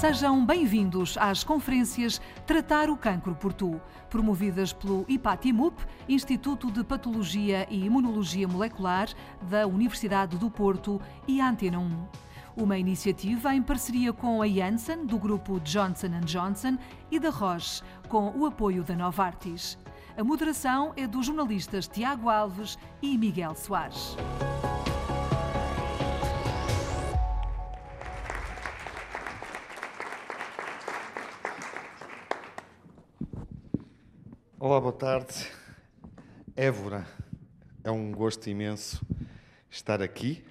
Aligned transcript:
Sejam 0.00 0.46
bem-vindos 0.46 1.18
às 1.18 1.44
conferências 1.44 2.22
Tratar 2.46 2.88
o 2.88 2.96
Cancro 2.96 3.34
por 3.34 3.52
Tu, 3.52 3.78
promovidas 4.08 4.72
pelo 4.72 5.04
IPATIMUP, 5.06 5.78
Instituto 6.08 6.70
de 6.70 6.82
Patologia 6.82 7.66
e 7.68 7.84
Imunologia 7.84 8.48
Molecular 8.48 9.10
da 9.42 9.66
Universidade 9.66 10.38
do 10.38 10.50
Porto 10.50 10.98
e 11.28 11.38
a 11.38 11.50
Antena 11.50 11.78
1. 11.78 12.06
Uma 12.56 12.78
iniciativa 12.78 13.54
em 13.54 13.60
parceria 13.60 14.10
com 14.10 14.40
a 14.40 14.48
Janssen, 14.48 15.04
do 15.04 15.18
grupo 15.18 15.60
Johnson 15.60 16.18
Johnson, 16.24 16.78
e 17.10 17.20
da 17.20 17.28
Roche, 17.28 17.82
com 18.08 18.32
o 18.34 18.46
apoio 18.46 18.82
da 18.82 18.96
Novartis. 18.96 19.78
A 20.16 20.24
moderação 20.24 20.94
é 20.96 21.06
dos 21.06 21.26
jornalistas 21.26 21.86
Tiago 21.86 22.30
Alves 22.30 22.78
e 23.02 23.18
Miguel 23.18 23.54
Soares. 23.54 24.16
Olá, 34.62 34.78
boa 34.78 34.92
tarde. 34.92 35.50
Évora, 36.54 37.06
é 37.82 37.90
um 37.90 38.12
gosto 38.12 38.46
imenso 38.50 39.00
estar 39.70 40.02
aqui 40.02 40.44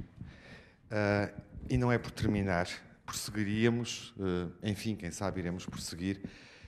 uh, 0.85 1.41
e 1.69 1.77
não 1.77 1.91
é 1.91 1.99
por 1.99 2.09
terminar. 2.09 2.67
Prosseguiríamos, 3.05 4.11
uh, 4.17 4.51
enfim, 4.63 4.95
quem 4.95 5.11
sabe 5.11 5.41
iremos 5.41 5.67
prosseguir 5.67 6.21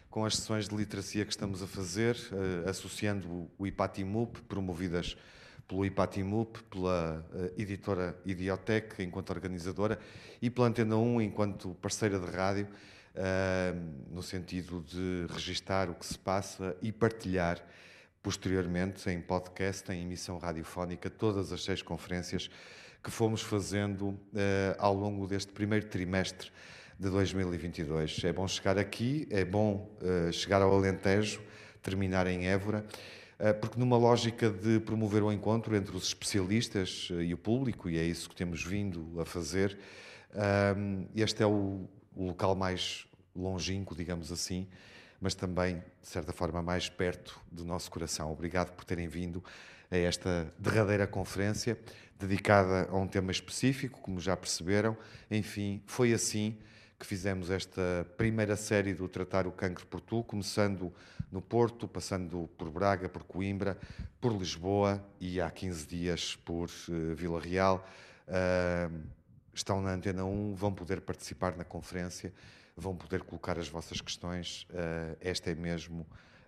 com 0.07 0.23
as 0.23 0.35
sessões 0.35 0.69
de 0.69 0.75
literacia 0.75 1.25
que 1.25 1.31
estamos 1.31 1.63
a 1.63 1.67
fazer, 1.67 2.15
uh, 2.15 2.69
associando 2.69 3.49
o 3.57 3.65
IPATIMUP, 3.65 4.39
promovidas 4.43 5.17
pelo 5.67 5.83
IPATIMUP, 5.83 6.61
pela 6.65 7.25
editora 7.57 8.15
Idiotec, 8.23 9.01
enquanto 9.01 9.31
organizadora, 9.31 9.97
e 10.39 10.47
pela 10.47 10.67
Antena 10.67 10.95
1, 10.95 11.21
enquanto 11.21 11.69
parceira 11.81 12.19
de 12.19 12.29
rádio, 12.29 12.67
no 14.09 14.23
sentido 14.23 14.81
de 14.87 15.27
registar 15.33 15.89
o 15.89 15.95
que 15.95 16.05
se 16.05 16.17
passa 16.17 16.75
e 16.81 16.91
partilhar 16.91 17.61
posteriormente 18.21 19.09
em 19.09 19.19
podcast, 19.19 19.91
em 19.91 20.03
emissão 20.03 20.37
radiofónica, 20.37 21.09
todas 21.09 21.51
as 21.51 21.63
seis 21.63 21.81
conferências 21.81 22.49
que 23.03 23.09
fomos 23.09 23.41
fazendo 23.41 24.09
uh, 24.09 24.19
ao 24.77 24.93
longo 24.93 25.25
deste 25.25 25.51
primeiro 25.51 25.87
trimestre 25.87 26.51
de 26.99 27.09
2022. 27.09 28.23
É 28.23 28.31
bom 28.31 28.47
chegar 28.47 28.77
aqui, 28.77 29.27
é 29.31 29.43
bom 29.43 29.89
uh, 30.01 30.31
chegar 30.31 30.61
ao 30.61 30.71
Alentejo, 30.71 31.41
terminar 31.81 32.27
em 32.27 32.47
Évora, 32.47 32.85
uh, 33.39 33.59
porque 33.59 33.79
numa 33.79 33.97
lógica 33.97 34.51
de 34.51 34.79
promover 34.79 35.23
o 35.23 35.31
encontro 35.31 35.75
entre 35.75 35.97
os 35.97 36.05
especialistas 36.05 37.09
e 37.09 37.33
o 37.33 37.37
público, 37.37 37.89
e 37.89 37.97
é 37.97 38.03
isso 38.03 38.29
que 38.29 38.35
temos 38.35 38.63
vindo 38.63 39.19
a 39.19 39.25
fazer, 39.25 39.77
este 41.13 41.43
é 41.43 41.45
o, 41.45 41.89
o 42.15 42.25
local 42.25 42.55
mais 42.55 43.07
longínquo, 43.35 43.95
digamos 43.95 44.31
assim, 44.31 44.67
mas 45.19 45.35
também, 45.35 45.83
de 46.01 46.07
certa 46.07 46.33
forma, 46.33 46.61
mais 46.61 46.89
perto 46.89 47.39
do 47.51 47.63
nosso 47.63 47.89
coração. 47.91 48.31
Obrigado 48.31 48.71
por 48.73 48.83
terem 48.83 49.07
vindo 49.07 49.43
a 49.89 49.97
esta 49.97 50.51
derradeira 50.57 51.05
conferência 51.05 51.77
dedicada 52.19 52.87
a 52.89 52.95
um 52.95 53.07
tema 53.07 53.31
específico, 53.31 53.99
como 54.01 54.19
já 54.19 54.35
perceberam. 54.37 54.97
Enfim, 55.29 55.81
foi 55.85 56.13
assim 56.13 56.57
que 56.99 57.05
fizemos 57.05 57.49
esta 57.49 58.05
primeira 58.15 58.55
série 58.55 58.93
do 58.93 59.07
Tratar 59.07 59.47
o 59.47 59.51
Cancro 59.51 59.87
por 59.87 59.99
Tu, 59.99 60.23
começando 60.23 60.93
no 61.31 61.41
Porto, 61.41 61.87
passando 61.87 62.47
por 62.57 62.69
Braga, 62.69 63.09
por 63.09 63.23
Coimbra, 63.23 63.75
por 64.19 64.31
Lisboa 64.31 65.03
e 65.19 65.41
há 65.41 65.49
15 65.49 65.87
dias 65.87 66.35
por 66.35 66.69
uh, 66.89 67.15
Vila 67.15 67.39
Real. 67.39 67.83
Uh, 68.27 69.01
estão 69.53 69.81
na 69.81 69.91
Antena 69.91 70.23
1, 70.23 70.55
vão 70.55 70.73
poder 70.73 71.01
participar 71.01 71.55
na 71.55 71.63
conferência, 71.63 72.33
vão 72.75 72.95
poder 72.95 73.23
colocar 73.23 73.57
as 73.59 73.67
vossas 73.67 74.01
questões. 74.01 74.67
Uh, 74.69 75.17
este 75.21 75.51
é 75.51 75.55
mesmo, 75.55 76.01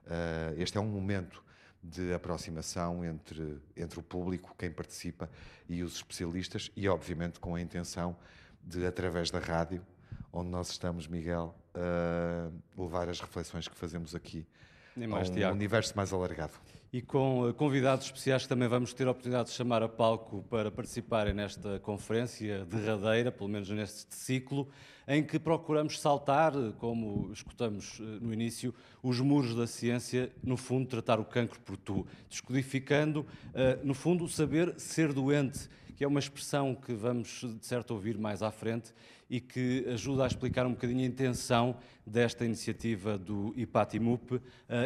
uh, 0.06 0.54
este 0.58 0.78
é 0.78 0.82
um 0.82 0.88
momento 0.88 1.44
de 1.84 2.14
aproximação 2.14 3.04
entre, 3.04 3.62
entre 3.76 4.00
o 4.00 4.04
público, 4.04 4.56
quem 4.58 4.72
participa, 4.72 5.30
e 5.68 5.84
os 5.84 5.96
especialistas, 5.96 6.72
e 6.76 6.88
obviamente 6.88 7.40
com 7.40 7.56
a 7.56 7.62
intenção 7.62 8.16
de, 8.64 8.86
através 8.86 9.30
da 9.30 9.40
rádio, 9.40 9.86
onde 10.32 10.50
nós 10.50 10.70
estamos, 10.70 11.08
Miguel, 11.08 11.54
uh, 11.76 12.82
levar 12.82 13.10
as 13.10 13.20
reflexões 13.20 13.68
que 13.68 13.76
fazemos 13.76 14.16
aqui 14.16 14.48
a 14.96 15.30
um 15.30 15.34
Tiago. 15.34 15.56
universo 15.56 15.94
mais 15.96 16.14
alargado 16.14 16.54
e 16.94 17.02
com 17.02 17.50
eh, 17.50 17.54
convidados 17.54 18.06
especiais 18.06 18.44
que 18.44 18.50
também 18.50 18.68
vamos 18.68 18.94
ter 18.94 19.08
a 19.08 19.12
oportunidade 19.12 19.50
de 19.50 19.56
chamar 19.56 19.82
a 19.82 19.90
palco 19.90 20.46
para 20.48 20.70
participarem 20.70 21.34
nesta 21.34 21.80
conferência 21.80 22.66
derradeira, 22.66 23.32
pelo 23.32 23.50
menos 23.50 23.68
neste 23.72 24.14
ciclo, 24.14 24.70
em 25.08 25.24
que 25.24 25.40
procuramos 25.40 26.00
saltar, 26.00 26.54
eh, 26.56 26.72
como 26.78 27.34
escutamos 27.34 28.00
eh, 28.00 28.04
no 28.22 28.32
início, 28.32 28.76
os 29.02 29.20
muros 29.20 29.56
da 29.56 29.66
ciência, 29.66 30.32
no 30.44 30.56
fundo, 30.56 30.88
tratar 30.88 31.20
o 31.20 31.26
cancro 31.26 31.60
por 31.62 31.78
tu, 31.78 32.06
descodificando, 32.30 33.26
no 33.84 33.94
fundo, 33.94 34.24
o 34.24 34.30
saber 34.30 34.80
ser 34.80 35.12
doente, 35.12 35.68
que 35.98 36.04
é 36.04 36.08
uma 36.08 36.20
expressão 36.20 36.76
que 36.76 36.94
vamos, 36.94 37.44
de 37.60 37.66
certo, 37.66 37.92
ouvir 37.92 38.18
mais 38.18 38.42
à 38.42 38.52
frente 38.52 38.94
e 39.34 39.40
que 39.40 39.84
ajuda 39.92 40.26
a 40.26 40.28
explicar 40.28 40.68
um 40.68 40.74
bocadinho 40.74 41.02
a 41.02 41.08
intenção 41.08 41.76
desta 42.06 42.46
iniciativa 42.46 43.18
do 43.18 43.52
IPATIMUP 43.58 44.34
uh, 44.34 44.42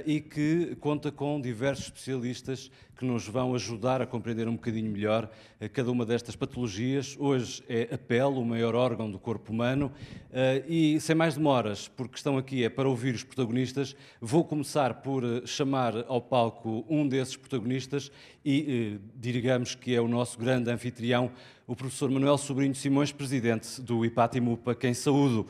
e 0.06 0.22
que 0.22 0.74
conta 0.80 1.12
com 1.12 1.42
diversos 1.42 1.88
especialistas 1.88 2.72
que 2.98 3.06
nos 3.06 3.28
vão 3.28 3.54
ajudar 3.54 4.02
a 4.02 4.06
compreender 4.06 4.48
um 4.48 4.56
bocadinho 4.56 4.92
melhor 4.92 5.30
uh, 5.62 5.70
cada 5.70 5.92
uma 5.92 6.06
destas 6.06 6.36
patologias. 6.36 7.16
Hoje 7.20 7.64
é 7.70 7.90
a 7.94 7.98
pele, 7.98 8.24
o 8.24 8.44
maior 8.44 8.74
órgão 8.76 9.10
do 9.10 9.20
corpo 9.20 9.52
humano, 9.52 9.92
uh, 10.32 10.64
e 10.68 11.00
sem 11.00 11.16
mais 11.16 11.36
demoras, 11.36 11.88
porque 11.88 12.16
estão 12.16 12.38
aqui 12.38 12.64
é 12.64 12.70
para 12.70 12.90
ouvir 12.90 13.14
os 13.14 13.24
protagonistas, 13.24 13.96
vou 14.20 14.44
começar 14.44 14.96
por 14.96 15.24
chamar 15.46 15.94
ao 16.08 16.20
palco 16.20 16.86
um 16.90 17.08
desses 17.08 17.38
protagonistas 17.38 18.12
e 18.44 19.00
digamos 19.16 19.76
que 19.76 19.94
é 19.94 20.02
o 20.02 20.08
nosso 20.08 20.40
grande 20.40 20.72
anfitrião, 20.72 21.32
o 21.68 21.76
professor 21.76 22.10
Manuel 22.10 22.38
Sobrinho 22.38 22.74
Simões, 22.74 23.12
presidente 23.12 23.82
do 23.82 24.06
IPATIMUP, 24.06 24.70
a 24.70 24.76
quem 24.76 24.94
saúdo 24.94 25.48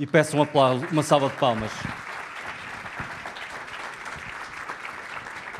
e 0.00 0.06
peço 0.06 0.34
um 0.34 0.42
aplauso, 0.42 0.86
uma 0.90 1.02
salva 1.02 1.28
de 1.28 1.36
palmas. 1.36 1.70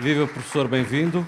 Viva, 0.00 0.26
professor, 0.26 0.66
bem-vindo. 0.66 1.26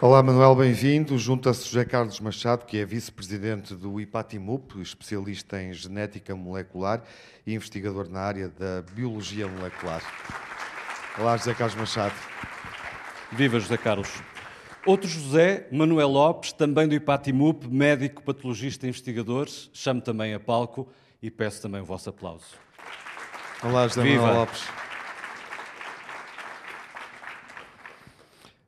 Olá, 0.00 0.20
Manuel, 0.24 0.56
bem-vindo. 0.56 1.16
Junta-se 1.16 1.68
José 1.68 1.84
Carlos 1.84 2.18
Machado, 2.18 2.66
que 2.66 2.78
é 2.78 2.84
vice-presidente 2.84 3.76
do 3.76 4.00
IPATIMUP, 4.00 4.80
especialista 4.82 5.62
em 5.62 5.72
genética 5.72 6.34
molecular 6.34 7.04
e 7.46 7.54
investigador 7.54 8.08
na 8.08 8.18
área 8.22 8.48
da 8.48 8.82
biologia 8.90 9.46
molecular. 9.46 10.02
Olá, 11.16 11.36
José 11.36 11.54
Carlos 11.54 11.76
Machado. 11.76 12.14
Viva, 13.30 13.60
José 13.60 13.76
Carlos. 13.76 14.10
Outro 14.84 15.08
José, 15.08 15.68
Manuel 15.70 16.08
Lopes, 16.08 16.52
também 16.52 16.88
do 16.88 16.94
IPATIMUP, 16.96 17.68
médico, 17.68 18.20
patologista 18.24 18.84
e 18.84 18.88
investigador, 18.88 19.46
chamo 19.72 20.00
também 20.00 20.34
a 20.34 20.40
palco 20.40 20.88
e 21.22 21.30
peço 21.30 21.62
também 21.62 21.80
o 21.80 21.84
vosso 21.84 22.10
aplauso. 22.10 22.46
Olá, 23.62 23.86
José 23.86 24.02
Viva. 24.02 24.22
Manuel 24.22 24.40
Lopes. 24.40 24.83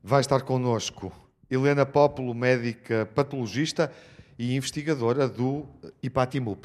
Vai 0.08 0.20
estar 0.20 0.40
connosco 0.42 1.12
Helena 1.50 1.84
Pópulo, 1.84 2.32
médica 2.32 3.10
patologista 3.12 3.92
e 4.38 4.54
investigadora 4.54 5.26
do 5.26 5.66
IPATIMUP. 6.00 6.64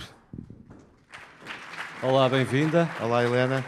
Olá, 2.03 2.29
bem-vinda. 2.29 2.87
Olá, 3.01 3.23
Helena. 3.23 3.65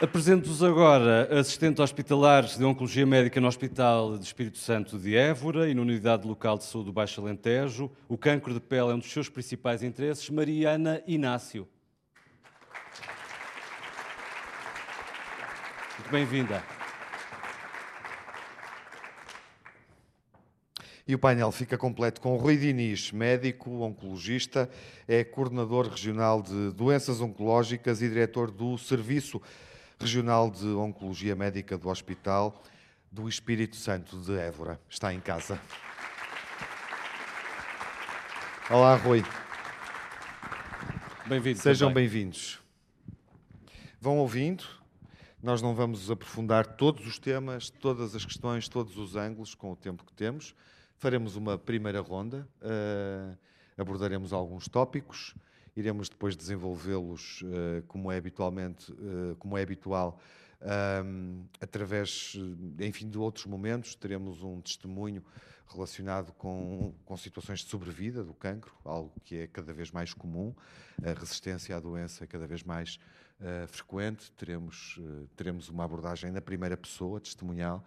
Apresento-vos 0.00 0.62
agora 0.62 1.28
assistente 1.38 1.82
hospitalar 1.82 2.44
de 2.44 2.64
Oncologia 2.64 3.04
Médica 3.04 3.42
no 3.42 3.48
Hospital 3.48 4.16
de 4.16 4.24
Espírito 4.24 4.56
Santo 4.56 4.98
de 4.98 5.14
Évora 5.14 5.68
e 5.68 5.74
na 5.74 5.82
Unidade 5.82 6.26
Local 6.26 6.56
de 6.56 6.64
Saúde 6.64 6.86
do 6.86 6.94
Baixo 6.94 7.20
Alentejo. 7.20 7.90
O 8.08 8.16
cancro 8.16 8.54
de 8.54 8.60
pele 8.60 8.92
é 8.92 8.94
um 8.94 8.98
dos 8.98 9.12
seus 9.12 9.28
principais 9.28 9.82
interesses. 9.82 10.30
Mariana 10.30 11.02
Inácio. 11.06 11.68
Muito 15.98 16.10
bem-vinda. 16.10 16.75
E 21.08 21.14
o 21.14 21.18
painel 21.20 21.52
fica 21.52 21.78
completo 21.78 22.20
com 22.20 22.36
Rui 22.36 22.56
Diniz, 22.56 23.12
médico, 23.12 23.70
oncologista, 23.82 24.68
é 25.06 25.22
coordenador 25.22 25.88
regional 25.88 26.42
de 26.42 26.72
doenças 26.72 27.20
oncológicas 27.20 28.02
e 28.02 28.08
diretor 28.08 28.50
do 28.50 28.76
Serviço 28.76 29.40
Regional 30.00 30.50
de 30.50 30.66
Oncologia 30.66 31.36
Médica 31.36 31.78
do 31.78 31.88
Hospital 31.88 32.60
do 33.12 33.28
Espírito 33.28 33.76
Santo 33.76 34.16
de 34.16 34.36
Évora. 34.36 34.80
Está 34.90 35.14
em 35.14 35.20
casa. 35.20 35.60
Olá, 38.68 38.96
Rui. 38.96 39.24
Bem-vindos. 41.24 41.62
Sejam 41.62 41.92
bem-vindos. 41.92 42.58
Vão 44.00 44.18
ouvindo. 44.18 44.64
Nós 45.40 45.62
não 45.62 45.72
vamos 45.72 46.10
aprofundar 46.10 46.66
todos 46.66 47.06
os 47.06 47.16
temas, 47.16 47.70
todas 47.70 48.16
as 48.16 48.24
questões, 48.24 48.68
todos 48.68 48.98
os 48.98 49.14
ângulos 49.14 49.54
com 49.54 49.70
o 49.70 49.76
tempo 49.76 50.04
que 50.04 50.12
temos. 50.12 50.52
Faremos 50.98 51.36
uma 51.36 51.58
primeira 51.58 52.00
ronda. 52.00 52.48
Uh, 52.62 53.36
abordaremos 53.76 54.32
alguns 54.32 54.66
tópicos, 54.66 55.34
iremos 55.76 56.08
depois 56.08 56.34
desenvolvê-los 56.34 57.42
uh, 57.42 57.82
como 57.86 58.10
é 58.10 58.16
habitualmente, 58.16 58.90
uh, 58.92 59.36
como 59.38 59.58
é 59.58 59.62
habitual, 59.62 60.18
um, 61.04 61.44
através, 61.60 62.34
enfim, 62.80 63.10
de 63.10 63.18
outros 63.18 63.44
momentos. 63.44 63.94
Teremos 63.94 64.42
um 64.42 64.58
testemunho 64.62 65.22
relacionado 65.68 66.32
com, 66.32 66.94
com 67.04 67.16
situações 67.18 67.60
de 67.60 67.68
sobrevida 67.68 68.24
do 68.24 68.32
cancro, 68.32 68.72
algo 68.82 69.12
que 69.22 69.36
é 69.36 69.46
cada 69.46 69.74
vez 69.74 69.90
mais 69.90 70.14
comum. 70.14 70.54
A 71.04 71.12
resistência 71.12 71.76
à 71.76 71.80
doença 71.80 72.24
é 72.24 72.26
cada 72.26 72.46
vez 72.46 72.62
mais 72.62 72.98
frequente. 73.68 74.32
Teremos, 74.32 74.98
teremos 75.36 75.68
uma 75.68 75.84
abordagem 75.84 76.30
na 76.30 76.40
primeira 76.40 76.76
pessoa, 76.76 77.20
testemunhal. 77.20 77.84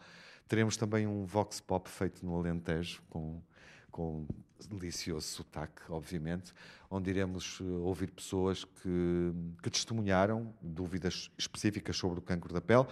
Teremos 0.49 0.75
também 0.75 1.05
um 1.05 1.25
vox 1.25 1.61
pop 1.61 1.87
feito 1.87 2.25
no 2.25 2.35
Alentejo, 2.35 3.03
com, 3.07 3.39
com 3.91 4.25
delicioso 4.67 5.27
sotaque, 5.27 5.83
obviamente, 5.89 6.55
onde 6.89 7.11
iremos 7.11 7.59
eh, 7.61 7.63
ouvir 7.63 8.09
pessoas 8.09 8.65
que, 8.65 9.31
que 9.61 9.69
testemunharam 9.69 10.51
dúvidas 10.59 11.29
específicas 11.37 11.95
sobre 11.95 12.17
o 12.17 12.21
cancro 12.23 12.51
da 12.51 12.59
pele 12.59 12.87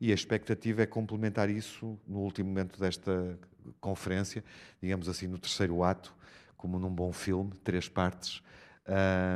e 0.00 0.10
a 0.10 0.14
expectativa 0.14 0.82
é 0.82 0.86
complementar 0.86 1.50
isso 1.50 1.98
no 2.08 2.20
último 2.20 2.48
momento 2.48 2.80
desta 2.80 3.38
conferência, 3.78 4.42
digamos 4.80 5.06
assim, 5.06 5.26
no 5.26 5.38
terceiro 5.38 5.84
ato, 5.84 6.16
como 6.56 6.78
num 6.78 6.90
bom 6.90 7.12
filme, 7.12 7.52
três 7.62 7.90
partes, 7.90 8.42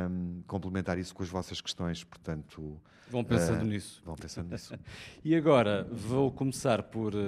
um, 0.09 0.41
complementar 0.47 0.97
isso 0.97 1.13
com 1.13 1.21
as 1.21 1.29
vossas 1.29 1.61
questões, 1.61 2.03
portanto... 2.03 2.81
Vão 3.09 3.23
pensando 3.23 3.61
uh, 3.61 3.65
nisso. 3.65 4.01
Vão 4.05 4.15
pensando 4.15 4.51
nisso. 4.51 4.73
e 5.23 5.35
agora 5.35 5.87
vou 5.91 6.31
começar 6.31 6.83
por, 6.83 7.15
uh, 7.15 7.19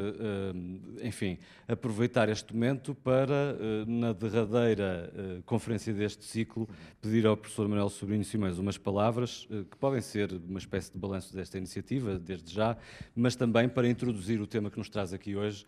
enfim, 1.01 1.37
aproveitar 1.67 2.27
este 2.29 2.53
momento 2.53 2.93
para, 2.93 3.55
uh, 3.55 3.89
na 3.89 4.11
derradeira 4.13 5.11
conferência 5.45 5.93
deste 5.93 6.25
ciclo, 6.25 6.67
pedir 7.01 7.25
ao 7.25 7.37
professor 7.37 7.67
Manuel 7.67 7.89
Sobrinho 7.89 8.23
Simões 8.23 8.57
umas 8.57 8.77
palavras 8.77 9.47
que 9.69 9.77
podem 9.77 10.01
ser 10.01 10.31
uma 10.31 10.59
espécie 10.59 10.91
de 10.91 10.97
balanço 10.97 11.33
desta 11.35 11.57
iniciativa, 11.57 12.19
desde 12.19 12.53
já, 12.53 12.77
mas 13.15 13.35
também 13.35 13.69
para 13.69 13.87
introduzir 13.87 14.41
o 14.41 14.47
tema 14.47 14.69
que 14.69 14.77
nos 14.77 14.89
traz 14.89 15.13
aqui 15.13 15.35
hoje, 15.35 15.65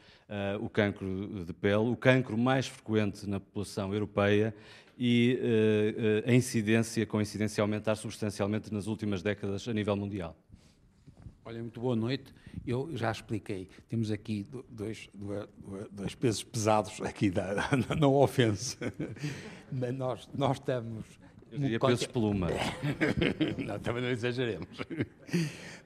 o 0.59 0.69
cancro 0.69 1.45
de 1.45 1.53
pele, 1.53 1.89
o 1.89 1.95
cancro 1.95 2.37
mais 2.37 2.67
frequente 2.67 3.27
na 3.27 3.39
população 3.39 3.93
europeia 3.93 4.53
e 5.03 5.39
uh, 5.41 6.29
a 6.29 6.33
incidência, 6.35 7.07
com 7.07 7.17
a 7.17 7.23
incidência 7.23 7.59
aumentar 7.59 7.95
substancialmente 7.95 8.71
nas 8.71 8.85
últimas 8.85 9.23
décadas 9.23 9.67
a 9.67 9.73
nível 9.73 9.95
mundial. 9.95 10.37
Olha, 11.43 11.59
muito 11.59 11.81
boa 11.81 11.95
noite. 11.95 12.31
Eu 12.67 12.95
já 12.95 13.11
expliquei. 13.11 13.67
Temos 13.89 14.11
aqui 14.11 14.45
dois, 14.69 15.09
dois 15.91 16.13
pesos 16.13 16.43
pesados 16.43 17.01
aqui 17.01 17.31
da, 17.31 17.67
não 17.99 18.13
ofensa. 18.13 18.77
Mas 19.71 19.95
nós, 19.95 20.29
nós 20.35 20.57
estamos 20.57 21.03
eu 21.51 21.59
diria 21.59 21.79
pesos 21.79 22.07
peluma. 22.07 22.47
não, 23.65 23.77
também 23.79 24.01
não 24.01 24.09
exageremos. 24.09 24.69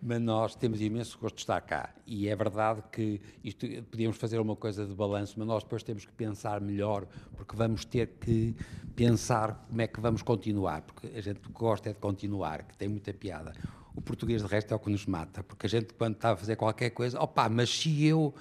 Mas 0.02 0.22
nós 0.22 0.56
temos 0.56 0.80
imenso 0.80 1.18
gosto 1.18 1.38
de 1.38 1.42
estar 1.42 1.60
cá. 1.62 1.90
E 2.06 2.28
é 2.28 2.36
verdade 2.36 2.84
que 2.92 3.20
isto, 3.44 3.66
podíamos 3.90 4.18
fazer 4.18 4.40
uma 4.40 4.56
coisa 4.56 4.86
de 4.86 4.94
balanço, 4.94 5.34
mas 5.38 5.48
nós 5.48 5.64
depois 5.64 5.82
temos 5.82 6.06
que 6.06 6.12
pensar 6.12 6.62
melhor, 6.62 7.08
porque 7.36 7.56
vamos 7.56 7.84
ter 7.84 8.12
que 8.20 8.56
pensar 8.96 9.66
como 9.68 9.82
é 9.82 9.88
que 9.88 10.00
vamos 10.00 10.22
continuar, 10.22 10.84
porque 10.84 11.08
a 11.18 11.22
gente 11.22 11.42
gosta 11.52 11.90
é 11.90 11.94
de 11.94 12.00
continuar, 12.00 12.64
que 12.64 12.78
tem 12.78 12.88
muita 12.88 13.12
piada. 13.12 13.52
O 13.96 14.02
português, 14.02 14.44
de 14.44 14.48
resto, 14.48 14.72
é 14.72 14.76
o 14.76 14.80
que 14.80 14.92
nos 14.92 15.08
mata, 15.08 15.44
porque 15.44 15.66
a 15.66 15.70
gente, 15.70 15.94
quando 15.96 16.16
está 16.16 16.34
a 16.34 16.38
fazer 16.38 16.56
qualquer 16.58 16.92
coisa, 16.92 17.20
opá, 17.20 17.50
mas 17.50 17.70
se 17.70 18.06
eu 18.06 18.34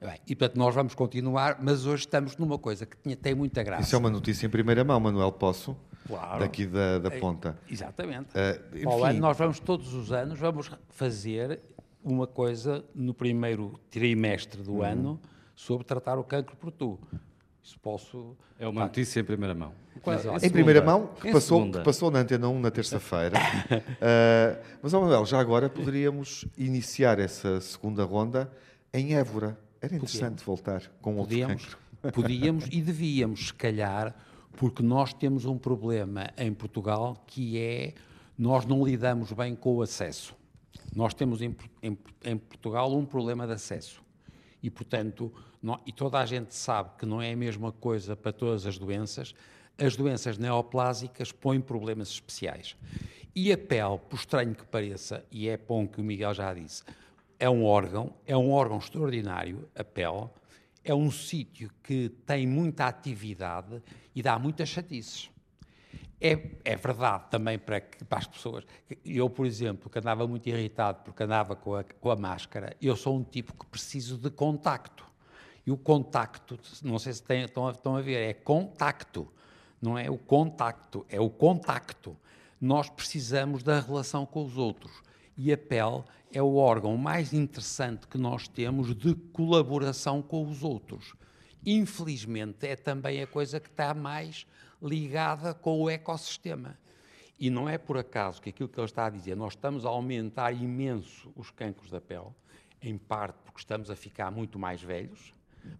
Bem, 0.00 0.20
e 0.26 0.36
portanto 0.36 0.58
nós 0.58 0.74
vamos 0.74 0.94
continuar, 0.94 1.58
mas 1.62 1.86
hoje 1.86 2.00
estamos 2.00 2.36
numa 2.36 2.58
coisa 2.58 2.84
que 2.84 2.94
tinha, 2.96 3.16
tem 3.16 3.34
muita 3.34 3.62
graça. 3.62 3.84
Isso 3.84 3.94
é 3.94 3.98
uma 3.98 4.10
notícia 4.10 4.46
em 4.46 4.50
primeira 4.50 4.84
mão, 4.84 5.00
Manuel, 5.00 5.32
posso? 5.32 5.74
Claro. 6.06 6.40
Daqui 6.40 6.66
da, 6.66 6.98
da 6.98 7.08
é, 7.08 7.18
ponta. 7.18 7.58
É, 7.68 7.72
exatamente. 7.72 8.28
Uh, 8.34 8.88
Ao 8.88 9.04
ano, 9.04 9.20
nós 9.20 9.36
vamos 9.36 9.58
todos 9.58 9.94
os 9.94 10.12
anos, 10.12 10.38
vamos 10.38 10.70
fazer 10.90 11.60
uma 12.02 12.26
coisa 12.26 12.84
no 12.94 13.14
primeiro 13.14 13.80
trimestre 13.90 14.62
do 14.62 14.74
uhum. 14.74 14.82
ano 14.82 15.20
sobre 15.54 15.86
tratar 15.86 16.18
o 16.18 16.24
cancro 16.24 16.56
por 16.56 16.70
tu. 16.70 16.98
Isso 17.62 17.78
posso... 17.80 18.36
É 18.58 18.68
uma 18.68 18.82
notícia 18.82 19.20
em 19.20 19.24
primeira 19.24 19.54
mão. 19.54 19.72
Mas, 20.04 20.24
em, 20.26 20.46
em 20.46 20.50
primeira 20.50 20.82
mão, 20.82 21.10
que 21.20 21.32
passou, 21.32 21.70
que 21.70 21.80
passou 21.80 22.10
na 22.10 22.18
Antena 22.18 22.48
1 22.48 22.60
na 22.60 22.70
terça-feira. 22.70 23.38
uh, 23.38 24.62
mas, 24.82 24.92
Manuel, 24.92 25.24
já 25.24 25.40
agora 25.40 25.70
poderíamos 25.70 26.44
iniciar 26.58 27.18
essa 27.18 27.60
segunda 27.62 28.04
ronda 28.04 28.50
em 28.92 29.14
Évora. 29.14 29.58
Era 29.80 29.94
interessante 29.96 30.42
podíamos. 30.42 30.42
voltar 30.42 30.82
com 31.00 31.16
outro 31.16 31.30
podíamos, 31.30 31.64
cancro. 31.64 32.12
Podíamos 32.12 32.66
e 32.72 32.82
devíamos, 32.82 33.46
se 33.46 33.54
calhar, 33.54 34.14
porque 34.56 34.82
nós 34.82 35.12
temos 35.12 35.44
um 35.44 35.58
problema 35.58 36.30
em 36.36 36.52
Portugal 36.52 37.22
que 37.26 37.58
é 37.58 37.94
nós 38.36 38.64
não 38.64 38.84
lidamos 38.84 39.32
bem 39.32 39.54
com 39.54 39.76
o 39.76 39.82
acesso. 39.82 40.34
Nós 40.94 41.14
temos 41.14 41.40
em, 41.40 41.54
em, 41.82 41.98
em 42.24 42.36
Portugal 42.36 42.92
um 42.92 43.04
problema 43.04 43.46
de 43.46 43.52
acesso. 43.52 44.02
E, 44.62 44.70
portanto, 44.70 45.32
não, 45.62 45.80
e 45.86 45.92
toda 45.92 46.18
a 46.18 46.26
gente 46.26 46.54
sabe 46.54 46.90
que 46.98 47.06
não 47.06 47.20
é 47.20 47.32
a 47.32 47.36
mesma 47.36 47.70
coisa 47.70 48.16
para 48.16 48.32
todas 48.32 48.66
as 48.66 48.78
doenças. 48.78 49.34
As 49.78 49.96
doenças 49.96 50.38
neoplásicas 50.38 51.32
põem 51.32 51.60
problemas 51.60 52.08
especiais. 52.08 52.76
E 53.34 53.52
a 53.52 53.58
pele, 53.58 53.98
por 54.08 54.16
estranho 54.16 54.54
que 54.54 54.64
pareça, 54.64 55.24
e 55.30 55.48
é 55.48 55.56
bom 55.56 55.86
que 55.86 56.00
o 56.00 56.04
Miguel 56.04 56.32
já 56.32 56.54
disse, 56.54 56.84
é 57.38 57.50
um 57.50 57.64
órgão, 57.64 58.14
é 58.26 58.36
um 58.36 58.50
órgão 58.50 58.78
extraordinário, 58.78 59.68
a 59.74 59.82
pele, 59.82 60.28
é 60.84 60.94
um 60.94 61.10
sítio 61.10 61.70
que 61.82 62.10
tem 62.26 62.46
muita 62.46 62.86
atividade 62.86 63.82
e 64.14 64.22
dá 64.22 64.38
muitas 64.38 64.68
chatices. 64.68 65.30
É, 66.20 66.38
é 66.64 66.76
verdade 66.76 67.24
também 67.30 67.58
para, 67.58 67.80
para, 68.08 68.18
as 68.18 68.26
pessoas. 68.26 68.64
Eu, 69.04 69.28
por 69.28 69.46
exemplo, 69.46 69.90
que 69.90 69.98
andava 69.98 70.26
muito 70.26 70.46
irritado 70.48 71.02
porque 71.02 71.22
andava 71.22 71.56
com 71.56 71.74
a, 71.74 71.84
com 71.84 72.10
a 72.10 72.16
máscara, 72.16 72.76
eu 72.80 72.94
sou 72.96 73.16
um 73.16 73.24
tipo 73.24 73.54
que 73.54 73.66
preciso 73.66 74.18
de 74.18 74.30
contacto. 74.30 75.04
E 75.66 75.70
o 75.70 75.76
contacto, 75.76 76.58
não 76.82 76.98
sei 76.98 77.14
se 77.14 77.22
tem, 77.22 77.42
estão, 77.42 77.66
a, 77.66 77.70
estão 77.70 77.96
a 77.96 78.02
ver, 78.02 78.16
é 78.16 78.34
contacto. 78.34 79.26
Não 79.80 79.98
é 79.98 80.10
o 80.10 80.18
contacto, 80.18 81.04
é 81.08 81.20
o 81.20 81.30
contacto. 81.30 82.16
Nós 82.60 82.88
precisamos 82.88 83.62
da 83.62 83.80
relação 83.80 84.24
com 84.24 84.44
os 84.44 84.56
outros. 84.56 85.02
E 85.36 85.52
a 85.52 85.58
pele 85.58 86.04
é 86.34 86.42
o 86.42 86.56
órgão 86.56 86.96
mais 86.96 87.32
interessante 87.32 88.08
que 88.08 88.18
nós 88.18 88.48
temos 88.48 88.92
de 88.94 89.14
colaboração 89.14 90.20
com 90.20 90.44
os 90.44 90.64
outros. 90.64 91.14
Infelizmente, 91.64 92.66
é 92.66 92.74
também 92.74 93.22
a 93.22 93.26
coisa 93.26 93.60
que 93.60 93.68
está 93.68 93.94
mais 93.94 94.44
ligada 94.82 95.54
com 95.54 95.80
o 95.80 95.88
ecossistema. 95.88 96.76
E 97.38 97.48
não 97.48 97.68
é 97.68 97.78
por 97.78 97.96
acaso 97.96 98.42
que 98.42 98.50
aquilo 98.50 98.68
que 98.68 98.78
ele 98.78 98.84
está 98.84 99.06
a 99.06 99.10
dizer, 99.10 99.36
nós 99.36 99.52
estamos 99.52 99.86
a 99.86 99.88
aumentar 99.88 100.50
imenso 100.50 101.32
os 101.36 101.52
cancros 101.52 101.88
da 101.88 102.00
pele, 102.00 102.30
em 102.82 102.98
parte 102.98 103.38
porque 103.44 103.60
estamos 103.60 103.88
a 103.88 103.94
ficar 103.94 104.32
muito 104.32 104.58
mais 104.58 104.82
velhos, 104.82 105.32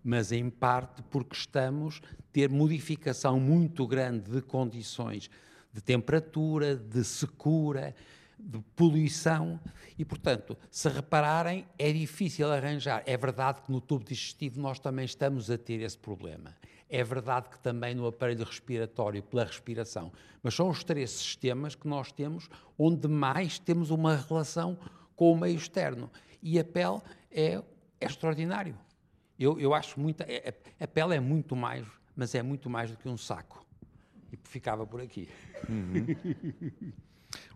mas 0.05 0.31
em 0.31 0.49
parte 0.49 1.03
porque 1.11 1.35
estamos 1.35 2.01
a 2.05 2.23
ter 2.33 2.49
modificação 2.49 3.41
muito 3.41 3.87
grande 3.89 4.31
de 4.31 4.41
condições 4.41 5.29
de 5.73 5.81
temperatura, 5.81 6.77
de 6.77 7.03
secura, 7.03 7.93
de 8.45 8.61
poluição 8.77 9.59
e, 9.99 10.05
portanto, 10.05 10.57
se 10.71 10.89
repararem, 10.89 11.67
é 11.79 11.91
difícil 11.91 12.53
arranjar. 12.53 13.03
É 13.07 13.17
verdade 13.17 13.63
que 13.63 13.73
no 13.73 13.81
tubo 13.81 14.05
digestivo 14.05 14.61
nós 14.61 14.79
também 14.79 15.07
estamos 15.07 15.51
a 15.51 15.57
ter 15.57 15.81
esse 15.81 15.97
problema. 15.97 16.55
É 16.89 17.03
verdade 17.03 17.49
que 17.49 17.59
também 17.59 17.95
no 17.95 18.07
aparelho 18.07 18.45
respiratório, 18.45 19.23
pela 19.23 19.45
respiração. 19.45 20.13
Mas 20.43 20.55
são 20.55 20.69
os 20.69 20.85
três 20.85 21.11
sistemas 21.11 21.75
que 21.75 21.89
nós 21.89 22.13
temos 22.13 22.49
onde 22.79 23.09
mais 23.09 23.59
temos 23.59 23.91
uma 23.91 24.17
relação 24.17 24.79
com 25.17 25.33
o 25.33 25.37
meio 25.37 25.57
externo. 25.57 26.11
E 26.43 26.59
a 26.59 26.65
pele 26.65 27.01
é, 27.31 27.63
é 28.01 28.07
extraordinário. 28.07 28.77
Eu, 29.39 29.59
eu 29.59 29.73
acho 29.73 29.99
muito. 29.99 30.21
É, 30.23 30.55
é, 30.79 30.85
a 30.85 30.87
pele 30.87 31.15
é 31.17 31.21
muito 31.21 31.57
mais, 31.57 31.87
mas 32.15 32.35
é 32.35 32.43
muito 32.43 32.69
mais 32.69 32.91
do 32.91 32.97
que 32.99 33.09
um 33.09 33.17
saco. 33.17 33.65
E 34.31 34.37
ficava 34.45 34.87
por 34.87 35.01
aqui. 35.01 35.29
Uhum. 35.69 36.93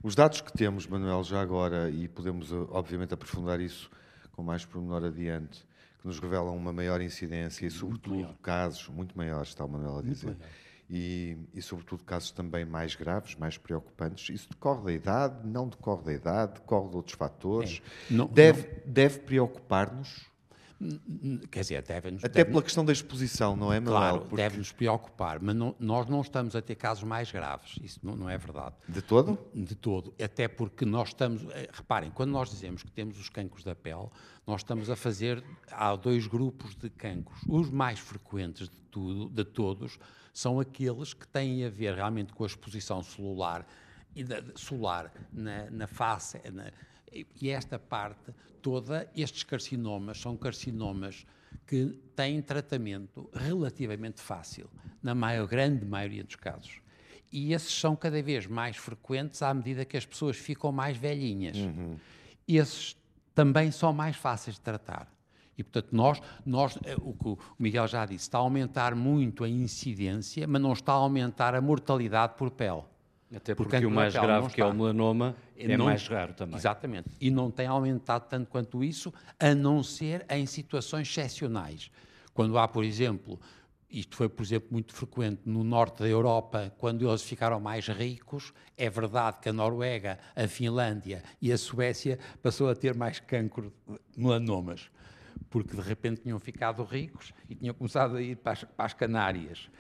Os 0.02 0.14
dados 0.14 0.40
que 0.40 0.52
temos, 0.52 0.87
Manuel, 0.87 1.23
já 1.25 1.40
agora, 1.40 1.90
e 1.90 2.08
podemos 2.08 2.52
eh, 2.52 2.56
obviamente 2.70 3.14
aprofundar 3.14 3.61
isso 3.61 3.90
com 4.32 4.42
mais 4.42 4.64
pormenor 4.64 5.04
adiante, 5.04 5.66
que 6.00 6.06
nos 6.06 6.18
revelam 6.20 6.56
uma 6.56 6.73
maior 6.73 7.00
incidência 7.00 7.66
e, 7.66 7.70
sobretudo, 7.70 8.16
maior. 8.16 8.35
casos 8.42 8.88
muito 8.88 9.16
maiores, 9.16 9.49
está 9.49 9.64
o 9.64 9.68
Manuel 9.68 9.99
a 9.99 10.02
dizer. 10.02 10.37
E, 10.90 11.37
e, 11.52 11.61
sobretudo, 11.61 12.02
casos 12.02 12.30
também 12.30 12.64
mais 12.64 12.94
graves, 12.94 13.35
mais 13.35 13.58
preocupantes. 13.58 14.35
Isso 14.35 14.49
decorre 14.49 14.85
da 14.85 14.92
idade, 14.92 15.47
não 15.47 15.68
decorre 15.68 16.04
da 16.04 16.12
idade, 16.12 16.54
decorre 16.54 16.88
de 16.88 16.97
outros 16.97 17.16
fatores. 17.16 17.82
É. 18.11 18.14
Não, 18.14 18.26
deve, 18.26 18.62
não... 18.62 18.92
deve 18.92 19.18
preocupar-nos? 19.18 20.26
Quer 21.50 21.61
dizer, 21.61 21.82
deve-nos... 21.82 22.25
Até 22.25 22.44
deve, 22.44 22.50
pela 22.50 22.62
questão 22.62 22.85
da 22.85 22.92
exposição, 22.92 23.56
não 23.56 23.73
é, 23.73 23.80
Manuel? 23.80 24.00
Claro, 24.00 24.20
porque... 24.20 24.37
deve-nos 24.37 24.70
preocupar, 24.70 25.40
mas 25.40 25.56
não, 25.56 25.75
nós 25.78 26.06
não 26.06 26.20
estamos 26.20 26.54
a 26.54 26.62
ter 26.62 26.76
casos 26.76 27.02
mais 27.02 27.32
graves, 27.32 27.78
isso 27.82 27.99
não, 28.02 28.14
não, 28.14 28.30
é 28.30 28.38
verdade. 28.38 28.76
De 28.88 29.02
todo? 29.02 29.37
De 29.52 29.75
todo, 29.75 30.14
até 30.23 30.47
porque 30.47 30.85
nós 30.85 31.08
estamos... 31.08 31.42
Eh, 31.50 31.68
reparem, 31.73 32.11
quando 32.12 32.30
nós 32.30 32.49
dizemos 32.49 32.85
que 32.85 32.90
temos 32.92 33.18
os 33.18 33.28
cancros 33.28 33.64
da 33.64 33.75
pele, 33.75 34.08
nós 34.47 34.61
estamos 34.61 34.88
a 34.88 34.94
fazer... 34.94 35.42
Há 35.70 35.97
dois 35.97 36.26
grupos 36.28 36.76
de 36.76 36.88
cancros. 36.90 37.40
Os 37.49 37.70
mais 37.70 37.99
frequentes 37.99 38.68
de, 38.68 38.80
tudo, 38.90 39.28
de 39.28 39.44
todos 39.44 39.99
são 40.32 40.61
aqueles 40.61 41.12
que 41.12 41.26
têm 41.26 41.64
a 41.64 41.68
ver 41.68 41.94
realmente 41.94 42.32
com 42.32 42.44
a 42.44 42.47
exposição 42.47 43.02
celular 43.02 43.66
e 44.14 44.25
da, 44.25 44.42
solar 44.54 45.12
na, 45.32 45.70
na 45.70 45.87
face, 45.87 46.40
na, 46.52 46.73
e 47.41 47.50
esta 47.50 47.79
parte 47.79 48.33
toda, 48.61 49.11
estes 49.17 49.43
carcinomas 49.43 50.21
são 50.21 50.37
carcinomas 50.37 51.27
que 51.67 51.99
têm 52.15 52.41
tratamento 52.43 53.29
relativamente 53.33 54.21
fácil, 54.21 54.69
na 55.03 55.15
maior, 55.15 55.47
grande 55.47 55.85
maioria 55.85 56.25
dos 56.25 56.37
casos. 56.37 56.81
E 57.31 57.53
esses 57.53 57.73
são 57.73 57.95
cada 57.95 58.23
vez 58.23 58.47
mais 58.47 58.77
frequentes 58.77 59.43
à 59.43 59.53
medida 59.53 59.85
que 59.85 59.97
as 59.97 60.07
pessoas 60.07 60.37
ficam 60.37 60.73
mais 60.73 60.97
velhinhas. 60.97 61.57
Uhum. 61.57 61.97
Esses 62.47 62.97
também 63.35 63.71
são 63.71 63.93
mais 63.93 64.17
fáceis 64.17 64.57
de 64.57 64.62
tratar. 64.62 65.12
E, 65.57 65.62
portanto, 65.62 65.88
nós, 65.93 66.23
nós, 66.47 66.79
eh, 66.85 66.97
o 66.99 67.12
que 67.12 67.29
o 67.29 67.38
Miguel 67.59 67.87
já 67.88 68.07
disse, 68.07 68.25
está 68.25 68.38
a 68.38 68.41
aumentar 68.41 68.95
muito 68.95 69.45
a 69.45 69.49
incidência, 69.49 70.47
mas 70.47 70.62
não 70.62 70.73
está 70.73 70.93
a 70.93 70.97
aumentar 70.97 71.55
a 71.55 71.61
mortalidade 71.61 72.35
por 72.37 72.50
pele. 72.50 72.83
Até 73.35 73.54
porque, 73.54 73.73
porque 73.73 73.87
o 73.87 73.90
mais 73.90 74.14
grave, 74.14 74.49
que 74.49 74.61
é 74.61 74.64
o 74.64 74.73
melanoma, 74.73 75.37
é 75.56 75.76
não, 75.76 75.85
mais 75.85 76.06
raro 76.08 76.32
também. 76.32 76.56
Exatamente. 76.56 77.11
E 77.20 77.30
não 77.30 77.50
tem 77.50 77.66
aumentado 77.66 78.26
tanto 78.28 78.49
quanto 78.49 78.82
isso, 78.82 79.12
a 79.38 79.54
não 79.54 79.82
ser 79.82 80.25
em 80.30 80.47
situações 80.47 81.08
excepcionais. 81.08 81.90
Quando 82.32 82.56
há, 82.56 82.66
por 82.66 82.85
exemplo, 82.85 83.38
isto 83.90 84.16
foi, 84.16 84.28
por 84.28 84.42
exemplo, 84.42 84.68
muito 84.70 84.94
frequente 84.94 85.42
no 85.47 85.64
norte 85.64 86.00
da 86.02 86.08
Europa, 86.08 86.73
quando 86.78 87.08
eles 87.08 87.23
ficaram 87.23 87.58
mais 87.58 87.88
ricos. 87.88 88.52
É 88.76 88.90
verdade 88.90 89.38
que 89.40 89.49
a 89.49 89.52
Noruega, 89.52 90.18
a 90.37 90.47
Finlândia 90.47 91.23
e 91.40 91.50
a 91.50 91.58
Suécia 91.58 92.18
passou 92.42 92.68
a 92.68 92.75
ter 92.75 92.94
mais 92.94 93.18
cancro 93.18 93.73
de 93.87 93.99
melanomas, 94.20 94.90
porque 95.49 95.75
de 95.75 95.82
repente 95.82 96.20
tinham 96.23 96.38
ficado 96.38 96.82
ricos 96.85 97.32
e 97.49 97.54
tinham 97.54 97.75
começado 97.75 98.16
a 98.16 98.23
ir 98.23 98.37
para 98.37 98.52
as, 98.52 98.64
para 98.64 98.87
as 98.87 98.92
Canárias. 98.92 99.70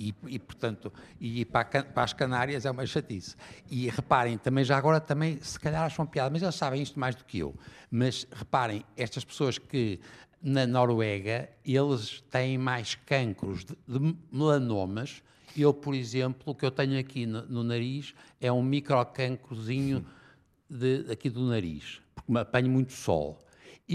E, 0.00 0.14
e, 0.28 0.38
portanto, 0.38 0.90
e 1.20 1.44
para, 1.44 1.84
para, 1.84 2.02
as 2.02 2.14
Canárias 2.14 2.64
é 2.64 2.70
uma 2.70 2.86
chatice. 2.86 3.36
E 3.70 3.90
reparem, 3.90 4.38
também 4.38 4.64
já 4.64 4.78
agora 4.78 4.98
também, 4.98 5.38
se 5.42 5.60
calhar 5.60 5.84
acham 5.84 6.06
piada, 6.06 6.30
mas 6.30 6.42
eles 6.42 6.54
sabem 6.54 6.80
isto 6.80 6.98
mais 6.98 7.14
do 7.14 7.22
que 7.22 7.40
eu. 7.40 7.54
Mas 7.90 8.26
reparem, 8.32 8.82
estas 8.96 9.24
pessoas 9.24 9.58
que 9.58 10.00
na 10.42 10.66
Noruega, 10.66 11.50
eles 11.62 12.22
têm 12.30 12.56
mais 12.56 12.94
cancros 12.94 13.62
de, 13.62 13.76
de 13.86 14.16
melanomas. 14.32 15.22
Eu, 15.54 15.74
por 15.74 15.94
exemplo, 15.94 16.40
o 16.46 16.54
que 16.54 16.64
eu 16.64 16.70
tenho 16.70 16.98
aqui 16.98 17.26
no, 17.26 17.42
no 17.42 17.62
nariz 17.62 18.14
é 18.40 18.50
um 18.50 18.62
microcancrozinho 18.62 20.06
de, 20.70 21.04
aqui 21.12 21.28
do 21.28 21.42
nariz, 21.42 22.00
porque 22.14 22.32
me 22.32 22.40
apanho 22.40 22.70
muito 22.70 22.94
sol. 22.94 23.38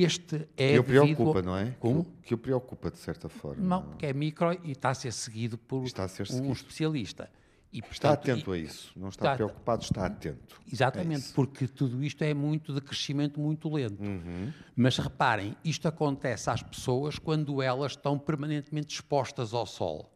Este 0.04 0.48
é 0.58 0.74
que 0.74 0.80
o 0.80 0.84
preocupa, 0.84 1.42
não 1.42 1.58
é? 1.58 1.74
Como? 1.80 2.06
Que 2.22 2.34
o 2.34 2.38
preocupa, 2.38 2.92
de 2.92 2.98
certa 2.98 3.30
forma. 3.30 3.64
Não, 3.64 3.82
porque 3.82 4.06
é 4.06 4.14
micro 4.14 4.52
e 4.64 4.72
está 4.72 4.90
a 4.90 4.94
ser 4.94 5.14
seguido 5.14 5.58
por 5.58 5.88
ser 5.88 6.28
um 6.34 6.52
especialista. 6.52 7.30
E, 7.72 7.82
portanto, 7.82 7.96
está 7.96 8.12
atento 8.14 8.52
a 8.52 8.58
isso, 8.58 8.92
não 8.96 9.10
está, 9.10 9.26
está, 9.26 9.36
preocupado, 9.36 9.84
está 9.84 10.06
atento. 10.06 10.62
Exatamente, 10.72 11.30
é 11.30 11.34
porque 11.34 11.68
tudo 11.68 12.02
isto 12.04 12.24
é 12.24 12.34
muito 12.34 12.74
de 12.74 12.80
crescimento 12.80 13.40
muito 13.40 13.70
lento. 13.74 14.02
Uhum. 14.02 14.52
Mas 14.76 14.98
reparem, 14.98 15.58
isto 15.64 15.86
acontece 15.86 16.50
às 16.50 16.64
pessoas 16.64 17.20
quando 17.20 17.62
elas 17.62 17.92
estão 17.92 18.18
permanentemente 18.18 18.96
expostas 18.96 19.54
ao 19.54 19.66
sol. 19.66 20.10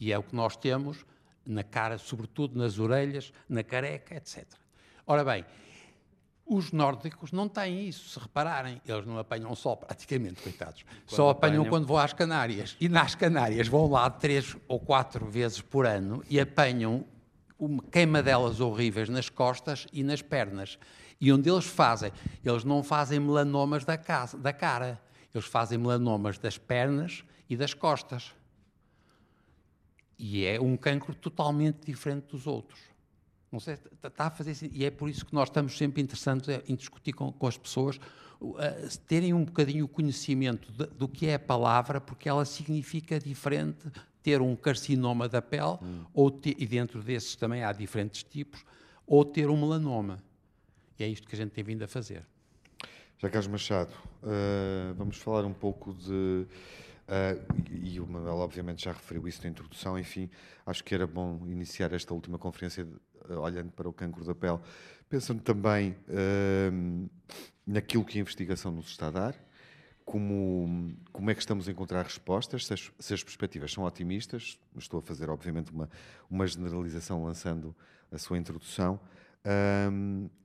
E 0.00 0.10
é 0.10 0.18
o 0.18 0.22
que 0.22 0.34
nós 0.34 0.56
temos 0.56 1.04
na 1.44 1.62
cara, 1.62 1.98
sobretudo 1.98 2.58
nas 2.58 2.78
orelhas, 2.78 3.32
na 3.48 3.62
careca, 3.62 4.14
etc. 4.14 4.46
Ora 5.06 5.24
bem, 5.24 5.44
os 6.46 6.70
nórdicos 6.70 7.32
não 7.32 7.48
têm 7.48 7.88
isso, 7.88 8.08
se 8.08 8.18
repararem. 8.20 8.80
Eles 8.86 9.04
não 9.04 9.18
apanham 9.18 9.54
sol 9.56 9.76
praticamente, 9.76 10.40
coitados. 10.40 10.82
Quando 10.82 11.16
Só 11.16 11.30
apanham, 11.30 11.54
apanham 11.62 11.70
quando 11.70 11.86
vão 11.86 11.98
às 11.98 12.12
Canárias. 12.12 12.76
E 12.80 12.88
nas 12.88 13.14
Canárias 13.14 13.66
vão 13.66 13.90
lá 13.90 14.08
três 14.08 14.56
ou 14.68 14.78
quatro 14.78 15.26
vezes 15.26 15.60
por 15.60 15.84
ano 15.86 16.22
e 16.30 16.38
apanham 16.38 17.04
queimadelas 17.90 18.60
horríveis 18.60 19.08
nas 19.08 19.28
costas 19.28 19.86
e 19.92 20.04
nas 20.04 20.22
pernas. 20.22 20.78
E 21.20 21.32
onde 21.32 21.50
eles 21.50 21.64
fazem? 21.64 22.12
Eles 22.44 22.62
não 22.62 22.82
fazem 22.82 23.18
melanomas 23.18 23.84
da, 23.84 23.96
casa, 23.98 24.38
da 24.38 24.52
cara. 24.52 25.00
Eles 25.34 25.46
fazem 25.46 25.78
melanomas 25.78 26.38
das 26.38 26.58
pernas 26.58 27.24
e 27.48 27.56
das 27.56 27.74
costas. 27.74 28.32
E 30.18 30.44
é 30.44 30.60
um 30.60 30.76
cancro 30.76 31.14
totalmente 31.14 31.86
diferente 31.86 32.26
dos 32.30 32.46
outros. 32.46 32.78
Não 33.50 33.60
sei, 33.60 33.74
está 33.74 34.10
tá 34.10 34.26
a 34.26 34.30
fazer 34.30 34.54
e 34.72 34.84
é 34.84 34.90
por 34.90 35.08
isso 35.08 35.24
que 35.24 35.34
nós 35.34 35.48
estamos 35.48 35.76
sempre 35.76 36.02
interessantes 36.02 36.48
em 36.68 36.74
discutir 36.74 37.12
com, 37.12 37.32
com 37.32 37.46
as 37.46 37.56
pessoas, 37.56 37.96
uh, 38.40 38.98
terem 39.06 39.32
um 39.32 39.44
bocadinho 39.44 39.84
o 39.84 39.88
conhecimento 39.88 40.70
de, 40.72 40.86
do 40.94 41.08
que 41.08 41.26
é 41.26 41.34
a 41.34 41.38
palavra, 41.38 42.00
porque 42.00 42.28
ela 42.28 42.44
significa 42.44 43.18
diferente 43.18 43.88
ter 44.22 44.42
um 44.42 44.56
carcinoma 44.56 45.28
da 45.28 45.40
pele, 45.40 45.78
hum. 45.80 46.04
ou 46.12 46.30
ter, 46.30 46.56
e 46.58 46.66
dentro 46.66 47.00
desses 47.02 47.36
também 47.36 47.62
há 47.62 47.72
diferentes 47.72 48.24
tipos, 48.24 48.64
ou 49.06 49.24
ter 49.24 49.48
um 49.48 49.56
melanoma. 49.56 50.18
E 50.98 51.04
é 51.04 51.08
isto 51.08 51.28
que 51.28 51.34
a 51.34 51.38
gente 51.38 51.52
tem 51.52 51.62
vindo 51.62 51.82
a 51.82 51.88
fazer. 51.88 52.26
Carlos 53.20 53.46
Machado, 53.46 53.92
uh, 54.22 54.94
vamos 54.94 55.16
falar 55.16 55.44
um 55.44 55.54
pouco 55.54 55.94
de 55.94 56.46
Uh, 57.06 57.38
e 57.70 58.00
o 58.00 58.06
Manuel, 58.06 58.38
obviamente, 58.38 58.84
já 58.84 58.92
referiu 58.92 59.26
isso 59.28 59.40
na 59.42 59.48
introdução. 59.48 59.98
Enfim, 59.98 60.28
acho 60.64 60.82
que 60.82 60.94
era 60.94 61.06
bom 61.06 61.40
iniciar 61.46 61.92
esta 61.92 62.12
última 62.12 62.36
conferência 62.36 62.86
olhando 63.30 63.70
para 63.72 63.88
o 63.88 63.92
cancro 63.92 64.24
da 64.24 64.34
pele, 64.34 64.58
pensando 65.08 65.42
também 65.42 65.96
uh, 66.08 67.10
naquilo 67.66 68.04
que 68.04 68.18
a 68.18 68.20
investigação 68.20 68.72
nos 68.72 68.86
está 68.86 69.08
a 69.08 69.10
dar, 69.10 69.46
como, 70.04 70.94
como 71.12 71.30
é 71.30 71.34
que 71.34 71.40
estamos 71.40 71.68
a 71.68 71.72
encontrar 71.72 72.02
respostas, 72.02 72.66
se 72.66 72.74
as, 72.74 72.92
se 72.98 73.14
as 73.14 73.24
perspectivas 73.24 73.72
são 73.72 73.84
otimistas. 73.84 74.58
Estou 74.76 75.00
a 75.00 75.02
fazer, 75.02 75.28
obviamente, 75.28 75.72
uma, 75.72 75.90
uma 76.30 76.46
generalização 76.46 77.24
lançando 77.24 77.74
a 78.12 78.18
sua 78.18 78.38
introdução. 78.38 79.00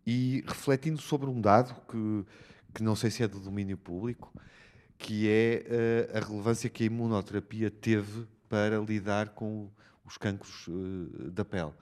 e 0.06 0.44
refletindo 0.48 1.00
sobre 1.00 1.30
um 1.30 1.40
dado 1.40 1.76
que, 1.88 2.26
que 2.74 2.84
não 2.84 2.96
sei 2.96 3.12
se 3.12 3.22
é 3.22 3.28
do 3.28 3.40
domínio 3.40 3.78
público, 3.78 4.34
que 4.98 5.28
é 5.30 6.10
uh, 6.14 6.18
a 6.18 6.20
relevância 6.20 6.70
que 6.70 6.84
a 6.84 6.86
imunoterapia 6.86 7.72
teve 7.72 8.28
para 8.48 8.78
lidar 8.80 9.30
com 9.30 9.70
os 10.06 10.18
cancros 10.18 10.68
uh, 10.68 11.32
da 11.32 11.44
pele. 11.44 11.74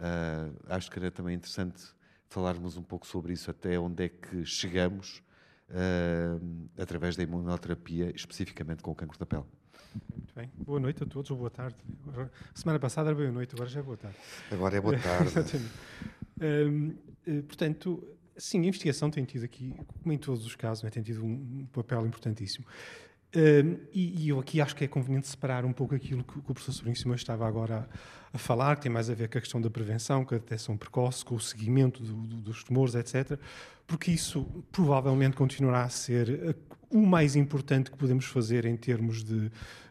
Uh, 0.00 0.56
acho 0.68 0.90
que 0.90 0.98
era 0.98 1.10
também 1.10 1.36
interessante 1.36 1.82
falarmos 2.26 2.76
um 2.76 2.82
pouco 2.82 3.06
sobre 3.06 3.32
isso, 3.32 3.50
até 3.50 3.78
onde 3.78 4.04
é 4.04 4.08
que 4.08 4.44
chegamos 4.44 5.22
através 6.76 7.14
da 7.14 7.22
imunoterapia, 7.22 8.10
especificamente 8.12 8.82
com 8.82 8.90
o 8.90 8.94
cancro 8.94 9.16
da 9.16 9.24
pele. 9.24 9.44
Muito 10.12 10.34
bem. 10.34 10.50
Boa 10.56 10.80
noite 10.80 11.00
a 11.04 11.06
todos, 11.06 11.30
ou 11.30 11.36
boa 11.36 11.50
tarde. 11.50 11.76
Semana 12.52 12.80
passada 12.80 13.10
era 13.10 13.16
boa 13.16 13.30
noite, 13.30 13.54
agora 13.54 13.70
já 13.70 13.78
é 13.78 13.82
boa 13.84 13.96
tarde. 13.96 14.16
Agora 14.50 14.76
é 14.76 14.80
boa 14.80 14.98
tarde. 14.98 15.30
portanto, 17.46 18.02
Sim, 18.40 18.62
a 18.62 18.66
investigação 18.66 19.10
tem 19.10 19.22
tido 19.24 19.44
aqui, 19.44 19.74
como 20.02 20.12
em 20.14 20.18
todos 20.18 20.46
os 20.46 20.56
casos, 20.56 20.82
né, 20.82 20.88
tem 20.88 21.02
tido 21.02 21.22
um 21.22 21.66
papel 21.72 22.06
importantíssimo. 22.06 22.64
Uh, 23.34 23.78
e, 23.92 24.24
e, 24.24 24.28
eu 24.28 24.40
aqui 24.40 24.60
acho 24.60 24.74
que 24.74 24.82
é 24.82 24.88
conveniente 24.88 25.28
separar 25.28 25.64
um 25.64 25.72
pouco 25.72 25.94
aquilo 25.94 26.24
que, 26.24 26.32
que 26.32 26.50
o 26.50 26.54
professor 26.54 26.72
Sobrinho 26.72 26.96
Simões 26.96 27.20
estava 27.20 27.46
agora 27.46 27.88
a, 28.32 28.36
a, 28.36 28.38
falar, 28.38 28.74
que 28.74 28.82
tem 28.82 28.90
mais 28.90 29.08
a 29.08 29.14
ver 29.14 29.28
com 29.28 29.38
a 29.38 29.40
questão 29.40 29.60
da 29.60 29.70
prevenção, 29.70 30.24
com 30.24 30.34
a 30.34 30.38
detecção 30.38 30.76
precoce, 30.76 31.24
com 31.24 31.36
o 31.36 31.40
seguimento 31.40 32.02
do, 32.02 32.12
do, 32.12 32.36
dos 32.40 32.64
tumores, 32.64 32.96
etc. 32.96 33.38
Porque 33.86 34.10
isso 34.10 34.44
provavelmente 34.72 35.36
continuará 35.36 35.84
a 35.84 35.88
ser 35.88 36.56
o 36.90 37.06
mais 37.06 37.36
importante 37.36 37.90
que 37.90 37.96
podemos 37.96 38.24
fazer 38.24 38.64
em 38.64 38.76
termos 38.76 39.22
de 39.22 39.36
uh, 39.36 39.50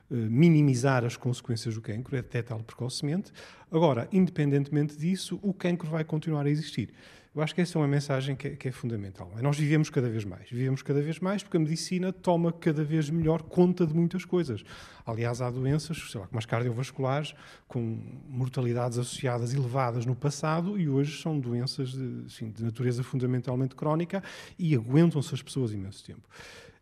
minimizar 0.10 1.06
as 1.06 1.16
consequências 1.16 1.76
do 1.76 1.82
cancro, 1.82 2.18
é 2.18 2.22
detectá-lo 2.22 2.64
precocemente. 2.64 3.32
Agora, 3.72 4.10
independentemente 4.12 4.98
disso, 4.98 5.40
o 5.42 5.54
cancro 5.54 5.90
vai 5.90 6.04
continuar 6.04 6.46
a 6.46 6.50
existir. 6.50 6.90
Eu 7.36 7.44
acho 7.44 7.54
que 7.54 7.62
essa 7.62 7.78
é 7.78 7.82
uma 7.82 7.88
mensagem 7.88 8.36
que 8.36 8.48
é, 8.48 8.56
que 8.56 8.68
é, 8.68 8.72
fundamental. 8.72 9.32
Nós 9.40 9.58
vivemos 9.58 9.90
cada 9.92 10.10
vez 10.10 10.26
mais. 10.26 10.50
Vivemos 10.50 10.82
cada 10.82 11.00
vez 11.00 11.20
mais 11.20 11.44
porque 11.44 11.58
a 11.58 11.60
medicina 11.60 12.12
toma 12.12 12.52
cada 12.52 12.84
vez 12.84 13.10
melhor 13.10 13.44
conta 13.44 13.86
de 13.86 13.94
muitas 13.94 14.26
coisas. 14.26 14.64
Aliás, 15.06 15.40
há 15.40 15.50
doenças, 15.52 15.98
sei 16.12 16.20
lá, 16.20 16.28
como 16.28 16.40
as 16.40 16.46
cardiovasculares, 16.46 17.36
com 17.68 18.00
mortalidades 18.28 18.98
associadas 18.98 19.54
elevadas 19.54 20.08
no 20.08 20.16
passado 20.16 20.80
e 20.80 20.90
hoje 20.90 21.22
são 21.22 21.40
doenças 21.40 21.92
de, 21.92 22.24
assim, 22.26 22.50
de 22.50 22.64
natureza 22.64 23.04
fundamentalmente 23.04 23.76
crónica 23.76 24.24
e 24.58 24.74
aguentam-se 24.74 25.34
as 25.34 25.42
pessoas 25.42 25.72
imenso 25.72 26.04
tempo. 26.04 26.28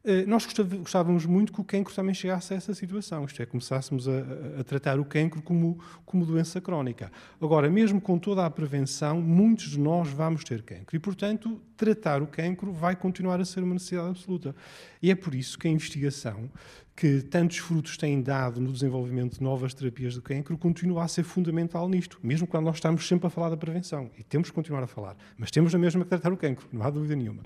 Eh, 0.04 0.25
nós 0.25 0.48
gostávamos 0.80 1.25
muito 1.25 1.51
que 1.51 1.60
o 1.60 1.63
cancro 1.63 1.94
também 1.94 2.13
chegasse 2.13 2.54
a 2.54 2.58
essa 2.58 2.74
situação, 2.74 3.25
isto 3.25 3.42
é, 3.42 3.46
começássemos 3.46 4.08
a, 4.08 4.60
a, 4.60 4.63
tratar 4.63 5.00
o 5.00 5.06
cancro 5.06 5.42
como, 5.42 5.80
como 6.06 6.25
doença 6.25 6.62
crónica. 6.62 7.12
Agora, 7.42 7.70
mesmo 7.70 8.00
com 8.00 8.18
toda 8.18 8.46
a 8.46 8.50
prevenção, 8.50 9.20
muitos 9.20 9.72
de 9.72 9.80
nós 9.80 10.08
vamos 10.10 10.44
ter 10.44 10.62
cancro 10.62 10.96
e, 10.96 11.00
portanto, 11.00 11.62
tratar 11.75 12.22
o 12.22 12.27
cancro 12.27 12.72
vai 12.72 12.96
continuar 12.96 13.42
a 13.42 13.46
ser 13.46 13.63
uma 13.63 13.74
necessidade 13.74 14.10
absoluta. 14.10 14.56
E 15.01 15.12
é 15.12 15.16
por 15.16 15.36
isso 15.36 15.60
que 15.60 15.68
a 15.68 15.72
investigação, 15.72 16.50
que 16.96 17.22
tantos 17.22 17.58
frutos 17.58 17.98
tem 17.98 18.22
dado 18.22 18.62
no 18.62 18.72
desenvolvimento 18.72 19.38
de 19.38 19.44
novas 19.44 19.74
terapias 19.74 20.16
do 20.16 20.22
cancro, 20.22 20.58
continua 20.58 21.04
a 21.04 21.08
ser 21.08 21.24
fundamental 21.24 21.88
nisto, 21.89 22.18
mesmo 22.24 22.48
quando 22.48 22.66
nós 22.66 22.77
estamos 22.77 23.08
sempre 23.08 23.27
a 23.27 23.30
falar 23.30 23.50
da 23.50 23.58
prevenção. 23.58 24.10
E 24.18 24.24
temos 24.24 24.50
que 24.50 24.56
continuar 24.56 24.84
a 24.84 24.88
falar. 24.88 25.16
Mas 25.38 25.51
temos 25.51 25.75
a 25.75 25.77
mesma 25.77 26.04
que 26.04 26.10
tratar 26.10 26.32
o 26.32 26.38
cancro, 26.38 26.68
não 26.72 26.84
há 26.86 26.89
dúvida 26.89 27.16
nenhuma. 27.16 27.44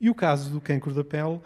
E 0.00 0.08
o 0.08 0.14
caso 0.14 0.50
do 0.50 0.60
cancro 0.60 0.94
da 0.94 1.04
pele 1.04 1.40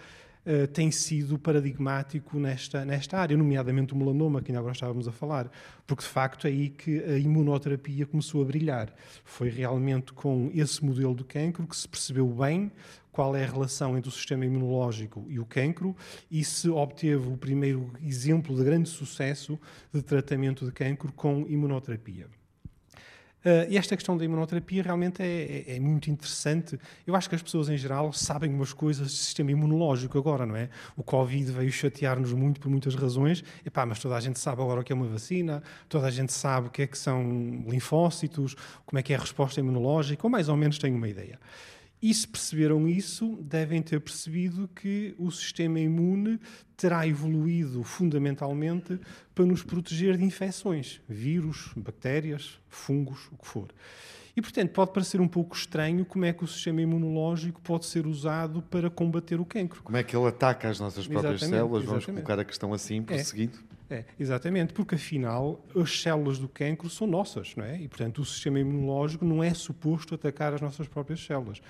uh, 0.46 0.66
tem 0.68 0.90
sido 0.90 1.38
paradigmático 1.38 2.38
nesta, 2.38 2.84
nesta 2.84 3.18
área, 3.18 3.36
nomeadamente 3.36 3.92
o 3.92 3.96
melanoma, 3.96 4.40
que 4.40 4.50
ainda 4.50 4.60
agora 4.60 4.74
estávamos 4.74 5.06
a 5.08 5.12
falar, 5.12 5.50
porque 5.86 6.02
de 6.02 6.08
facto 6.08 6.46
é 6.46 6.50
aí 6.50 6.68
que 6.70 7.02
a 7.04 7.18
imunoterapia 7.18 8.06
começou 8.06 8.42
a 8.42 8.44
brilhar. 8.44 8.92
Foi 9.24 9.48
realmente 9.48 10.12
com 10.12 10.50
esse 10.54 10.84
modelo 10.84 11.14
do 11.14 11.24
cancro 11.24 11.66
que 11.66 11.76
se 11.76 11.88
percebeu 11.88 12.26
bem 12.28 12.70
qual 13.12 13.34
é 13.34 13.44
a 13.44 13.50
relação 13.50 13.98
entre 13.98 14.08
o 14.08 14.12
sistema 14.12 14.46
imunológico 14.46 15.26
e 15.28 15.38
o 15.38 15.44
cancro 15.44 15.96
e 16.30 16.44
se 16.44 16.68
obteve 16.68 17.28
o 17.28 17.36
primeiro 17.36 17.92
exemplo 18.02 18.56
de 18.56 18.64
grande 18.64 18.88
sucesso 18.88 19.58
de 19.92 20.00
tratamento 20.00 20.64
de 20.64 20.72
cancro 20.72 21.12
com 21.12 21.44
imunoterapia. 21.48 22.28
Uh, 23.40 23.64
e 23.70 23.78
esta 23.78 23.96
questão 23.96 24.18
da 24.18 24.24
imunoterapia 24.24 24.82
realmente 24.82 25.22
é, 25.22 25.64
é, 25.66 25.76
é, 25.76 25.80
muito 25.80 26.10
interessante. 26.10 26.78
Eu 27.06 27.16
acho 27.16 27.28
que 27.28 27.34
as 27.34 27.42
pessoas 27.42 27.70
em 27.70 27.76
geral 27.76 28.12
sabem 28.12 28.52
umas 28.52 28.74
coisas 28.74 29.06
do 29.06 29.12
sistema 29.12 29.50
imunológico 29.50 30.18
agora, 30.18 30.44
não 30.44 30.54
é? 30.54 30.68
O 30.94 31.02
Covid 31.02 31.50
veio 31.50 31.72
chatear-nos 31.72 32.34
muito 32.34 32.60
por 32.60 32.68
muitas 32.68 32.94
razões, 32.94 33.42
Epá, 33.64 33.86
mas 33.86 33.98
toda 33.98 34.14
a 34.14 34.20
gente 34.20 34.38
sabe 34.38 34.60
agora 34.60 34.80
o 34.80 34.84
que 34.84 34.92
é 34.92 34.96
uma 34.96 35.06
vacina, 35.06 35.62
toda 35.88 36.06
a 36.06 36.10
gente 36.10 36.32
sabe 36.34 36.68
o 36.68 36.70
que 36.70 36.82
é 36.82 36.86
que 36.86 36.98
são 36.98 37.64
linfócitos, 37.66 38.54
como 38.84 38.98
é 38.98 39.02
que 39.02 39.12
é 39.14 39.16
a 39.16 39.20
resposta 39.20 39.58
imunológica, 39.58 40.26
ou 40.26 40.30
mais 40.30 40.50
ou 40.50 40.56
menos 40.56 40.78
tem 40.78 40.92
uma 40.92 41.08
ideia. 41.08 41.38
E 42.02 42.14
se 42.14 42.26
perceberam 42.26 42.88
isso, 42.88 43.38
devem 43.42 43.82
ter 43.82 44.00
percebido 44.00 44.68
que 44.68 45.14
o 45.18 45.30
sistema 45.30 45.78
imune 45.78 46.40
terá 46.76 47.06
evoluído 47.06 47.82
fundamentalmente 47.82 48.98
para 49.34 49.44
nos 49.44 49.62
proteger 49.62 50.16
de 50.16 50.24
infecções, 50.24 51.00
vírus, 51.06 51.70
bactérias, 51.76 52.58
fungos, 52.68 53.28
o 53.30 53.36
que 53.36 53.46
for. 53.46 53.68
E, 54.34 54.40
portanto, 54.40 54.70
pode 54.70 54.92
parecer 54.92 55.20
um 55.20 55.28
pouco 55.28 55.54
estranho 55.54 56.06
como 56.06 56.24
é 56.24 56.32
que 56.32 56.42
o 56.42 56.46
sistema 56.46 56.80
imunológico 56.80 57.60
pode 57.60 57.84
ser 57.84 58.06
usado 58.06 58.62
para 58.62 58.88
combater 58.88 59.38
o 59.38 59.44
cancro. 59.44 59.82
Como 59.82 59.96
é 59.96 60.02
que 60.02 60.16
ele 60.16 60.26
ataca 60.26 60.70
as 60.70 60.80
nossas 60.80 61.06
próprias 61.06 61.34
exatamente, 61.34 61.58
células? 61.58 61.82
Exatamente. 61.82 62.06
Vamos 62.06 62.22
colocar 62.22 62.40
a 62.40 62.44
questão 62.44 62.72
assim, 62.72 63.02
prosseguindo. 63.02 63.58
É. 63.76 63.79
É, 63.90 64.04
exatamente, 64.20 64.72
porque 64.72 64.94
afinal 64.94 65.60
as 65.74 66.00
células 66.00 66.38
do 66.38 66.48
cancro 66.48 66.88
são 66.88 67.08
nossas, 67.08 67.56
não 67.56 67.64
é? 67.64 67.76
E 67.76 67.88
portanto 67.88 68.20
o 68.20 68.24
sistema 68.24 68.60
imunológico 68.60 69.24
não 69.24 69.42
é 69.42 69.52
suposto 69.52 70.14
atacar 70.14 70.54
as 70.54 70.60
nossas 70.60 70.86
próprias 70.86 71.18
células. 71.18 71.60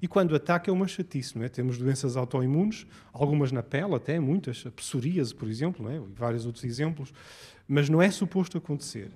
E 0.00 0.06
quando 0.06 0.36
ataca 0.36 0.70
é 0.70 0.72
uma 0.74 0.86
chatice, 0.86 1.38
não 1.38 1.44
é? 1.44 1.48
Temos 1.48 1.78
doenças 1.78 2.18
autoimunes, 2.18 2.86
algumas 3.14 3.50
na 3.50 3.62
pele 3.62 3.94
até, 3.94 4.20
muitas, 4.20 4.62
a 4.66 4.70
psoríase, 4.70 5.34
por 5.34 5.48
exemplo, 5.48 5.82
não 5.82 5.90
é? 5.90 5.96
e 5.96 6.12
vários 6.14 6.44
outros 6.44 6.64
exemplos, 6.64 7.14
mas 7.66 7.88
não 7.88 8.02
é 8.02 8.10
suposto 8.10 8.58
acontecer. 8.58 9.10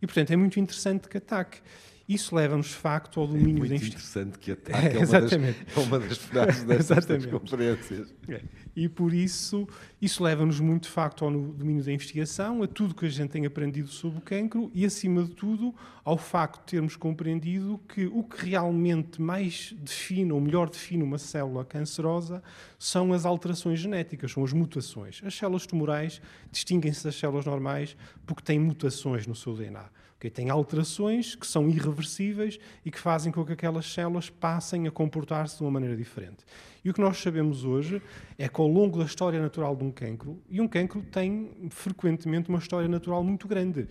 E 0.00 0.06
portanto 0.06 0.30
é 0.30 0.36
muito 0.36 0.58
interessante 0.58 1.08
que 1.08 1.18
ataque. 1.18 1.60
Isso 2.08 2.34
leva-nos, 2.34 2.68
de 2.68 2.74
facto, 2.74 3.20
ao 3.20 3.26
domínio 3.26 3.66
é 3.66 3.68
muito 3.68 3.84
interessante 3.84 4.38
que 4.38 4.52
ataque. 4.52 4.78
É, 4.98 5.02
exatamente. 5.02 5.58
É 5.76 5.80
uma 5.80 5.98
das, 5.98 6.12
é 6.12 6.14
frases 6.14 6.64
destas 6.64 7.26
conferências. 7.26 8.14
É. 8.26 8.40
E 8.74 8.88
por 8.88 9.12
isso, 9.12 9.68
isso 10.00 10.22
leva-nos 10.22 10.58
muito, 10.58 10.84
de 10.84 10.88
facto, 10.88 11.24
ao 11.24 11.30
domínio 11.30 11.84
da 11.84 11.92
investigação, 11.92 12.62
a 12.62 12.66
tudo 12.66 12.94
que 12.94 13.04
a 13.04 13.08
gente 13.10 13.30
tem 13.30 13.44
aprendido 13.44 13.88
sobre 13.88 14.18
o 14.18 14.22
cancro 14.22 14.70
e, 14.72 14.86
acima 14.86 15.22
de 15.24 15.32
tudo, 15.32 15.74
ao 16.02 16.16
facto 16.16 16.60
de 16.60 16.66
termos 16.66 16.96
compreendido 16.96 17.78
que 17.86 18.06
o 18.06 18.22
que 18.22 18.50
realmente 18.50 19.20
mais 19.20 19.74
define, 19.78 20.32
ou 20.32 20.40
melhor 20.40 20.70
define 20.70 21.02
uma 21.02 21.18
célula 21.18 21.62
cancerosa, 21.62 22.42
são 22.78 23.12
as 23.12 23.26
alterações 23.26 23.80
genéticas, 23.80 24.32
são 24.32 24.42
as 24.42 24.54
mutações. 24.54 25.20
As 25.22 25.34
células 25.34 25.66
tumorais 25.66 26.22
distinguem-se 26.50 27.04
das 27.04 27.16
células 27.16 27.44
normais 27.44 27.94
porque 28.24 28.42
têm 28.42 28.58
mutações 28.58 29.26
no 29.26 29.34
seu 29.34 29.54
DNA. 29.54 29.90
Okay? 30.18 30.30
Tem 30.30 30.50
alterações 30.50 31.34
que 31.34 31.46
são 31.46 31.68
irreversíveis 31.68 32.58
e 32.84 32.90
que 32.90 32.98
fazem 32.98 33.32
com 33.32 33.44
que 33.44 33.52
aquelas 33.52 33.86
células 33.86 34.28
passem 34.28 34.86
a 34.86 34.90
comportar-se 34.90 35.56
de 35.56 35.62
uma 35.62 35.70
maneira 35.70 35.96
diferente. 35.96 36.44
E 36.84 36.90
o 36.90 36.94
que 36.94 37.00
nós 37.00 37.18
sabemos 37.18 37.64
hoje 37.64 38.02
é 38.36 38.48
que 38.48 38.60
ao 38.60 38.66
longo 38.66 38.98
da 38.98 39.04
história 39.04 39.40
natural 39.40 39.76
de 39.76 39.84
um 39.84 39.90
cancro, 39.90 40.42
e 40.50 40.60
um 40.60 40.68
cancro 40.68 41.02
tem 41.02 41.50
frequentemente 41.70 42.48
uma 42.48 42.58
história 42.58 42.88
natural 42.88 43.22
muito 43.22 43.46
grande, 43.46 43.86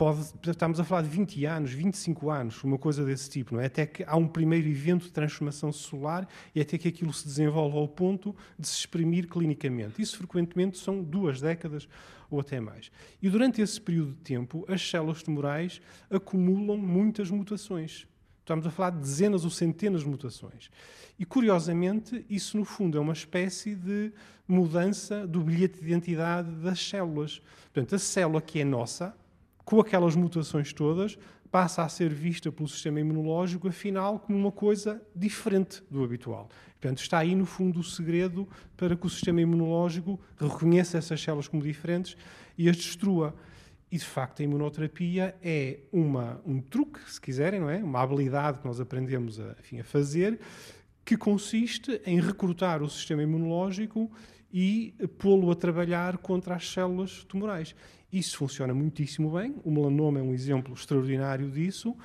pode, 0.00 0.32
estamos 0.48 0.80
a 0.80 0.84
falar 0.84 1.02
de 1.02 1.10
20 1.10 1.44
anos, 1.44 1.72
25 1.72 2.30
anos, 2.30 2.64
uma 2.64 2.78
coisa 2.78 3.04
desse 3.04 3.28
tipo, 3.28 3.54
não 3.54 3.60
é? 3.60 3.66
Até 3.66 3.84
que 3.84 4.02
há 4.06 4.16
um 4.16 4.26
primeiro 4.26 4.66
evento 4.66 5.04
de 5.04 5.12
transformação 5.12 5.70
celular 5.70 6.26
e 6.54 6.60
até 6.62 6.78
que 6.78 6.88
aquilo 6.88 7.12
se 7.12 7.26
desenvolve 7.26 7.76
ao 7.76 7.86
ponto 7.86 8.34
de 8.58 8.66
se 8.66 8.76
exprimir 8.76 9.28
clinicamente. 9.28 10.00
Isso 10.00 10.16
frequentemente 10.16 10.78
são 10.78 11.02
duas 11.02 11.42
décadas 11.42 11.86
ou 12.30 12.40
até 12.40 12.58
mais. 12.58 12.90
E 13.20 13.28
durante 13.28 13.60
esse 13.60 13.78
período 13.78 14.12
de 14.12 14.22
tempo, 14.22 14.64
as 14.68 14.80
células 14.80 15.22
tumorais 15.22 15.82
acumulam 16.08 16.78
muitas 16.78 17.30
mutações. 17.30 18.06
Estamos 18.38 18.66
a 18.66 18.70
falar 18.70 18.92
de 18.92 19.00
dezenas 19.00 19.44
ou 19.44 19.50
centenas 19.50 20.00
de 20.00 20.08
mutações. 20.08 20.70
E, 21.18 21.26
curiosamente, 21.26 22.24
isso, 22.30 22.56
no 22.56 22.64
fundo, 22.64 22.96
é 22.96 23.00
uma 23.02 23.12
espécie 23.12 23.74
de 23.74 24.14
mudança 24.48 25.26
do 25.26 25.42
bilhete 25.42 25.78
de 25.78 25.86
identidade 25.88 26.50
das 26.52 26.80
células. 26.80 27.42
Portanto, 27.64 27.94
a 27.94 27.98
célula 27.98 28.40
que 28.40 28.60
é 28.60 28.64
nossa, 28.64 29.14
com 29.70 29.80
aquelas 29.80 30.16
mutações 30.16 30.72
todas, 30.72 31.16
passa 31.48 31.84
a 31.84 31.88
ser 31.88 32.12
vista 32.12 32.50
pelo 32.50 32.68
sistema 32.68 32.98
imunológico, 32.98 33.68
afinal, 33.68 34.18
como 34.18 34.36
uma 34.36 34.50
coisa 34.50 35.00
diferente 35.14 35.80
do 35.88 36.02
habitual. 36.02 36.48
Portanto, 36.80 36.98
está 36.98 37.18
aí, 37.18 37.36
no 37.36 37.46
fundo, 37.46 37.78
o 37.78 37.84
segredo 37.84 38.48
para 38.76 38.96
que 38.96 39.06
o 39.06 39.08
sistema 39.08 39.40
imunológico 39.40 40.20
reconheça 40.36 40.98
essas 40.98 41.20
células 41.20 41.46
como 41.46 41.62
diferentes 41.62 42.16
e 42.58 42.68
as 42.68 42.76
destrua. 42.76 43.32
E, 43.92 43.96
de 43.96 44.04
facto, 44.04 44.40
a 44.40 44.42
imunoterapia 44.42 45.36
é 45.40 45.78
uma, 45.92 46.40
um 46.44 46.60
truque, 46.60 46.98
se 47.08 47.20
quiserem, 47.20 47.60
não 47.60 47.70
é? 47.70 47.76
uma 47.76 48.00
habilidade 48.00 48.58
que 48.58 48.66
nós 48.66 48.80
aprendemos 48.80 49.38
a, 49.38 49.54
enfim, 49.60 49.78
a 49.78 49.84
fazer, 49.84 50.40
que 51.04 51.16
consiste 51.16 52.02
em 52.04 52.20
recrutar 52.20 52.82
o 52.82 52.90
sistema 52.90 53.22
imunológico 53.22 54.10
e 54.52 54.94
pô-lo 55.16 55.48
a 55.52 55.54
trabalhar 55.54 56.18
contra 56.18 56.56
as 56.56 56.68
células 56.68 57.22
tumorais. 57.22 57.72
Isso 58.12 58.38
funciona 58.38 58.74
muitíssimo 58.74 59.30
bem. 59.30 59.54
O 59.64 59.70
melanoma 59.70 60.18
é 60.18 60.22
um 60.22 60.32
exemplo 60.32 60.74
extraordinário 60.74 61.50
disso. 61.50 61.96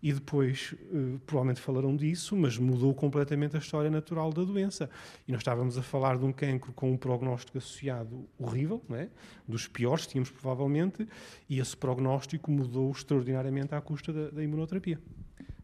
E 0.00 0.12
depois, 0.12 0.74
uh, 0.92 1.18
provavelmente 1.26 1.60
falarão 1.60 1.96
disso, 1.96 2.36
mas 2.36 2.56
mudou 2.56 2.94
completamente 2.94 3.56
a 3.56 3.58
história 3.58 3.90
natural 3.90 4.32
da 4.32 4.44
doença. 4.44 4.88
E 5.26 5.32
nós 5.32 5.40
estávamos 5.40 5.76
a 5.76 5.82
falar 5.82 6.16
de 6.16 6.24
um 6.24 6.32
cancro 6.32 6.72
com 6.72 6.92
um 6.92 6.96
prognóstico 6.96 7.58
associado 7.58 8.24
horrível, 8.38 8.80
é? 8.90 9.08
dos 9.46 9.66
piores 9.66 10.06
tínhamos 10.06 10.30
provavelmente, 10.30 11.06
e 11.48 11.58
esse 11.58 11.76
prognóstico 11.76 12.48
mudou 12.50 12.90
extraordinariamente 12.92 13.74
à 13.74 13.80
custa 13.80 14.12
da, 14.12 14.30
da 14.30 14.44
imunoterapia. 14.44 15.00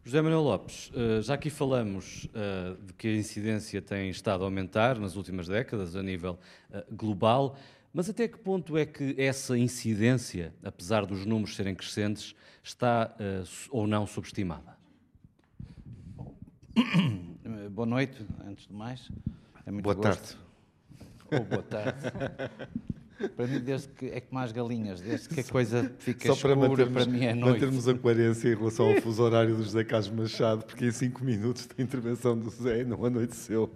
José 0.05 0.21
Manuel 0.21 0.43
Lopes, 0.43 0.91
uh, 0.91 1.23
já 1.23 1.35
aqui 1.35 1.49
falamos 1.49 2.25
uh, 2.25 2.77
de 2.85 2.93
que 2.95 3.07
a 3.07 3.15
incidência 3.17 3.81
tem 3.81 4.11
estado 4.11 4.43
a 4.43 4.47
aumentar 4.47 4.99
nas 4.99 5.15
últimas 5.15 5.47
décadas 5.47 5.95
a 5.95 6.03
nível 6.03 6.39
global. 6.91 7.57
Mas 7.95 8.11
até 8.11 8.27
que 8.27 8.37
ponto 8.37 8.77
é 8.77 8.85
que 8.85 9.15
essa 9.17 9.57
incidência, 9.57 10.53
apesar 10.65 11.07
dos 11.07 11.25
números 11.25 11.55
serem 11.55 11.77
crescentes, 11.77 12.35
está 12.61 13.15
uh, 13.21 13.49
ou 13.71 13.87
não 13.87 14.05
subestimada? 14.05 14.77
Boa 17.71 17.87
noite, 17.87 18.21
antes 18.45 18.67
de 18.67 18.73
mais. 18.73 19.09
É 19.65 19.71
boa 19.71 19.95
gosto. 19.95 20.03
tarde. 20.03 20.37
Ou 21.31 21.45
boa 21.45 21.63
tarde. 21.63 21.99
para 23.37 23.47
mim, 23.47 23.61
desde 23.61 23.89
que 23.89 24.07
é 24.07 24.21
como 24.21 24.41
as 24.41 24.51
galinhas, 24.51 25.01
desde 25.01 25.29
que 25.29 25.41
a 25.41 25.45
coisa 25.45 25.93
fica 25.99 26.35
Só 26.35 26.37
para 26.37 26.61
escura, 26.61 26.87
para 26.87 27.07
mim 27.07 27.25
é 27.25 27.35
noite. 27.35 27.55
mantermos 27.55 27.89
a 27.89 27.95
coerência 27.95 28.49
em 28.49 28.57
relação 28.57 28.93
ao 28.93 29.01
fuso 29.01 29.23
horário 29.23 29.57
do 29.57 29.63
José 29.63 29.85
Carlos 29.85 30.11
Machado, 30.11 30.65
porque 30.65 30.87
em 30.87 30.93
cinco 30.93 31.25
minutos 31.25 31.67
de 31.67 31.83
intervenção 31.83 32.37
do 32.37 32.51
José 32.51 32.85
não 32.85 33.05
anoiteceu. 33.05 33.71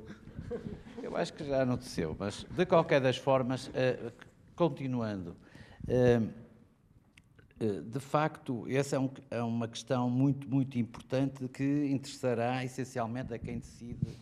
Acho 1.18 1.32
que 1.32 1.42
já 1.42 1.62
anoiteceu, 1.62 2.14
mas 2.16 2.46
de 2.48 2.64
qualquer 2.64 3.00
das 3.00 3.16
formas, 3.16 3.66
uh, 3.66 4.12
continuando, 4.54 5.36
uh, 5.88 6.28
uh, 7.60 7.82
de 7.82 7.98
facto, 7.98 8.64
essa 8.68 8.94
é, 8.94 9.00
um, 9.00 9.10
é, 9.28 9.42
uma 9.42 9.66
questão 9.66 10.08
muito, 10.08 10.48
muito 10.48 10.78
importante 10.78 11.48
que 11.48 11.86
interessará 11.86 12.64
essencialmente 12.64 13.34
a 13.34 13.38
quem 13.38 13.58
decide 13.58 14.16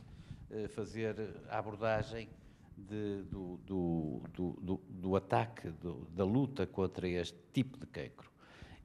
fazer 0.70 1.16
a 1.50 1.58
abordagem 1.58 2.30
de, 2.78 3.24
do, 3.24 3.60
do, 3.66 4.22
do, 4.34 4.80
do, 4.88 5.16
ataque, 5.16 5.70
da 6.14 6.24
luta 6.24 6.66
contra 6.66 7.06
este 7.06 7.36
tipo 7.52 7.76
de 7.78 7.84
cancro. 7.86 8.30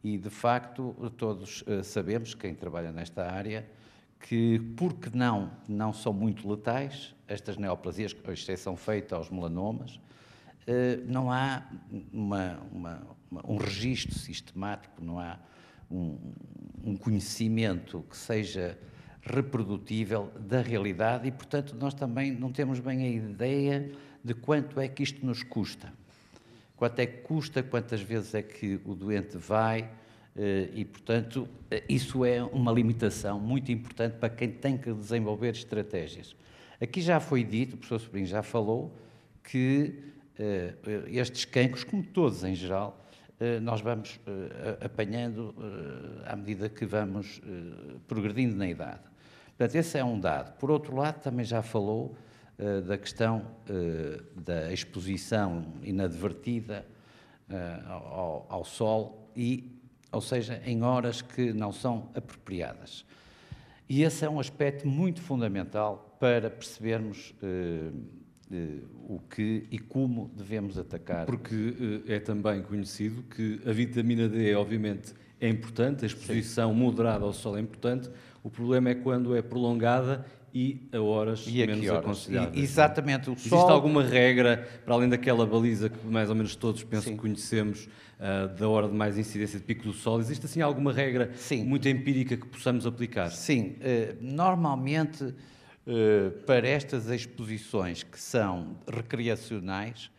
E, 0.04 0.18
de 0.18 0.30
facto, 0.30 0.94
todos 1.16 1.64
sabemos, 1.86 2.34
quem 2.34 2.54
trabalha 2.54 2.92
nesta 2.92 3.32
área, 3.32 3.66
que, 4.22 4.60
porque 4.78 5.10
não, 5.14 5.52
não 5.68 5.94
são 5.94 6.14
muito 6.14 6.50
letais, 6.50 7.16
estas 7.28 7.58
neoplasias, 7.58 8.14
com 8.14 8.32
exceção 8.32 8.76
feita 8.76 9.16
aos 9.16 9.30
melanomas, 9.30 10.00
eh, 10.68 11.00
não 11.06 11.32
há 11.32 11.64
uma, 12.14 12.60
uma, 12.72 13.18
um 13.46 13.58
registro 13.58 14.18
sistemático, 14.18 15.04
não 15.04 15.20
há 15.20 15.40
um, 15.90 16.18
um 16.84 16.96
conhecimento 16.96 18.06
que 18.10 18.16
seja 18.16 18.78
reprodutível 19.22 20.32
da 20.40 20.62
realidade 20.62 21.28
e, 21.28 21.32
portanto, 21.32 21.76
nós 21.76 21.94
também 21.94 22.32
não 22.32 22.52
temos 22.52 22.80
bem 22.80 23.04
a 23.04 23.10
ideia 23.10 23.92
de 24.24 24.34
quanto 24.34 24.80
é 24.80 24.88
que 24.88 25.04
isto 25.04 25.26
nos 25.26 25.44
custa. 25.44 25.92
Quanto 26.76 27.00
é 27.00 27.06
que 27.06 27.22
custa, 27.22 27.62
quantas 27.62 28.02
vezes 28.02 28.34
é 28.34 28.42
que 28.42 28.80
o 28.86 28.96
doente 28.96 29.38
vai, 29.38 29.90
e, 30.36 30.86
portanto, 30.86 31.48
eh, 31.70 31.84
isso 31.90 32.24
é 32.24 32.42
uma 32.42 32.72
limitação 32.72 33.40
muito 33.40 33.72
importante 33.72 34.16
para 34.18 34.30
quem 34.30 34.50
tem 34.50 34.78
que 34.78 34.94
desenvolver 34.94 35.52
estratégias. 35.52 36.36
Aqui 36.80 37.02
já 37.02 37.20
foi 37.20 37.44
dito, 37.44 37.74
o 37.74 37.78
professor 37.78 38.00
Sobrinho 38.00 38.26
já 38.26 38.42
falou, 38.42 38.96
que 39.44 40.00
eh, 40.40 40.74
estes 41.08 41.44
cancros, 41.46 41.84
como 41.84 42.04
todos 42.04 42.44
em 42.44 42.56
geral, 42.56 42.98
nós 43.64 43.82
vamos 43.82 44.20
apanhando 44.86 45.56
à 46.28 46.36
medida 46.36 46.70
que 46.70 46.86
vamos 46.86 47.42
progredindo 48.08 48.56
na 48.56 48.70
idade. 48.70 49.02
Portanto, 49.58 49.76
esse 49.78 49.98
é 49.98 50.04
um 50.06 50.20
dado. 50.20 50.56
Por 50.60 50.70
outro 50.70 50.96
lado, 50.96 51.24
também 51.24 51.44
já 51.44 51.64
falou 51.64 52.16
da 52.86 53.00
questão 53.00 53.44
da 54.36 54.72
exposição 54.72 55.74
inadvertida 55.82 56.86
ao 58.48 58.64
sol 58.64 59.32
e 59.36 59.81
ou 60.12 60.22
seja, 60.22 60.62
em 60.66 60.84
horas 60.84 61.22
que 61.22 61.54
não 61.54 61.72
são 61.72 62.10
apropriadas. 62.14 63.06
E 63.88 64.04
esse 64.04 64.24
é 64.24 64.30
um 64.30 64.40
aspecto 64.40 64.88
muito 64.88 65.22
fundamental 65.22 66.18
para 66.20 66.50
percebermos 66.50 67.34
uh, 67.42 67.94
uh, 68.54 69.16
o 69.16 69.20
que 69.20 69.68
e 69.70 69.80
como 69.80 70.32
devemos 70.36 70.78
atacar. 70.78 71.26
Porque 71.26 71.56
uh, 71.56 72.04
é 72.12 72.20
também 72.20 72.62
conhecido 72.62 73.24
que 73.24 73.60
a 73.66 73.72
vitamina 73.72 74.30
D, 74.30 74.56
obviamente, 74.56 75.14
é 75.40 75.50
importante, 75.50 76.04
a 76.04 76.08
exposição 76.08 76.72
Sim. 76.72 76.78
moderada 76.78 77.26
ao 77.26 77.34
sol 77.34 77.58
é 77.58 77.62
importante, 77.62 78.10
o 78.44 78.50
problema 78.50 78.90
é 78.90 78.96
quando 78.96 79.36
é 79.36 79.42
prolongada 79.42 80.26
e 80.54 80.88
a 80.92 81.00
horas 81.00 81.46
e 81.48 81.64
a 81.64 81.68
menos 81.68 81.88
horas? 81.88 82.04
aconselháveis. 82.04 82.58
E, 82.58 82.62
exatamente. 82.62 83.30
O 83.30 83.34
Existe 83.34 83.50
sol... 83.50 83.70
alguma 83.70 84.04
regra, 84.04 84.68
para 84.86 84.94
além 84.94 85.10
daquela 85.10 85.46
baliza 85.46 85.90
que 85.90 86.06
mais 86.06 86.30
ou 86.30 86.36
menos 86.36 86.56
todos 86.56 86.84
penso 86.84 87.04
Sim. 87.04 87.16
que 87.16 87.22
conhecemos, 87.22 87.88
uh, 88.20 88.48
da 88.56 88.68
hora 88.68 88.88
de 88.88 88.94
mais 88.94 89.18
incidência 89.18 89.60
de 89.60 89.66
pico 89.66 89.84
do 89.84 89.94
sol, 89.94 90.20
existe 90.20 90.46
assim 90.46 90.62
alguma 90.62 90.92
regra 90.92 91.32
Sim. 91.36 91.64
muito 91.64 91.88
empírica 91.88 92.36
que 92.36 92.46
possamos 92.46 92.86
aplicar? 92.86 93.30
Sim. 93.30 93.78
Uh, 93.78 94.18
normalmente, 94.20 95.24
uh, 95.24 96.32
para 96.46 96.68
estas 96.68 97.10
exposições 97.10 98.04
que 98.04 98.20
são 98.20 98.78
recreacionais 98.88 100.12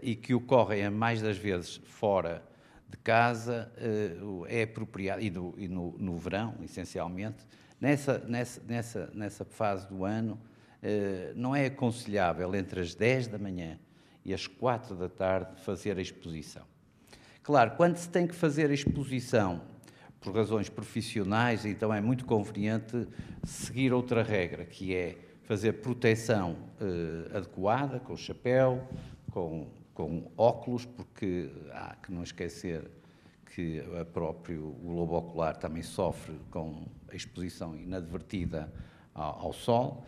e 0.00 0.14
que 0.14 0.32
ocorrem 0.32 0.84
a 0.84 0.90
mais 0.92 1.20
das 1.20 1.36
vezes 1.36 1.80
fora 1.86 2.40
de 2.88 2.96
casa, 2.98 3.68
é 4.46 4.62
apropriado, 4.62 5.20
e, 5.20 5.28
no, 5.28 5.54
e 5.58 5.66
no, 5.66 5.96
no 5.98 6.16
verão, 6.16 6.54
essencialmente, 6.62 7.38
Nessa, 7.80 8.18
nessa, 8.26 8.62
nessa, 8.66 9.10
nessa 9.14 9.44
fase 9.44 9.86
do 9.86 10.04
ano, 10.04 10.38
eh, 10.82 11.32
não 11.34 11.54
é 11.54 11.66
aconselhável 11.66 12.54
entre 12.54 12.80
as 12.80 12.94
10 12.94 13.28
da 13.28 13.38
manhã 13.38 13.78
e 14.24 14.32
as 14.32 14.46
4 14.46 14.94
da 14.94 15.08
tarde 15.08 15.60
fazer 15.60 15.98
a 15.98 16.00
exposição. 16.00 16.64
Claro, 17.42 17.72
quando 17.76 17.96
se 17.96 18.08
tem 18.08 18.26
que 18.26 18.34
fazer 18.34 18.70
a 18.70 18.74
exposição 18.74 19.62
por 20.20 20.34
razões 20.34 20.68
profissionais, 20.68 21.64
então 21.64 21.92
é 21.92 22.00
muito 22.00 22.24
conveniente 22.24 23.06
seguir 23.44 23.92
outra 23.92 24.22
regra, 24.22 24.64
que 24.64 24.94
é 24.94 25.16
fazer 25.44 25.74
proteção 25.74 26.56
eh, 26.80 27.36
adequada, 27.36 28.00
com 28.00 28.16
chapéu, 28.16 28.88
com, 29.30 29.68
com 29.94 30.30
óculos, 30.36 30.84
porque 30.84 31.50
há 31.72 31.94
que 31.96 32.12
não 32.12 32.22
esquecer 32.22 32.90
que 33.56 33.82
a 33.98 34.04
próprio 34.04 34.66
o 34.66 34.90
globo 34.92 35.16
ocular 35.16 35.56
também 35.56 35.82
sofre 35.82 36.34
com 36.50 36.84
a 37.10 37.16
exposição 37.16 37.74
inadvertida 37.74 38.70
ao, 39.14 39.46
ao 39.46 39.52
sol, 39.54 40.04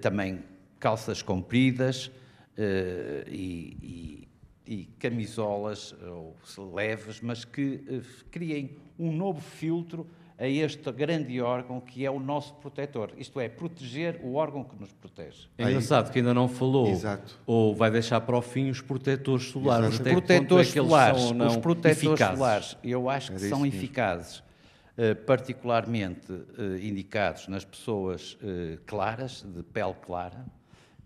também 0.00 0.42
calças 0.80 1.20
compridas 1.20 2.10
eh, 2.56 3.24
e, 3.28 4.26
e, 4.66 4.74
e, 4.74 4.84
camisolas 4.98 5.94
ou 6.02 6.34
leves, 6.74 7.20
mas 7.20 7.44
que 7.44 7.84
eh, 7.86 8.00
criem 8.30 8.76
um 8.98 9.12
novo 9.12 9.40
filtro 9.42 10.06
a 10.38 10.46
este 10.46 10.92
grande 10.92 11.40
órgão 11.40 11.80
que 11.80 12.06
é 12.06 12.10
o 12.10 12.20
nosso 12.20 12.54
protetor, 12.54 13.10
isto 13.18 13.40
é, 13.40 13.48
proteger 13.48 14.20
o 14.22 14.34
órgão 14.34 14.62
que 14.62 14.76
nos 14.76 14.92
protege. 14.92 15.48
É 15.58 15.64
engraçado 15.64 16.12
que 16.12 16.20
ainda 16.20 16.32
não 16.32 16.48
falou, 16.48 16.88
Exato. 16.88 17.36
ou 17.44 17.74
vai 17.74 17.90
deixar 17.90 18.20
para 18.20 18.36
o 18.36 18.40
fim 18.40 18.70
os 18.70 18.80
protetores 18.80 19.46
solares. 19.46 19.94
Os 19.94 19.98
protetores 19.98 20.68
é 20.68 20.72
solares, 20.72 21.22
os 21.24 21.56
protetores 21.56 22.02
eficazes? 22.04 22.38
solares, 22.38 22.76
eu 22.84 23.10
acho 23.10 23.32
que 23.32 23.40
são 23.40 23.66
eficazes, 23.66 24.38
uh, 24.38 25.16
particularmente 25.26 26.30
uh, 26.30 26.76
indicados 26.80 27.48
nas 27.48 27.64
pessoas 27.64 28.34
uh, 28.34 28.78
claras, 28.86 29.42
de 29.42 29.64
pele 29.64 29.94
clara, 30.00 30.46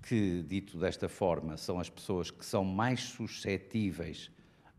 que, 0.03 0.45
dito 0.47 0.77
desta 0.77 1.09
forma, 1.09 1.57
são 1.57 1.81
as 1.81 1.89
pessoas 1.89 2.31
que 2.31 2.45
são 2.45 2.65
mais 2.65 3.01
suscetíveis 3.01 4.31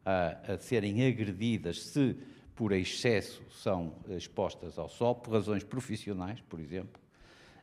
a, 0.05 0.53
a 0.53 0.57
serem 0.59 1.07
agredidas 1.07 1.81
se 1.81 2.15
por 2.55 2.71
excesso 2.71 3.41
são 3.49 3.93
expostas 4.09 4.77
ao 4.77 4.87
sol, 4.87 5.15
por 5.15 5.33
razões 5.33 5.63
profissionais, 5.63 6.39
por 6.41 6.59
exemplo, 6.59 7.01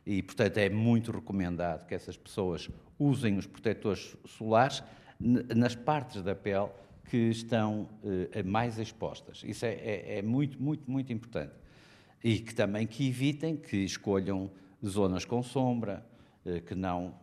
e, 0.04 0.22
portanto, 0.22 0.56
é 0.58 0.68
muito 0.68 1.12
recomendado 1.12 1.86
que 1.86 1.94
essas 1.94 2.16
pessoas 2.16 2.68
usem 2.98 3.38
os 3.38 3.46
protetores 3.46 4.16
solares 4.26 4.82
nas 5.20 5.74
partes 5.74 6.22
da 6.22 6.34
pele 6.34 6.68
que 7.08 7.16
estão 7.16 7.88
eh, 8.32 8.42
mais 8.42 8.78
expostas. 8.78 9.42
Isso 9.44 9.66
é, 9.66 9.74
é, 9.74 10.18
é, 10.18 10.22
muito, 10.22 10.62
muito, 10.62 10.90
muito 10.90 11.12
importante. 11.12 11.52
E 12.22 12.38
que 12.38 12.54
também 12.54 12.86
que 12.86 13.08
evitem 13.08 13.56
que 13.56 13.78
escolham 13.78 14.50
zonas 14.84 15.24
com 15.24 15.42
sombra, 15.42 16.06
eh, 16.46 16.60
que 16.60 16.74
não, 16.74 17.14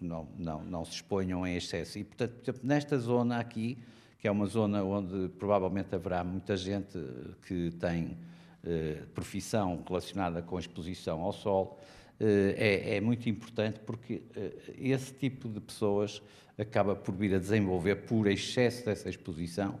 não, 0.00 0.28
não, 0.36 0.64
não 0.64 0.84
se 0.84 0.92
exponham 0.92 1.46
em 1.46 1.56
excesso. 1.56 1.98
E, 1.98 2.04
portanto, 2.04 2.60
nesta 2.62 2.98
zona 2.98 3.38
aqui, 3.38 3.78
que 4.18 4.26
é 4.26 4.30
uma 4.30 4.46
zona 4.46 4.82
onde 4.82 5.28
provavelmente 5.30 5.94
haverá 5.94 6.24
muita 6.24 6.56
gente 6.56 6.98
que 7.46 7.70
tem 7.78 8.18
eh, 8.64 9.02
profissão 9.14 9.82
relacionada 9.86 10.42
com 10.42 10.56
a 10.56 10.60
exposição 10.60 11.20
ao 11.20 11.32
sol, 11.32 11.78
eh, 12.18 12.54
é, 12.56 12.96
é, 12.96 13.00
muito 13.00 13.28
importante 13.28 13.78
porque 13.80 14.22
eh, 14.34 14.52
esse 14.76 15.14
tipo 15.14 15.48
de 15.48 15.60
pessoas 15.60 16.20
acaba 16.58 16.96
por 16.96 17.14
vir 17.14 17.34
a 17.34 17.38
desenvolver, 17.38 17.94
por 18.06 18.26
excesso 18.26 18.84
dessa 18.84 19.08
exposição, 19.08 19.78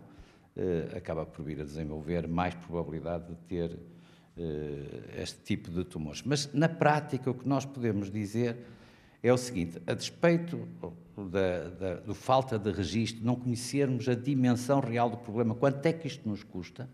eh, 0.56 0.96
acaba 0.96 1.26
por 1.26 1.44
vir 1.44 1.60
a 1.60 1.64
desenvolver 1.64 2.26
mais 2.28 2.54
probabilidade 2.54 3.28
de 3.28 3.36
ter 3.48 3.78
eh, 4.36 5.22
este 5.22 5.40
tipo 5.42 5.70
de 5.70 5.84
tumores. 5.84 6.22
Mas 6.22 6.52
na 6.52 6.68
prática, 6.68 7.30
o 7.30 7.34
que 7.34 7.48
nós 7.48 7.64
podemos 7.64 8.10
dizer 8.10 8.56
é 9.22 9.32
o 9.32 9.36
seguinte: 9.36 9.80
a 9.86 9.94
despeito 9.94 10.68
da, 11.26 11.68
da, 11.68 11.94
do 11.94 12.14
falta 12.14 12.58
de 12.58 12.70
registro, 12.70 13.24
não 13.24 13.34
conhecermos 13.34 14.08
a 14.08 14.14
dimensão 14.14 14.80
real 14.80 15.10
do 15.10 15.16
problema, 15.16 15.54
quanto 15.54 15.84
é 15.86 15.92
que 15.92 16.06
isto 16.06 16.28
nos 16.28 16.44
custa, 16.44 16.88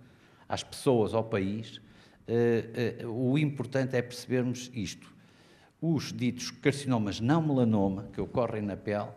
às 0.49 0.63
pessoas, 0.63 1.15
ao 1.15 1.25
país, 1.25 1.81
eh, 2.27 2.99
eh, 3.01 3.07
o 3.07 3.37
importante 3.39 3.97
é 3.97 4.03
percebermos 4.03 4.71
isto. 4.75 5.13
Os 5.81 6.13
ditos 6.13 6.51
carcinomas 6.51 7.21
não 7.21 7.43
melanoma, 7.43 8.09
que 8.13 8.21
ocorrem 8.21 8.63
na 8.63 8.77
pele, 8.77 9.09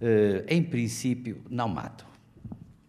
eh, 0.00 0.44
em 0.48 0.62
princípio, 0.62 1.42
não 1.48 1.68
matam. 1.68 2.06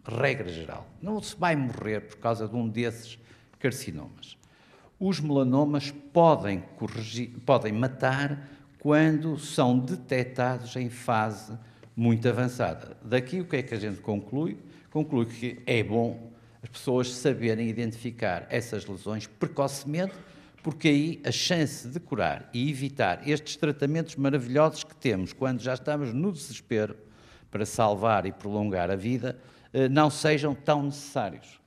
Regra 0.04 0.48
geral. 0.48 0.86
Não 1.02 1.20
se 1.22 1.36
vai 1.36 1.54
morrer 1.54 2.00
por 2.00 2.16
causa 2.16 2.48
de 2.48 2.56
um 2.56 2.68
desses 2.68 3.18
carcinomas. 3.58 4.36
Os 4.98 5.20
melanomas 5.20 5.90
podem, 5.90 6.60
corrigir, 6.76 7.30
podem 7.46 7.72
matar 7.72 8.57
quando 8.88 9.38
são 9.38 9.78
detectados 9.78 10.74
em 10.74 10.88
fase 10.88 11.52
muito 11.94 12.26
avançada. 12.26 12.96
Daqui 13.04 13.38
o 13.38 13.44
que 13.44 13.56
é 13.56 13.62
que 13.62 13.74
a 13.74 13.78
gente 13.78 14.00
conclui? 14.00 14.56
Conclui 14.90 15.26
que 15.26 15.60
é 15.66 15.82
bom 15.82 16.32
as 16.62 16.70
pessoas 16.70 17.12
saberem 17.12 17.68
identificar 17.68 18.46
essas 18.48 18.86
lesões 18.86 19.26
precocemente, 19.26 20.14
porque 20.62 20.88
aí 20.88 21.20
a 21.22 21.30
chance 21.30 21.86
de 21.86 22.00
curar 22.00 22.48
e 22.54 22.70
evitar 22.70 23.28
estes 23.28 23.56
tratamentos 23.56 24.16
maravilhosos 24.16 24.84
que 24.84 24.96
temos 24.96 25.34
quando 25.34 25.60
já 25.60 25.74
estamos 25.74 26.14
no 26.14 26.32
desespero 26.32 26.96
para 27.50 27.66
salvar 27.66 28.24
e 28.24 28.32
prolongar 28.32 28.90
a 28.90 28.96
vida, 28.96 29.38
eh, 29.70 29.90
não 29.90 30.08
sejam 30.08 30.54
tão 30.54 30.84
necessários. 30.84 31.60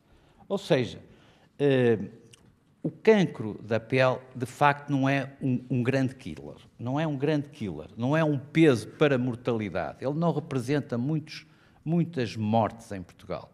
Ou 0.50 0.58
seja, 0.58 0.98
eh, 1.60 2.00
o 2.84 2.90
cancro 2.90 3.60
da 3.62 3.80
pele, 3.80 4.18
de 4.36 4.46
facto, 4.46 4.90
não 4.90 5.08
é 5.08 5.34
um, 5.42 5.64
um, 5.70 5.84
grande 5.84 6.16
killer. 6.16 6.56
Não 6.80 7.00
é 7.00 7.06
um 7.06 7.16
grande 7.16 7.50
killer. 7.50 7.88
Não 7.96 8.18
é 8.18 8.24
um 8.24 8.40
peso 8.40 8.88
para 8.88 9.16
a 9.16 9.18
mortalidade. 9.18 10.04
Ele 10.04 10.16
não 10.16 10.34
representa 10.34 10.98
muitos, 10.98 11.46
muitas 11.86 12.36
mortes 12.36 12.92
em 12.92 13.04
Portugal. 13.04 13.52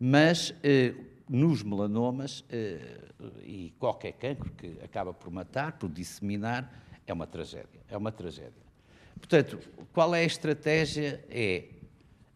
Mas 0.00 0.52
eh, 0.64 0.94
nos 1.28 1.62
melanomas 1.62 2.44
eh, 2.50 2.98
e 3.44 3.72
qualquer 3.78 4.12
cancro 4.12 4.50
que 4.52 4.78
acaba 4.82 5.14
por 5.14 5.30
matar, 5.30 5.72
por 5.72 5.88
disseminar, 5.88 6.68
é 7.06 7.12
uma 7.12 7.26
tragédia. 7.26 7.80
É 7.88 7.96
uma 7.96 8.10
tragédia. 8.10 8.66
Portanto, 9.16 9.60
qual 9.92 10.12
é 10.12 10.20
a 10.20 10.24
estratégia? 10.24 11.24
É 11.30 11.64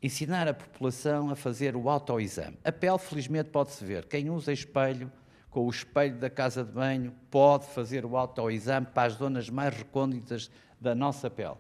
ensinar 0.03 0.49
a 0.49 0.55
população 0.55 1.29
a 1.31 1.37
fazer 1.37 1.77
o 1.77 1.89
autoexame. 1.89 2.57
A 2.65 2.73
pele, 2.73 2.99
felizmente, 2.99 3.51
pode-se 3.51 3.85
ver. 3.85 4.07
Quem 4.07 4.31
usa 4.31 4.53
espelho, 4.53 5.13
com 5.51 5.67
o 5.67 5.71
espelho 5.71 6.17
da 6.17 6.31
casa 6.31 6.65
de 6.65 6.71
banho, 6.71 7.13
pode 7.31 7.67
fazer 7.67 8.07
o 8.07 8.17
autoexame 8.17 8.87
para 8.87 9.09
as 9.09 9.15
zonas 9.15 9.51
mais 9.51 9.75
recônditas 9.75 10.51
da 10.81 10.95
nossa 10.95 11.29
pele. 11.29 11.57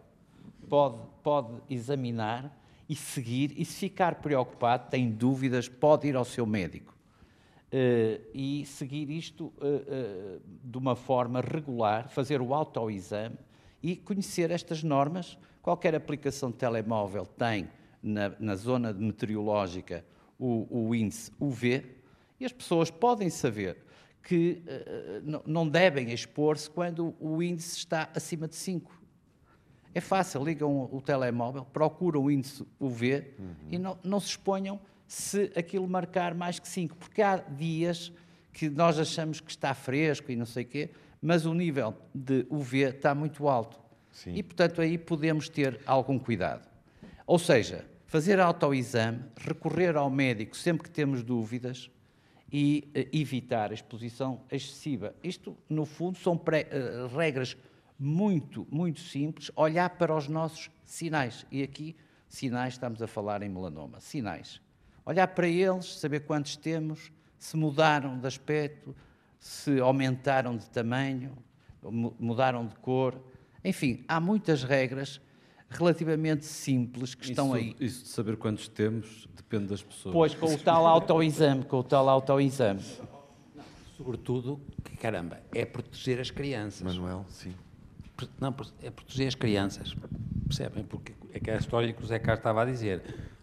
Pode, 0.69 0.99
pode 1.23 1.61
examinar 1.69 2.57
e 2.89 2.95
seguir, 2.95 3.53
e 3.57 3.65
se 3.65 3.77
ficar 3.89 4.17
preocupado, 4.17 4.89
tem 4.91 5.11
dúvidas, 5.11 5.69
pode 5.69 6.09
ir 6.09 6.17
ao 6.17 6.25
seu 6.25 6.47
médico. 6.47 6.97
Uh, 7.73 8.21
e 8.35 8.65
seguir 8.67 9.11
isto 9.11 9.45
uh, 9.45 9.53
uh, 9.61 10.41
de 10.65 10.77
uma 10.77 10.97
forma 10.97 11.41
regular, 11.41 12.09
fazer 12.09 12.41
o 12.41 12.53
autoexame 12.53 13.37
e 13.83 13.95
conhecer 13.95 14.51
estas 14.51 14.83
normas. 14.83 15.39
Qualquer 15.63 15.95
aplicação 15.95 16.51
de 16.51 16.57
telemóvel 16.57 17.25
tem 17.25 17.69
na, 18.03 18.33
na 18.41 18.57
zona 18.57 18.93
meteorológica 18.93 20.05
o, 20.39 20.67
o, 20.89 20.95
índice 20.95 21.31
UV 21.39 22.00
e 22.41 22.45
as 22.45 22.53
pessoas 22.53 22.91
podem 22.91 23.29
saber 23.31 23.77
que 24.23 24.63
uh, 24.67 25.43
não 25.47 25.69
devem 25.69 26.13
expor-se 26.13 26.69
quando 26.69 27.15
o 27.21 27.43
índice 27.43 27.77
está 27.79 28.09
acima 28.15 28.49
de 28.49 28.57
5. 28.57 29.01
É 29.95 30.01
fácil, 30.01 30.45
ligam 30.45 30.89
o 30.93 31.01
telemóvel, 31.01 31.65
procuram 31.65 32.25
o 32.25 32.31
índice 32.31 32.65
UV 32.79 33.35
uhum. 33.39 33.55
e 33.71 33.79
não, 33.79 33.99
não 34.05 34.21
se 34.21 34.29
exponham 34.29 34.81
se 35.07 35.53
aquilo 35.57 35.89
marcar 35.89 36.35
mais 36.35 36.61
que 36.61 36.69
5, 36.69 36.97
porque 36.97 37.21
há 37.21 37.37
dias 37.37 38.13
que 38.53 38.71
nós 38.71 38.99
achamos 38.99 39.41
que 39.41 39.51
está 39.51 39.75
fresco 39.75 40.31
e 40.31 40.37
não 40.37 40.47
sei 40.47 40.63
o 40.65 40.67
quê, 40.67 40.91
mas 41.21 41.45
o 41.45 41.53
nível 41.53 41.95
de 42.15 42.47
UV 42.49 42.79
está 42.91 43.15
muito 43.15 43.49
alto. 43.49 43.81
Sim. 44.13 44.35
E, 44.35 44.43
portanto, 44.43 44.81
aí 44.81 44.97
podemos 44.97 45.49
ter 45.49 45.81
algum 45.85 46.19
cuidado. 46.19 46.69
Ou 47.27 47.39
seja, 47.39 47.85
fazer 48.07 48.41
autoexame, 48.41 49.25
recorrer 49.37 49.97
ao 49.97 50.11
médico 50.11 50.57
sempre 50.57 50.85
que 50.85 50.91
temos 50.91 51.23
dúvidas 51.23 51.91
e 52.53 52.89
uh, 52.89 53.17
evitar 53.17 53.71
a 53.71 53.75
exposição 53.75 54.41
excessiva. 54.51 55.15
Isto, 55.23 55.57
no 55.69 55.85
fundo, 55.85 56.19
são 56.19 56.37
pré, 56.37 56.69
uh, 56.73 57.17
regras 57.17 57.57
muito, 57.99 58.67
muito 58.71 59.01
simples. 59.01 59.51
Olhar 59.55 59.91
para 59.91 60.17
os 60.17 60.29
nossos 60.29 60.71
sinais. 60.85 61.47
E 61.51 61.63
aqui, 61.63 61.95
sinais, 62.29 62.75
estamos 62.75 63.03
a 63.03 63.07
falar 63.07 63.43
em 63.43 63.49
melanoma. 63.49 64.01
Sinais. 64.01 64.61
Olhar 65.05 65.29
para 65.29 65.49
eles, 65.49 65.99
saber 65.99 66.21
quantos 66.21 66.57
temos, 66.57 67.13
se 67.39 67.57
mudaram 67.57 68.19
de 68.19 68.27
aspecto, 68.27 68.95
se 69.39 69.81
aumentaram 69.81 70.57
de 70.57 70.69
tamanho, 70.69 71.37
mudaram 72.19 72.67
de 72.67 72.75
cor. 72.77 73.19
Enfim, 73.65 74.05
há 74.07 74.21
muitas 74.21 74.63
regras 74.63 75.21
relativamente 75.71 76.45
simples 76.45 77.15
que 77.15 77.23
isso, 77.23 77.33
estão 77.33 77.55
aí. 77.55 77.75
Isso 77.81 78.03
de 78.03 78.09
saber 78.09 78.37
quantos 78.37 78.69
temos 78.69 79.29
depende 79.37 79.67
das 79.67 79.83
pessoas. 79.83 80.13
Pois, 80.13 80.35
com 80.35 80.53
o 80.53 80.59
tal 80.59 80.87
autoexame, 80.87 81.65
com 81.65 81.79
o 81.79 81.83
tal 81.85 82.09
autoexame. 82.09 82.81
Sobretudo, 83.97 84.61
que 84.85 84.97
caramba, 84.97 85.41
é 85.55 85.65
proteger 85.65 86.21
as 86.21 86.31
crianças. 86.31 86.83
Manuel, 86.83 87.25
sim. 87.29 87.55
Não, 88.39 88.55
é 88.83 88.91
proteger 88.91 89.29
as 89.29 89.35
crianças. 89.35 89.95
Percebem? 90.47 90.85
Porque 90.85 91.13
é 91.33 91.39
que 91.39 91.51
a 91.51 91.57
história 91.57 91.93
que 91.93 92.03
o 92.03 92.07
Zé 92.07 92.19
Carlos 92.19 92.41
estava 92.41 92.63
a 92.63 92.65
dizer. 92.65 93.03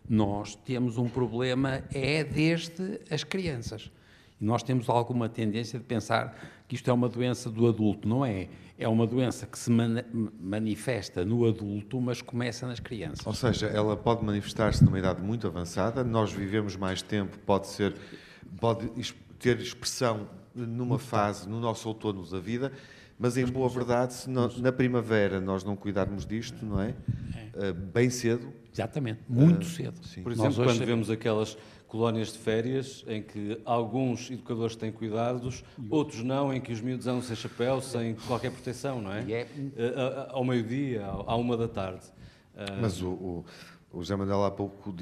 Nós 0.10 0.56
temos 0.56 0.98
um 0.98 1.10
problema, 1.10 1.84
é 1.94 2.24
desde 2.24 3.02
as 3.10 3.24
crianças. 3.24 3.92
E 4.40 4.46
nós 4.46 4.64
temos 4.64 4.88
alguma 4.88 5.28
tendência 5.28 5.80
de 5.80 5.86
pensar 5.86 6.38
que 6.68 6.76
isto 6.76 6.90
é 6.90 6.94
uma 6.94 7.10
doença 7.10 7.50
do 7.50 7.68
adulto. 7.68 8.08
Não 8.08 8.26
é. 8.26 8.48
É 8.78 8.88
uma 8.88 9.08
doença 9.08 9.48
que 9.48 9.58
se 9.58 9.72
man 9.72 10.04
manifesta 10.40 11.26
no 11.26 11.48
adulto, 11.48 12.00
mas 12.00 12.22
começa 12.22 12.68
nas 12.68 12.80
crianças. 12.80 13.26
Ou 13.26 13.34
seja, 13.34 13.68
ela 13.68 13.98
pode 13.98 14.24
manifestar-se 14.24 14.84
numa 14.84 15.00
idade 15.00 15.22
muito 15.22 15.48
avançada, 15.48 16.04
nós 16.04 16.32
vivemos 16.32 16.76
mais 16.76 17.02
tempo, 17.02 17.40
pode 17.40 17.68
ser, 17.68 17.96
pode 18.60 18.88
ter 19.40 19.60
expressão 19.60 20.30
numa 20.54 21.00
fase, 21.00 21.50
no 21.50 21.60
nosso 21.60 21.88
outono 21.88 22.24
da 22.30 22.40
vida, 22.40 22.72
mas 23.20 23.36
em 23.36 23.46
boa 23.46 23.68
verdade, 23.68 24.14
se 24.14 24.30
na 24.30 24.72
primavera 24.72 25.42
nós 25.42 25.64
não 25.64 25.76
cuidarmos 25.76 26.26
disto, 26.26 26.64
não 26.64 26.80
é? 26.80 26.94
é. 27.56 27.70
Uh, 27.70 27.74
bem 27.74 28.12
cedo. 28.12 28.54
Exatamente, 28.72 29.22
muito 29.28 29.64
uh, 29.64 29.70
cedo. 29.70 30.06
Sim. 30.06 30.22
Por 30.22 30.32
exemplo, 30.32 30.64
quando 30.64 30.86
vemos 30.86 31.10
aquelas 31.10 31.58
colónias 31.88 32.34
de 32.34 32.40
férias 32.40 33.04
em 33.08 33.22
que 33.22 33.60
alguns 33.64 34.30
educadores 34.30 34.76
têm 34.76 34.92
cuidados, 34.92 35.64
outros 35.90 36.24
não, 36.24 36.54
em 36.54 36.60
que 36.60 36.72
os 36.72 36.82
miúdos 36.82 37.08
andam 37.08 37.22
sem 37.22 37.36
chapéu, 37.36 37.82
sem 37.82 38.16
qualquer 38.28 38.52
proteção, 38.52 39.02
não 39.02 39.14
é? 39.14 39.24
é... 39.32 39.48
Ao 40.30 40.44
meio-dia, 40.44 41.06
à 41.06 41.36
uma 41.36 41.56
da 41.56 41.68
tarde. 41.68 42.06
Mas 42.82 43.02
o, 43.02 43.10
o 43.10 43.46
o 43.98 44.02
José 44.04 44.16
Manuel 44.16 44.46
há 44.46 44.52
pouco, 44.52 44.94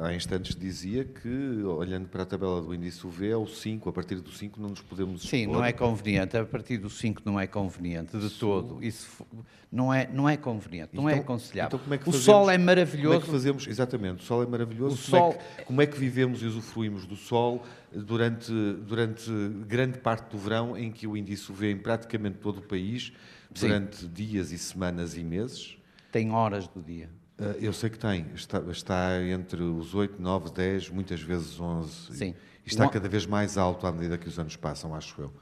há, 0.00 0.14
instantes, 0.14 0.54
dizia 0.54 1.04
que, 1.04 1.62
olhando 1.64 2.06
para 2.06 2.22
a 2.22 2.26
tabela 2.26 2.62
do 2.62 2.72
índice 2.72 3.04
UV, 3.04 3.30
é 3.30 3.36
o 3.36 3.48
5, 3.48 3.88
a 3.88 3.92
partir 3.92 4.14
do 4.20 4.30
5 4.30 4.60
não 4.60 4.68
nos 4.68 4.80
podemos 4.80 5.22
Sim, 5.22 5.38
expor. 5.38 5.56
não 5.56 5.64
é 5.64 5.72
conveniente, 5.72 6.36
a 6.36 6.44
partir 6.44 6.78
do 6.78 6.88
5 6.88 7.22
não 7.24 7.40
é 7.40 7.48
conveniente 7.48 8.16
de 8.16 8.30
todo, 8.30 8.80
isso 8.80 9.26
não 9.72 9.92
é, 9.92 10.08
não 10.12 10.28
é 10.28 10.36
conveniente, 10.36 10.90
não 10.94 11.08
é 11.08 11.14
então, 11.14 11.24
aconselhável. 11.24 11.80
Então 11.84 11.94
é 11.94 12.08
o 12.08 12.12
sol 12.12 12.48
é 12.48 12.56
maravilhoso. 12.56 13.08
Como 13.08 13.22
é 13.22 13.26
que 13.26 13.32
fazemos, 13.32 13.66
exatamente, 13.66 14.22
o 14.22 14.24
sol 14.24 14.44
é 14.44 14.46
maravilhoso, 14.46 14.94
o 14.94 15.10
como, 15.10 15.18
sol... 15.18 15.30
É 15.32 15.56
que, 15.56 15.64
como 15.64 15.82
é 15.82 15.86
que 15.86 15.98
vivemos 15.98 16.40
e 16.40 16.46
usufruímos 16.46 17.06
do 17.06 17.16
sol 17.16 17.64
durante, 17.92 18.52
durante 18.86 19.28
grande 19.66 19.98
parte 19.98 20.30
do 20.30 20.38
verão, 20.38 20.78
em 20.78 20.92
que 20.92 21.08
o 21.08 21.16
índice 21.16 21.50
UV 21.50 21.72
em 21.72 21.76
praticamente 21.76 22.38
todo 22.38 22.58
o 22.58 22.62
país, 22.62 23.12
durante 23.50 23.96
Sim. 23.96 24.10
dias 24.14 24.52
e 24.52 24.58
semanas 24.58 25.16
e 25.16 25.24
meses? 25.24 25.76
Tem 26.12 26.30
horas 26.30 26.68
do 26.68 26.80
dia. 26.80 27.10
Uh, 27.38 27.58
eu 27.60 27.72
sei 27.72 27.90
que 27.90 27.98
tem. 27.98 28.26
Está, 28.34 28.60
está, 28.70 29.22
entre 29.22 29.62
os 29.62 29.94
8, 29.94 30.20
9, 30.22 30.52
10, 30.52 30.90
muitas 30.90 31.20
vezes 31.20 31.58
11. 31.58 32.16
Sim. 32.16 32.34
E 32.64 32.68
está 32.68 32.88
cada 32.88 33.08
vez 33.08 33.26
mais 33.26 33.58
alto 33.58 33.86
à 33.86 33.92
medida 33.92 34.16
que 34.16 34.28
os 34.28 34.38
anos 34.38 34.56
passam, 34.56 34.94
acho 34.94 35.20
eu. 35.20 35.32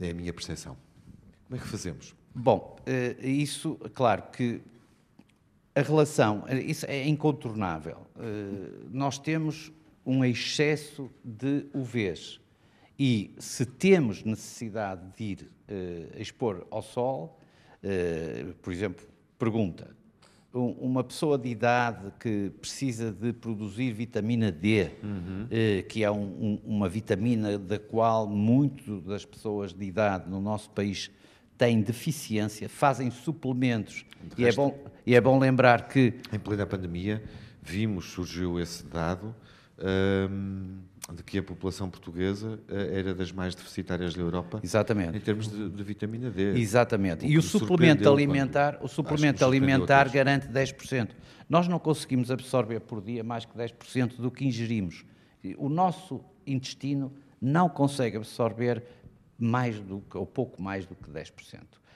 É 0.00 0.10
a 0.10 0.14
minha 0.14 0.32
percepção. 0.32 0.76
Como 1.46 1.60
é 1.60 1.62
que 1.62 1.68
fazemos? 1.68 2.14
Bom, 2.34 2.76
uh, 2.80 3.26
isso, 3.26 3.76
claro 3.94 4.24
que 4.32 4.60
a 5.74 5.82
relação, 5.82 6.44
isso 6.66 6.84
é 6.86 7.06
incontornável. 7.06 8.06
Uh, 8.16 8.88
nós 8.90 9.18
temos 9.18 9.72
um 10.04 10.24
excesso 10.24 11.08
de 11.24 11.66
UVs. 11.72 12.40
E 12.98 13.34
se 13.38 13.64
temos 13.64 14.24
necessidade 14.24 15.00
de 15.16 15.24
ir 15.24 15.50
expor 16.18 16.66
ao 16.70 16.82
sol, 16.82 17.40
por 18.60 18.70
exemplo, 18.70 19.06
pergunta: 19.38 19.96
uma 20.52 21.04
pessoa 21.04 21.38
de 21.38 21.48
idade 21.48 22.12
que 22.18 22.50
precisa 22.60 23.12
de 23.12 23.32
produzir 23.32 23.92
vitamina 23.92 24.50
D, 24.50 24.90
uhum. 25.02 25.46
eh, 25.50 25.82
que 25.82 26.02
é 26.02 26.10
um, 26.10 26.16
um, 26.22 26.60
uma 26.64 26.88
vitamina 26.88 27.56
da 27.56 27.78
qual 27.78 28.26
muito 28.26 29.00
das 29.02 29.24
pessoas 29.24 29.72
de 29.72 29.84
idade 29.84 30.28
no 30.28 30.40
nosso 30.40 30.70
país 30.70 31.10
têm 31.56 31.80
deficiência, 31.80 32.68
fazem 32.68 33.10
suplementos. 33.10 34.04
E 34.36 34.44
é, 34.44 34.52
bom, 34.52 34.76
e 35.06 35.14
é 35.14 35.20
bom 35.20 35.38
lembrar 35.38 35.86
que. 35.88 36.14
Em 36.32 36.38
plena 36.38 36.66
pandemia, 36.66 37.22
vimos, 37.62 38.06
surgiu 38.06 38.58
esse 38.58 38.84
dado. 38.84 39.34
Hum, 39.78 40.78
de 41.14 41.22
que 41.22 41.38
a 41.38 41.42
população 41.42 41.90
portuguesa 41.90 42.60
eh, 42.68 42.98
era 42.98 43.14
das 43.14 43.32
mais 43.32 43.54
deficitárias 43.54 44.14
da 44.14 44.20
Europa 44.20 44.60
Exatamente. 44.62 45.16
em 45.16 45.20
termos 45.20 45.48
de, 45.48 45.68
de 45.68 45.82
vitamina 45.82 46.30
D. 46.30 46.58
Exatamente. 46.58 47.24
O 47.24 47.28
e 47.28 47.36
o 47.36 47.42
suplemento 47.42 48.08
alimentar, 48.08 48.78
o 48.80 48.88
suplemento 48.88 49.44
alimentar 49.44 50.08
garante 50.08 50.46
10%. 50.48 51.10
Nós 51.48 51.66
não 51.66 51.78
conseguimos 51.78 52.30
absorver 52.30 52.80
por 52.80 53.02
dia 53.02 53.24
mais 53.24 53.44
que 53.44 53.56
10% 53.56 54.16
do 54.16 54.30
que 54.30 54.44
ingerimos. 54.44 55.04
O 55.58 55.68
nosso 55.68 56.22
intestino 56.46 57.12
não 57.40 57.68
consegue 57.68 58.16
absorver 58.16 58.82
mais 59.38 59.80
do 59.80 60.00
que, 60.00 60.16
ou 60.16 60.26
pouco 60.26 60.62
mais 60.62 60.86
do 60.86 60.94
que 60.94 61.10
10%. 61.10 61.32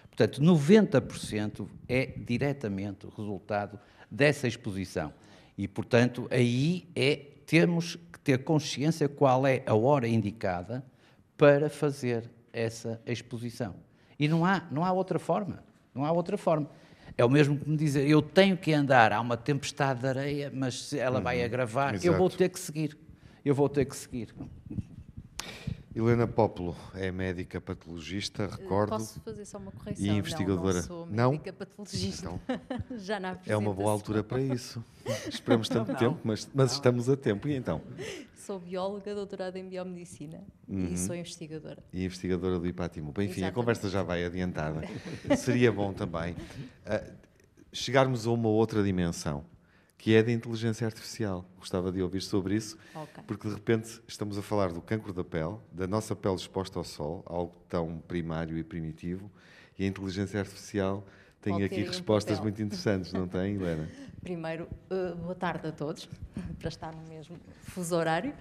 Portanto, 0.08 0.40
90% 0.40 1.68
é 1.88 2.06
diretamente 2.06 3.06
o 3.06 3.10
resultado 3.10 3.78
dessa 4.10 4.48
exposição. 4.48 5.12
E, 5.56 5.68
portanto, 5.68 6.26
aí 6.30 6.88
é 6.96 7.33
temos 7.46 7.98
ter 8.22 8.44
consciência 8.44 9.08
qual 9.08 9.46
é 9.46 9.62
a 9.66 9.74
hora 9.74 10.08
indicada 10.08 10.84
para 11.36 11.68
fazer 11.68 12.30
essa 12.52 13.00
exposição. 13.06 13.74
E 14.18 14.28
não 14.28 14.44
há, 14.44 14.66
não 14.70 14.84
há 14.84 14.92
outra 14.92 15.18
forma. 15.18 15.62
Não 15.94 16.04
há 16.04 16.12
outra 16.12 16.38
forma. 16.38 16.68
É 17.16 17.24
o 17.24 17.28
mesmo 17.28 17.56
que 17.58 17.68
me 17.68 17.76
dizer, 17.76 18.08
eu 18.08 18.20
tenho 18.22 18.56
que 18.56 18.72
andar, 18.72 19.12
há 19.12 19.20
uma 19.20 19.36
tempestade 19.36 20.00
de 20.00 20.06
areia, 20.06 20.50
mas 20.52 20.82
se 20.84 20.98
ela 20.98 21.18
uhum. 21.18 21.24
vai 21.24 21.44
agravar, 21.44 21.94
Exato. 21.94 22.06
eu 22.06 22.16
vou 22.16 22.28
ter 22.28 22.48
que 22.48 22.58
seguir. 22.58 22.96
Eu 23.44 23.54
vou 23.54 23.68
ter 23.68 23.84
que 23.84 23.94
seguir. 23.94 24.34
Helena 25.94 26.26
Popolo 26.26 26.76
é 26.94 27.12
médica 27.12 27.60
patologista, 27.60 28.46
recordo. 28.48 28.90
Posso 28.90 29.20
fazer 29.20 29.44
só 29.44 29.58
uma 29.58 29.70
correção? 29.70 30.04
E 30.04 30.08
investigadora. 30.10 30.74
Não, 30.74 30.80
não 30.80 30.82
sou 30.82 31.06
Não? 31.06 31.30
médica 31.32 31.52
patologista. 31.52 32.26
Então, 32.28 32.40
Já 32.98 33.20
na 33.20 33.38
é 33.46 33.56
uma 33.56 33.72
boa 33.72 33.92
altura 33.92 34.24
para 34.24 34.40
isso. 34.40 34.84
Esperamos 35.30 35.68
tanto 35.68 35.94
tempo, 35.96 36.18
mas, 36.24 36.48
mas 36.52 36.72
estamos 36.72 37.08
a 37.08 37.16
tempo. 37.16 37.46
E 37.46 37.54
então? 37.54 37.80
Sou 38.34 38.58
bióloga, 38.58 39.14
doutorada 39.14 39.58
em 39.58 39.68
biomedicina 39.68 40.42
Uhum. 40.68 40.86
e 40.92 40.98
sou 40.98 41.14
investigadora. 41.14 41.82
E 41.92 42.04
investigadora 42.04 42.58
do 42.58 42.66
IPATIMU. 42.66 43.12
Bem, 43.12 43.26
Enfim, 43.26 43.32
a 43.42 43.44
Exatamente. 43.44 43.54
conversa 43.54 43.88
já 43.88 44.02
vai 44.02 44.24
adiantada. 44.24 44.82
Seria 45.36 45.70
bom 45.70 45.92
também 45.92 46.34
ah, 46.86 47.02
chegarmos 47.72 48.26
a 48.26 48.30
uma 48.30 48.48
outra 48.48 48.82
dimensão, 48.82 49.44
que 50.04 50.14
é 50.14 50.22
da 50.22 50.30
inteligência 50.30 50.86
artificial. 50.86 51.46
Gostava 51.56 51.90
de 51.90 52.02
ouvir 52.02 52.20
sobre 52.20 52.54
isso, 52.54 52.76
Ok. 52.94 53.24
porque 53.26 53.48
de 53.48 53.54
repente 53.54 54.02
estamos 54.06 54.36
a 54.36 54.42
falar 54.42 54.70
do 54.70 54.82
cancro 54.82 55.14
da 55.14 55.24
pele, 55.24 55.56
da 55.72 55.86
nossa 55.86 56.14
pele 56.14 56.34
exposta 56.34 56.78
ao 56.78 56.84
sol, 56.84 57.22
algo 57.24 57.54
tão 57.70 58.00
primário 58.06 58.58
e 58.58 58.62
primitivo, 58.62 59.30
e 59.78 59.84
a 59.84 59.86
inteligência 59.86 60.38
artificial 60.38 61.06
tem 61.40 61.54
Pode 61.54 61.64
aqui 61.64 61.80
um 61.80 61.86
respostas 61.86 62.32
papel. 62.36 62.42
muito 62.42 62.62
interessantes, 62.62 63.14
não 63.14 63.26
tem, 63.26 63.54
Helena? 63.54 63.88
Primeiro, 64.22 64.68
eh, 64.90 65.14
boa 65.14 65.34
tarde 65.34 65.68
a 65.68 65.72
todos, 65.72 66.06
para 66.60 66.68
estar 66.68 66.94
no 66.94 67.08
mesmo 67.08 67.38
fuso 67.62 67.96
horário. 67.96 68.34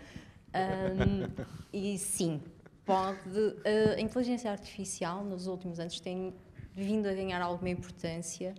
Ahm, 0.54 1.32
e 1.72 1.98
sim, 1.98 2.42
pode. 2.86 3.20
eh, 3.64 3.96
a 3.98 4.02
inteligência 4.02 4.52
artificial 4.52 5.24
nos 5.24 5.48
últimos 5.48 5.80
anos 5.80 5.98
tem 6.02 6.34
vindo 6.76 7.08
a 7.08 7.14
ganhar 7.14 7.42
alguma 7.42 7.70
importância 7.70 8.54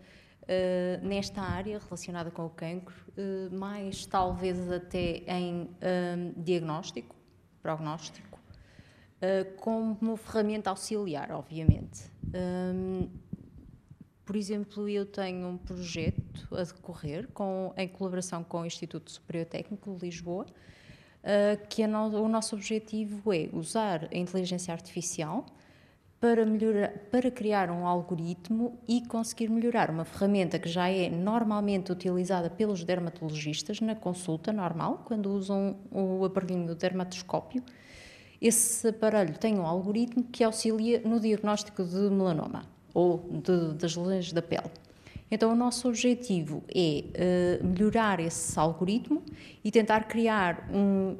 eh, 0.46 1.00
nesta 1.02 1.40
área 1.42 1.78
relacionada 1.78 2.30
com 2.30 2.46
o 2.46 2.50
cancro, 2.50 2.94
eh, 3.16 3.48
mais 3.50 4.06
talvez 4.06 4.70
até 4.70 5.22
em 5.26 5.70
ahm, 5.80 6.32
diagnóstico, 6.36 7.14
prognóstico, 7.62 8.38
eh, 9.20 9.44
como 9.58 10.16
ferramenta 10.16 10.70
auxiliar, 10.70 11.30
obviamente. 11.32 12.10
Ahm, 12.34 13.08
por 14.24 14.36
exemplo, 14.36 14.88
eu 14.88 15.04
tenho 15.04 15.46
um 15.48 15.58
projeto 15.58 16.54
a 16.56 16.62
decorrer 16.62 17.28
com, 17.34 17.74
em 17.76 17.86
colaboração 17.86 18.42
com 18.42 18.62
o 18.62 18.66
Instituto 18.66 19.10
Superior 19.10 19.44
Técnico 19.44 19.94
de 19.94 20.06
Lisboa, 20.06 20.46
uh, 20.46 21.68
que 21.68 21.82
a 21.82 21.88
no- 21.88 22.22
o 22.22 22.26
nosso 22.26 22.54
objetivo 22.56 23.32
é 23.34 23.50
usar 23.52 24.08
a 24.10 24.16
inteligência 24.16 24.72
artificial 24.72 25.44
para, 26.24 26.46
melhorar, 26.46 26.88
para 27.10 27.30
criar 27.30 27.70
um 27.70 27.86
algoritmo 27.86 28.78
e 28.88 29.02
conseguir 29.02 29.50
melhorar 29.50 29.90
uma 29.90 30.06
ferramenta 30.06 30.58
que 30.58 30.70
já 30.70 30.88
é 30.88 31.10
normalmente 31.10 31.92
utilizada 31.92 32.48
pelos 32.48 32.82
dermatologistas 32.82 33.78
na 33.82 33.94
consulta 33.94 34.50
normal, 34.50 35.02
quando 35.04 35.26
usam 35.26 35.76
o 35.92 36.24
aparelhinho 36.24 36.66
do 36.66 36.74
dermatoscópio. 36.74 37.62
Esse 38.40 38.88
aparelho 38.88 39.36
tem 39.36 39.58
um 39.58 39.66
algoritmo 39.66 40.24
que 40.24 40.42
auxilia 40.42 41.02
no 41.04 41.20
diagnóstico 41.20 41.84
de 41.84 42.08
melanoma 42.08 42.64
ou 42.94 43.18
de- 43.30 43.74
das 43.74 43.94
lesões 43.94 44.32
da 44.32 44.40
pele. 44.40 44.70
Então, 45.30 45.52
o 45.52 45.54
nosso 45.54 45.86
objetivo 45.88 46.62
é 46.74 47.04
eh, 47.12 47.60
melhorar 47.62 48.18
esse 48.18 48.58
algoritmo 48.58 49.22
e 49.62 49.70
tentar 49.70 50.04
criar 50.04 50.70
um, 50.72 51.18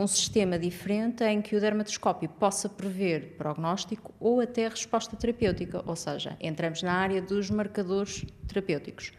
um 0.00 0.06
sistema 0.06 0.58
diferente 0.58 1.22
em 1.24 1.42
que 1.42 1.54
o 1.54 1.60
dermatoscópio 1.60 2.26
possa 2.26 2.70
prever 2.70 3.34
prognóstico 3.36 4.14
ou 4.18 4.40
até 4.40 4.66
resposta 4.66 5.14
terapêutica, 5.14 5.82
ou 5.84 5.94
seja, 5.94 6.38
entramos 6.40 6.82
na 6.82 6.94
área 6.94 7.20
dos 7.20 7.50
marcadores 7.50 8.24
terapêuticos. 8.48 9.12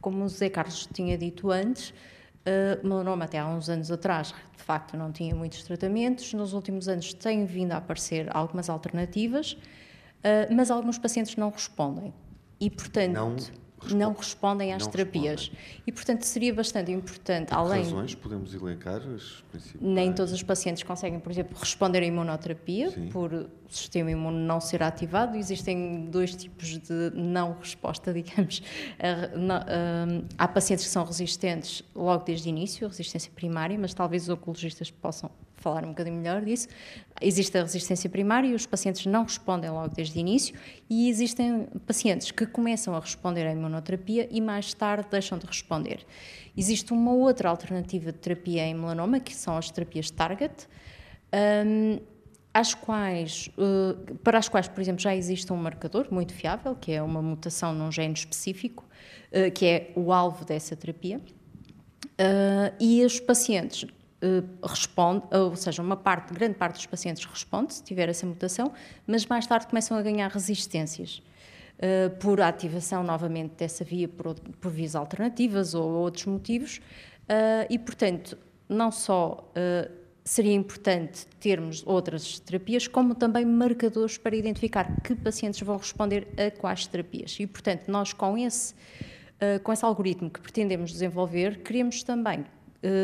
Como 0.00 0.24
o 0.24 0.28
José 0.28 0.48
Carlos 0.48 0.88
tinha 0.92 1.18
dito 1.18 1.50
antes, 1.50 1.90
uh, 1.90 2.86
melanoma 2.86 3.24
até 3.24 3.40
há 3.40 3.48
uns 3.48 3.68
anos 3.68 3.90
atrás, 3.90 4.32
de 4.56 4.62
facto, 4.62 4.96
não 4.96 5.10
tinha 5.10 5.34
muitos 5.34 5.64
tratamentos. 5.64 6.32
Nos 6.32 6.52
últimos 6.52 6.86
anos 6.88 7.12
têm 7.12 7.44
vindo 7.44 7.72
a 7.72 7.78
aparecer 7.78 8.28
algumas 8.30 8.70
alternativas, 8.70 9.54
uh, 9.54 10.54
mas 10.54 10.70
alguns 10.70 10.98
pacientes 10.98 11.34
não 11.34 11.50
respondem. 11.50 12.14
E, 12.60 12.70
portanto, 12.70 13.12
Não 13.12 13.36
não, 13.92 14.08
respo- 14.08 14.22
respondem 14.22 14.72
às 14.72 14.84
não 14.84 14.90
terapias. 14.90 15.50
E, 15.86 15.92
portanto, 15.92 16.22
seria 16.24 16.52
bastante 16.54 16.90
importante, 16.92 17.52
além... 17.52 17.82
Razões, 17.84 18.14
podemos 18.14 18.52
elencar 18.54 18.96
as 19.02 19.42
principais? 19.50 19.80
Nem 19.80 20.12
todos 20.12 20.32
os 20.32 20.42
pacientes 20.42 20.82
conseguem, 20.82 21.20
por 21.20 21.30
exemplo, 21.32 21.56
responder 21.58 22.02
à 22.02 22.06
imunoterapia 22.06 22.90
Sim. 22.90 23.08
por 23.08 23.32
o 23.32 23.48
sistema 23.68 24.10
imune 24.10 24.38
não 24.38 24.60
ser 24.60 24.82
ativado. 24.82 25.36
Existem 25.36 26.06
dois 26.10 26.34
tipos 26.34 26.78
de 26.78 27.10
não 27.14 27.52
resposta, 27.58 28.12
digamos. 28.14 28.62
Hum, 29.36 30.24
Há 30.36 30.48
pacientes 30.48 30.84
que 30.84 30.90
são 30.90 31.04
resistentes 31.04 31.82
logo 31.94 32.24
desde 32.24 32.48
o 32.48 32.50
início, 32.50 32.86
a 32.86 32.90
resistência 32.90 33.30
primária, 33.34 33.78
mas 33.78 33.92
talvez 33.94 34.24
os 34.24 34.28
oncologistas 34.30 34.90
possam 34.90 35.30
falar 35.58 35.84
um 35.84 35.88
bocadinho 35.88 36.16
melhor 36.16 36.42
disso. 36.42 36.68
Existe 37.20 37.56
a 37.58 37.62
resistência 37.62 38.08
primária 38.08 38.48
e 38.48 38.54
os 38.54 38.66
pacientes 38.66 39.04
não 39.06 39.24
respondem 39.24 39.70
logo 39.70 39.94
desde 39.94 40.18
o 40.18 40.20
início, 40.20 40.54
e 40.88 41.08
existem 41.08 41.66
pacientes 41.86 42.30
que 42.30 42.46
começam 42.46 42.94
a 42.94 43.00
responder 43.00 43.46
à 43.46 43.52
imunoterapia 43.52 44.28
e 44.30 44.40
mais 44.40 44.72
tarde 44.72 45.08
deixam 45.10 45.38
de 45.38 45.46
responder. 45.46 46.06
Existe 46.56 46.92
uma 46.92 47.12
outra 47.12 47.48
alternativa 47.50 48.12
de 48.12 48.18
terapia 48.18 48.62
em 48.66 48.74
melanoma, 48.74 49.20
que 49.20 49.34
são 49.34 49.56
as 49.56 49.70
terapias 49.70 50.10
target, 50.10 50.66
hum, 51.66 51.98
às 52.52 52.74
quais, 52.74 53.50
eh, 53.56 54.14
para 54.24 54.38
as 54.38 54.48
quais, 54.48 54.66
por 54.66 54.80
exemplo, 54.80 55.00
já 55.00 55.14
existe 55.14 55.52
um 55.52 55.56
marcador 55.56 56.08
muito 56.10 56.32
fiável, 56.32 56.74
que 56.74 56.92
é 56.92 57.02
uma 57.02 57.22
mutação 57.22 57.72
num 57.72 57.92
gene 57.92 58.14
específico, 58.14 58.84
eh, 59.30 59.50
que 59.50 59.66
é 59.66 59.92
o 59.94 60.12
alvo 60.12 60.44
dessa 60.44 60.74
terapia. 60.74 61.20
Uh, 62.20 62.74
e 62.80 63.04
os 63.04 63.20
pacientes 63.20 63.86
uh, 64.22 64.66
respondem, 64.66 65.28
ou 65.32 65.56
seja, 65.56 65.82
uma 65.82 65.96
parte, 65.96 66.32
grande 66.32 66.54
parte 66.54 66.74
dos 66.74 66.86
pacientes 66.86 67.24
responde 67.24 67.74
se 67.74 67.82
tiver 67.82 68.08
essa 68.08 68.26
mutação, 68.26 68.72
mas 69.06 69.26
mais 69.26 69.46
tarde 69.46 69.66
começam 69.66 69.96
a 69.96 70.02
ganhar 70.02 70.30
resistências 70.30 71.22
uh, 71.78 72.10
por 72.18 72.40
ativação 72.40 73.02
novamente 73.02 73.54
dessa 73.56 73.84
via 73.84 74.08
por, 74.08 74.34
por 74.34 74.70
vias 74.70 74.94
alternativas 74.94 75.74
ou 75.74 75.90
outros 75.90 76.26
motivos. 76.26 76.78
Uh, 76.78 77.66
e, 77.68 77.78
portanto, 77.78 78.38
não 78.68 78.90
só 78.90 79.50
uh, 79.50 79.90
seria 80.24 80.54
importante 80.54 81.26
termos 81.40 81.82
outras 81.86 82.38
terapias, 82.40 82.86
como 82.86 83.14
também 83.14 83.44
marcadores 83.44 84.18
para 84.18 84.36
identificar 84.36 85.00
que 85.02 85.14
pacientes 85.14 85.60
vão 85.60 85.76
responder 85.76 86.28
a 86.36 86.50
quais 86.50 86.86
terapias. 86.86 87.38
E, 87.40 87.46
portanto, 87.46 87.88
nós 87.88 88.12
com 88.12 88.36
esse 88.36 88.74
com 89.62 89.72
esse 89.72 89.84
algoritmo 89.84 90.28
que 90.28 90.40
pretendemos 90.40 90.90
desenvolver, 90.90 91.62
queremos 91.62 92.02
também 92.02 92.44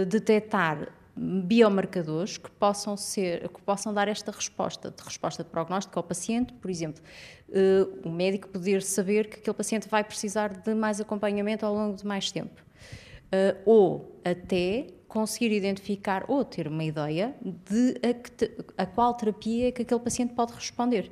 detectar 0.09 0.89
biomarcadores 1.17 2.37
que 2.37 2.51
possam 2.51 2.97
ser, 2.97 3.49
que 3.49 3.63
possam 3.63 3.95
dar 3.95 4.09
esta 4.09 4.33
resposta, 4.33 4.91
de 4.91 5.03
resposta 5.03 5.45
de 5.45 5.51
prognóstico 5.51 5.99
ao 5.99 6.03
paciente, 6.03 6.53
por 6.55 6.71
exemplo, 6.71 7.03
uh, 7.49 8.09
o 8.09 8.11
médico 8.11 8.49
poder 8.49 8.83
saber 8.83 9.29
que 9.29 9.39
aquele 9.39 9.55
paciente 9.55 9.89
vai 9.89 10.03
precisar 10.03 10.49
de 10.49 10.75
mais 10.75 11.01
acompanhamento 11.01 11.65
ao 11.65 11.75
longo 11.75 11.97
de 11.97 12.07
mais 12.07 12.31
tempo. 12.33 12.63
Uh, 13.27 13.61
ou 13.65 14.21
até 14.25 14.89
conseguir 15.09 15.53
identificar 15.53 16.25
ou 16.29 16.45
ter 16.45 16.67
uma 16.67 16.85
ideia 16.85 17.35
de 17.43 17.95
a, 18.03 18.15
que 18.15 18.57
a 18.77 18.87
qual 18.87 19.15
terapia 19.15 19.71
que 19.71 19.83
aquele 19.83 20.01
paciente 20.01 20.35
pode 20.35 20.53
responder 20.53 21.11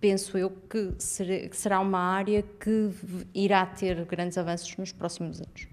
penso 0.00 0.38
eu 0.38 0.50
que 0.50 0.94
será, 0.98 1.80
uma 1.80 1.98
área 1.98 2.42
que 2.42 2.90
irá 3.34 3.66
ter 3.66 4.04
grandes 4.06 4.38
avanços 4.38 4.74
nos 4.76 4.92
próximos 4.92 5.40
anos. 5.40 5.68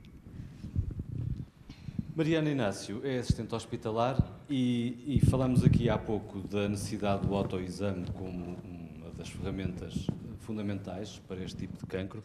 Mariana 2.18 2.50
Inácio 2.50 3.00
é 3.04 3.20
assistente 3.20 3.54
hospitalar 3.54 4.18
e, 4.50 5.04
e 5.06 5.26
falamos 5.30 5.64
aqui 5.64 5.88
há 5.88 6.00
pouco 6.00 6.40
da 6.40 6.68
necessidade 6.68 7.28
do 7.28 7.36
autoexame 7.36 8.08
como 8.16 8.58
uma 8.64 9.12
das 9.16 9.30
ferramentas 9.30 10.08
fundamentais 10.40 11.22
para 11.28 11.44
este 11.44 11.58
tipo 11.58 11.78
de 11.78 11.86
cancro. 11.86 12.24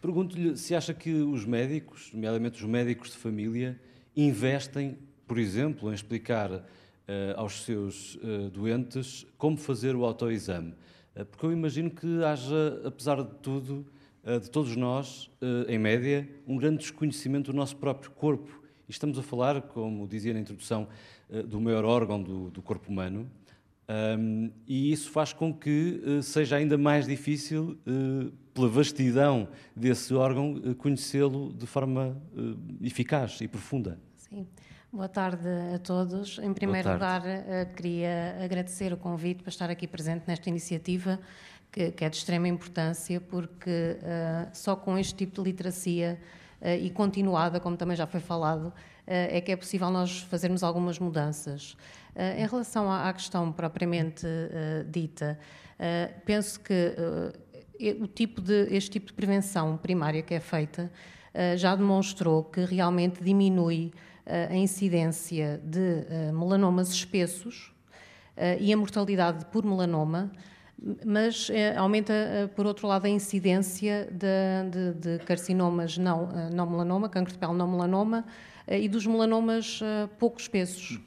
Pergunto-lhe 0.00 0.56
se 0.56 0.76
acha 0.76 0.94
que 0.94 1.12
os 1.12 1.44
médicos, 1.44 2.12
nomeadamente 2.14 2.62
os 2.62 2.70
médicos 2.70 3.10
de 3.10 3.16
família, 3.16 3.80
investem, 4.16 4.96
por 5.26 5.40
exemplo, 5.40 5.90
em 5.90 5.94
explicar 5.94 6.64
eh, 7.08 7.34
aos 7.36 7.64
seus 7.64 8.16
eh, 8.22 8.48
doentes 8.50 9.26
como 9.36 9.56
fazer 9.56 9.96
o 9.96 10.04
autoexame. 10.04 10.72
Eh, 11.16 11.24
porque 11.24 11.46
eu 11.46 11.50
imagino 11.50 11.90
que 11.90 12.22
haja, 12.22 12.80
apesar 12.84 13.24
de 13.24 13.34
tudo, 13.42 13.84
de 14.24 14.50
todos 14.50 14.74
nós, 14.74 15.30
em 15.68 15.78
média, 15.78 16.28
um 16.48 16.56
grande 16.56 16.78
desconhecimento 16.78 17.52
do 17.52 17.56
nosso 17.56 17.76
próprio 17.76 18.10
corpo. 18.10 18.65
Estamos 18.88 19.18
a 19.18 19.22
falar, 19.22 19.62
como 19.62 20.06
dizia 20.06 20.32
na 20.32 20.40
introdução, 20.40 20.88
eh, 21.30 21.42
do 21.42 21.60
maior 21.60 21.84
órgão 21.84 22.22
do, 22.22 22.50
do 22.50 22.62
corpo 22.62 22.90
humano, 22.90 23.30
um, 23.88 24.50
e 24.66 24.90
isso 24.90 25.10
faz 25.12 25.32
com 25.32 25.54
que 25.54 26.02
eh, 26.04 26.22
seja 26.22 26.56
ainda 26.56 26.76
mais 26.76 27.06
difícil, 27.06 27.78
eh, 27.86 28.32
pela 28.52 28.68
vastidão 28.68 29.48
desse 29.76 30.12
órgão, 30.12 30.60
eh, 30.64 30.74
conhecê-lo 30.74 31.52
de 31.52 31.66
forma 31.66 32.20
eficaz 32.82 33.40
e 33.40 33.46
profunda. 33.46 33.98
Sim. 34.16 34.46
Boa 34.92 35.08
tarde 35.08 35.46
a 35.74 35.78
todos. 35.78 36.38
Em 36.38 36.52
primeiro 36.52 36.90
lugar, 36.92 37.22
queria 37.76 38.38
agradecer 38.42 38.92
o 38.92 38.96
convite 38.96 39.42
para 39.42 39.50
estar 39.50 39.68
aqui 39.68 39.86
presente 39.86 40.24
nesta 40.26 40.48
iniciativa, 40.48 41.20
que, 41.70 41.90
que 41.92 42.04
é 42.04 42.08
de 42.08 42.16
extrema 42.16 42.48
importância, 42.48 43.20
porque 43.20 43.98
só 44.54 44.74
com 44.74 44.96
este 44.96 45.14
tipo 45.14 45.42
de 45.42 45.50
literacia 45.50 46.18
e 46.80 46.90
continuada, 46.90 47.60
como 47.60 47.76
também 47.76 47.96
já 47.96 48.06
foi 48.06 48.20
falado, 48.20 48.72
eh, 49.06 49.38
é 49.38 49.40
que 49.40 49.52
é 49.52 49.56
possível 49.56 49.90
nós 49.90 50.20
fazermos 50.22 50.62
algumas 50.62 50.98
mudanças. 50.98 51.76
Uh, 52.14 52.40
em 52.40 52.46
relação 52.46 52.90
à, 52.90 53.12
questão 53.12 53.52
propriamente 53.52 54.26
dita, 54.88 55.38
penso 56.24 56.58
que 56.60 56.96
o 58.00 58.06
tipo 58.06 58.40
de, 58.40 58.74
este 58.74 58.92
tipo 58.92 59.08
de 59.08 59.12
prevenção 59.12 59.76
primária 59.76 60.22
que 60.22 60.32
é 60.32 60.40
feita 60.40 60.90
já 61.58 61.76
demonstrou 61.76 62.42
que 62.44 62.64
realmente 62.64 63.22
diminui 63.22 63.92
a 64.24 64.56
incidência 64.56 65.60
de 65.62 66.06
melanomas 66.32 66.88
espessos 66.90 67.70
e 68.58 68.72
a 68.72 68.76
mortalidade 68.78 69.44
por 69.52 69.62
melanoma 69.62 70.32
mas 71.04 71.48
é, 71.50 71.76
aumenta, 71.76 72.12
eh, 72.12 72.46
por 72.48 72.66
outro 72.66 72.86
lado, 72.86 73.06
a 73.06 73.08
incidência 73.08 74.08
de, 74.12 74.70
de, 74.70 75.18
de 75.18 75.24
carcinomas 75.24 75.96
não, 75.96 76.28
eh, 76.30 76.50
não 76.52 76.68
melanoma, 76.68 77.08
cancro 77.08 77.32
de 77.32 77.38
pele 77.38 77.54
não 77.54 77.66
melanoma, 77.66 78.24
e 78.68 78.88
dos 78.88 79.06
melanomas 79.06 79.80
pouco 80.18 80.40
espessos. 80.40 80.98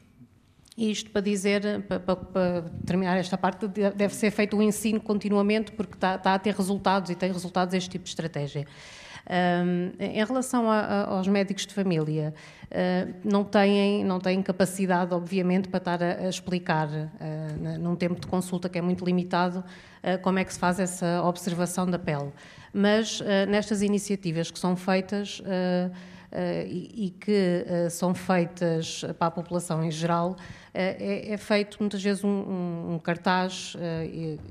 Isto 0.77 1.11
para 1.11 1.19
dizer, 1.19 1.81
para, 1.89 1.99
para, 1.99 2.15
para, 2.15 2.61
terminar 2.85 3.17
esta 3.17 3.37
parte, 3.37 3.67
deve 3.67 4.15
ser 4.15 4.31
feito 4.31 4.55
o 4.55 4.61
ensino 4.61 5.01
continuamente, 5.01 5.73
porque 5.73 5.95
está, 5.95 6.15
está, 6.15 6.35
a 6.35 6.39
ter 6.39 6.55
resultados 6.55 7.09
e 7.09 7.15
tem 7.15 7.33
resultados 7.33 7.73
este 7.73 7.89
tipo 7.89 8.05
de 8.05 8.09
estratégia. 8.11 8.65
Um, 9.27 9.91
em 9.99 10.23
relação 10.23 10.69
a, 10.69 10.79
a, 10.79 11.09
aos 11.15 11.27
médicos 11.27 11.65
de 11.65 11.73
família, 11.73 12.33
uh, 12.65 13.13
não, 13.23 13.43
têm, 13.43 14.03
não 14.03 14.19
têm 14.19 14.41
capacidade, 14.41 15.13
obviamente, 15.13 15.67
para 15.67 15.77
estar 15.77 16.03
a, 16.03 16.25
a 16.25 16.29
explicar, 16.29 16.87
uh, 16.87 17.79
num 17.79 17.95
tempo 17.95 18.19
de 18.19 18.27
consulta 18.27 18.69
que 18.69 18.77
é 18.77 18.81
muito 18.81 19.05
limitado, 19.05 19.59
uh, 19.59 20.21
como 20.21 20.39
é 20.39 20.43
que 20.43 20.53
se 20.53 20.59
faz 20.59 20.79
essa 20.79 21.21
observação 21.23 21.85
da 21.89 21.99
pele. 21.99 22.31
Mas 22.71 23.19
nestas 23.47 23.81
iniciativas 23.81 24.51
que 24.51 24.59
são 24.59 24.75
feitas, 24.75 25.41
e, 26.67 27.07
e, 27.07 27.09
que 27.09 27.65
uh, 27.65 27.89
são 27.89 28.13
feitas 28.13 29.03
para 29.17 29.27
a 29.27 29.31
população 29.31 29.83
em 29.83 29.89
geral, 29.89 30.31
uh, 30.31 30.37
é, 30.73 31.33
é, 31.33 31.37
feito 31.37 31.77
muitas 31.79 32.01
vezes 32.01 32.23
um, 32.23 32.29
um, 32.29 32.93
um 32.93 32.99
cartaz 32.99 33.75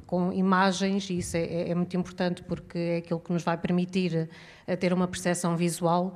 com 0.07 0.33
imagens, 0.33 1.09
e 1.11 1.19
isso 1.19 1.37
é, 1.37 1.71
é, 1.71 1.75
muito 1.75 1.97
importante 1.97 2.43
porque 2.43 2.79
é 2.79 2.97
aquilo 2.97 3.21
que 3.21 3.33
nos 3.33 3.43
vai 3.43 3.57
permitir 3.57 4.29
ter 4.81 4.93
uma 4.93 5.07
percepção 5.07 5.57
visual 5.57 6.15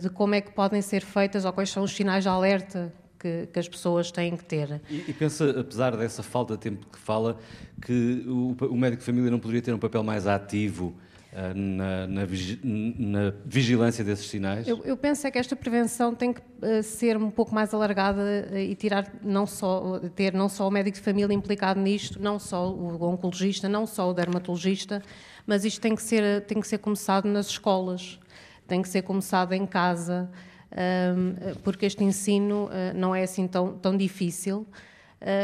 de 0.00 0.08
como 0.10 0.34
é 0.34 0.40
que 0.40 0.52
podem 0.52 0.80
ser 0.80 1.02
feitas 1.02 1.44
ou 1.44 1.52
quais 1.52 1.70
são 1.70 1.82
os 1.82 1.94
sinais 1.94 2.22
de 2.22 2.28
alerta 2.28 2.92
que, 3.18 3.48
que, 3.52 3.58
as 3.58 3.68
pessoas 3.68 4.10
têm 4.10 4.36
que 4.36 4.44
ter. 4.44 4.80
E, 4.88 5.04
e, 5.08 5.12
pensa, 5.12 5.60
apesar 5.60 5.96
dessa 5.96 6.22
falta 6.22 6.54
de 6.54 6.60
tempo 6.60 6.86
que 6.86 6.98
fala, 6.98 7.36
que 7.82 8.24
o, 8.26 8.56
o 8.66 8.76
médico 8.76 9.00
de 9.00 9.06
família 9.06 9.30
não 9.30 9.40
poderia 9.40 9.60
ter 9.60 9.74
um 9.74 9.78
papel 9.78 10.02
mais 10.02 10.26
ativo 10.26 10.94
eh, 10.94 11.07
na, 11.54 12.06
na, 12.06 12.26
na, 12.26 13.34
vigilância 13.44 14.02
desses 14.02 14.26
sinais? 14.26 14.66
Eu, 14.66 14.82
eu, 14.84 14.96
penso 14.96 15.26
é 15.26 15.30
que 15.30 15.38
esta 15.38 15.54
prevenção 15.54 16.14
tem 16.14 16.32
que 16.32 16.40
uh, 16.40 16.82
ser 16.82 17.18
um 17.18 17.30
pouco 17.30 17.54
mais 17.54 17.74
alargada 17.74 18.48
uh, 18.50 18.56
e 18.56 18.74
tirar 18.74 19.12
não 19.22 19.46
só 19.46 20.00
ter 20.14 20.32
não 20.32 20.48
só 20.48 20.66
o 20.66 20.70
médico 20.70 20.96
de 20.96 21.02
família 21.02 21.34
implicado 21.34 21.78
nisto, 21.80 22.20
não 22.20 22.38
só 22.38 22.70
o 22.70 23.02
oncologista, 23.02 23.68
não 23.68 23.86
só 23.86 24.10
o 24.10 24.14
dermatologista, 24.14 25.02
mas 25.46 25.66
isto 25.66 25.80
tem 25.82 25.94
que 25.94 26.02
ser 26.02 26.46
tem 26.46 26.60
que 26.60 26.66
ser 26.66 26.78
começado 26.78 27.26
nas 27.26 27.48
escolas, 27.48 28.18
tem 28.66 28.80
que 28.80 28.88
ser 28.88 29.02
começado 29.02 29.52
em 29.52 29.66
casa, 29.66 30.30
uh, 30.72 31.58
porque 31.62 31.84
este 31.84 32.02
ensino 32.02 32.70
não 32.94 33.14
é 33.14 33.22
assim 33.22 33.46
tão 33.46 33.76
tão 33.76 33.94
difícil 33.96 34.66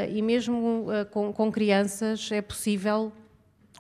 e 0.09 0.23
mesmo 0.23 0.87
com, 1.11 1.33
com 1.33 1.51
crianças 1.51 2.31
é 2.31 2.41
possível 2.41 3.13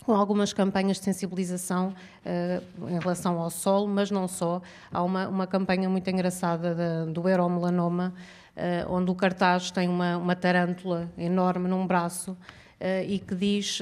com 0.04 0.12
algumas 0.12 0.52
campanhas 0.52 0.98
de 0.98 1.04
sensibilização 1.04 1.94
uh, 2.24 2.88
em 2.88 2.98
relação 2.98 3.40
ao 3.40 3.50
sol, 3.50 3.86
mas 3.86 4.10
não 4.10 4.28
só. 4.28 4.60
Há 4.92 5.02
uma, 5.02 5.28
uma 5.28 5.46
campanha 5.46 5.88
muito 5.88 6.08
engraçada 6.08 7.06
do 7.06 7.28
euromelanoma, 7.28 8.14
uh, 8.56 8.92
onde 8.92 9.10
o 9.10 9.14
cartaz 9.14 9.70
tem 9.70 9.88
uma, 9.88 10.16
uma 10.16 10.36
tarântula 10.36 11.10
enorme 11.16 11.68
num 11.68 11.86
braço 11.86 12.36
Uh, 12.74 13.06
e 13.08 13.18
que 13.20 13.34
diz 13.36 13.78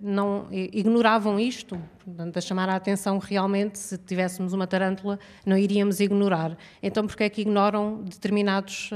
não 0.00 0.48
ignoravam 0.50 1.38
isto, 1.38 1.78
portanto, 2.04 2.36
a 2.38 2.40
chamar 2.40 2.68
a 2.70 2.74
atenção 2.74 3.18
realmente 3.18 3.78
se 3.78 3.98
tivéssemos 3.98 4.52
uma 4.52 4.66
tarântula 4.66 5.20
não 5.46 5.56
iríamos 5.56 6.00
ignorar. 6.00 6.56
Então, 6.82 7.06
porque 7.06 7.22
é 7.22 7.28
que 7.28 7.42
ignoram 7.42 8.02
determinados 8.02 8.90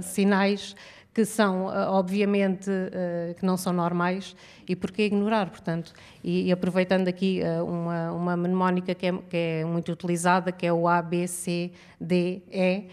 sinais 0.00 0.74
que 1.14 1.24
são, 1.24 1.70
eh, 1.70 1.86
obviamente, 1.88 2.70
eh, 2.70 3.34
que 3.38 3.44
não 3.44 3.56
são 3.56 3.72
normais 3.72 4.34
e 4.66 4.74
porquê 4.74 5.04
ignorar, 5.04 5.50
portanto. 5.50 5.92
E, 6.24 6.48
e 6.48 6.52
aproveitando 6.52 7.08
aqui 7.08 7.42
eh, 7.42 7.60
uma, 7.60 8.12
uma 8.12 8.36
mnemónica 8.36 8.94
que 8.94 9.06
é, 9.06 9.12
que 9.12 9.36
é, 9.36 9.64
muito 9.64 9.92
utilizada, 9.92 10.50
que 10.50 10.66
é 10.66 10.72
o 10.72 10.88
A, 10.88 11.02
B, 11.02 11.26
C, 11.26 11.72
D, 12.00 12.42
E, 12.50 12.86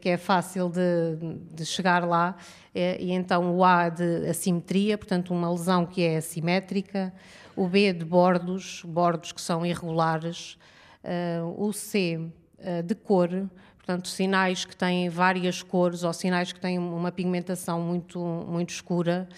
que 0.00 0.08
é 0.08 0.16
fácil 0.16 0.70
de, 0.70 1.18
de 1.54 1.66
chegar 1.66 2.02
lá, 2.08 2.34
e 2.74 3.12
então 3.12 3.54
o 3.54 3.62
A 3.62 3.90
de 3.90 4.26
assimetria, 4.26 4.96
portanto, 4.96 5.34
uma 5.34 5.50
lesão 5.50 5.84
que 5.84 6.02
é 6.02 6.16
assimétrica, 6.16 7.12
o 7.54 7.68
B 7.68 7.92
de 7.92 8.02
bordos, 8.02 8.82
bordos 8.86 9.32
que 9.32 9.40
são 9.40 9.66
irregulares, 9.66 10.56
o 11.58 11.74
C 11.74 12.26
de 12.86 12.94
cor, 12.94 13.28
portanto, 13.86 14.08
sinais 14.08 14.64
que 14.64 14.76
têm 14.76 15.08
várias 15.08 15.62
cores 15.62 16.02
ou 16.02 16.12
sinais 16.12 16.52
que 16.52 16.58
têm 16.58 16.76
uma 16.76 17.12
pigmentação 17.12 17.80
muito, 17.80 18.18
muito 18.18 18.70
escura. 18.70 19.28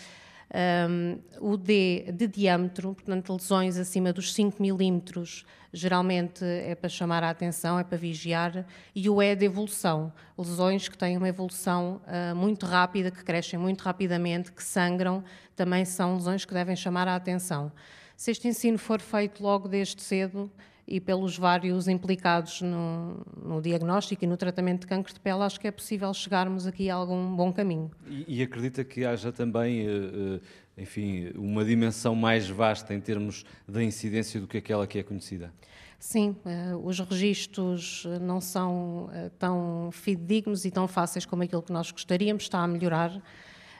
Um, 0.88 1.18
o 1.38 1.58
D 1.58 2.10
de 2.14 2.26
diâmetro, 2.26 2.94
portanto, 2.94 3.30
lesões 3.34 3.76
acima 3.76 4.10
dos 4.10 4.32
5 4.32 4.62
milímetros, 4.62 5.44
geralmente 5.70 6.42
é 6.42 6.74
para 6.74 6.88
chamar 6.88 7.22
a 7.22 7.28
atenção, 7.28 7.78
é 7.78 7.84
para 7.84 7.98
vigiar. 7.98 8.64
E 8.94 9.10
o 9.10 9.20
E 9.20 9.36
de 9.36 9.44
evolução, 9.44 10.10
lesões 10.38 10.88
que 10.88 10.96
têm 10.96 11.18
uma 11.18 11.28
evolução 11.28 12.00
uh, 12.06 12.34
muito 12.34 12.64
rápida, 12.64 13.10
que 13.10 13.22
crescem 13.22 13.58
muito 13.58 13.82
rapidamente, 13.82 14.50
que 14.50 14.64
sangram, 14.64 15.22
também 15.54 15.84
são 15.84 16.14
lesões 16.14 16.46
que 16.46 16.54
devem 16.54 16.74
chamar 16.74 17.06
a 17.06 17.16
atenção. 17.16 17.70
Se 18.16 18.30
este 18.30 18.48
ensino 18.48 18.78
for 18.78 18.98
feito 18.98 19.42
logo 19.42 19.68
desde 19.68 20.00
cedo, 20.00 20.50
e 20.88 20.98
pelos 21.00 21.36
vários 21.36 21.86
implicados 21.86 22.62
no, 22.62 23.20
no, 23.44 23.60
diagnóstico 23.60 24.24
e 24.24 24.26
no 24.26 24.38
tratamento 24.38 24.80
de 24.80 24.86
cancro 24.86 25.12
de 25.12 25.20
pele, 25.20 25.42
acho 25.42 25.60
que 25.60 25.68
é 25.68 25.70
possível 25.70 26.12
chegarmos 26.14 26.66
aqui 26.66 26.88
a 26.88 26.94
algum 26.94 27.36
bom 27.36 27.52
caminho. 27.52 27.90
E, 28.06 28.38
e 28.38 28.42
acredita 28.42 28.82
que 28.82 29.04
haja 29.04 29.30
também, 29.30 29.86
eh, 29.86 29.90
eh, 29.90 30.40
enfim, 30.82 31.30
uma 31.36 31.62
dimensão 31.62 32.14
mais 32.14 32.48
vasta 32.48 32.94
em 32.94 33.00
termos 33.00 33.44
da 33.68 33.84
incidência 33.84 34.40
do 34.40 34.46
que 34.46 34.56
aquela 34.56 34.86
que 34.86 34.98
é 34.98 35.02
conhecida? 35.02 35.52
Sim, 35.98 36.34
eh, 36.46 36.74
os 36.82 36.98
registros 37.00 38.06
não 38.22 38.40
são 38.40 39.10
tão 39.38 39.90
fidedignos 39.92 40.64
e 40.64 40.70
tão 40.70 40.88
fáceis 40.88 41.26
como 41.26 41.42
aquilo 41.42 41.62
que 41.62 41.72
nós 41.72 41.90
gostaríamos, 41.90 42.44
está 42.44 42.60
a 42.60 42.66
melhorar. 42.66 43.20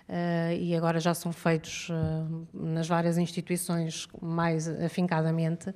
Uh, 0.09 0.55
e 0.59 0.75
agora 0.75 0.99
já 0.99 1.13
são 1.13 1.33
feitos 1.33 1.91
uh, 1.91 2.47
nas 2.55 2.89
várias 2.89 3.19
instituições 3.19 4.09
mais 4.23 4.67
afincadamente. 4.67 5.69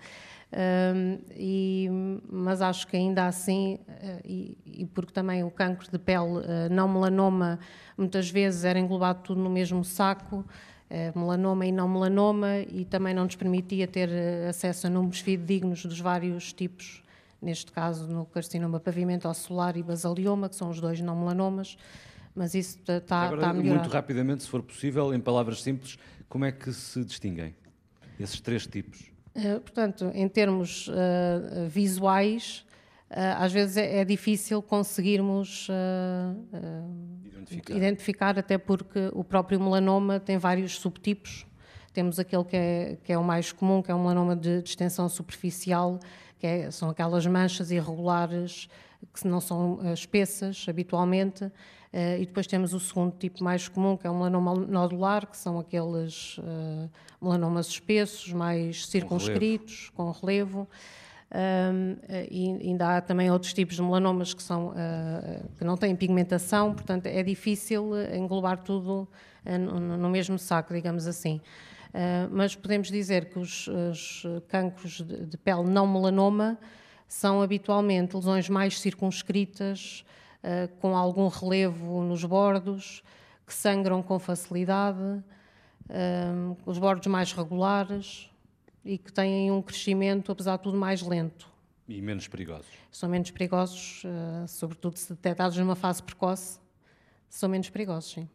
Um, 0.55 1.19
e, 1.35 1.89
mas 2.31 2.63
acho 2.63 2.87
que 2.87 2.97
ainda 2.97 3.27
assim, 3.27 3.79
uh, 3.87 4.21
e, 4.25 4.57
e, 4.65 4.87
porque 4.87 5.13
também 5.13 5.45
o 5.45 5.51
cancro 5.51 5.91
de 5.91 5.99
pele, 5.99 6.47
não 6.71 6.89
melanoma, 6.89 7.59
muitas 7.97 8.31
vezes 8.31 8.65
era 8.65 8.79
englobado 8.79 9.21
tudo 9.23 9.41
no 9.41 9.51
mesmo 9.51 9.85
saco, 9.85 10.45
melanoma 11.15 11.65
e 11.65 11.73
não 11.73 11.89
melanoma, 11.89 12.59
e 12.71 12.85
também 12.85 13.15
não 13.15 13.25
nos 13.25 13.35
permitia 13.35 13.87
ter 13.89 14.11
acesso 14.47 14.87
a 14.87 14.91
números 14.91 15.21
fidedignos 15.21 15.87
dos 15.87 15.99
vários 15.99 16.53
tipos, 16.53 17.03
neste 17.41 17.73
caso 17.73 18.07
no 18.07 18.27
carcinoma 18.27 18.79
pavimento 18.79 19.33
solar 19.33 19.75
e 19.79 19.83
basalioma, 19.83 20.51
que 20.51 20.57
são 20.57 20.69
os 20.69 20.79
dois 20.83 21.01
não 21.01 21.17
melanomas, 21.17 21.79
mas 22.35 22.55
isso 22.55 22.79
está, 22.79 22.97
está 22.97 23.51
a 23.51 23.53
melhorar. 23.53 23.81
Muito 23.81 23.91
rapidamente, 23.91 24.43
se 24.43 24.49
for 24.49 24.63
possível, 24.63 25.15
em 25.15 25.21
palavras 25.21 25.63
simples, 25.63 25.99
como 26.29 26.45
é 26.45 26.53
que 26.53 26.73
se 26.73 27.05
distinguem 27.05 27.55
esses 28.19 28.41
três 28.41 28.67
tipos? 28.67 29.13
Eh, 29.35 29.59
portanto, 29.59 30.11
em 30.15 30.29
termos 30.29 30.89
uh, 30.89 31.69
visuais, 31.69 32.65
uh, 33.11 33.37
às 33.39 33.53
vezes 33.53 33.77
é, 33.77 33.99
é 33.99 34.05
difícil 34.05 34.63
conseguirmos 34.63 35.69
identificar. 37.25 37.77
identificar. 37.77 38.39
até 38.39 38.59
porque 38.59 39.11
o 39.13 39.25
próprio 39.25 39.61
melanoma 39.61 40.21
tem 40.21 40.39
vários 40.39 40.79
subtipos. 40.79 41.47
Temos 41.93 42.19
aquele 42.19 42.45
que 42.45 42.57
é, 42.57 42.99
que 43.05 43.13
é 43.13 43.19
o 43.19 43.25
mais 43.25 43.53
comum, 43.53 43.83
que 43.83 43.91
é 43.91 43.95
o 43.95 43.99
melanoma 43.99 44.35
de, 44.35 44.63
de 44.63 44.69
extensão 44.71 45.09
superficial, 45.09 45.99
que 46.39 46.47
é, 46.47 46.71
são 46.71 46.89
aquelas 46.89 47.27
manchas 47.27 47.71
irregulares 47.71 48.69
que 49.13 49.27
não 49.27 49.41
são 49.41 49.81
espessas 49.93 50.65
habitualmente. 50.69 51.51
Uh, 51.93 52.23
e 52.23 52.27
depois 52.27 52.47
temos 52.47 52.73
o 52.73 52.81
segundo 52.81 53.15
tipo 53.19 53.45
mais 53.45 53.69
comum, 53.69 53.99
que 53.99 54.07
é 54.07 54.11
o 54.11 54.15
melanoma 54.15 54.55
nodular, 54.55 55.27
que 55.27 55.37
são 55.37 55.59
aqueles 55.59 56.39
uh, 56.39 56.91
melanomas 57.21 57.67
espessos, 57.67 58.33
mais 58.33 58.87
circunscritos, 58.87 59.91
com 59.95 60.11
relevo. 60.11 60.21
Com 60.21 60.27
relevo. 60.27 60.69
Um, 61.35 61.97
e 62.31 62.69
ainda 62.69 62.97
há 62.97 63.01
também 63.01 63.31
outros 63.31 63.55
tipos 63.55 63.77
de 63.77 63.83
melanomas 63.83 64.35
que, 64.35 64.43
são, 64.43 64.69
uh, 64.69 65.49
que 65.57 65.65
não 65.65 65.79
têm 65.79 65.97
pigmentação, 65.97 66.75
portanto 66.75 67.07
é 67.07 67.23
difícil 67.23 67.93
englobar 68.15 68.59
tudo 68.63 69.09
no, 69.43 69.97
no, 69.97 70.11
mesmo 70.11 70.39
saco, 70.39 70.75
digamos 70.75 71.07
assim. 71.07 71.41
Uh, 71.89 72.29
mas 72.31 72.55
podemos 72.55 72.89
dizer 72.89 73.31
que 73.31 73.39
os, 73.39 73.67
os 73.67 74.25
cancros 74.49 75.01
de, 75.01 75.25
de, 75.25 75.39
pele 75.39 75.65
não 75.65 75.87
melanoma 75.87 76.59
são 77.09 77.41
habitualmente 77.41 78.15
lesões 78.15 78.51
mais 78.51 78.79
circunscritas, 78.79 80.05
com 80.81 80.97
algum 80.97 81.29
relevo 81.29 82.03
nos 82.03 82.25
bordos, 82.25 83.03
que 83.47 83.55
sangram 83.55 84.03
com 84.03 84.19
facilidade, 84.19 85.23
um, 85.89 86.57
os 86.67 86.79
bordos 86.79 87.07
mais 87.07 87.33
regulares 87.33 88.31
e 88.85 88.99
que 88.99 89.13
têm 89.13 89.51
um 89.51 89.63
crescimento, 89.63 90.33
apesar 90.33 90.57
de 90.57 90.63
tudo, 90.65 90.77
mais 90.77 91.03
lento. 91.03 91.49
E 91.89 92.01
menos 92.01 92.27
perigosos. 92.27 92.71
São 92.91 93.09
menos 93.09 93.31
perigosos, 93.31 94.03
uh, 94.05 94.49
sobretudo 94.49 94.97
se 94.97 95.13
detectados 95.13 95.57
numa 95.59 95.77
fase 95.77 96.03
precoce, 96.03 96.59
são 97.29 97.49
menos 97.49 97.71
perigosos, 97.71 98.13
sim. 98.13 98.29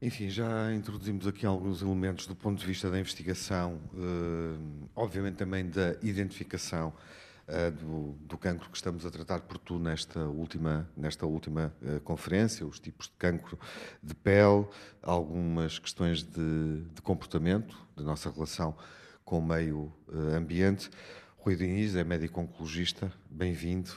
Enfim, 0.00 0.28
já 0.28 0.74
introduzimos 0.74 1.28
aqui 1.28 1.46
alguns 1.46 1.80
elementos 1.80 2.26
do 2.26 2.34
ponto 2.34 2.58
de 2.58 2.66
vista 2.66 2.90
da 2.90 2.98
investigação, 2.98 3.80
eh, 3.94 4.88
obviamente 4.96 5.36
também 5.36 5.70
da 5.70 5.94
identificação 6.02 6.92
eh, 6.92 7.21
do, 7.70 8.12
do, 8.20 8.38
cancro 8.38 8.70
que 8.70 8.76
estamos 8.76 9.04
a 9.04 9.10
tratar 9.10 9.40
por 9.40 9.58
tu 9.58 9.78
nesta 9.78 10.20
última, 10.20 10.88
nesta 10.96 11.26
última 11.26 11.72
eh, 11.82 12.00
conferência, 12.04 12.66
os 12.66 12.78
tipos 12.78 13.06
de 13.06 13.14
cancro 13.18 13.58
de 14.02 14.14
pele, 14.14 14.66
algumas 15.02 15.78
questões 15.78 16.22
de, 16.22 16.82
de 16.94 17.02
comportamento, 17.02 17.76
da 17.96 18.02
nossa 18.02 18.30
relação 18.30 18.76
com 19.24 19.38
o 19.38 19.42
meio 19.42 19.92
ambiente. 20.36 20.90
Rui 21.38 21.56
Diniz 21.56 21.96
é 21.96 22.04
médico 22.04 22.40
oncologista, 22.40 23.12
bem-vindo. 23.30 23.90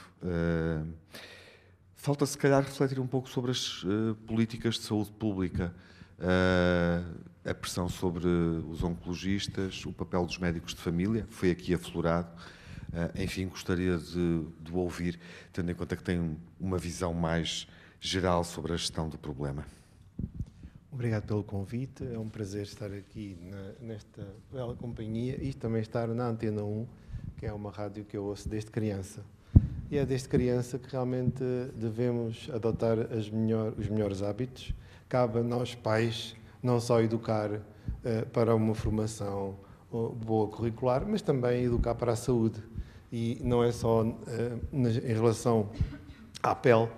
Falta, 1.94 2.24
se 2.26 2.38
calhar, 2.38 2.62
refletir 2.62 2.98
um 2.98 3.06
pouco 3.06 3.28
sobre 3.28 3.50
as 3.50 3.84
políticas 4.26 4.74
de 4.76 4.82
saúde 4.82 5.12
pública 5.12 5.74
a 7.44 7.54
pressão 7.54 7.88
sobre 7.88 8.26
os 8.26 8.82
oncologistas, 8.82 9.84
o 9.86 9.92
papel 9.92 10.26
dos 10.26 10.38
médicos 10.38 10.74
de 10.74 10.80
família, 10.80 11.26
foi 11.30 11.50
aqui 11.50 11.72
aflorado. 11.74 12.28
Enfim, 13.18 13.46
gostaria 13.46 13.96
de, 13.98 14.44
de 14.60 14.72
ouvir, 14.72 15.18
tendo 15.52 15.70
em 15.70 15.74
conta 15.74 15.96
que 15.96 16.02
tem 16.02 16.36
uma 16.58 16.78
visão 16.78 17.12
mais 17.12 17.66
geral 18.00 18.44
sobre 18.44 18.72
a 18.72 18.76
gestão 18.76 19.08
do 19.08 19.18
problema. 19.18 19.64
Obrigado 20.90 21.26
pelo 21.26 21.44
convite, 21.44 22.02
é 22.10 22.18
um 22.18 22.28
prazer 22.28 22.62
estar 22.62 22.90
aqui 22.90 23.36
na, 23.42 23.86
nesta 23.86 24.26
bela 24.50 24.74
companhia 24.74 25.38
e 25.42 25.52
também 25.52 25.82
estar 25.82 26.08
na 26.08 26.28
Antena 26.28 26.62
1, 26.62 26.86
que 27.36 27.44
é 27.44 27.52
uma 27.52 27.70
rádio 27.70 28.04
que 28.04 28.16
eu 28.16 28.24
ouço 28.24 28.48
desde 28.48 28.70
criança. 28.70 29.22
E 29.90 29.98
é 29.98 30.06
desde 30.06 30.28
criança 30.28 30.78
que 30.78 30.90
realmente 30.90 31.44
devemos 31.74 32.48
adotar 32.50 32.96
melhor, 33.30 33.74
os 33.76 33.88
melhores 33.88 34.22
hábitos 34.22 34.72
cabe 35.08 35.40
a 35.40 35.42
nós 35.42 35.74
pais 35.74 36.34
não 36.62 36.80
só 36.80 37.00
educar 37.00 37.52
uh, 37.52 37.62
para 38.32 38.54
uma 38.54 38.74
formação 38.74 39.56
uh, 39.92 40.08
boa 40.08 40.48
curricular, 40.48 41.06
mas 41.06 41.22
também 41.22 41.64
educar 41.64 41.94
para 41.94 42.12
a 42.12 42.16
saúde. 42.16 42.62
E 43.12 43.38
não 43.42 43.62
é 43.62 43.72
só 43.72 44.02
uh, 44.02 44.14
em 44.72 45.12
relação 45.12 45.70
à 46.42 46.54
pele 46.54 46.88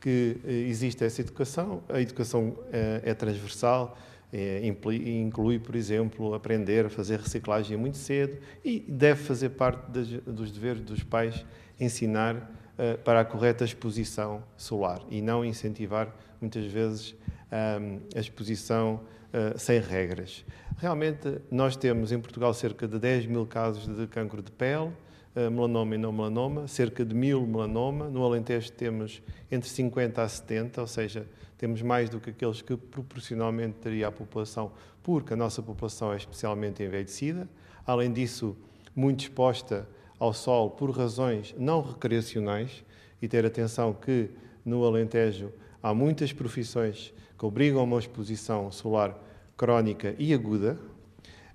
que 0.00 0.36
existe 0.44 1.04
essa 1.04 1.20
educação, 1.20 1.82
a 1.88 2.00
educação 2.00 2.56
é 2.70 3.12
transversal, 3.14 3.98
é, 4.32 4.64
inclui, 4.64 5.58
por 5.58 5.74
exemplo, 5.74 6.34
aprender 6.34 6.86
a 6.86 6.88
fazer 6.88 7.18
reciclagem 7.18 7.76
muito 7.76 7.96
cedo 7.96 8.38
e 8.64 8.78
deve 8.88 9.24
fazer 9.24 9.50
parte 9.50 9.90
dos 10.24 10.52
deveres 10.52 10.82
dos 10.82 11.02
pais 11.02 11.44
ensinar 11.80 12.48
para 13.02 13.20
a 13.20 13.24
correta 13.24 13.64
exposição 13.64 14.44
solar 14.56 15.02
e 15.10 15.20
não 15.20 15.44
incentivar 15.44 16.14
muitas 16.40 16.64
vezes 16.66 17.16
a 18.14 18.20
exposição 18.20 19.00
sem 19.56 19.80
regras. 19.80 20.44
Realmente, 20.76 21.40
nós 21.50 21.76
temos 21.76 22.12
em 22.12 22.20
Portugal 22.20 22.54
cerca 22.54 22.86
de 22.86 22.98
10 23.00 23.26
mil 23.26 23.46
casos 23.46 23.88
de 23.88 24.06
cancro 24.06 24.40
de 24.40 24.52
pele, 24.52 24.92
melanoma 25.34 25.94
e 25.94 25.98
não 25.98 26.12
melanoma, 26.12 26.66
cerca 26.66 27.04
de 27.04 27.14
mil 27.14 27.46
melanoma. 27.46 28.08
No 28.08 28.24
Alentejo 28.24 28.72
temos 28.72 29.22
entre 29.50 29.68
50 29.68 30.22
a 30.22 30.28
70, 30.28 30.80
ou 30.80 30.86
seja, 30.86 31.26
temos 31.56 31.82
mais 31.82 32.08
do 32.08 32.20
que 32.20 32.30
aqueles 32.30 32.62
que 32.62 32.76
proporcionalmente 32.76 33.76
teria 33.80 34.08
a 34.08 34.12
população, 34.12 34.72
porque 35.02 35.32
a 35.32 35.36
nossa 35.36 35.62
população 35.62 36.12
é 36.12 36.16
especialmente 36.16 36.82
envelhecida. 36.82 37.48
Além 37.86 38.12
disso, 38.12 38.56
muito 38.94 39.20
exposta 39.20 39.88
ao 40.18 40.32
sol 40.32 40.70
por 40.70 40.90
razões 40.90 41.54
não 41.58 41.80
recreacionais, 41.80 42.84
e 43.20 43.28
ter 43.28 43.44
atenção 43.44 43.92
que 43.92 44.30
no 44.64 44.84
Alentejo 44.84 45.52
há 45.82 45.92
muitas 45.92 46.32
profissões 46.32 47.12
que 47.38 47.44
obrigam 47.44 47.80
a 47.80 47.84
uma 47.84 47.98
exposição 47.98 48.70
solar 48.70 49.16
crónica 49.56 50.14
e 50.18 50.32
aguda, 50.32 50.78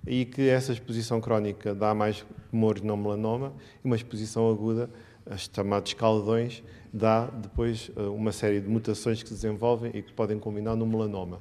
e 0.06 0.24
que 0.24 0.48
essa 0.48 0.72
exposição 0.72 1.20
crónica 1.20 1.74
dá 1.74 1.94
mais 1.94 2.24
tumores 2.50 2.82
não 2.82 2.96
melanoma, 2.96 3.52
e 3.82 3.86
uma 3.86 3.96
exposição 3.96 4.50
aguda, 4.50 4.90
os 5.26 5.50
chamados 5.52 5.90
escaldões, 5.90 6.62
dá 6.92 7.26
depois 7.26 7.90
eh, 7.96 8.02
uma 8.02 8.30
série 8.30 8.60
de 8.60 8.68
mutações 8.68 9.22
que 9.22 9.28
se 9.28 9.34
desenvolvem 9.34 9.90
e 9.94 10.02
que 10.02 10.12
podem 10.12 10.38
combinar 10.38 10.76
no 10.76 10.86
melanoma. 10.86 11.40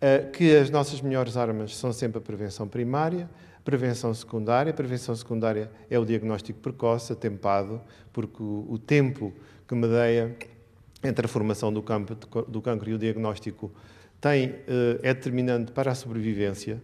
Eh, 0.00 0.30
que 0.32 0.56
as 0.56 0.70
nossas 0.70 1.00
melhores 1.00 1.36
armas 1.36 1.76
são 1.76 1.92
sempre 1.92 2.18
a 2.18 2.20
prevenção 2.20 2.68
primária, 2.68 3.28
prevenção 3.64 4.12
secundária. 4.14 4.70
A 4.70 4.74
prevenção 4.74 5.14
secundária 5.16 5.70
é 5.90 5.98
o 5.98 6.04
diagnóstico 6.04 6.60
precoce, 6.60 7.12
atempado, 7.12 7.80
porque 8.12 8.42
o 8.42 8.78
tempo 8.78 9.32
que 9.66 9.74
medeia 9.74 10.36
entre 11.02 11.26
a 11.26 11.28
formação 11.28 11.72
do, 11.72 11.82
campo, 11.82 12.14
do 12.46 12.60
cancro 12.60 12.90
e 12.90 12.94
o 12.94 12.98
diagnóstico 12.98 13.72
tem, 14.20 14.54
eh, 14.68 15.00
é 15.02 15.14
determinante 15.14 15.72
para 15.72 15.92
a 15.92 15.94
sobrevivência 15.94 16.80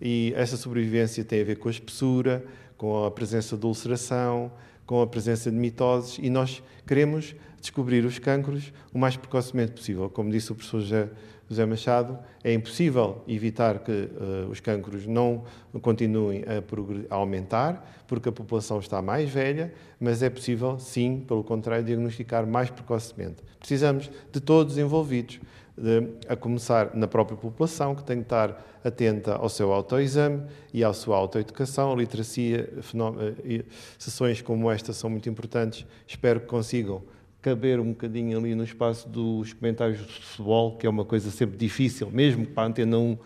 e 0.00 0.32
essa 0.36 0.56
sobrevivência 0.56 1.24
tem 1.24 1.40
a 1.40 1.44
ver 1.44 1.56
com 1.56 1.68
a 1.68 1.70
espessura, 1.70 2.44
com 2.76 3.04
a 3.04 3.10
presença 3.10 3.56
de 3.56 3.66
ulceração, 3.66 4.52
com 4.86 5.02
a 5.02 5.06
presença 5.06 5.50
de 5.50 5.56
mitoses 5.56 6.18
e 6.18 6.30
nós 6.30 6.62
queremos 6.86 7.34
descobrir 7.60 8.04
os 8.04 8.18
cancros 8.18 8.72
o 8.92 8.98
mais 8.98 9.16
precocemente 9.16 9.72
possível. 9.72 10.08
Como 10.08 10.30
disse 10.30 10.50
o 10.50 10.54
professor 10.54 10.80
José, 11.48 11.66
Machado, 11.66 12.18
é 12.42 12.52
impossível 12.54 13.22
evitar 13.26 13.80
que 13.80 13.92
uh, 13.92 14.48
os 14.50 14.60
cancros 14.60 15.06
não 15.06 15.44
continuem 15.82 16.44
a, 16.44 17.14
a, 17.14 17.16
aumentar, 17.16 18.04
porque 18.06 18.28
a 18.28 18.32
população 18.32 18.78
está 18.78 19.02
mais 19.02 19.28
velha, 19.28 19.72
mas 19.98 20.22
é 20.22 20.30
possível, 20.30 20.78
sim, 20.78 21.24
pelo 21.26 21.42
contrário, 21.42 21.84
diagnosticar 21.84 22.46
mais 22.46 22.70
precocemente. 22.70 23.42
Precisamos 23.58 24.10
de 24.32 24.40
todos 24.40 24.78
envolvidos, 24.78 25.40
a 26.28 26.36
começar 26.36 26.94
na 26.94 27.06
própria 27.06 27.36
população, 27.36 27.94
que 27.94 28.04
tem 28.04 28.18
que 28.18 28.24
estar 28.24 28.64
atenta 28.84 29.34
ao 29.34 29.48
seu 29.48 29.72
autoexame 29.72 30.42
e 30.72 30.84
à 30.84 30.92
sua 30.92 31.16
autoeducação. 31.16 31.96
Literacia, 31.96 32.68
eh, 33.44 33.64
sessões 33.98 34.40
como 34.42 34.70
esta 34.70 34.92
são 34.92 35.10
muito 35.10 35.28
importantes. 35.28 35.86
Espero 36.06 36.40
que 36.40 36.46
consigam 36.46 37.02
caber 37.40 37.78
um 37.80 37.90
bocadinho 37.90 38.38
ali 38.38 38.54
no 38.54 38.64
espaço 38.64 39.08
dos 39.08 39.52
comentários 39.52 39.98
de 39.98 40.12
futebol, 40.12 40.76
que 40.76 40.86
é 40.86 40.90
uma 40.90 41.04
coisa 41.04 41.30
sempre 41.30 41.56
difícil, 41.56 42.10
mesmo 42.10 42.46
para 42.46 42.64
a 42.64 42.66
Antena 42.66 42.98
1, 42.98 43.18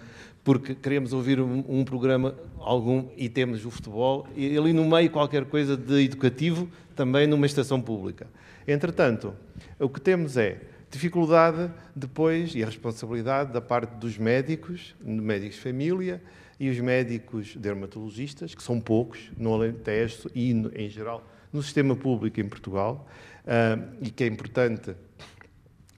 porque 0.45 0.75
queremos 0.75 1.13
ouvir 1.13 1.41
um, 1.41 1.65
um, 1.69 1.85
programa 1.85 2.35
algum 2.59 3.09
e 3.17 3.29
temos 3.29 3.65
o 3.65 3.71
futebol, 3.71 4.27
e 4.37 4.57
ali 4.57 4.73
no 4.73 4.85
meio 4.85 5.11
qualquer 5.11 5.45
coisa 5.47 5.77
de 5.77 6.05
educativo, 6.05 6.69
também 6.95 7.27
numa 7.27 7.47
estação 7.47 7.81
pública. 7.81 8.27
Entretanto, 8.67 9.35
o 9.79 9.89
que 9.89 10.01
temos 10.01 10.37
é 10.37 10.61
dificuldade 10.93 11.73
depois 11.97 12.55
e 12.55 12.63
a 12.63 12.67
responsabilidade 12.67 13.51
da 13.51 13.63
parte 13.63 13.95
dos 13.97 14.19
médicos, 14.19 14.95
médicos 15.03 15.57
de 15.57 15.63
família 15.63 16.23
e 16.61 16.69
os 16.69 16.79
médicos 16.79 17.57
dermatologistas, 17.57 18.55
que 18.55 18.63
são 18.63 18.79
poucos 18.79 19.33
no 19.37 19.55
Alentejo 19.55 20.31
e 20.35 20.53
em 20.53 20.89
geral 20.91 21.27
no 21.51 21.63
sistema 21.63 21.97
público 21.97 22.41
em 22.41 22.49
Portugal, 22.49 23.09
uh, 23.45 23.97
e 24.03 24.11
que 24.11 24.23
é 24.23 24.27
importante 24.27 24.95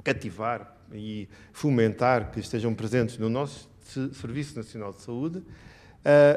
cativar 0.02 0.76
e 0.92 1.28
fomentar 1.52 2.30
que 2.30 2.38
estejam 2.38 2.72
presentes 2.72 3.18
no 3.18 3.28
nosso 3.28 3.68
Serviço 4.12 4.56
Nacional 4.56 4.92
de 4.92 5.02
Saúde, 5.02 5.38
uh, 5.38 5.44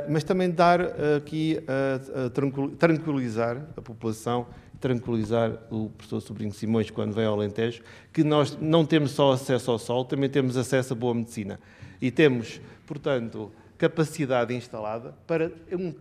mas 0.09 0.23
também 0.23 0.49
dar 0.49 0.81
aqui, 1.15 1.59
uh, 1.61 2.75
tranquilizar 2.77 3.65
a 3.77 3.81
população, 3.81 4.47
tranquilizar 4.79 5.51
o 5.71 5.89
professor 5.89 6.21
Sobrinho 6.21 6.51
Simões 6.51 6.89
quando 6.89 7.13
vem 7.13 7.25
ao 7.25 7.33
Alentejo, 7.33 7.81
que 8.13 8.23
nós 8.23 8.57
não 8.59 8.85
temos 8.85 9.11
só 9.11 9.31
acesso 9.31 9.71
ao 9.71 9.79
sol, 9.79 10.05
também 10.05 10.29
temos 10.29 10.57
acesso 10.57 10.93
a 10.93 10.95
boa 10.95 11.13
medicina. 11.13 11.59
E 12.01 12.11
temos, 12.11 12.61
portanto, 12.85 13.51
capacidade 13.77 14.53
instalada 14.53 15.13
para 15.25 15.51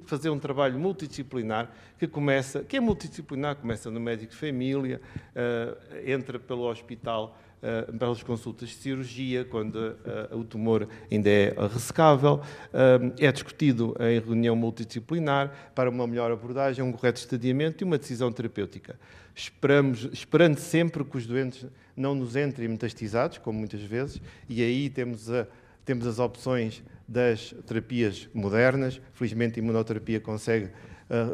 fazer 0.06 0.30
um 0.30 0.38
trabalho 0.38 0.78
multidisciplinar 0.78 1.70
que 1.98 2.06
começa, 2.06 2.62
que 2.62 2.76
é 2.76 2.80
multidisciplinar, 2.80 3.56
começa 3.56 3.90
no 3.90 4.00
médico 4.00 4.32
de 4.32 4.38
família, 4.38 5.00
uh, 5.34 6.08
entra 6.08 6.38
pelo 6.38 6.62
hospital 6.62 7.38
Uh, 7.66 7.92
pelas 7.98 8.22
consultas 8.22 8.68
de 8.68 8.76
cirurgia, 8.76 9.44
quando 9.44 9.74
uh, 9.74 10.38
o 10.38 10.44
tumor 10.44 10.86
ainda 11.10 11.28
é 11.28 11.52
ressecável, 11.72 12.34
uh, 12.36 13.12
é 13.18 13.32
discutido 13.32 13.96
em 13.98 14.20
reunião 14.20 14.54
multidisciplinar 14.54 15.72
para 15.74 15.90
uma 15.90 16.06
melhor 16.06 16.30
abordagem, 16.30 16.84
um 16.84 16.92
correto 16.92 17.18
estadiamento 17.18 17.82
e 17.82 17.84
uma 17.84 17.98
decisão 17.98 18.30
terapêutica. 18.30 18.96
Esperamos, 19.34 20.08
esperando 20.12 20.58
sempre 20.58 21.04
que 21.04 21.16
os 21.16 21.26
doentes 21.26 21.66
não 21.96 22.14
nos 22.14 22.36
entrem 22.36 22.68
metastizados, 22.68 23.38
como 23.38 23.58
muitas 23.58 23.82
vezes, 23.82 24.22
e 24.48 24.62
aí 24.62 24.88
temos, 24.88 25.28
a, 25.28 25.48
temos 25.84 26.06
as 26.06 26.20
opções 26.20 26.84
das 27.08 27.52
terapias 27.66 28.28
modernas. 28.32 29.00
Felizmente, 29.12 29.58
a 29.58 29.62
imunoterapia 29.62 30.20
consegue 30.20 30.70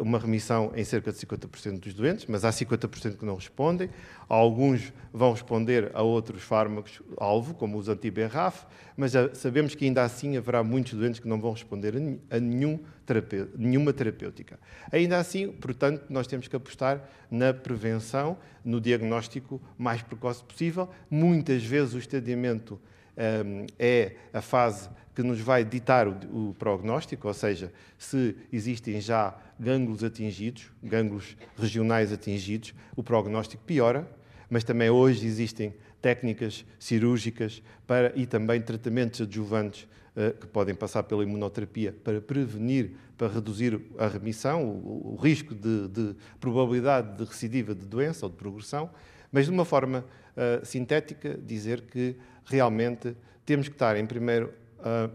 uma 0.01 0.19
remissão 0.19 0.71
em 0.75 0.85
cerca 0.85 1.11
de 1.11 1.19
50% 1.19 1.81
dos 1.81 1.95
doentes, 1.95 2.27
mas 2.27 2.45
há 2.45 2.51
50% 2.51 3.17
que 3.17 3.25
não 3.25 3.35
respondem. 3.35 3.89
Alguns 4.29 4.93
vão 5.13 5.33
responder 5.33 5.91
a 5.95 6.03
outros 6.03 6.43
fármacos-alvo, 6.43 7.55
como 7.55 7.79
os 7.79 7.89
anti-BRAF, 7.89 8.67
mas 8.97 9.13
sabemos 9.35 9.75
que 9.75 9.85
ainda 9.85 10.03
assim 10.03 10.37
haverá 10.37 10.63
muitos 10.63 10.95
doentes 10.95 11.21
que 11.21 11.29
não 11.29 11.41
vão 11.41 11.53
responder 11.53 11.95
a 12.31 12.39
nenhum 12.39 12.79
nenhuma 13.59 13.93
terapêutica. 13.93 14.59
Ainda 14.91 15.19
assim, 15.19 15.49
portanto, 15.49 16.05
nós 16.09 16.27
temos 16.27 16.49
que 16.49 16.57
apostar 16.57 17.03
na 17.31 17.53
prevenção, 17.53 18.39
no 18.65 18.81
diagnóstico 18.81 19.61
mais 19.77 20.03
precoce 20.03 20.43
possível. 20.43 20.89
Muitas 21.11 21.65
vezes 21.65 21.95
o 21.95 21.99
estadiamento 21.99 22.81
um, 23.17 23.67
é 23.79 24.13
a 24.33 24.41
fase 24.41 24.89
que 25.15 25.23
nos 25.23 25.41
vai 25.41 25.65
ditar 25.65 26.09
o, 26.09 26.51
o, 26.51 26.55
prognóstico, 26.59 27.29
ou 27.29 27.35
seja, 27.35 27.73
se 27.99 28.35
existem 28.53 29.01
já 29.01 29.37
gânglios 29.59 30.03
atingidos, 30.03 30.71
gânglios 30.83 31.37
regionais 31.57 32.13
atingidos, 32.13 32.75
o 32.97 33.03
prognóstico 33.03 33.63
piora, 33.65 34.09
mas 34.49 34.65
também 34.65 34.91
hoje 34.91 35.27
existem 35.27 35.75
técnicas 36.01 36.65
cirúrgicas 36.79 37.63
para, 37.87 38.13
e 38.17 38.27
também 38.27 38.61
tratamentos 38.61 39.21
adjuvantes 39.21 39.87
uh, 40.17 40.39
que 40.39 40.47
podem 40.47 40.75
passar 40.75 41.03
pela 41.05 41.23
imunoterapia 41.23 41.95
para 42.05 42.21
prevenir, 42.21 42.93
para 43.17 43.29
reduzir 43.29 43.81
a 43.99 44.09
remissão, 44.09 44.65
o, 44.65 45.15
o 45.15 45.17
risco 45.17 45.55
de, 45.55 45.89
de, 45.89 46.17
probabilidade 46.41 47.17
de 47.17 47.25
recidiva 47.25 47.75
de 47.75 47.87
doença 47.87 48.27
ou 48.27 48.31
de 48.31 48.37
progressão, 48.37 48.91
mas 49.31 49.47
de 49.47 49.53
uma 49.53 49.65
forma 49.65 50.05
uh, 50.37 50.67
sintética, 50.67 51.39
dizer 51.39 51.83
que 51.83 52.17
realmente 52.45 53.15
temos 53.47 53.69
que 53.69 53.75
estar 53.75 53.97
em 53.97 54.07
primeiro 54.07 54.53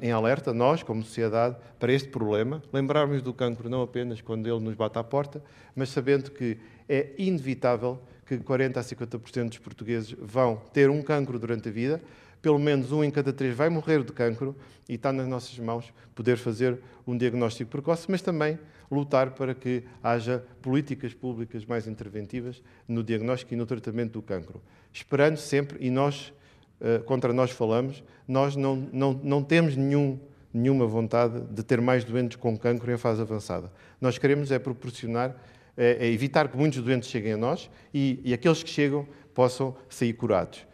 em 0.01 0.11
alerta, 0.11 0.53
nós, 0.53 0.83
como 0.83 1.03
sociedade, 1.03 1.55
para 1.79 1.91
este 1.91 2.09
problema, 2.09 2.61
lembrarmos 2.71 3.21
do 3.21 3.33
cancro 3.33 3.69
não 3.69 3.81
apenas 3.81 4.21
quando 4.21 4.47
ele 4.47 4.59
nos 4.59 4.75
bate 4.75 4.97
à 4.97 5.03
porta, 5.03 5.43
mas 5.75 5.89
sabendo 5.89 6.31
que 6.31 6.57
é 6.87 7.11
inevitável 7.17 7.99
que 8.25 8.37
40% 8.37 8.77
a 8.77 8.81
50% 8.81 9.49
dos 9.49 9.57
portugueses 9.57 10.15
vão 10.19 10.61
ter 10.73 10.89
um 10.89 11.01
cancro 11.01 11.39
durante 11.39 11.69
a 11.69 11.71
vida, 11.71 12.01
pelo 12.41 12.59
menos 12.59 12.91
um 12.91 13.03
em 13.03 13.11
cada 13.11 13.33
três 13.33 13.55
vai 13.55 13.69
morrer 13.69 14.03
de 14.03 14.11
cancro 14.11 14.55
e 14.87 14.95
está 14.95 15.11
nas 15.11 15.27
nossas 15.27 15.57
mãos 15.59 15.93
poder 16.13 16.37
fazer 16.37 16.79
um 17.05 17.17
diagnóstico 17.17 17.71
precoce, 17.71 18.05
mas 18.09 18.21
também 18.21 18.59
lutar 18.89 19.31
para 19.31 19.53
que 19.53 19.83
haja 20.01 20.43
políticas 20.61 21.13
públicas 21.13 21.65
mais 21.65 21.87
interventivas 21.87 22.61
no 22.87 23.03
diagnóstico 23.03 23.53
e 23.53 23.57
no 23.57 23.65
tratamento 23.65 24.13
do 24.13 24.21
cancro. 24.21 24.61
Esperando 24.93 25.37
sempre, 25.37 25.77
e 25.85 25.89
nós 25.89 26.33
eh, 26.79 26.99
contra 26.99 27.33
nós 27.33 27.51
falamos, 27.51 28.03
nós 28.27 28.55
não, 28.55 28.75
não, 28.91 29.13
não 29.23 29.43
temos 29.43 29.75
nenhum, 29.75 30.19
nenhuma 30.53 30.85
vontade 30.85 31.41
de 31.49 31.63
ter 31.63 31.81
mais 31.81 32.03
doentes 32.03 32.37
com 32.37 32.57
cancro 32.57 32.91
em 32.91 32.97
fase 32.97 33.21
avançada. 33.21 33.71
Nós 33.99 34.17
queremos 34.17 34.51
é 34.51 34.59
proporcionar, 34.59 35.35
é, 35.75 36.07
é 36.07 36.11
evitar 36.11 36.47
que 36.47 36.57
muitos 36.57 36.81
doentes 36.81 37.09
cheguem 37.09 37.33
a 37.33 37.37
nós 37.37 37.69
e, 37.93 38.19
e 38.23 38.33
aqueles 38.33 38.61
que 38.61 38.69
chegam 38.69 39.07
possam 39.33 39.75
sair 39.89 40.13
curados. 40.13 40.67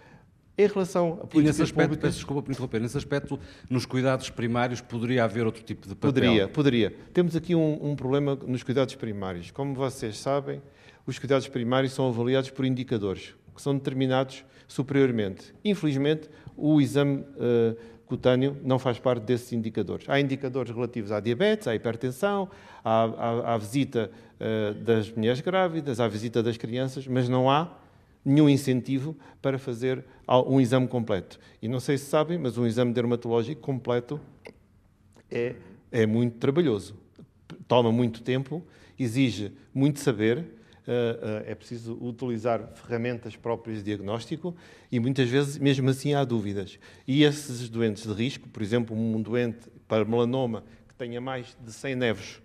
Em 0.55 0.67
relação 0.67 1.13
a 1.13 1.27
políticas 1.27 1.33
e 1.33 1.43
nesse 1.43 1.61
aspecto, 1.63 1.89
públicas... 1.89 2.09
peço 2.09 2.17
desculpa 2.17 2.41
por 2.43 2.51
interromper, 2.51 2.81
nesse 2.81 2.97
aspecto, 2.97 3.39
nos 3.69 3.85
cuidados 3.85 4.29
primários 4.29 4.81
poderia 4.81 5.23
haver 5.23 5.45
outro 5.45 5.63
tipo 5.63 5.87
de 5.87 5.95
papel? 5.95 6.13
Poderia, 6.13 6.47
poderia. 6.47 6.95
Temos 7.11 7.35
aqui 7.35 7.55
um, 7.55 7.91
um 7.91 7.95
problema 7.95 8.35
nos 8.35 8.61
cuidados 8.61 8.93
primários. 8.93 9.49
Como 9.49 9.73
vocês 9.73 10.17
sabem, 10.19 10.61
os 11.07 11.17
cuidados 11.17 11.47
primários 11.47 11.93
são 11.93 12.07
avaliados 12.07 12.51
por 12.51 12.65
indicadores, 12.65 13.33
que 13.53 13.61
são 13.61 13.75
determinados 13.75 14.43
superiormente. 14.67 15.53
Infelizmente, 15.63 16.29
o 16.55 16.81
exame 16.81 17.19
uh, 17.19 17.77
cutâneo 18.05 18.57
não 18.63 18.77
faz 18.77 18.99
parte 18.99 19.23
desses 19.23 19.51
indicadores. 19.53 20.07
Há 20.09 20.19
indicadores 20.19 20.73
relativos 20.73 21.11
à 21.11 21.19
diabetes, 21.19 21.67
à 21.67 21.75
hipertensão, 21.75 22.49
à, 22.83 23.03
à, 23.03 23.53
à 23.53 23.57
visita 23.57 24.11
uh, 24.39 24.73
das 24.83 25.11
mulheres 25.11 25.41
grávidas, 25.41 25.99
à 25.99 26.07
visita 26.07 26.41
das 26.43 26.57
crianças, 26.57 27.07
mas 27.07 27.29
não 27.29 27.49
há 27.49 27.77
nenhum 28.25 28.47
incentivo 28.47 29.15
para 29.41 29.59
fazer 29.59 30.03
um 30.47 30.59
exame 30.61 30.87
completo. 30.87 31.39
E 31.61 31.67
não 31.67 31.79
sei 31.79 31.97
se 31.97 32.05
sabem, 32.05 32.37
mas 32.37 32.57
um 32.57 32.65
exame 32.65 32.93
dermatológico 32.93 33.61
completo 33.61 34.19
é, 35.29 35.55
é 35.91 36.05
muito 36.05 36.37
trabalhoso. 36.37 36.95
Toma 37.67 37.91
muito 37.91 38.21
tempo, 38.21 38.63
exige 38.97 39.51
muito 39.73 39.99
saber, 39.99 40.45
é 41.45 41.55
preciso 41.55 41.97
utilizar 42.01 42.67
ferramentas 42.75 43.35
próprias 43.35 43.77
de 43.79 43.85
diagnóstico 43.85 44.55
e 44.91 44.99
muitas 44.99 45.29
vezes, 45.29 45.57
mesmo 45.57 45.89
assim, 45.89 46.13
há 46.13 46.23
dúvidas. 46.23 46.77
E 47.07 47.23
esses 47.23 47.69
doentes 47.69 48.05
de 48.05 48.13
risco, 48.13 48.49
por 48.49 48.61
exemplo, 48.61 48.95
um 48.95 49.21
doente 49.21 49.69
para 49.87 50.03
melanoma 50.03 50.63
que 50.87 50.95
tenha 50.95 51.21
mais 51.21 51.55
de 51.63 51.71
100 51.71 51.95
nevos, 51.95 52.41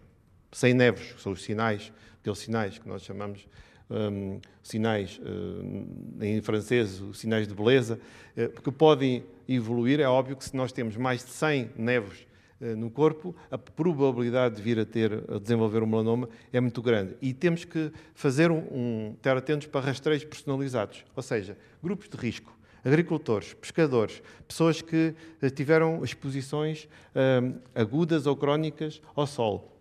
100 0.53 0.74
nevos, 0.74 1.14
são 1.18 1.32
os 1.32 1.43
sinais, 1.43 1.93
aqueles 2.20 2.39
sinais 2.39 2.78
que 2.78 2.89
nós 2.89 3.03
chamamos 3.03 3.47
um, 3.91 4.41
sinais, 4.62 5.18
uh, 5.18 6.22
em 6.24 6.41
francês, 6.41 7.03
sinais 7.14 7.49
de 7.49 7.55
beleza, 7.55 7.99
uh, 8.36 8.62
que 8.62 8.70
podem 8.70 9.24
evoluir. 9.49 10.01
É 10.01 10.09
óbvio 10.09 10.36
que 10.36 10.45
se 10.45 10.55
nós 10.55 10.72
temos 10.72 10.97
mais 10.97 11.24
de 11.24 11.30
100 11.30 11.70
nevos 11.76 12.18
eh, 12.18 12.28
no 12.61 12.90
corpo, 12.90 13.34
a 13.50 13.56
probabilidade 13.56 14.56
de 14.56 14.62
vir 14.62 14.78
a 14.78 14.84
ter, 14.84 15.12
a 15.30 15.38
desenvolver 15.38 15.82
um 15.82 15.86
melanoma 15.86 16.28
é 16.52 16.61
muito 16.61 16.82
grande. 16.82 17.16
E 17.22 17.32
temos 17.32 17.64
que 17.64 17.92
fazer 18.14 18.50
um, 18.50 18.59
um 18.70 19.14
estar 19.16 19.36
atentos 19.36 19.66
para 19.68 19.80
rastreios 19.86 20.24
personalizados, 20.24 21.04
ou 21.14 21.22
seja, 21.22 21.56
grupos 21.82 22.09
de 22.09 22.16
risco, 22.16 22.52
agricultores, 22.84 23.54
pescadores, 23.54 24.22
pessoas 24.46 24.82
que 24.82 25.14
eh, 25.40 25.50
tiveram 25.50 26.02
exposições 26.04 26.88
eh, 27.14 27.52
agudas 27.74 28.26
ou 28.26 28.36
crónicas 28.36 29.00
ao 29.14 29.26
sol. 29.26 29.76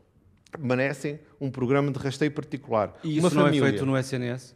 Merecem 0.58 1.20
um 1.42 1.50
programa 1.50 1.92
de 1.92 2.00
rastreio 2.00 2.32
particular. 2.32 2.98
E 3.04 3.18
isso 3.18 3.28
Uma 3.28 3.30
não 3.34 3.42
é 3.42 3.46
família. 3.46 3.66
é 3.66 3.70
feito 3.70 3.86
no 3.86 3.98
SNS? 3.98 4.56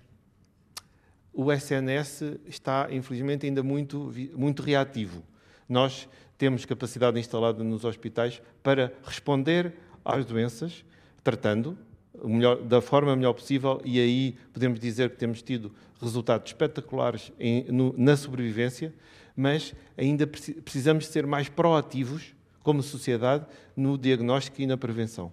O 1.34 1.52
SNS 1.52 2.24
está, 2.46 2.88
infelizmente, 2.92 3.46
ainda 3.46 3.64
muito, 3.64 4.12
muito 4.36 4.62
reativo. 4.62 5.24
Nós 5.68 6.08
temos 6.42 6.66
capacidade 6.66 7.20
instalada 7.20 7.64
nos 7.64 7.86
hospitais 7.86 8.42
para 8.64 8.92
responder 9.04 9.76
às 10.04 10.26
doenças, 10.26 10.84
tratando 11.24 11.78
melhor, 12.26 12.64
da 12.64 12.82
forma 12.82 13.16
melhor 13.16 13.34
possível, 13.34 13.80
e 13.86 14.00
aí 14.00 14.36
podemos 14.52 14.80
dizer 14.80 15.12
que 15.12 15.18
temos 15.18 15.44
tido 15.44 15.72
resultados 16.02 16.50
espetaculares 16.50 17.32
em, 17.40 17.66
no, 17.66 17.94
na 17.96 18.18
sobrevivência, 18.18 18.92
mas 19.36 19.76
ainda 19.96 20.26
precisamos 20.26 21.06
ser 21.06 21.28
mais 21.28 21.48
proativos 21.48 22.34
como 22.64 22.82
sociedade 22.82 23.46
no 23.78 23.96
diagnóstico 23.96 24.64
e 24.64 24.66
na 24.66 24.76
prevenção. 24.76 25.32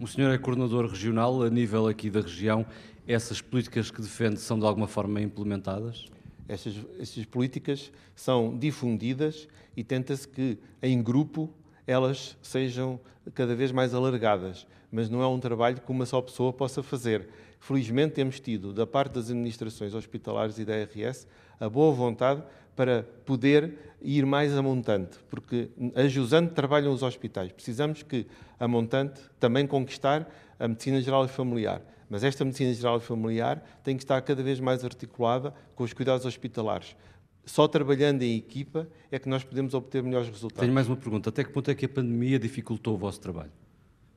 O 0.00 0.08
senhor 0.08 0.34
é 0.34 0.38
coordenador 0.38 0.90
regional, 0.90 1.40
a 1.40 1.48
nível 1.48 1.86
aqui 1.86 2.10
da 2.10 2.20
região, 2.20 2.66
essas 3.06 3.40
políticas 3.40 3.92
que 3.92 4.02
defende 4.02 4.40
são 4.40 4.58
de 4.58 4.66
alguma 4.66 4.88
forma 4.88 5.20
implementadas? 5.20 6.06
Estas, 6.48 6.74
estas 6.98 7.24
políticas 7.24 7.90
são 8.14 8.56
difundidas 8.56 9.48
e 9.76 9.82
tenta-se 9.82 10.26
que, 10.26 10.58
em 10.82 11.02
grupo, 11.02 11.50
elas 11.86 12.36
sejam 12.42 13.00
cada 13.34 13.54
vez 13.54 13.72
mais 13.72 13.94
alargadas, 13.94 14.66
mas 14.90 15.10
não 15.10 15.22
é 15.22 15.26
um 15.26 15.40
trabalho 15.40 15.80
que 15.80 15.90
uma 15.90 16.06
só 16.06 16.20
pessoa 16.20 16.52
possa 16.52 16.82
fazer. 16.82 17.28
Felizmente 17.60 18.14
temos 18.14 18.38
tido, 18.38 18.72
da 18.72 18.86
parte 18.86 19.14
das 19.14 19.30
administrações 19.30 19.94
hospitalares 19.94 20.58
e 20.58 20.64
da 20.64 20.74
RS, 20.84 21.26
a 21.58 21.68
boa 21.68 21.92
vontade 21.92 22.42
para 22.76 23.02
poder 23.24 23.94
ir 24.02 24.26
mais 24.26 24.56
a 24.56 24.62
montante, 24.62 25.18
porque 25.30 25.70
a 25.94 26.06
jusante 26.06 26.52
trabalham 26.52 26.92
os 26.92 27.02
hospitais. 27.02 27.50
Precisamos 27.50 28.02
que 28.02 28.26
a 28.60 28.68
montante 28.68 29.20
também 29.40 29.66
conquistar 29.66 30.30
a 30.60 30.68
medicina 30.68 31.00
geral 31.00 31.24
e 31.24 31.28
familiar. 31.28 31.82
Mas 32.08 32.22
esta 32.22 32.44
medicina 32.44 32.72
geral 32.72 32.98
e 32.98 33.00
familiar 33.00 33.62
tem 33.82 33.96
que 33.96 34.02
estar 34.02 34.20
cada 34.22 34.42
vez 34.42 34.60
mais 34.60 34.84
articulada 34.84 35.52
com 35.74 35.84
os 35.84 35.92
cuidados 35.92 36.24
hospitalares. 36.24 36.96
Só 37.44 37.68
trabalhando 37.68 38.22
em 38.22 38.36
equipa 38.36 38.88
é 39.10 39.18
que 39.18 39.28
nós 39.28 39.44
podemos 39.44 39.72
obter 39.74 40.02
melhores 40.02 40.28
resultados. 40.28 40.60
Tenho 40.60 40.72
mais 40.72 40.88
uma 40.88 40.96
pergunta. 40.96 41.30
Até 41.30 41.44
que 41.44 41.50
ponto 41.50 41.70
é 41.70 41.74
que 41.74 41.86
a 41.86 41.88
pandemia 41.88 42.38
dificultou 42.38 42.94
o 42.94 42.98
vosso 42.98 43.20
trabalho? 43.20 43.52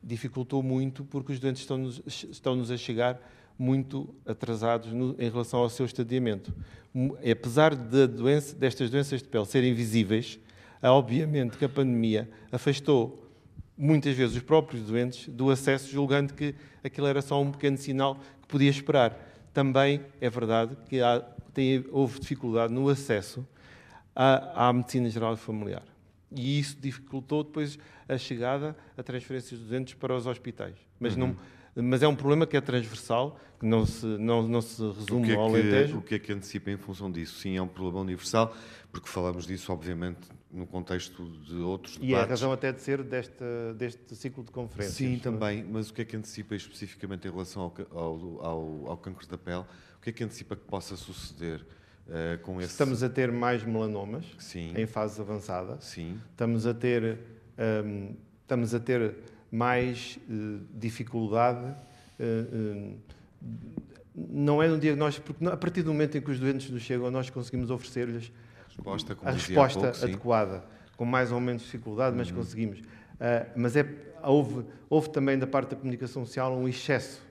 Dificultou 0.02 0.62
muito 0.62 1.04
porque 1.04 1.32
os 1.32 1.38
doentes 1.38 1.62
estão-nos 1.62 2.02
estão 2.06 2.60
a 2.60 2.76
chegar 2.76 3.20
muito 3.56 4.12
atrasados 4.24 4.92
no, 4.92 5.14
em 5.18 5.30
relação 5.30 5.60
ao 5.60 5.68
seu 5.68 5.84
estadiamento. 5.84 6.52
Apesar 7.30 7.76
de 7.76 8.06
doença, 8.06 8.56
destas 8.56 8.90
doenças 8.90 9.22
de 9.22 9.28
pele 9.28 9.44
serem 9.44 9.74
visíveis, 9.74 10.40
obviamente 10.82 11.58
que 11.58 11.64
a 11.64 11.68
pandemia 11.68 12.28
afastou 12.50 13.29
muitas 13.80 14.14
vezes 14.14 14.36
os 14.36 14.42
próprios 14.42 14.82
doentes 14.82 15.26
do 15.28 15.50
acesso, 15.50 15.90
julgando 15.90 16.34
que 16.34 16.54
aquilo 16.84 17.06
era 17.06 17.22
só 17.22 17.40
um 17.40 17.50
pequeno 17.50 17.78
sinal 17.78 18.16
que 18.42 18.46
podia 18.46 18.68
esperar. 18.68 19.18
Também 19.54 20.02
é 20.20 20.28
verdade 20.28 20.76
que 20.86 21.00
há, 21.00 21.20
tem, 21.54 21.84
houve 21.90 22.20
dificuldade 22.20 22.72
no 22.72 22.90
acesso 22.90 23.46
à, 24.14 24.68
à, 24.68 24.72
medicina 24.72 25.08
geral 25.08 25.32
e 25.32 25.38
familiar. 25.38 25.82
E 26.30 26.58
isso 26.58 26.76
dificultou 26.78 27.42
depois 27.42 27.78
a 28.06 28.18
chegada 28.18 28.76
a 28.98 29.02
transferências 29.02 29.58
de 29.58 29.66
doentes 29.66 29.94
para 29.94 30.14
os 30.14 30.26
hospitais. 30.26 30.76
Mas, 31.00 31.16
uhum. 31.16 31.34
não, 31.74 31.82
mas 31.82 32.02
é 32.02 32.06
um 32.06 32.14
problema 32.14 32.46
que 32.46 32.58
é 32.58 32.60
transversal, 32.60 33.40
que 33.58 33.64
não 33.64 33.86
se, 33.86 34.04
não, 34.04 34.46
não 34.46 34.60
se 34.60 34.82
resume 34.82 35.26
que 35.26 35.32
é 35.32 35.34
ao 35.34 35.46
Alentejo. 35.46 35.98
O 35.98 36.02
que 36.02 36.16
é 36.16 36.18
que 36.18 36.32
antecipa 36.32 36.70
em 36.70 36.76
função 36.76 37.10
disso? 37.10 37.40
Sim, 37.40 37.56
é 37.56 37.62
um 37.62 37.66
problema 37.66 38.00
universal, 38.00 38.54
porque 38.92 39.08
falamos 39.08 39.46
disso, 39.46 39.72
obviamente, 39.72 40.28
no 40.52 40.66
contexto 40.66 41.24
de 41.46 41.56
outros 41.56 41.96
e 41.96 42.00
debates. 42.00 42.10
E 42.10 42.14
é 42.14 42.24
a 42.24 42.26
razão 42.26 42.52
até 42.52 42.72
de 42.72 42.80
ser 42.80 43.02
deste, 43.02 43.44
deste 43.76 44.16
ciclo 44.16 44.42
de 44.42 44.50
conferências. 44.50 44.96
Sim, 44.96 45.18
também, 45.18 45.64
mas 45.64 45.90
o 45.90 45.94
que 45.94 46.02
é 46.02 46.04
que 46.04 46.16
antecipa 46.16 46.54
especificamente 46.54 47.28
em 47.28 47.30
relação 47.30 47.62
ao, 47.62 47.98
ao, 47.98 48.44
ao, 48.44 48.86
ao 48.88 48.96
cancro 48.96 49.26
da 49.26 49.38
pele? 49.38 49.64
O 49.98 50.00
que 50.02 50.10
é 50.10 50.12
que 50.12 50.24
antecipa 50.24 50.56
que 50.56 50.64
possa 50.64 50.96
suceder 50.96 51.60
uh, 51.60 52.38
com 52.42 52.60
esse... 52.60 52.72
Estamos 52.72 53.02
a 53.02 53.08
ter 53.08 53.30
mais 53.30 53.62
melanomas 53.62 54.24
Sim. 54.38 54.72
em 54.76 54.86
fase 54.86 55.20
avançada. 55.20 55.80
Sim. 55.80 56.18
Estamos 56.30 56.66
a 56.66 56.74
ter, 56.74 57.18
um, 57.84 58.14
estamos 58.42 58.74
a 58.74 58.80
ter 58.80 59.14
mais 59.50 60.18
uh, 60.28 60.60
dificuldade... 60.74 61.74
Uh, 62.18 62.96
não 64.14 64.62
é 64.62 64.68
no 64.68 64.78
diagnóstico, 64.78 65.32
porque 65.32 65.46
a 65.46 65.56
partir 65.56 65.82
do 65.82 65.92
momento 65.92 66.18
em 66.18 66.20
que 66.20 66.30
os 66.30 66.38
doentes 66.38 66.68
nos 66.68 66.82
chegam, 66.82 67.10
nós 67.10 67.30
conseguimos 67.30 67.70
oferecer-lhes 67.70 68.30
resposta, 68.82 69.16
a 69.22 69.30
resposta 69.30 69.80
pouco, 69.80 70.04
adequada, 70.04 70.64
com 70.96 71.04
mais 71.04 71.32
ou 71.32 71.40
menos 71.40 71.62
dificuldade, 71.62 72.16
mas 72.16 72.30
uhum. 72.30 72.36
conseguimos. 72.36 72.80
Uh, 72.80 72.84
mas 73.56 73.76
é, 73.76 73.86
houve, 74.22 74.64
houve 74.88 75.10
também 75.10 75.38
da 75.38 75.46
parte 75.46 75.70
da 75.70 75.76
comunicação 75.76 76.24
social 76.24 76.56
um 76.56 76.68
excesso 76.68 77.22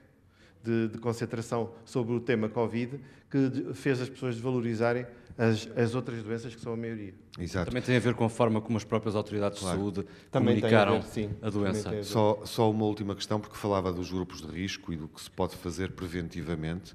de, 0.62 0.88
de, 0.88 0.98
concentração 0.98 1.72
sobre 1.84 2.14
o 2.14 2.20
tema 2.20 2.48
Covid 2.48 3.00
que 3.30 3.72
fez 3.74 4.00
as 4.00 4.08
pessoas 4.08 4.34
desvalorizarem 4.34 5.06
as, 5.38 5.68
as 5.76 5.94
outras 5.94 6.22
doenças 6.22 6.54
que 6.54 6.60
são 6.60 6.72
a 6.72 6.76
maioria. 6.76 7.14
Exato. 7.38 7.70
Também 7.70 7.82
tem 7.82 7.96
a 7.96 8.00
ver 8.00 8.14
com 8.14 8.24
a 8.24 8.28
forma 8.28 8.60
como 8.60 8.76
as 8.76 8.84
próprias 8.84 9.16
autoridades 9.16 9.58
claro. 9.58 9.76
de 9.76 9.82
saúde 9.82 10.06
Também 10.30 10.56
comunicaram 10.56 10.96
a, 10.96 10.98
ver, 10.98 11.06
sim. 11.06 11.30
a 11.40 11.48
doença. 11.48 11.90
A 11.90 12.02
só, 12.02 12.42
só 12.44 12.70
uma 12.70 12.84
última 12.84 13.14
questão, 13.14 13.40
porque 13.40 13.56
falava 13.56 13.92
dos 13.92 14.10
grupos 14.10 14.42
de 14.42 14.48
risco 14.48 14.92
e 14.92 14.96
do 14.96 15.08
que 15.08 15.20
se 15.20 15.30
pode 15.30 15.56
fazer 15.56 15.92
preventivamente. 15.92 16.94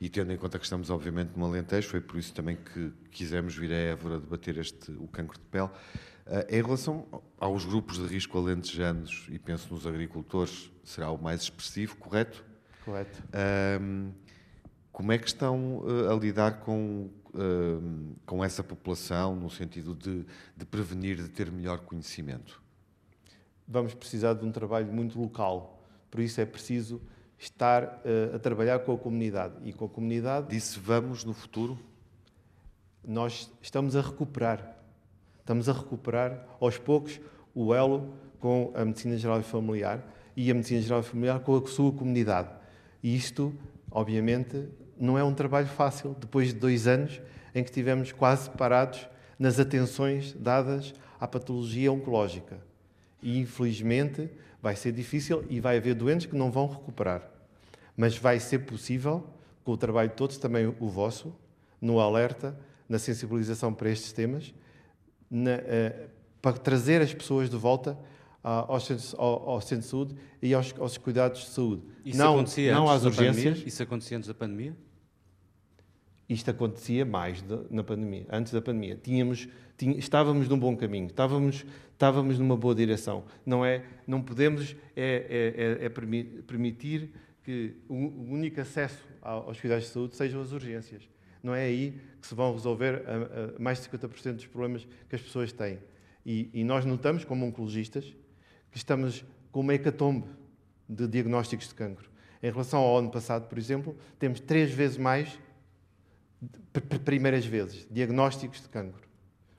E 0.00 0.08
tendo 0.08 0.32
em 0.32 0.36
conta 0.36 0.58
que 0.58 0.64
estamos, 0.64 0.90
obviamente, 0.90 1.32
no 1.36 1.46
Alentejo, 1.46 1.88
foi 1.88 2.00
por 2.00 2.18
isso 2.18 2.34
também 2.34 2.56
que 2.56 2.92
quisemos 3.10 3.56
vir 3.56 3.72
a 3.72 3.76
Évora 3.76 4.20
debater 4.20 4.58
este, 4.58 4.90
o 4.92 5.08
cancro 5.08 5.38
de 5.38 5.44
pele. 5.46 5.70
Uh, 6.26 6.44
em 6.50 6.62
relação 6.62 7.06
aos 7.38 7.64
grupos 7.64 7.98
de 7.98 8.06
risco 8.06 8.36
alentejanos, 8.36 9.26
e 9.30 9.38
penso 9.38 9.72
nos 9.72 9.86
agricultores, 9.86 10.70
será 10.84 11.10
o 11.10 11.16
mais 11.16 11.42
expressivo, 11.42 11.96
correto? 11.96 12.44
Correto. 12.84 13.22
Como 14.92 15.12
é 15.12 15.18
que 15.18 15.26
estão 15.26 15.78
uh, 15.78 16.10
a 16.10 16.14
lidar 16.14 16.60
com, 16.60 17.10
com 18.24 18.44
essa 18.44 18.64
população, 18.64 19.36
no 19.36 19.50
sentido 19.50 19.94
de, 19.94 20.24
de 20.56 20.66
prevenir, 20.66 21.16
de 21.16 21.28
ter 21.28 21.50
melhor 21.50 21.80
conhecimento? 21.80 22.62
Vamos 23.68 23.94
precisar 23.94 24.34
de 24.34 24.44
um 24.44 24.52
trabalho 24.52 24.92
muito 24.92 25.20
local, 25.20 25.84
por 26.10 26.20
isso 26.20 26.40
é 26.40 26.46
preciso 26.46 27.02
estar 27.38 27.84
uh, 27.84 28.36
a 28.36 28.38
trabalhar 28.38 28.78
com 28.80 28.92
a 28.92 28.98
comunidade. 28.98 29.54
E 29.64 29.72
com 29.72 29.84
a 29.84 29.88
comunidade. 29.88 30.48
Disse 30.48 30.78
vamos 30.78 31.24
no 31.24 31.32
futuro? 31.32 31.78
Nós 33.06 33.50
estamos 33.62 33.94
a 33.94 34.00
recuperar. 34.00 34.76
Estamos 35.40 35.68
a 35.68 35.72
recuperar 35.72 36.44
aos 36.60 36.76
poucos 36.78 37.20
o 37.54 37.74
elo 37.74 38.12
com 38.40 38.72
a 38.74 38.84
medicina 38.84 39.16
geral 39.16 39.40
e 39.40 39.44
familiar 39.44 40.02
e 40.36 40.50
a 40.50 40.54
medicina 40.54 40.80
geral 40.80 41.00
e 41.00 41.04
familiar 41.04 41.40
com 41.40 41.56
a 41.56 41.66
sua 41.66 41.92
comunidade. 41.92 42.48
E 43.02 43.14
isto, 43.14 43.54
obviamente, 43.90 44.68
não 44.98 45.16
é 45.16 45.24
um 45.24 45.32
trabalho 45.32 45.66
fácil 45.66 46.16
depois 46.18 46.48
de 46.48 46.58
dois 46.58 46.86
anos 46.86 47.20
em 47.54 47.62
que 47.62 47.70
estivemos 47.70 48.12
quase 48.12 48.50
parados 48.50 49.08
nas 49.38 49.60
atenções 49.60 50.32
dadas 50.34 50.94
à 51.20 51.26
patologia 51.26 51.92
oncológica. 51.92 52.58
E, 53.22 53.38
infelizmente, 53.38 54.28
Vai 54.66 54.74
ser 54.74 54.90
difícil 54.90 55.44
e 55.48 55.60
vai 55.60 55.76
haver 55.76 55.94
doentes 55.94 56.26
que 56.26 56.34
não 56.34 56.50
vão 56.50 56.66
recuperar. 56.66 57.22
Mas 57.96 58.18
vai 58.18 58.40
ser 58.40 58.58
possível, 58.66 59.24
com 59.62 59.70
o 59.70 59.76
trabalho 59.76 60.08
de 60.08 60.16
todos, 60.16 60.38
também 60.38 60.66
o 60.66 60.88
vosso, 60.88 61.32
no 61.80 62.00
alerta, 62.00 62.58
na 62.88 62.98
sensibilização 62.98 63.72
para 63.72 63.90
estes 63.90 64.12
temas, 64.12 64.52
na, 65.30 65.52
uh, 65.52 66.08
para 66.42 66.58
trazer 66.58 67.00
as 67.00 67.14
pessoas 67.14 67.48
de 67.48 67.56
volta 67.56 67.96
ao, 68.42 68.80
centro, 68.80 69.06
ao, 69.18 69.50
ao, 69.50 69.60
centro 69.60 69.84
de 69.84 69.88
saúde 69.88 70.16
e 70.42 70.52
aos, 70.52 70.74
aos 70.80 70.98
cuidados 70.98 71.42
de 71.42 71.50
saúde. 71.50 71.82
Isso 72.04 72.18
não, 72.18 72.44
não 72.72 72.90
às 72.90 73.04
urgências. 73.04 73.62
Isso 73.64 73.80
acontecia 73.84 74.16
antes 74.16 74.26
da 74.26 74.34
pandemia? 74.34 74.76
Isto 76.28 76.50
acontecia 76.50 77.04
mais 77.04 77.40
de, 77.40 77.58
na 77.70 77.84
pandemia, 77.84 78.26
antes 78.30 78.52
da 78.52 78.60
pandemia. 78.60 78.98
Tínhamos, 79.00 79.48
tínhamos, 79.78 80.02
estávamos 80.02 80.48
num 80.48 80.58
bom 80.58 80.76
caminho, 80.76 81.06
estávamos 81.06 81.64
estávamos 81.96 82.38
numa 82.38 82.56
boa 82.56 82.74
direção. 82.74 83.24
Não 83.44 83.64
é, 83.64 83.82
não 84.06 84.22
podemos 84.22 84.76
é, 84.94 85.80
é, 85.80 85.82
é, 85.82 85.86
é 85.86 85.88
permitir 85.88 87.10
que 87.42 87.74
o 87.88 87.94
único 87.94 88.60
acesso 88.60 89.02
aos 89.22 89.58
cuidados 89.58 89.84
de 89.84 89.90
saúde 89.90 90.14
sejam 90.14 90.40
as 90.42 90.52
urgências. 90.52 91.08
Não 91.42 91.54
é 91.54 91.64
aí 91.64 91.98
que 92.20 92.26
se 92.26 92.34
vão 92.34 92.52
resolver 92.52 93.02
a, 93.06 93.56
a 93.56 93.58
mais 93.58 93.80
de 93.80 93.88
50% 93.88 94.32
dos 94.34 94.46
problemas 94.46 94.86
que 95.08 95.16
as 95.16 95.22
pessoas 95.22 95.52
têm. 95.52 95.78
E, 96.24 96.50
e, 96.52 96.64
nós 96.64 96.84
notamos, 96.84 97.24
como 97.24 97.46
oncologistas, 97.46 98.04
que 98.70 98.76
estamos 98.76 99.24
com 99.52 99.60
uma 99.60 99.74
hecatombe 99.74 100.26
de 100.88 101.06
diagnósticos 101.06 101.68
de 101.68 101.74
cancro. 101.74 102.10
Em 102.42 102.50
relação 102.50 102.80
ao 102.80 102.98
ano 102.98 103.10
passado, 103.10 103.48
por 103.48 103.56
exemplo, 103.56 103.96
temos 104.18 104.40
três 104.40 104.72
vezes 104.72 104.98
mais, 104.98 105.38
primeiras 107.04 107.46
vezes, 107.46 107.86
diagnósticos 107.90 108.60
de 108.60 108.68
cancro. 108.68 109.02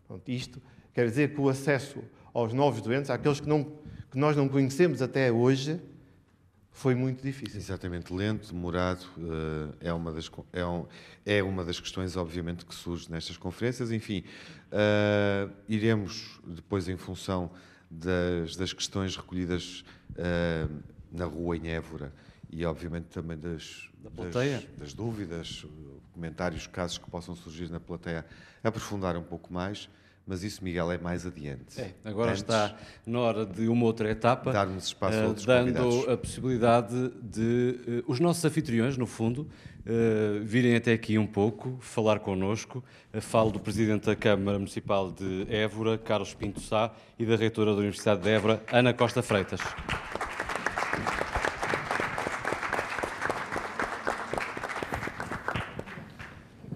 Pronto, 0.07 0.29
isto 0.29 0.61
quer 0.93 1.07
dizer 1.07 1.33
que 1.33 1.41
o 1.41 1.49
acesso 1.49 2.03
aos 2.33 2.53
novos 2.53 2.81
doentes, 2.81 3.09
àqueles 3.09 3.39
que, 3.39 3.47
não, 3.47 3.63
que 4.11 4.17
nós 4.17 4.35
não 4.35 4.47
conhecemos 4.47 5.01
até 5.01 5.31
hoje, 5.31 5.81
foi 6.71 6.93
muito 6.93 7.23
difícil. 7.23 7.57
Exatamente, 7.59 8.13
lento, 8.13 8.53
demorado, 8.53 9.03
eh, 9.17 9.87
é 9.89 9.93
uma 9.93 10.11
das, 10.11 10.29
é, 10.53 10.63
um, 10.63 10.85
é 11.25 11.41
uma 11.41 11.65
das 11.65 11.79
questões, 11.79 12.15
obviamente, 12.15 12.63
que 12.65 12.75
surge 12.75 13.11
nestas 13.11 13.35
conferências. 13.35 13.91
Enfim, 13.91 14.23
uh, 14.67 15.51
iremos 15.67 16.39
depois, 16.45 16.87
em 16.87 16.95
função 16.95 17.49
das, 17.89 18.55
das 18.55 18.73
questões 18.73 19.15
recolhidas 19.15 19.83
uh, 20.11 20.83
na 21.11 21.25
rua 21.25 21.57
em 21.57 21.67
Évora 21.69 22.13
e, 22.49 22.65
obviamente, 22.65 23.05
também 23.05 23.37
das, 23.37 23.89
das, 23.99 24.65
das, 24.77 24.93
dúvidas, 24.93 25.65
comentários, 26.13 26.67
casos 26.67 26.97
que 26.97 27.09
possam 27.09 27.35
surgir 27.35 27.69
na 27.69 27.79
plateia, 27.79 28.25
aprofundar 28.63 29.15
um 29.17 29.23
pouco 29.23 29.53
mais 29.53 29.89
mas 30.27 30.43
isso, 30.43 30.61
Miguel, 30.61 30.91
é 30.91 30.97
mais 30.97 31.25
adiante. 31.25 31.79
É, 31.79 31.93
agora 32.03 32.31
Antes, 32.31 32.41
está 32.41 32.75
na 33.05 33.19
hora 33.21 33.45
de 33.45 33.69
uma 33.69 33.85
outra 33.85 34.11
etapa, 34.11 34.51
darmos 34.51 34.87
espaço 34.87 35.17
a 35.17 35.21
eh, 35.21 35.25
outros 35.25 35.45
dando 35.45 35.73
convidados. 35.73 36.09
a 36.09 36.17
possibilidade 36.17 37.11
de 37.23 38.03
uh, 38.05 38.11
os 38.11 38.19
nossos 38.19 38.43
anfitriões, 38.43 38.97
no 38.97 39.05
fundo, 39.05 39.47
uh, 39.85 40.43
virem 40.43 40.75
até 40.75 40.91
aqui 40.91 41.17
um 41.17 41.25
pouco, 41.25 41.77
falar 41.79 42.19
connosco. 42.19 42.83
Uh, 43.13 43.21
falo 43.21 43.51
do 43.51 43.59
Presidente 43.61 44.07
da 44.07 44.17
Câmara 44.17 44.59
Municipal 44.59 45.09
de 45.09 45.47
Évora, 45.49 45.97
Carlos 45.97 46.33
Pinto 46.33 46.59
Sá, 46.59 46.91
e 47.17 47.25
da 47.25 47.37
Reitora 47.37 47.71
da 47.71 47.77
Universidade 47.77 48.21
de 48.21 48.29
Évora, 48.29 48.61
Ana 48.69 48.93
Costa 48.93 49.23
Freitas. 49.23 49.61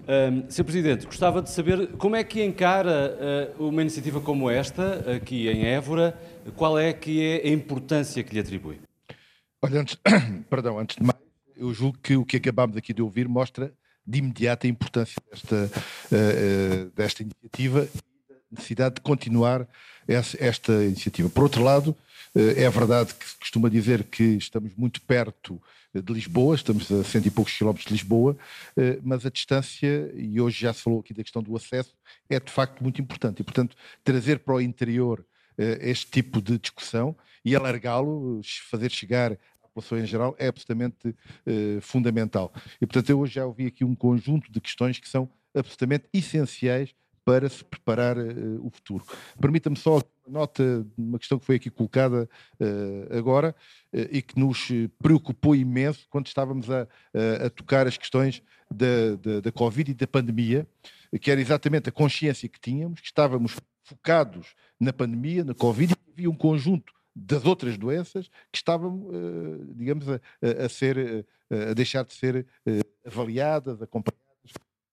Um, 0.02 0.50
Sr. 0.50 0.64
Presidente, 0.64 1.06
gostava 1.06 1.40
de 1.40 1.50
saber 1.50 1.92
como 1.92 2.16
é 2.16 2.24
que 2.24 2.42
encara 2.42 3.54
uh, 3.56 3.68
uma 3.68 3.82
iniciativa 3.82 4.20
como 4.20 4.50
esta, 4.50 5.14
aqui 5.14 5.48
em 5.48 5.64
Évora, 5.64 6.18
qual 6.56 6.76
é 6.76 6.92
que 6.92 7.22
é 7.22 7.48
a 7.48 7.52
importância 7.52 8.22
que 8.24 8.34
lhe 8.34 8.40
atribui? 8.40 8.80
Olha, 9.62 9.80
antes, 9.80 9.96
perdão, 10.50 10.78
antes 10.78 10.96
de 10.96 11.04
mais, 11.04 11.18
eu 11.56 11.72
julgo 11.72 11.98
que 12.02 12.16
o 12.16 12.24
que 12.24 12.38
acabámos 12.38 12.76
aqui 12.76 12.92
de 12.92 13.00
ouvir 13.00 13.28
mostra 13.28 13.72
de 14.04 14.18
imediato 14.18 14.66
a 14.66 14.70
importância 14.70 15.22
desta, 15.30 15.70
uh, 16.10 16.86
uh, 16.86 16.90
desta 16.96 17.22
iniciativa 17.22 17.88
e 17.94 17.98
a 18.32 18.34
necessidade 18.50 18.96
de 18.96 19.00
continuar 19.02 19.68
essa, 20.08 20.36
esta 20.44 20.72
iniciativa. 20.82 21.30
Por 21.30 21.44
outro 21.44 21.62
lado, 21.62 21.96
é 22.34 22.68
verdade 22.70 23.14
que 23.14 23.26
costuma 23.38 23.68
dizer 23.68 24.04
que 24.04 24.22
estamos 24.22 24.74
muito 24.74 25.02
perto 25.02 25.60
de 25.94 26.12
Lisboa, 26.12 26.54
estamos 26.54 26.90
a 26.90 27.04
cento 27.04 27.26
e 27.26 27.30
poucos 27.30 27.56
quilómetros 27.56 27.86
de 27.86 27.92
Lisboa, 27.92 28.36
eh, 28.76 28.98
mas 29.02 29.26
a 29.26 29.30
distância, 29.30 30.12
e 30.16 30.40
hoje 30.40 30.60
já 30.60 30.72
se 30.72 30.82
falou 30.82 31.00
aqui 31.00 31.12
da 31.12 31.22
questão 31.22 31.42
do 31.42 31.56
acesso, 31.56 31.94
é 32.28 32.40
de 32.40 32.50
facto 32.50 32.82
muito 32.82 33.00
importante. 33.00 33.40
E, 33.40 33.44
portanto, 33.44 33.76
trazer 34.02 34.38
para 34.38 34.54
o 34.54 34.60
interior 34.60 35.24
eh, 35.58 35.78
este 35.82 36.10
tipo 36.10 36.40
de 36.40 36.58
discussão 36.58 37.16
e 37.44 37.54
alargá-lo, 37.54 38.40
fazer 38.70 38.90
chegar 38.90 39.36
população 39.72 39.98
em 39.98 40.06
geral, 40.06 40.36
é 40.38 40.48
absolutamente 40.48 41.14
eh, 41.46 41.78
fundamental. 41.80 42.52
E, 42.80 42.86
portanto, 42.86 43.10
eu 43.10 43.20
hoje 43.20 43.34
já 43.34 43.46
ouvi 43.46 43.66
aqui 43.66 43.84
um 43.84 43.94
conjunto 43.94 44.52
de 44.52 44.60
questões 44.60 44.98
que 44.98 45.08
são 45.08 45.28
absolutamente 45.54 46.06
essenciais 46.12 46.94
para 47.24 47.48
se 47.48 47.64
preparar 47.64 48.18
uh, 48.18 48.66
o 48.66 48.70
futuro. 48.70 49.04
Permita-me 49.40 49.76
só 49.76 49.96
uma 49.96 50.04
nota, 50.28 50.86
uma 50.96 51.18
questão 51.18 51.38
que 51.38 51.46
foi 51.46 51.56
aqui 51.56 51.70
colocada 51.70 52.28
uh, 52.60 53.16
agora 53.16 53.54
uh, 53.92 54.08
e 54.10 54.20
que 54.20 54.38
nos 54.38 54.68
preocupou 54.98 55.54
imenso 55.54 56.06
quando 56.10 56.26
estávamos 56.26 56.68
a, 56.70 56.86
a 57.44 57.50
tocar 57.50 57.86
as 57.86 57.96
questões 57.96 58.42
da, 58.70 59.16
da, 59.20 59.40
da, 59.40 59.52
Covid 59.52 59.90
e 59.90 59.94
da 59.94 60.06
pandemia, 60.06 60.66
que 61.20 61.30
era 61.30 61.40
exatamente 61.40 61.88
a 61.88 61.92
consciência 61.92 62.48
que 62.48 62.60
tínhamos, 62.60 63.00
que 63.00 63.06
estávamos 63.06 63.56
focados 63.84 64.54
na 64.80 64.92
pandemia, 64.92 65.44
na 65.44 65.54
Covid, 65.54 65.92
e 65.92 66.12
havia 66.12 66.30
um 66.30 66.34
conjunto 66.34 66.92
das 67.14 67.44
outras 67.44 67.76
doenças 67.76 68.28
que 68.50 68.56
estavam, 68.56 69.10
digamos, 69.74 70.08
a, 70.08 70.20
a 70.64 70.68
ser, 70.70 71.26
a 71.50 71.74
deixar 71.74 72.04
de 72.04 72.14
ser 72.14 72.46
avaliadas, 73.04 73.82
acompanhadas 73.82 74.21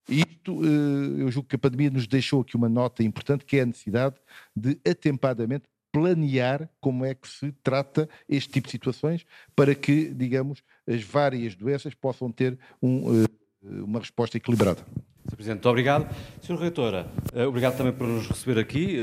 E 0.09 0.19
isto, 0.21 0.61
eh, 0.63 1.21
eu 1.21 1.31
julgo 1.31 1.47
que 1.47 1.55
a 1.55 1.59
pandemia 1.59 1.89
nos 1.89 2.07
deixou 2.07 2.41
aqui 2.41 2.55
uma 2.55 2.67
nota 2.67 3.03
importante, 3.03 3.45
que 3.45 3.57
é 3.57 3.61
a 3.61 3.65
necessidade 3.65 4.15
de 4.55 4.79
atempadamente 4.89 5.65
planear 5.91 6.69
como 6.79 7.05
é 7.05 7.13
que 7.13 7.27
se 7.27 7.51
trata 7.63 8.09
este 8.27 8.49
tipo 8.51 8.67
de 8.67 8.71
situações 8.71 9.25
para 9.55 9.73
que, 9.73 10.09
digamos, 10.13 10.63
as 10.87 11.03
várias 11.03 11.55
doenças 11.55 11.93
possam 11.93 12.31
ter 12.31 12.57
um, 12.81 13.23
eh, 13.23 13.27
uma 13.63 13.99
resposta 13.99 14.37
equilibrada. 14.37 14.81
Sr. 15.27 15.35
Presidente, 15.35 15.57
muito 15.57 15.69
obrigado. 15.69 16.15
Sra. 16.41 16.55
Reitora, 16.55 17.07
eh, 17.33 17.45
obrigado 17.45 17.77
também 17.77 17.93
por 17.93 18.07
nos 18.07 18.27
receber 18.27 18.59
aqui 18.59 18.97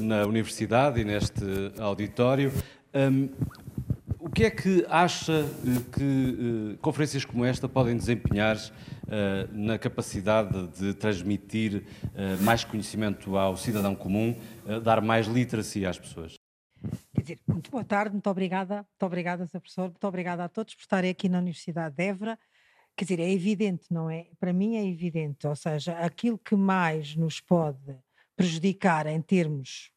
na 0.00 0.26
Universidade 0.26 1.00
e 1.00 1.04
neste 1.04 1.42
auditório. 1.78 2.52
Um, 2.94 3.30
o 4.18 4.28
que 4.28 4.44
é 4.44 4.50
que 4.50 4.84
acha 4.88 5.46
que 5.92 6.76
conferências 6.80 7.24
como 7.24 7.44
esta 7.44 7.68
podem 7.68 7.96
desempenhar 7.96 8.56
na 9.52 9.78
capacidade 9.78 10.68
de 10.68 10.94
transmitir 10.94 11.84
eh, 12.14 12.36
mais 12.36 12.64
conhecimento 12.64 13.36
ao 13.36 13.56
cidadão 13.56 13.94
comum, 13.94 14.34
eh, 14.66 14.80
dar 14.80 15.00
mais 15.00 15.26
literacia 15.26 15.90
às 15.90 15.98
pessoas. 15.98 16.34
Quer 17.14 17.22
dizer, 17.22 17.40
muito 17.46 17.70
boa 17.70 17.84
tarde, 17.84 18.12
muito 18.12 18.28
obrigada, 18.28 18.76
muito 18.76 19.06
obrigada, 19.06 19.46
Sr. 19.46 19.60
Professor, 19.60 19.84
muito 19.84 20.06
obrigada 20.06 20.44
a 20.44 20.48
todos 20.48 20.74
por 20.74 20.80
estarem 20.80 21.10
aqui 21.10 21.28
na 21.28 21.38
Universidade 21.38 21.94
de 21.94 22.04
Évora. 22.04 22.38
Quer 22.96 23.04
dizer, 23.04 23.20
é 23.20 23.30
evidente, 23.30 23.86
não 23.90 24.10
é? 24.10 24.26
Para 24.38 24.52
mim 24.52 24.76
é 24.76 24.86
evidente, 24.86 25.46
ou 25.46 25.56
seja, 25.56 25.96
aquilo 25.98 26.38
que 26.38 26.56
mais 26.56 27.14
nos 27.14 27.40
pode 27.40 27.96
prejudicar 28.36 29.06
em 29.06 29.20
termos 29.20 29.92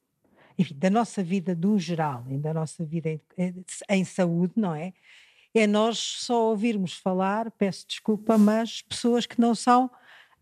enfim, 0.57 0.75
da 0.77 0.89
nossa 0.89 1.23
vida 1.23 1.57
um 1.65 1.77
geral, 1.77 2.23
da 2.39 2.53
nossa 2.53 2.85
vida 2.85 3.09
em, 3.37 3.65
em 3.89 4.03
saúde, 4.05 4.53
não 4.55 4.73
é? 4.73 4.93
É 5.59 5.65
nós 5.65 5.97
só 5.97 6.49
ouvirmos 6.49 6.93
falar, 6.93 7.49
peço 7.51 7.85
desculpa, 7.87 8.37
mas 8.37 8.81
pessoas 8.81 9.25
que 9.25 9.39
não 9.39 9.55
são 9.55 9.89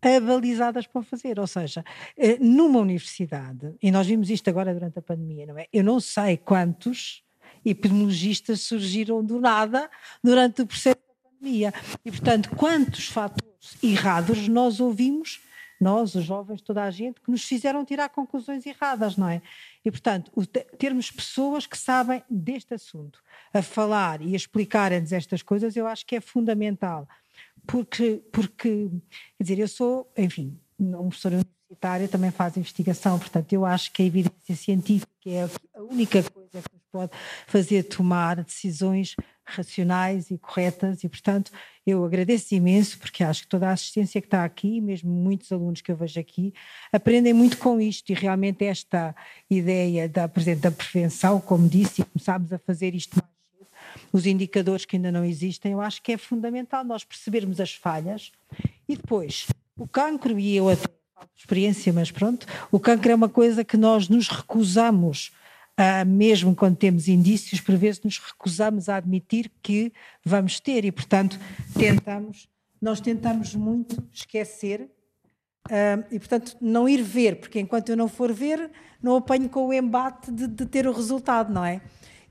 avalizadas 0.01 0.87
para 0.87 1.03
fazer. 1.03 1.39
Ou 1.39 1.47
seja, 1.47 1.85
eh, 2.17 2.37
numa 2.39 2.79
universidade, 2.79 3.73
e 3.81 3.91
nós 3.91 4.07
vimos 4.07 4.29
isto 4.29 4.49
agora 4.49 4.73
durante 4.73 4.99
a 4.99 5.01
pandemia, 5.01 5.45
não 5.45 5.57
é? 5.57 5.67
Eu 5.71 5.83
não 5.83 5.99
sei 5.99 6.37
quantos 6.37 7.23
epidemiologistas 7.63 8.61
surgiram 8.61 9.23
do 9.23 9.39
nada 9.39 9.89
durante 10.23 10.61
o 10.61 10.67
processo 10.67 10.97
da 10.97 11.29
pandemia. 11.29 11.73
E, 12.03 12.11
portanto, 12.11 12.49
quantos 12.55 13.07
fatores 13.07 13.77
errados 13.81 14.47
nós 14.47 14.79
ouvimos 14.79 15.41
nós, 15.83 16.15
os 16.15 16.23
jovens, 16.23 16.61
toda 16.61 16.83
a 16.83 16.89
gente, 16.89 17.19
que 17.21 17.29
nos 17.29 17.43
fizeram 17.43 17.83
tirar 17.85 18.09
conclusões 18.09 18.65
erradas, 18.65 19.17
não 19.17 19.29
é? 19.29 19.41
E, 19.83 19.91
portanto, 19.91 20.31
termos 20.77 21.11
pessoas 21.11 21.67
que 21.67 21.77
sabem 21.77 22.23
deste 22.29 22.73
assunto 22.73 23.21
a 23.53 23.61
falar 23.61 24.21
e 24.21 24.33
a 24.33 24.37
explicarem-nos 24.37 25.11
estas 25.11 25.43
coisas, 25.43 25.75
eu 25.75 25.85
acho 25.85 26.05
que 26.05 26.15
é 26.15 26.21
fundamental. 26.21 27.07
Porque, 27.67 28.21
porque, 28.31 28.89
quer 29.37 29.43
dizer, 29.43 29.59
eu 29.59 29.67
sou, 29.67 30.11
enfim, 30.17 30.57
uma 30.79 31.03
professora 31.03 31.35
universitária, 31.35 32.07
também 32.07 32.31
faz 32.31 32.57
investigação, 32.57 33.19
portanto, 33.19 33.51
eu 33.53 33.65
acho 33.65 33.91
que 33.91 34.01
a 34.01 34.05
evidência 34.05 34.55
científica 34.55 35.11
é 35.25 35.49
a 35.75 35.81
única 35.81 36.23
coisa 36.23 36.61
que 36.61 36.73
nos 36.73 36.83
pode 36.91 37.11
fazer 37.47 37.83
tomar 37.83 38.43
decisões 38.43 39.15
racionais 39.45 40.31
e 40.31 40.37
corretas 40.37 41.03
e, 41.03 41.09
portanto, 41.09 41.51
eu 41.85 42.03
agradeço 42.05 42.55
imenso 42.55 42.97
porque 42.97 43.23
acho 43.23 43.43
que 43.43 43.47
toda 43.47 43.67
a 43.67 43.71
assistência 43.71 44.21
que 44.21 44.27
está 44.27 44.43
aqui, 44.43 44.79
mesmo 44.79 45.11
muitos 45.11 45.51
alunos 45.51 45.81
que 45.81 45.91
eu 45.91 45.97
vejo 45.97 46.19
aqui, 46.19 46.53
aprendem 46.91 47.33
muito 47.33 47.57
com 47.57 47.79
isto 47.79 48.09
e 48.09 48.13
realmente 48.13 48.63
esta 48.63 49.15
ideia 49.49 50.07
da, 50.07 50.27
por 50.27 50.43
da 50.55 50.71
prevenção, 50.71 51.41
como 51.41 51.67
disse, 51.67 52.01
e 52.01 52.05
começámos 52.05 52.53
a 52.53 52.59
fazer 52.59 52.95
isto 52.95 53.15
mais 53.15 53.33
os 54.11 54.25
indicadores 54.25 54.85
que 54.85 54.95
ainda 54.95 55.11
não 55.11 55.25
existem, 55.25 55.73
eu 55.73 55.81
acho 55.81 56.01
que 56.01 56.11
é 56.11 56.17
fundamental 56.17 56.83
nós 56.83 57.03
percebermos 57.03 57.59
as 57.59 57.73
falhas. 57.73 58.31
E 58.87 58.95
depois 58.95 59.47
o 59.77 59.87
cancro, 59.87 60.39
e 60.39 60.55
eu 60.55 60.69
até 60.69 60.87
experiência, 61.35 61.91
mas 61.91 62.11
pronto, 62.11 62.45
o 62.71 62.79
cancro 62.79 63.11
é 63.11 63.15
uma 63.15 63.29
coisa 63.29 63.63
que 63.63 63.77
nós 63.77 64.09
nos 64.09 64.27
recusamos 64.27 65.31
Uh, 65.79 66.05
mesmo 66.05 66.55
quando 66.55 66.77
temos 66.77 67.07
indícios, 67.07 67.59
por 67.59 67.75
vezes 67.75 67.99
nos 68.03 68.19
recusamos 68.19 68.89
a 68.89 68.97
admitir 68.97 69.51
que 69.61 69.91
vamos 70.23 70.59
ter 70.59 70.85
e, 70.85 70.91
portanto, 70.91 71.39
tentamos, 71.73 72.47
nós 72.79 73.01
tentamos 73.01 73.55
muito 73.55 73.97
esquecer 74.13 74.81
uh, 75.67 76.05
e, 76.11 76.19
portanto, 76.19 76.55
não 76.61 76.87
ir 76.87 77.01
ver, 77.01 77.39
porque 77.39 77.59
enquanto 77.59 77.89
eu 77.89 77.97
não 77.97 78.07
for 78.07 78.31
ver, 78.31 78.69
não 79.01 79.15
apanho 79.15 79.49
com 79.49 79.65
o 79.65 79.73
embate 79.73 80.31
de, 80.31 80.45
de, 80.45 80.63
ter 80.67 80.87
o 80.87 80.91
resultado, 80.91 81.51
não 81.51 81.65
é? 81.65 81.81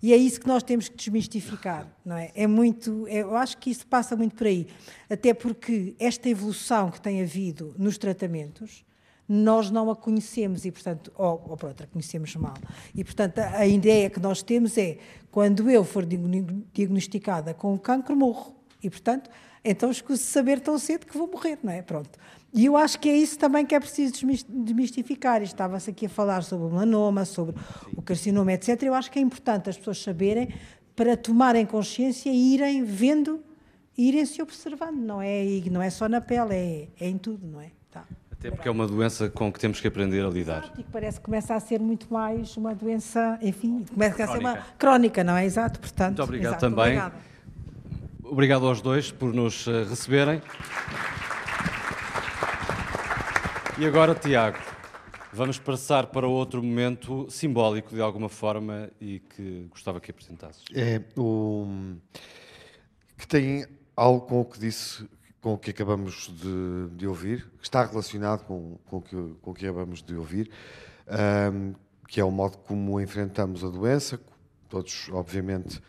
E 0.01 0.13
é 0.13 0.17
isso 0.17 0.41
que 0.41 0.47
nós 0.47 0.63
temos 0.63 0.89
que 0.89 0.97
desmistificar, 0.97 1.87
não 2.05 2.17
é? 2.17 2.31
É 2.37 2.47
muito, 2.47 3.09
é, 3.09 3.23
eu 3.23 3.37
acho 3.37 3.59
que 3.59 3.71
isso 3.71 3.85
passa 3.89 4.15
muito 4.15 4.37
por 4.37 4.47
aí, 4.47 4.69
até 5.11 5.35
porque 5.35 5.97
esta 5.99 6.29
evolução 6.29 6.93
que 6.93 7.01
tem 7.01 7.21
havido 7.21 7.75
nos 7.77 7.99
tratamentos, 7.99 8.85
nós 9.29 9.71
não 9.71 9.91
a 9.91 9.97
conhecemos 9.97 10.65
e, 10.65 10.71
portanto, 10.71 11.13
ou, 11.17 11.45
ou 11.49 11.57
pronto, 11.57 11.83
a 11.83 11.87
conhecemos 11.87 12.35
mal. 12.37 12.55
E, 12.95 13.05
portanto, 13.05 13.39
a, 13.39 13.59
a, 13.59 13.67
ideia 13.67 14.11
que 14.11 14.21
nós 14.21 14.43
temos 14.43 14.77
é, 14.77 14.99
quando 15.31 15.71
eu 15.71 15.85
for 15.85 16.05
diagnosticada 16.05 17.55
com 17.55 17.79
cancro, 17.79 18.17
morro. 18.17 18.55
E, 18.83 18.91
portanto, 18.91 19.31
então 19.65 19.91
escuso 19.91 20.23
saber 20.23 20.61
tão 20.61 20.77
cedo 20.77 21.07
que 21.07 21.17
vou 21.17 21.29
morrer, 21.29 21.59
não 21.63 21.73
é? 21.73 21.81
Pronto. 21.83 22.19
E 22.53 22.67
eu 22.67 22.77
acho 22.77 22.99
que 22.99 23.09
é 23.09 23.17
isso 23.17 23.39
também 23.39 23.65
que 23.65 23.75
é 23.75 23.81
preciso 23.81 24.13
desmistificar. 24.49 25.43
Estava-se 25.43 25.91
aqui 25.91 26.07
a 26.07 26.09
falar 26.09 26.43
sobre 26.43 26.67
o 26.67 26.71
melanoma, 26.71 27.25
sobre 27.25 27.55
o 27.97 28.03
carcinoma, 28.03 28.53
etc. 28.53 28.83
Eu 28.83 28.95
acho 28.95 29.11
que 29.11 29.19
é 29.19 29.23
importante 29.23 29.71
as 29.71 29.79
pessoas 29.79 30.03
saberem 30.03 30.49
para 30.95 31.17
tomarem 31.17 31.65
consciência 31.65 32.29
e 32.29 32.55
irem 32.55 32.85
vendo, 32.85 33.43
irem 33.97 34.27
se 34.27 34.43
observando. 34.43 34.99
Não 34.99 35.23
é, 35.23 35.45
não 35.71 35.81
é 35.81 35.89
só 35.89 36.09
na 36.09 36.21
pele, 36.21 36.55
é, 36.55 36.89
é 37.01 37.09
em 37.09 37.17
tudo, 37.17 37.47
não 37.47 37.61
é? 37.61 37.71
Tá. 37.91 38.05
Até 38.43 38.51
porque 38.51 38.67
é 38.67 38.71
uma 38.73 38.89
doença 38.89 39.31
com 39.31 39.53
que 39.53 39.61
temos 39.61 39.81
que 39.81 39.87
aprender 39.87 40.27
a 40.27 40.29
lidar. 40.29 40.65
Exato, 40.65 40.81
e 40.81 40.83
que 40.83 40.91
parece 40.91 41.21
que 41.21 41.25
começa 41.25 41.55
a 41.55 41.61
ser 41.61 41.79
muito 41.79 42.13
mais 42.13 42.57
uma 42.57 42.75
doença, 42.75 43.39
enfim, 43.41 43.85
começa 43.95 44.17
crónica. 44.17 44.25
a 44.25 44.33
ser 44.33 44.39
uma 44.41 44.57
crónica, 44.77 45.23
não 45.23 45.37
é? 45.37 45.45
Exato, 45.45 45.79
portanto. 45.79 46.19
Muito 46.19 46.23
obrigado 46.25 46.51
exato, 46.55 46.69
também. 46.69 46.99
Obrigada. 46.99 47.15
Obrigado 48.25 48.67
aos 48.67 48.81
dois 48.81 49.13
por 49.13 49.33
nos 49.33 49.69
eh, 49.69 49.85
receberem. 49.85 50.43
E 53.79 53.87
agora, 53.87 54.13
Tiago, 54.13 54.59
vamos 55.33 55.61
passar 55.61 56.09
para 56.09 56.27
outro 56.27 56.61
momento 56.61 57.29
simbólico 57.31 57.95
de 57.95 58.01
alguma 58.01 58.29
forma 58.29 58.91
e 59.01 59.21
que 59.21 59.69
gostava 59.71 60.01
que 60.01 60.11
apresentasses. 60.11 60.65
É 60.75 61.01
o 61.17 61.95
que 63.17 63.29
tem 63.29 63.67
algo 63.95 64.27
com 64.27 64.41
o 64.41 64.45
que 64.45 64.59
disse 64.59 65.09
com 65.43 65.55
o 65.55 65.59
que 65.59 65.71
acabamos 65.71 66.33
de, 66.41 66.97
de 66.97 67.07
ouvir, 67.07 67.51
está 67.61 67.85
relacionado 67.85 68.45
com, 68.45 68.79
com, 68.87 68.99
o 68.99 69.03
que, 69.03 69.17
com 69.43 69.51
o 69.51 69.55
que 69.55 69.67
acabamos 69.67 70.01
de 70.01 70.15
ouvir, 70.15 70.49
um, 71.53 71.75
que 72.07 72.21
é 72.21 72.25
o 72.25 72.31
modo 72.31 72.59
como 72.59 73.01
enfrentamos 73.01 73.65
a 73.65 73.69
doença. 73.69 74.21
Todos, 74.69 75.11
obviamente, 75.13 75.83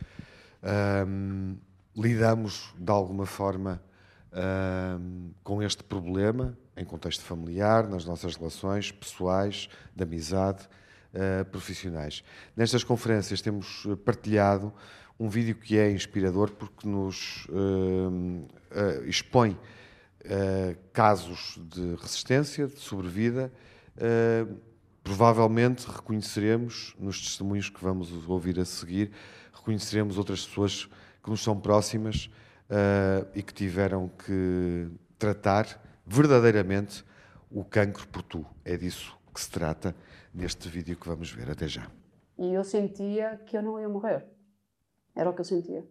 um, 1.08 1.56
lidamos 1.96 2.74
de 2.80 2.92
alguma 2.92 3.28
forma 3.28 3.80
um, 4.34 5.30
com 5.44 5.62
este 5.62 5.84
problema 5.84 6.58
em 6.76 6.84
contexto 6.84 7.24
familiar, 7.24 7.88
nas 7.88 8.06
nossas 8.06 8.36
relações 8.36 8.92
pessoais, 8.92 9.70
de 9.96 10.04
amizade, 10.04 10.68
uh, 11.14 11.46
profissionais. 11.46 12.24
Nestas 12.58 12.84
conferências 12.84 13.40
temos 13.40 13.86
partilhado 14.04 14.74
um 15.20 15.30
vídeo 15.30 15.54
que 15.54 15.78
é 15.78 15.92
inspirador 15.92 16.50
porque 16.52 16.88
nos 16.88 17.48
uh, 18.74 19.06
expõe 19.06 19.52
uh, 19.52 20.78
casos 20.92 21.60
de 21.70 21.96
resistência, 21.96 22.68
de 22.68 22.80
sobrevida. 22.80 23.52
provavelmente 25.04 25.86
reconheceremos, 25.86 26.96
nos 26.98 27.22
testemunhos 27.22 27.70
que 27.70 27.84
vamos 27.84 28.10
ouvir 28.28 28.60
a 28.60 28.66
seguir, 28.66 29.12
reconheceremos 29.54 30.18
outras 30.18 30.46
pessoas 30.46 30.90
que 31.22 31.30
nos 31.30 31.44
são 31.44 31.60
próximas 31.60 32.30
e 33.36 33.44
que 33.44 33.54
tiveram 33.54 34.08
que 34.08 34.90
tratar 35.20 35.80
verdadeiramente 36.08 37.06
o 37.52 37.64
cancro 37.64 38.08
por 38.08 38.24
tu. 38.24 38.46
É 38.66 38.76
disso 38.76 39.16
que 39.34 39.42
se 39.42 39.50
trata 39.50 39.96
neste 40.34 40.68
vídeo 40.70 40.98
que 40.98 41.08
vamos 41.08 41.32
ver. 41.32 41.50
Até 41.50 41.68
já. 41.68 41.90
E 42.38 42.54
eu 42.54 42.64
sentia 42.64 43.38
que 43.46 43.56
eu 43.58 43.62
não 43.62 43.80
ia 43.80 43.90
morrer. 43.90 44.26
Era 45.16 45.30
o 45.30 45.34
que 45.34 45.42
eu 45.42 45.46
sentia. 45.46 45.86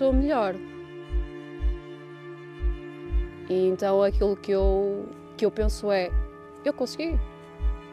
Pessoa 0.00 0.12
melhor. 0.14 0.54
E 3.50 3.68
então 3.68 4.02
aquilo 4.02 4.34
que 4.34 4.50
eu, 4.50 5.06
que 5.36 5.44
eu 5.44 5.50
penso 5.50 5.92
é: 5.92 6.10
eu 6.64 6.72
consegui, 6.72 7.20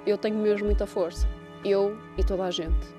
eu 0.05 0.17
tenho 0.17 0.37
mesmo 0.37 0.65
muita 0.67 0.87
força, 0.87 1.27
eu 1.65 1.97
e 2.17 2.23
toda 2.23 2.45
a 2.45 2.51
gente. 2.51 2.95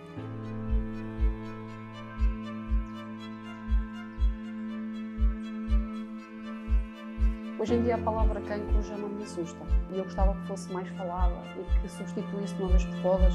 Hoje 7.59 7.75
em 7.75 7.83
dia 7.83 7.97
a 7.97 7.99
palavra 7.99 8.41
cancro 8.43 8.83
já 8.83 8.97
não 8.97 9.09
me 9.09 9.23
assusta 9.23 9.59
e 9.91 9.99
eu 9.99 10.05
gostava 10.05 10.33
que 10.35 10.47
fosse 10.47 10.73
mais 10.73 10.89
falada 10.91 11.35
e 11.57 11.81
que 11.81 11.89
substituísse 11.89 12.55
uma 12.61 12.69
vez 12.69 12.85
por 12.85 13.03
todas 13.03 13.35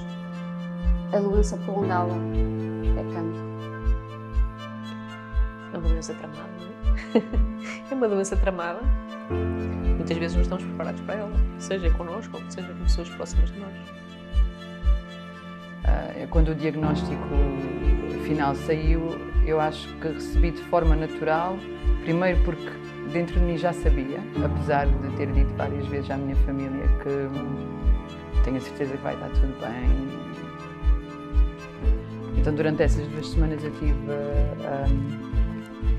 a 1.11 1.19
doença 1.19 1.57
prolongada 1.57 2.13
é 2.97 3.13
cancro. 3.13 3.53
É 5.84 5.86
uma 5.86 5.89
doença 5.89 6.13
tramada, 6.13 6.49
não 6.59 7.21
é? 7.21 7.23
é 7.91 7.93
uma 7.93 8.07
doença 8.07 8.38
tramada. 8.38 8.79
Muitas 9.97 10.17
vezes 10.17 10.36
não 10.36 10.43
estamos 10.43 10.63
preparados 10.63 11.01
para 11.01 11.15
ela, 11.15 11.31
seja 11.59 11.89
connosco 11.91 12.38
ou 12.38 12.51
seja 12.51 12.67
com 12.67 12.84
pessoas 12.84 13.09
próximas 13.09 13.51
de 13.51 13.59
nós. 13.59 13.73
Uh, 15.84 16.27
quando 16.29 16.49
o 16.49 16.55
diagnóstico 16.55 17.27
final 18.25 18.55
saiu, 18.55 19.09
eu 19.45 19.59
acho 19.59 19.88
que 19.95 20.07
recebi 20.07 20.51
de 20.51 20.61
forma 20.63 20.95
natural, 20.95 21.57
primeiro 22.03 22.41
porque 22.43 22.71
dentro 23.11 23.39
de 23.39 23.45
mim 23.45 23.57
já 23.57 23.73
sabia, 23.73 24.19
apesar 24.43 24.88
de 24.88 25.17
ter 25.17 25.31
dito 25.31 25.53
várias 25.55 25.86
vezes 25.88 26.09
à 26.09 26.17
minha 26.17 26.36
família 26.38 26.88
que 27.03 28.43
tenho 28.43 28.57
a 28.57 28.61
certeza 28.61 28.95
que 28.95 29.03
vai 29.03 29.13
estar 29.13 29.29
tudo 29.29 29.53
bem. 29.59 30.34
Então, 32.38 32.53
durante 32.53 32.84
essas 32.84 33.07
duas 33.07 33.29
semanas, 33.29 33.63
eu 33.63 33.71
tive, 33.71 33.93
um, 33.93 35.22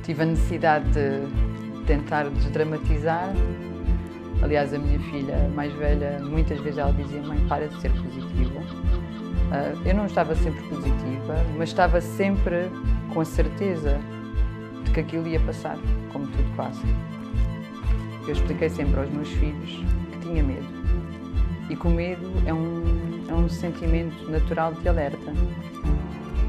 tive 0.04 0.22
a 0.22 0.26
necessidade 0.26 0.86
de 0.92 1.84
tentar 1.86 2.28
desdramatizar. 2.30 3.32
Aliás, 4.42 4.72
a 4.74 4.78
minha 4.78 4.98
filha 5.00 5.50
mais 5.54 5.72
velha, 5.72 6.20
muitas 6.22 6.60
vezes 6.60 6.78
ela 6.78 6.92
dizia: 6.92 7.22
Mãe, 7.22 7.38
para 7.48 7.66
de 7.66 7.80
ser 7.80 7.90
positiva. 7.90 8.60
Uh, 8.60 9.88
eu 9.88 9.94
não 9.94 10.06
estava 10.06 10.34
sempre 10.34 10.62
positiva, 10.68 11.34
mas 11.56 11.70
estava 11.70 12.00
sempre 12.00 12.70
com 13.12 13.20
a 13.20 13.24
certeza 13.24 14.00
de 14.84 14.90
que 14.90 15.00
aquilo 15.00 15.26
ia 15.26 15.40
passar, 15.40 15.78
como 16.12 16.26
tudo 16.26 16.56
passa. 16.56 16.82
Eu 18.26 18.32
expliquei 18.32 18.68
sempre 18.68 19.00
aos 19.00 19.10
meus 19.10 19.28
filhos 19.28 19.84
que 20.12 20.18
tinha 20.20 20.42
medo 20.42 20.66
e 21.68 21.76
que 21.76 21.86
o 21.86 21.90
medo 21.90 22.30
é 22.46 22.52
um, 22.52 23.24
é 23.28 23.34
um 23.34 23.48
sentimento 23.48 24.30
natural 24.30 24.72
de 24.74 24.88
alerta. 24.88 25.32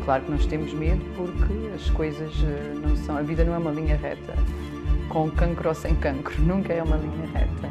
Claro 0.06 0.24
que 0.24 0.32
nós 0.32 0.46
temos 0.46 0.72
medo 0.72 1.04
porque 1.16 1.74
as 1.74 1.90
coisas 1.90 2.32
eh, 2.44 2.74
não 2.80 2.96
são. 2.96 3.18
A 3.18 3.24
vida 3.24 3.44
não 3.44 3.56
é 3.56 3.58
uma 3.58 3.72
linha 3.72 3.98
reta, 3.98 4.36
com 5.10 5.32
cancro 5.32 5.70
ou 5.70 5.74
sem 5.74 5.96
cancro, 5.96 6.40
nunca 6.44 6.72
é 6.72 6.84
uma 6.84 6.96
linha 6.96 7.28
reta. 7.34 7.70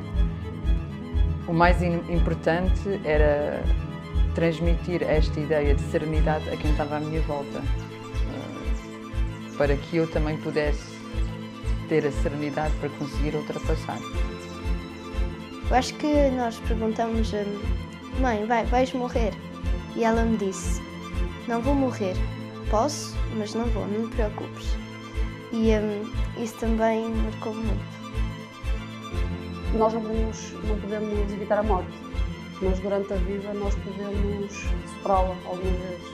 O 1.46 1.52
mais 1.52 1.80
importante 1.80 3.00
era 3.04 3.62
transmitir 4.34 5.04
esta 5.04 5.38
ideia 5.38 5.76
de 5.76 5.82
serenidade 5.82 6.50
a 6.50 6.56
quem 6.56 6.72
estava 6.72 6.96
à 6.96 7.00
minha 7.00 7.20
volta, 7.20 7.58
eh, 7.58 9.56
para 9.56 9.76
que 9.76 9.98
eu 9.98 10.10
também 10.10 10.36
pudesse 10.38 10.92
ter 11.88 12.04
a 12.04 12.10
serenidade 12.10 12.74
para 12.80 12.88
conseguir 12.88 13.36
ultrapassar. 13.36 13.98
Eu 15.70 15.76
acho 15.76 15.94
que 15.94 16.30
nós 16.30 16.58
perguntamos, 16.66 17.32
mãe, 18.20 18.44
vai, 18.44 18.64
vais 18.64 18.92
morrer? 18.92 19.32
E 19.94 20.02
ela 20.02 20.24
me 20.24 20.36
disse, 20.36 20.82
não 21.48 21.60
vou 21.60 21.74
morrer, 21.74 22.14
posso, 22.70 23.14
mas 23.36 23.54
não 23.54 23.66
vou, 23.66 23.86
não 23.86 24.08
te 24.08 24.16
preocupes. 24.16 24.66
E 25.52 25.72
um, 25.72 26.42
isso 26.42 26.54
também 26.56 27.08
marcou 27.10 27.54
muito. 27.54 27.94
Nós 29.76 29.92
não 29.92 30.02
podemos, 30.02 30.52
não 30.64 30.80
podemos 30.80 31.32
evitar 31.32 31.58
a 31.58 31.62
morte, 31.62 31.90
mas 32.62 32.78
durante 32.80 33.12
a 33.12 33.16
vida 33.16 33.52
nós 33.54 33.74
podemos 33.76 34.52
superá-la 34.96 35.36
algumas 35.46 35.78
vezes. 35.80 36.12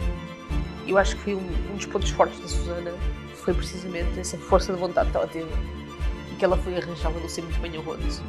Eu 0.86 0.98
acho 0.98 1.16
que 1.16 1.22
foi 1.22 1.34
um, 1.34 1.72
um 1.72 1.76
dos 1.76 1.86
pontos 1.86 2.10
fortes 2.10 2.40
da 2.40 2.48
Susana 2.48 2.92
foi 3.40 3.54
precisamente 3.54 4.18
essa 4.20 4.36
força 4.38 4.72
de 4.72 4.78
vontade 4.78 5.10
que 5.10 5.16
ela 5.16 5.26
teve 5.26 5.50
e 6.32 6.36
que 6.36 6.44
ela 6.44 6.56
foi 6.56 6.76
arranjada 6.76 7.18
não 7.18 7.28
ser 7.28 7.42
muito 7.42 7.60
bem 7.60 7.76
arroz. 7.76 8.22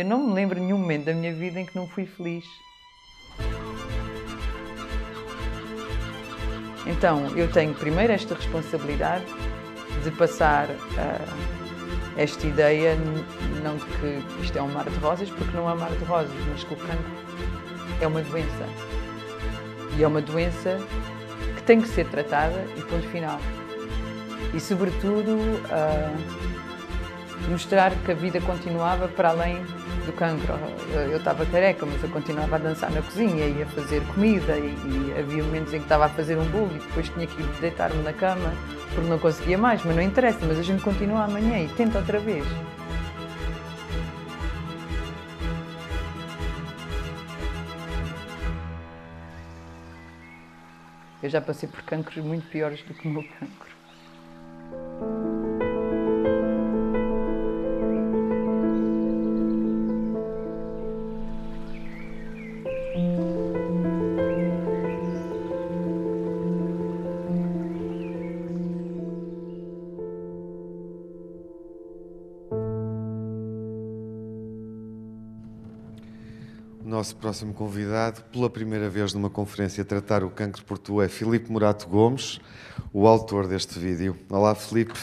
Eu 0.00 0.06
não 0.06 0.28
me 0.28 0.32
lembro 0.32 0.58
nenhum 0.58 0.78
momento 0.78 1.04
da 1.04 1.12
minha 1.12 1.30
vida 1.30 1.60
em 1.60 1.66
que 1.66 1.76
não 1.76 1.86
fui 1.86 2.06
feliz. 2.06 2.46
Então, 6.86 7.26
eu 7.36 7.52
tenho 7.52 7.74
primeiro 7.74 8.10
esta 8.10 8.34
responsabilidade 8.34 9.26
de 10.02 10.10
passar 10.12 10.70
uh, 10.70 12.16
esta 12.16 12.46
ideia, 12.46 12.96
não 13.62 13.76
de 13.76 13.84
que 13.84 14.42
isto 14.42 14.56
é 14.56 14.62
um 14.62 14.72
mar 14.72 14.88
de 14.88 14.98
rosas, 15.00 15.28
porque 15.28 15.54
não 15.54 15.68
é 15.68 15.74
um 15.74 15.78
mar 15.78 15.90
de 15.90 16.04
rosas, 16.06 16.32
mas 16.48 16.64
que 16.64 16.72
o 16.72 16.76
cancro 16.78 17.04
é 18.00 18.06
uma 18.06 18.22
doença. 18.22 18.66
E 19.98 20.02
é 20.02 20.08
uma 20.08 20.22
doença 20.22 20.78
que 21.56 21.62
tem 21.64 21.78
que 21.78 21.88
ser 21.88 22.06
tratada 22.06 22.64
e 22.74 22.80
ponto 22.84 23.06
final. 23.08 23.38
E, 24.54 24.60
sobretudo, 24.60 25.32
uh, 25.36 26.50
mostrar 27.50 27.94
que 28.02 28.12
a 28.12 28.14
vida 28.14 28.40
continuava 28.40 29.06
para 29.06 29.28
além 29.28 29.62
do 30.06 30.12
cancro. 30.12 30.54
Eu 31.10 31.16
estava 31.16 31.44
careca, 31.46 31.86
mas 31.86 32.02
eu 32.02 32.08
continuava 32.10 32.56
a 32.56 32.58
dançar 32.58 32.90
na 32.90 33.02
cozinha 33.02 33.46
e 33.46 33.62
a 33.62 33.66
fazer 33.66 34.02
comida 34.08 34.56
e, 34.56 34.66
e, 34.66 35.14
havia 35.18 35.42
momentos 35.42 35.72
em 35.72 35.78
que 35.78 35.84
estava 35.84 36.06
a 36.06 36.08
fazer 36.08 36.38
um 36.38 36.44
bolo 36.46 36.70
e 36.74 36.78
depois 36.78 37.08
tinha 37.08 37.26
que 37.26 37.42
deitar-me 37.60 38.02
na 38.02 38.12
cama 38.12 38.52
porque 38.94 39.08
não 39.08 39.18
conseguia 39.18 39.56
mais, 39.56 39.84
mas 39.84 39.94
não 39.94 40.02
interessa, 40.02 40.38
mas 40.46 40.58
a 40.58 40.62
gente 40.62 40.82
continua 40.82 41.24
amanhã 41.24 41.58
e 41.58 41.68
tenta 41.68 41.98
outra 41.98 42.18
vez. 42.18 42.44
Eu 51.22 51.28
já 51.28 51.40
passei 51.40 51.68
por 51.68 51.82
cancros 51.82 52.24
muito 52.24 52.48
piores 52.48 52.82
do 52.82 52.94
que 52.94 53.06
o 53.06 53.10
meu 53.10 53.22
cancro. 53.22 53.70
Nosso 77.00 77.16
próximo 77.16 77.54
convidado, 77.54 78.22
pela 78.24 78.50
primeira 78.50 78.90
vez 78.90 79.14
numa 79.14 79.30
conferência 79.30 79.82
Tratar 79.82 80.22
o 80.22 80.28
Cancro 80.28 80.62
por 80.66 80.76
Tu, 80.76 81.00
é 81.00 81.08
Filipe 81.08 81.50
Morato 81.50 81.88
Gomes, 81.88 82.38
o 82.92 83.06
autor 83.06 83.48
deste 83.48 83.78
vídeo. 83.78 84.14
Olá, 84.28 84.54
Filipe. 84.54 85.00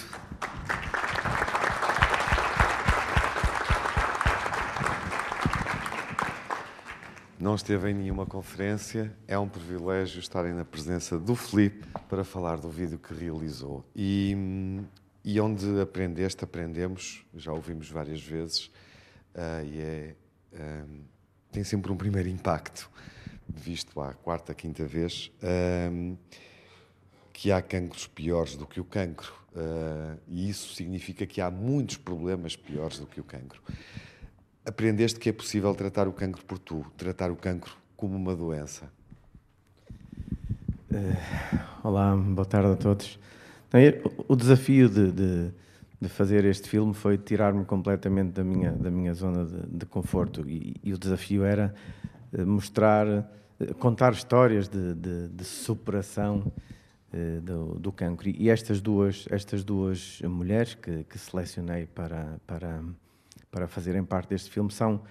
Não 7.39 7.55
esteve 7.55 7.89
em 7.89 7.95
nenhuma 7.95 8.27
conferência, 8.27 9.11
é 9.27 9.39
um 9.39 9.49
privilégio 9.49 10.19
estarem 10.19 10.53
na 10.53 10.63
presença 10.63 11.17
do 11.17 11.35
Filipe 11.35 11.83
para 12.07 12.23
falar 12.23 12.59
do 12.59 12.69
vídeo 12.69 12.99
que 12.99 13.11
realizou. 13.11 13.83
E, 13.95 14.37
e 15.25 15.41
onde 15.41 15.81
aprendeste, 15.81 16.43
aprendemos, 16.43 17.25
já 17.33 17.51
ouvimos 17.51 17.89
várias 17.89 18.21
vezes, 18.21 18.67
uh, 19.33 19.65
e 19.65 19.79
é. 19.81 20.15
Um, 20.53 20.57
eh, 20.59 21.16
tem 21.51 21.63
sempre 21.63 21.91
um 21.91 21.97
primeiro 21.97 22.29
impacto, 22.29 22.89
visto 23.47 23.99
à 24.01 24.13
quarta, 24.13 24.53
quinta 24.53 24.85
vez, 24.85 25.31
que 27.33 27.51
há 27.51 27.61
cancros 27.61 28.07
piores 28.07 28.55
do 28.55 28.65
que 28.65 28.79
o 28.79 28.83
cancro. 28.83 29.31
Uh, 29.57 30.19
e 30.27 30.49
isso 30.49 30.75
significa 30.75 31.25
que 31.25 31.41
há 31.41 31.49
muitos 31.49 31.97
problemas 31.97 32.55
piores 32.55 32.99
do 32.99 33.07
que 33.07 33.19
o 33.19 33.23
cancro. 33.23 33.61
Aprendeste 34.65 35.19
que 35.19 35.29
é 35.29 35.31
possível 35.31 35.73
tratar 35.73 36.07
o 36.07 36.11
cancro 36.11 36.43
por 36.45 36.59
tu, 36.59 36.85
tratar 36.95 37.31
o 37.31 37.35
cancro 37.35 37.75
como 37.95 38.15
uma 38.15 38.35
doença. 38.35 38.91
Uh, 40.91 41.59
olá, 41.83 42.15
boa 42.15 42.45
tarde 42.45 42.71
a 42.71 42.75
todos. 42.75 43.19
O 44.27 44.35
desafio 44.35 44.89
de, 44.89 45.11
de 45.11 45.51
de 45.99 46.07
fazer 46.07 46.45
este 46.45 46.69
filme 46.69 46.93
foi 46.93 47.17
tirar-me 47.17 47.65
completamente 47.65 48.31
da 48.31 48.43
minha, 48.43 48.71
da 48.71 48.91
minha 48.91 49.13
zona 49.13 49.45
de, 49.45 49.77
de 49.77 49.85
conforto 49.85 50.47
e, 50.47 50.75
e, 50.83 50.93
o 50.93 50.97
desafio 50.97 51.43
era 51.43 51.73
eh, 52.31 52.45
mostrar, 52.45 53.07
eh, 53.07 53.73
contar 53.79 54.13
histórias 54.13 54.67
de, 54.67 54.93
de, 54.93 55.27
de 55.29 55.43
superação 55.43 56.51
uh, 57.13 57.41
do, 57.41 57.79
do 57.79 57.91
cancro. 57.91 58.29
E 58.29 58.49
estas 58.49 58.79
duas, 58.79 59.25
estas 59.31 59.63
duas 59.63 60.21
mulheres 60.21 60.75
que, 60.75 61.03
que 61.05 61.17
selecionei 61.17 61.87
para, 61.87 62.39
para, 62.45 62.83
para 63.49 63.67
fazerem 63.67 64.03
parte 64.03 64.29
deste 64.29 64.51
filme, 64.51 64.71
são, 64.71 65.01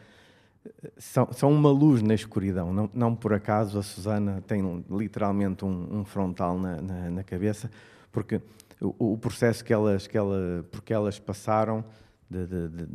são, 0.96 1.32
são 1.32 1.52
uma 1.52 1.70
luz 1.70 2.02
na 2.02 2.14
escuridão. 2.14 2.72
Não, 2.72 2.90
não 2.94 3.14
por 3.14 3.32
acaso 3.32 3.78
a 3.78 3.82
Susana 3.82 4.42
tem 4.46 4.84
literalmente 4.90 5.64
um, 5.64 6.00
um 6.00 6.04
frontal 6.04 6.58
na, 6.58 6.80
na, 6.80 7.10
na, 7.10 7.24
cabeça, 7.24 7.70
porque 8.12 8.40
o, 8.80 9.12
o, 9.12 9.18
processo 9.18 9.64
que 9.64 9.72
elas, 9.72 10.06
que 10.06 10.16
ela, 10.16 10.64
porque 10.70 10.92
elas 10.92 11.18
passaram 11.18 11.84
de, 12.28 12.46
de, 12.46 12.68
de, 12.68 12.86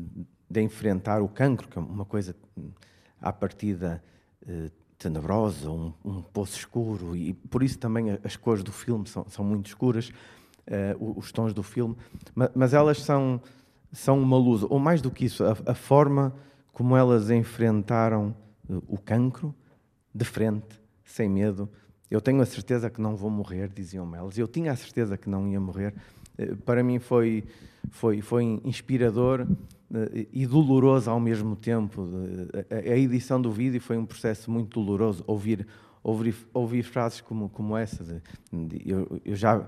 de 0.49 0.61
enfrentar 0.61 1.21
o 1.21 1.27
cancro, 1.27 1.67
que 1.67 1.77
é 1.77 1.82
uma 1.82 2.05
coisa 2.05 2.36
à 3.19 3.32
partida 3.32 4.03
eh, 4.47 4.69
tenebrosa, 4.97 5.69
um, 5.69 5.93
um, 6.03 6.21
poço 6.21 6.57
escuro, 6.57 7.15
e 7.15 7.34
por 7.34 7.63
isso 7.63 7.77
também 7.79 8.19
as 8.23 8.36
cores 8.36 8.63
do 8.63 8.71
filme 8.71 9.07
são, 9.07 9.25
são 9.27 9.43
muito 9.43 9.67
escuras, 9.67 10.11
eh, 10.67 10.95
os 10.99 11.32
tons 11.32 11.53
do 11.53 11.63
filme, 11.63 11.95
mas, 12.36 12.49
mas, 12.53 12.73
elas 12.73 13.01
são, 13.01 13.41
são 13.91 14.19
uma 14.19 14.38
luz, 14.38 14.63
ou 14.63 14.77
mais 14.77 15.01
do 15.01 15.09
que 15.09 15.25
isso, 15.25 15.43
a, 15.43 15.55
a 15.65 15.73
forma 15.73 16.34
como 16.71 16.95
elas 16.95 17.32
enfrentaram 17.32 18.36
eh, 18.69 18.73
o 18.88 18.97
cancro 18.97 19.55
de 20.13 20.25
frente, 20.25 20.79
sem 21.03 21.29
medo. 21.29 21.69
Eu 22.12 22.20
tenho 22.20 22.41
a 22.41 22.45
certeza 22.45 22.89
que 22.89 22.99
não 22.99 23.16
vou 23.16 23.30
morrer, 23.30 23.70
diziam 23.74 24.14
elas. 24.14 24.38
Eu 24.38 24.45
tinha 24.45 24.74
a 24.74 24.76
certeza 24.76 25.18
que 25.18 25.30
não 25.30 25.47
ia 25.47 25.62
morrer. 25.62 25.93
Eh, 26.38 26.55
para 26.66 26.84
mim 26.84 26.99
foi, 26.99 27.45
foi, 27.89 28.20
foi 28.22 28.43
inspirador 28.66 29.47
eh, 29.93 30.28
e 30.34 30.45
doloroso 30.45 31.09
ao 31.09 31.22
mesmo 31.22 31.55
tempo. 31.55 32.05
A 32.70 32.97
edição 32.97 33.41
do 33.41 33.49
vídeo 33.49 33.80
foi 33.80 33.97
um 33.97 34.05
processo 34.05 34.51
muito 34.51 34.78
doloroso. 34.78 35.24
Ouvir, 35.26 35.66
ouvir, 36.03 36.36
ouvir 36.53 36.84
frases 36.84 37.22
como, 37.22 37.47
como 37.47 37.78
essa. 37.78 38.03
De, 38.51 38.82
eu, 38.86 39.22
eu, 39.24 39.36
já 39.38 39.66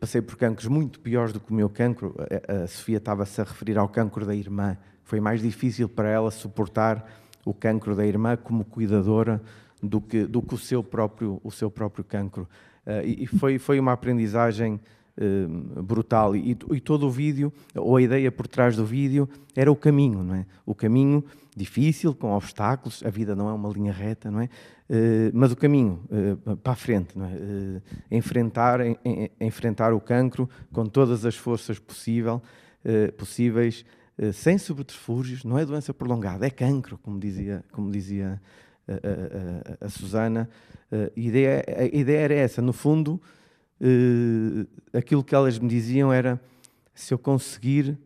passei 0.00 0.20
por 0.20 0.36
cancros 0.36 0.66
muito 0.66 0.98
piores 0.98 1.32
do 1.32 1.38
que 1.38 1.52
o 1.52 1.54
meu 1.54 1.70
cancro. 1.70 2.16
A, 2.48 2.64
a 2.64 2.66
Sofia 2.66 2.96
estava-se 2.96 3.40
a 3.40 3.44
referir 3.44 3.78
ao 3.78 3.88
cancro 3.88 4.26
da 4.26 4.34
irmã. 4.34 4.76
Foi 5.04 5.20
mais 5.20 5.40
difícil 5.40 5.88
para 5.88 6.08
ela 6.08 6.32
suportar 6.32 7.08
o 7.44 7.54
cancro 7.54 7.94
da 7.94 8.04
irmã 8.04 8.36
como 8.36 8.64
cuidadora 8.64 9.40
do 9.82 10.00
que, 10.00 10.24
do 10.24 10.42
que 10.42 10.54
o, 10.54 10.58
seu 10.58 10.82
próprio, 10.82 11.40
o 11.42 11.50
seu 11.50 11.70
próprio 11.70 12.04
cancro. 12.04 12.48
Uh, 12.86 13.04
e, 13.04 13.26
foi, 13.26 13.58
foi 13.58 13.78
uma 13.80 13.92
aprendizagem 13.92 14.80
uh, 15.18 15.82
brutal. 15.82 16.34
E, 16.36 16.50
e, 16.50 16.80
todo 16.80 17.06
o 17.06 17.10
vídeo, 17.10 17.52
ou 17.74 17.96
a 17.96 18.02
ideia 18.02 18.30
por 18.30 18.46
trás 18.46 18.76
do 18.76 18.84
vídeo, 18.84 19.28
era 19.54 19.70
o 19.70 19.76
caminho, 19.76 20.22
não 20.22 20.34
é? 20.34 20.46
O 20.64 20.74
caminho 20.74 21.24
difícil, 21.56 22.14
com 22.14 22.32
obstáculos, 22.32 23.02
a 23.04 23.10
vida 23.10 23.34
não 23.34 23.48
é 23.48 23.52
uma 23.52 23.68
linha 23.68 23.92
reta, 23.92 24.30
não 24.30 24.40
é? 24.40 24.44
Uh, 24.88 25.30
mas 25.34 25.50
o 25.50 25.56
caminho 25.56 26.00
para 26.62 26.74
a 26.74 26.76
frente, 26.76 27.18
não 27.18 27.26
é? 27.26 27.32
enfrentar, 28.08 28.80
en, 28.80 28.96
en, 29.04 29.30
enfrentar 29.40 29.92
o 29.92 30.00
cancro 30.00 30.48
com 30.72 30.86
todas 30.86 31.24
as 31.24 31.34
forças 31.34 31.78
possível, 31.80 32.40
possíveis, 33.16 33.84
eh, 34.18 34.32
sem 34.32 34.56
subterfúgios, 34.56 35.44
não 35.44 35.58
é 35.58 35.64
doença 35.64 35.92
prolongada, 35.92 36.46
é 36.46 36.50
cancro, 36.50 36.98
como 36.98 37.18
dizia, 37.20 37.62
como 37.70 37.90
dizia 37.90 38.40
a, 38.88 39.86
a, 39.86 39.88
Susana. 39.88 40.48
Eh, 40.90 41.12
a 41.16 41.20
ideia, 41.20 41.64
a 41.78 41.84
ideia 41.84 42.20
era 42.20 42.34
essa, 42.34 42.62
no 42.62 42.72
fundo, 42.72 43.20
eh, 43.80 44.98
aquilo 44.98 45.24
que 45.24 45.34
elas 45.34 45.58
me 45.58 45.68
diziam 45.68 46.12
era 46.12 46.40
se 46.94 47.12
eu 47.12 47.18
conseguir 47.18 47.98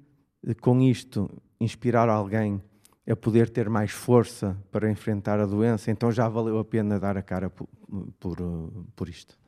com 0.61 0.81
isto 0.81 1.31
inspirar 1.61 2.09
alguém 2.09 2.61
a 3.09 3.15
poder 3.15 3.51
ter 3.51 3.69
mais 3.69 3.91
força 3.91 4.57
para 4.71 4.91
enfrentar 4.91 5.41
a 5.41 5.47
doença, 5.47 5.91
então 5.91 6.11
já 6.11 6.29
valeu 6.29 6.59
a 6.59 6.65
pena 6.65 6.99
dar 6.99 7.17
a 7.17 7.23
cara 7.23 7.51
por, 7.51 7.69
por, 8.19 8.37
por 8.95 9.09
isto. 9.09 9.39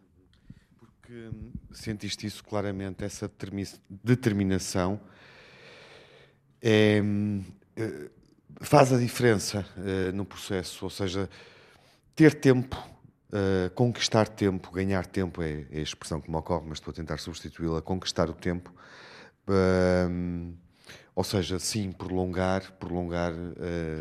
Porque 0.79 1.31
sentiste 1.71 2.27
isso 2.27 2.45
claramente, 2.45 3.05
essa 3.05 3.31
determinação 3.89 5.01
é, 6.61 7.03
eh, 7.77 8.11
faz 8.63 8.93
a 8.93 8.99
diferença 8.99 9.67
uh, 9.77 10.13
no 10.13 10.25
processo, 10.25 10.85
ou 10.85 10.91
seja, 10.91 11.29
ter 12.15 12.35
tempo, 12.35 12.77
uh, 13.29 13.71
conquistar 13.75 14.29
tempo, 14.29 14.71
ganhar 14.71 15.05
tempo 15.07 15.43
é, 15.43 15.67
é, 15.71 15.79
a 15.79 15.83
expressão 15.83 16.21
que 16.21 16.31
me 16.31 16.37
ocorre, 16.37 16.65
mas 16.69 16.79
estou 16.79 16.93
a 16.93 16.95
tentar 16.95 17.19
substituí-la, 17.19 17.83
conquistar 17.83 18.31
o 18.31 18.33
tempo, 18.33 18.73
uh, 19.49 20.55
ou 21.15 21.25
seja, 21.25 21.59
sim, 21.59 21.93
prolongar, 21.93 22.73
prolongar 22.81 23.35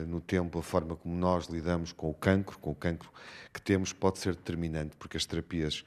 no 0.07 0.22
tempo 0.22 0.59
a 0.59 0.64
forma 0.64 0.95
como 0.95 1.14
nós 1.14 1.47
lidamos 1.47 1.91
com 1.91 2.09
o 2.09 2.14
cancro, 2.14 2.57
com 2.57 2.72
o 2.72 2.76
cancro 2.76 3.12
que 3.53 3.62
temos, 3.62 3.91
pode 3.91 4.18
ser 4.20 4.34
determinante, 4.34 4.95
porque 4.95 5.18
as 5.18 5.26
terapias 5.26 5.84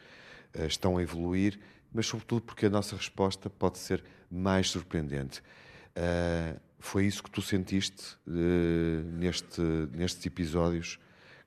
estão 0.69 0.99
a 0.99 1.03
evoluir, 1.03 1.59
mas 1.91 2.05
sobretudo 2.05 2.43
porque 2.43 2.67
a 2.67 2.69
nossa 2.69 2.95
resposta 2.95 3.49
pode 3.49 3.79
ser 3.79 4.05
mais 4.31 4.69
surpreendente. 4.69 5.43
Foi 6.85 7.07
isso 7.07 7.23
que 7.23 7.31
tu 7.31 7.41
sentiste 7.41 8.15
uh, 8.29 9.19
neste, 9.19 9.63
nestes 9.91 10.27
episódios, 10.27 10.99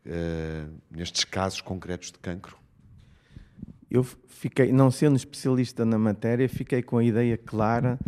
uh, 0.04 0.68
nestes 0.90 1.24
casos 1.26 1.62
concretos 1.62 2.12
de 2.12 2.18
cancro? 2.18 2.58
Eu 3.90 4.04
fiquei, 4.04 4.72
não 4.72 4.90
sendo 4.90 5.16
especialista 5.16 5.86
na 5.86 6.00
matéria, 6.00 6.50
fiquei 6.50 6.82
com 6.82 6.98
a 6.98 7.04
ideia 7.04 7.38
clara 7.38 8.00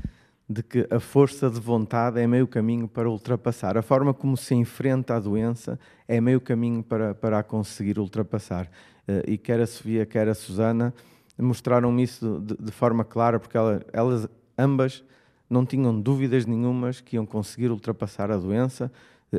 de 0.50 0.64
que 0.64 0.88
a 0.90 1.00
força 1.00 1.52
de 1.52 1.60
vontade 1.60 2.20
é 2.20 2.26
meio 2.26 2.48
caminho 2.48 2.88
para 2.88 3.08
ultrapassar. 3.08 3.78
A 3.78 3.84
forma 3.84 4.12
como 4.12 4.36
se 4.36 4.56
enfrenta 4.56 5.16
a 5.16 5.20
doença 5.20 5.80
é 6.08 6.20
meio 6.20 6.42
caminho 6.42 6.82
para, 6.82 7.14
para 7.14 7.38
a 7.38 7.44
conseguir 7.44 8.00
ultrapassar. 8.00 8.66
Uh, 9.08 9.30
e 9.30 9.38
quer 9.38 9.60
a 9.60 9.68
Sofia, 9.68 10.04
quer 10.04 10.28
a 10.28 10.34
Susana 10.34 10.94
mostraram-me 11.38 12.04
isso 12.04 12.40
de, 12.40 12.58
de, 12.58 12.72
forma 12.72 13.06
clara, 13.06 13.40
porque 13.40 13.56
ela, 13.56 13.82
elas 13.94 14.28
ambas 14.58 15.04
não 15.50 15.66
tinham 15.66 16.00
dúvidas 16.00 16.46
nenhumas 16.46 17.02
que 17.02 17.16
iam 17.16 17.26
conseguir 17.26 17.72
ultrapassar 17.72 18.32
a 18.32 18.38
doença. 18.38 18.92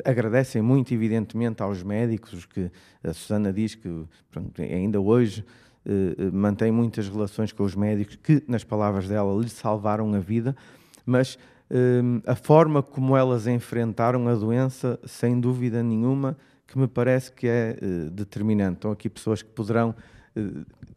Agradecem 0.05 0.63
muito, 0.63 0.93
evidentemente, 0.95 1.63
aos 1.63 1.83
médicos, 1.83 2.45
que 2.47 2.71
a 3.03 3.13
Susana 3.13 3.53
diz 3.53 3.75
que 3.75 4.05
pronto, 4.31 4.61
ainda 4.61 5.01
hoje 5.01 5.45
eh, 5.85 6.31
mantém 6.33 6.71
muitas 6.71 7.09
relações 7.09 7.53
com 7.53 7.65
os 7.65 7.75
médicos 7.75 8.17
que, 8.17 8.43
nas 8.47 8.65
palavras 8.65 9.09
dela, 9.09 9.41
lhe 9.41 9.49
salvaram 9.49 10.15
a 10.15 10.19
vida, 10.19 10.57
mas 11.05 11.39
eh, 11.71 12.03
a 12.27 12.35
forma 12.35 12.83
como 12.83 13.17
elas 13.17 13.47
enfrentaram 13.47 14.29
a 14.29 14.35
doença, 14.35 14.99
sem 15.05 15.41
dúvida 15.41 15.83
nenhuma, 15.83 16.37
que 16.67 16.79
me 16.79 16.87
parece 16.87 17.33
que 17.33 17.47
é 17.47 17.77
eh, 17.81 18.11
determinante. 18.11 18.77
Estão 18.79 18.93
aqui 18.93 19.09
pessoas 19.09 19.43
que 19.43 19.51
poderão 19.51 19.95
eh, 20.37 20.41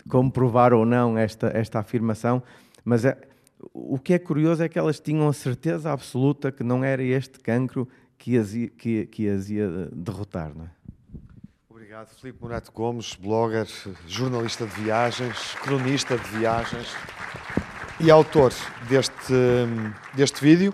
comprovar 0.10 0.74
ou 0.74 0.86
não 0.86 1.18
esta, 1.18 1.48
esta 1.48 1.80
afirmação, 1.80 2.42
mas 2.86 3.06
é, 3.06 3.18
o 3.74 4.00
que 4.00 4.14
é 4.14 4.20
curioso 4.20 4.64
é 4.64 4.70
que 4.70 4.80
elas 4.80 5.00
tinham 5.00 5.28
a 5.28 5.34
certeza 5.34 5.92
absoluta 5.92 6.52
que 6.52 6.64
não 6.64 6.84
era 6.84 7.04
este 7.04 7.40
cancro 7.40 7.88
que 8.18 8.38
as 8.38 8.54
ia, 8.54 8.70
que, 8.70 9.06
que 9.06 9.30
as 9.30 9.50
ia 9.50 9.90
derrotar. 9.94 10.54
Não 10.56 10.66
é? 10.66 10.70
Obrigado, 11.70 12.08
Filipe 12.16 12.42
Morato 12.42 12.72
Gomes, 12.72 13.16
blogger, 13.16 13.68
jornalista 14.08 14.66
de 14.66 14.82
viagens, 14.82 15.54
cronista 15.56 16.18
de 16.18 16.28
viagens 16.30 16.88
e 18.00 18.10
autor 18.10 18.52
deste, 18.90 19.34
deste 20.16 20.42
vídeo 20.42 20.74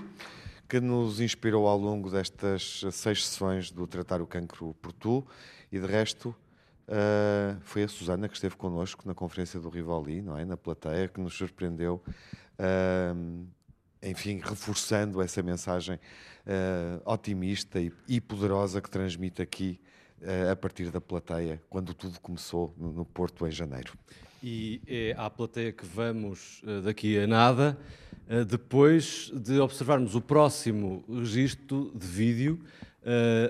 que 0.67 0.79
nos 0.79 1.19
inspirou 1.19 1.67
ao 1.67 1.77
longo 1.77 2.09
destas 2.09 2.85
seis 2.91 3.27
sessões 3.27 3.71
do 3.71 3.87
Tratar 3.87 4.21
o 4.21 4.27
Cancro 4.27 4.75
por 4.81 4.93
Tu 4.93 5.25
e 5.71 5.79
de 5.79 5.85
resto 5.85 6.35
Uh, 6.89 7.55
foi 7.61 7.83
a 7.83 7.87
Susana 7.87 8.27
que 8.27 8.33
esteve 8.33 8.55
connosco 8.55 9.07
na 9.07 9.13
conferência 9.13 9.59
do 9.59 9.69
Rivoli, 9.69 10.23
não 10.23 10.35
é? 10.35 10.43
na 10.43 10.57
plateia, 10.57 11.07
que 11.07 11.21
nos 11.21 11.35
surpreendeu 11.35 12.01
uh, 12.59 13.47
enfim, 14.01 14.39
reforçando 14.43 15.21
essa 15.21 15.41
mensagem 15.43 15.95
uh, 15.95 17.11
otimista 17.11 17.79
e, 17.79 17.91
e, 18.07 18.21
poderosa 18.21 18.81
que 18.81 18.89
transmite 18.89 19.41
aqui 19.41 19.79
uh, 20.21 20.51
a 20.51 20.55
partir 20.55 20.91
da 20.91 21.01
plateia, 21.01 21.61
quando 21.69 21.93
tudo 21.93 22.19
começou 22.19 22.73
no, 22.77 22.91
no 22.91 23.05
Porto 23.05 23.45
em 23.45 23.51
janeiro. 23.51 23.93
E 24.41 24.81
é 24.87 25.13
à 25.17 25.29
plateia 25.29 25.71
que 25.71 25.85
vamos 25.85 26.61
uh, 26.63 26.81
daqui 26.81 27.19
a 27.19 27.27
nada, 27.27 27.77
depois 28.47 29.31
de 29.33 29.59
observarmos 29.59 30.13
o 30.13 30.21
próximo 30.21 31.03
registro 31.09 31.91
de 31.95 32.05
vídeo 32.05 32.63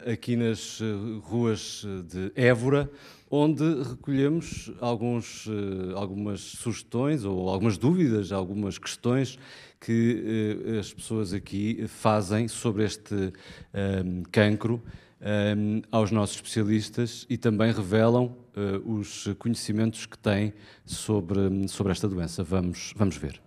aqui 0.09 0.37
nas 0.37 0.79
ruas 1.21 1.83
de 2.05 2.31
Évora, 2.33 2.89
onde 3.29 3.63
recolhemos 3.83 4.71
alguns, 4.81 5.47
eh, 5.47 5.93
algumas 5.93 6.41
sugestões 6.41 7.23
ou 7.23 7.47
algumas 7.49 7.77
dúvidas, 7.77 8.31
algumas 8.31 8.77
questões 8.77 9.37
que 9.79 10.63
eh, 10.65 10.79
as 10.79 10.93
pessoas 10.93 11.33
aqui 11.33 11.85
fazem 11.87 12.47
sobre 12.47 12.83
este 12.83 13.13
um, 13.13 13.31
ehm, 13.73 14.23
cancro 14.31 14.81
um, 15.21 15.25
ehm, 15.25 15.81
aos 15.91 16.11
nossos 16.11 16.37
especialistas 16.37 17.25
e 17.29 17.37
também 17.37 17.71
revelam 17.71 18.35
uh, 18.55 18.93
os 18.93 19.27
conhecimentos 19.37 20.05
que 20.05 20.17
têm 20.17 20.53
sobre, 20.85 21.67
sobre 21.67 21.91
esta 21.91 22.07
doença. 22.07 22.43
Vamos, 22.43 22.93
vamos 22.97 23.17
ver. 23.17 23.39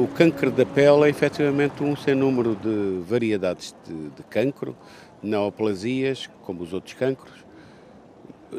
O 0.00 0.06
câncer 0.08 0.50
da 0.50 0.64
pele 0.64 1.04
é 1.04 1.08
efetivamente 1.08 1.82
um 1.82 1.96
sem 1.96 2.14
número 2.14 2.54
de 2.54 3.02
variedades 3.04 3.74
de, 3.84 4.10
de 4.10 4.22
cancro, 4.24 4.76
neoplasias, 5.22 6.28
como 6.42 6.62
os 6.62 6.72
outros 6.72 6.94
cancros. 6.94 7.44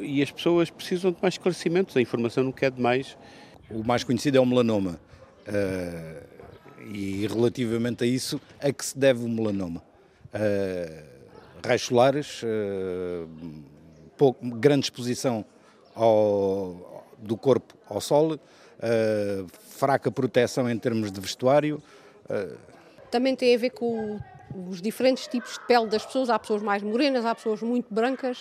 e 0.02 0.22
as 0.22 0.30
pessoas 0.30 0.70
precisam 0.70 1.12
de 1.12 1.18
mais 1.22 1.36
esclarecimentos, 1.36 1.96
a 1.96 2.02
informação 2.02 2.44
não 2.44 2.52
quer 2.52 2.72
demais. 2.72 3.18
O 3.70 3.84
mais 3.84 4.04
conhecido 4.04 4.38
é 4.38 4.42
o 4.42 4.46
melanoma. 4.46 5.00
Uh, 5.48 6.28
e 6.94 7.26
relativamente 7.28 8.04
a 8.04 8.08
isso, 8.08 8.40
a 8.60 8.72
que 8.72 8.86
se 8.86 8.98
deve 8.98 9.24
o 9.24 9.30
melanoma? 9.30 9.82
Uh, 10.34 11.04
raios 11.66 11.82
solares, 11.82 12.44
uh, 12.44 13.28
pouco, 14.18 14.46
grande 14.58 14.86
exposição 14.86 15.46
ao, 15.96 17.06
do 17.18 17.38
corpo 17.38 17.76
ao 17.90 18.00
sol, 18.00 18.40
uh, 18.78 19.48
fraca 19.70 20.12
proteção 20.12 20.70
em 20.70 20.78
termos 20.78 21.12
de 21.12 21.20
vestuário. 21.20 21.82
Também 23.10 23.36
tem 23.36 23.56
a 23.56 23.58
ver 23.58 23.70
com 23.70 24.20
os 24.70 24.82
diferentes 24.82 25.28
tipos 25.28 25.54
de 25.54 25.66
pele 25.66 25.88
das 25.88 26.06
pessoas. 26.06 26.30
Há 26.30 26.38
pessoas 26.38 26.62
mais 26.62 26.84
morenas, 26.84 27.26
há 27.26 27.34
pessoas 27.34 27.62
muito 27.62 27.94
brancas 27.94 28.38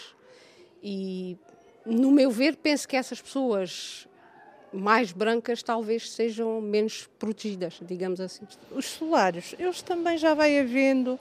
e, 0.82 1.36
no 1.84 2.10
meu 2.10 2.30
ver, 2.30 2.56
penso 2.56 2.88
que 2.88 2.96
essas 2.96 3.20
pessoas 3.20 4.08
mais 4.72 5.12
brancas 5.12 5.62
talvez 5.62 6.10
sejam 6.10 6.60
menos 6.60 7.08
protegidas, 7.18 7.78
digamos 7.82 8.20
assim. 8.20 8.46
Os 8.70 8.86
solares, 8.86 9.54
eles 9.58 9.82
também 9.82 10.18
já 10.18 10.34
vai 10.34 10.58
havendo 10.58 11.18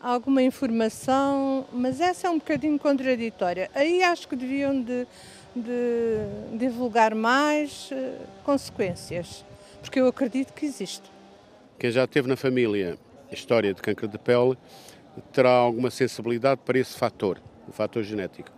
alguma 0.00 0.42
informação, 0.42 1.66
mas 1.72 2.00
essa 2.00 2.26
é 2.26 2.30
um 2.30 2.38
bocadinho 2.38 2.78
contraditória. 2.78 3.70
Aí 3.74 4.02
acho 4.02 4.28
que 4.28 4.36
deviam 4.36 4.80
de, 4.82 5.06
de 5.54 6.58
divulgar 6.58 7.14
mais 7.14 7.90
uh, 7.90 8.26
consequências, 8.44 9.44
porque 9.80 10.00
eu 10.00 10.06
acredito 10.06 10.52
que 10.52 10.66
existe. 10.66 11.10
Quem 11.78 11.90
já 11.90 12.06
teve 12.06 12.28
na 12.28 12.36
família 12.36 12.98
a 13.30 13.34
história 13.34 13.72
de 13.72 13.80
câncer 13.80 14.08
de 14.08 14.18
pele 14.18 14.56
terá 15.32 15.50
alguma 15.50 15.90
sensibilidade 15.90 16.60
para 16.64 16.78
esse 16.78 16.96
fator, 16.96 17.40
o 17.68 17.72
fator 17.72 18.02
genético. 18.02 18.50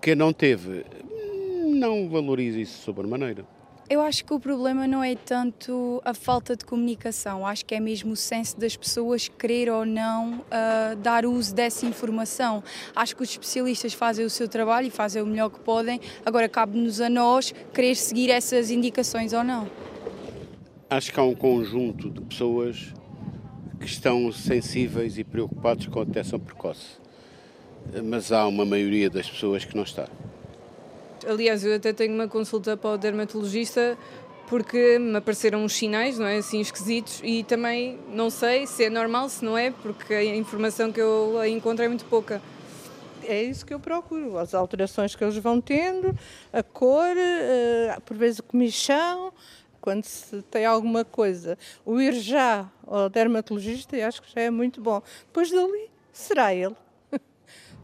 Quem 0.00 0.14
não 0.14 0.32
teve, 0.32 0.84
não 1.64 2.08
valoriza 2.08 2.58
isso 2.58 2.82
sobremaneira. 2.82 3.44
Eu 3.90 4.02
acho 4.02 4.22
que 4.22 4.34
o 4.34 4.38
problema 4.38 4.86
não 4.86 5.02
é 5.02 5.14
tanto 5.14 6.02
a 6.04 6.12
falta 6.12 6.54
de 6.54 6.62
comunicação, 6.62 7.46
acho 7.46 7.64
que 7.64 7.74
é 7.74 7.80
mesmo 7.80 8.12
o 8.12 8.16
senso 8.16 8.60
das 8.60 8.76
pessoas 8.76 9.28
querer 9.28 9.70
ou 9.70 9.86
não 9.86 10.40
uh, 10.40 10.94
dar 10.96 11.24
uso 11.24 11.54
dessa 11.54 11.86
informação. 11.86 12.62
Acho 12.94 13.16
que 13.16 13.22
os 13.22 13.30
especialistas 13.30 13.94
fazem 13.94 14.26
o 14.26 14.30
seu 14.30 14.46
trabalho 14.46 14.88
e 14.88 14.90
fazem 14.90 15.22
o 15.22 15.26
melhor 15.26 15.48
que 15.48 15.58
podem, 15.60 15.98
agora 16.26 16.50
cabe-nos 16.50 17.00
a 17.00 17.08
nós 17.08 17.54
querer 17.72 17.94
seguir 17.94 18.28
essas 18.28 18.70
indicações 18.70 19.32
ou 19.32 19.42
não. 19.42 19.66
Acho 20.90 21.10
que 21.10 21.18
há 21.18 21.22
um 21.22 21.34
conjunto 21.34 22.10
de 22.10 22.20
pessoas 22.20 22.92
que 23.80 23.86
estão 23.86 24.30
sensíveis 24.30 25.16
e 25.16 25.24
preocupados 25.24 25.86
com 25.86 26.02
a 26.02 26.04
detecção 26.04 26.38
precoce, 26.38 26.98
mas 28.04 28.32
há 28.32 28.46
uma 28.46 28.66
maioria 28.66 29.08
das 29.08 29.30
pessoas 29.30 29.64
que 29.64 29.74
não 29.74 29.84
está. 29.84 30.10
Aliás, 31.26 31.64
eu 31.64 31.74
até 31.74 31.92
tenho 31.92 32.14
uma 32.14 32.28
consulta 32.28 32.76
para 32.76 32.90
o 32.90 32.98
dermatologista 32.98 33.96
porque 34.48 34.98
me 34.98 35.16
apareceram 35.16 35.62
uns 35.62 35.74
sinais, 35.74 36.18
não 36.18 36.26
é, 36.26 36.38
assim 36.38 36.60
esquisitos 36.60 37.20
e 37.22 37.44
também 37.44 37.98
não 38.08 38.30
sei 38.30 38.66
se 38.66 38.84
é 38.84 38.90
normal, 38.90 39.28
se 39.28 39.44
não 39.44 39.56
é, 39.56 39.70
porque 39.70 40.14
a 40.14 40.36
informação 40.36 40.90
que 40.90 41.00
eu 41.00 41.44
encontro 41.46 41.84
é 41.84 41.88
muito 41.88 42.04
pouca. 42.06 42.40
É 43.24 43.42
isso 43.42 43.66
que 43.66 43.74
eu 43.74 43.80
procuro, 43.80 44.38
as 44.38 44.54
alterações 44.54 45.14
que 45.14 45.22
eles 45.22 45.36
vão 45.36 45.60
tendo, 45.60 46.16
a 46.50 46.62
cor, 46.62 47.14
eh, 47.14 47.98
por 48.06 48.16
vezes 48.16 48.38
o 48.38 48.42
comichão, 48.42 49.32
quando 49.82 50.04
se 50.04 50.40
tem 50.42 50.64
alguma 50.64 51.04
coisa. 51.04 51.58
O 51.84 52.00
ir 52.00 52.14
já 52.14 52.70
ao 52.86 53.10
dermatologista, 53.10 53.96
acho 54.06 54.22
que 54.22 54.32
já 54.32 54.40
é 54.40 54.50
muito 54.50 54.80
bom. 54.80 55.02
Depois 55.26 55.50
dali, 55.50 55.90
será 56.10 56.54
ele. 56.54 56.74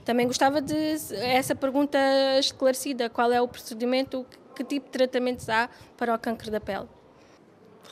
Também 0.05 0.27
gostava 0.27 0.61
de 0.61 0.75
essa 1.15 1.55
pergunta 1.55 1.99
esclarecida: 2.39 3.09
qual 3.09 3.33
é 3.33 3.41
o 3.41 3.49
procedimento, 3.49 4.27
que 4.55 4.63
tipo 4.63 4.87
de 4.87 4.93
tratamentos 4.93 5.49
há 5.49 5.71
para 5.97 6.15
o 6.15 6.19
câncer 6.19 6.51
da 6.51 6.61
pele? 6.61 6.87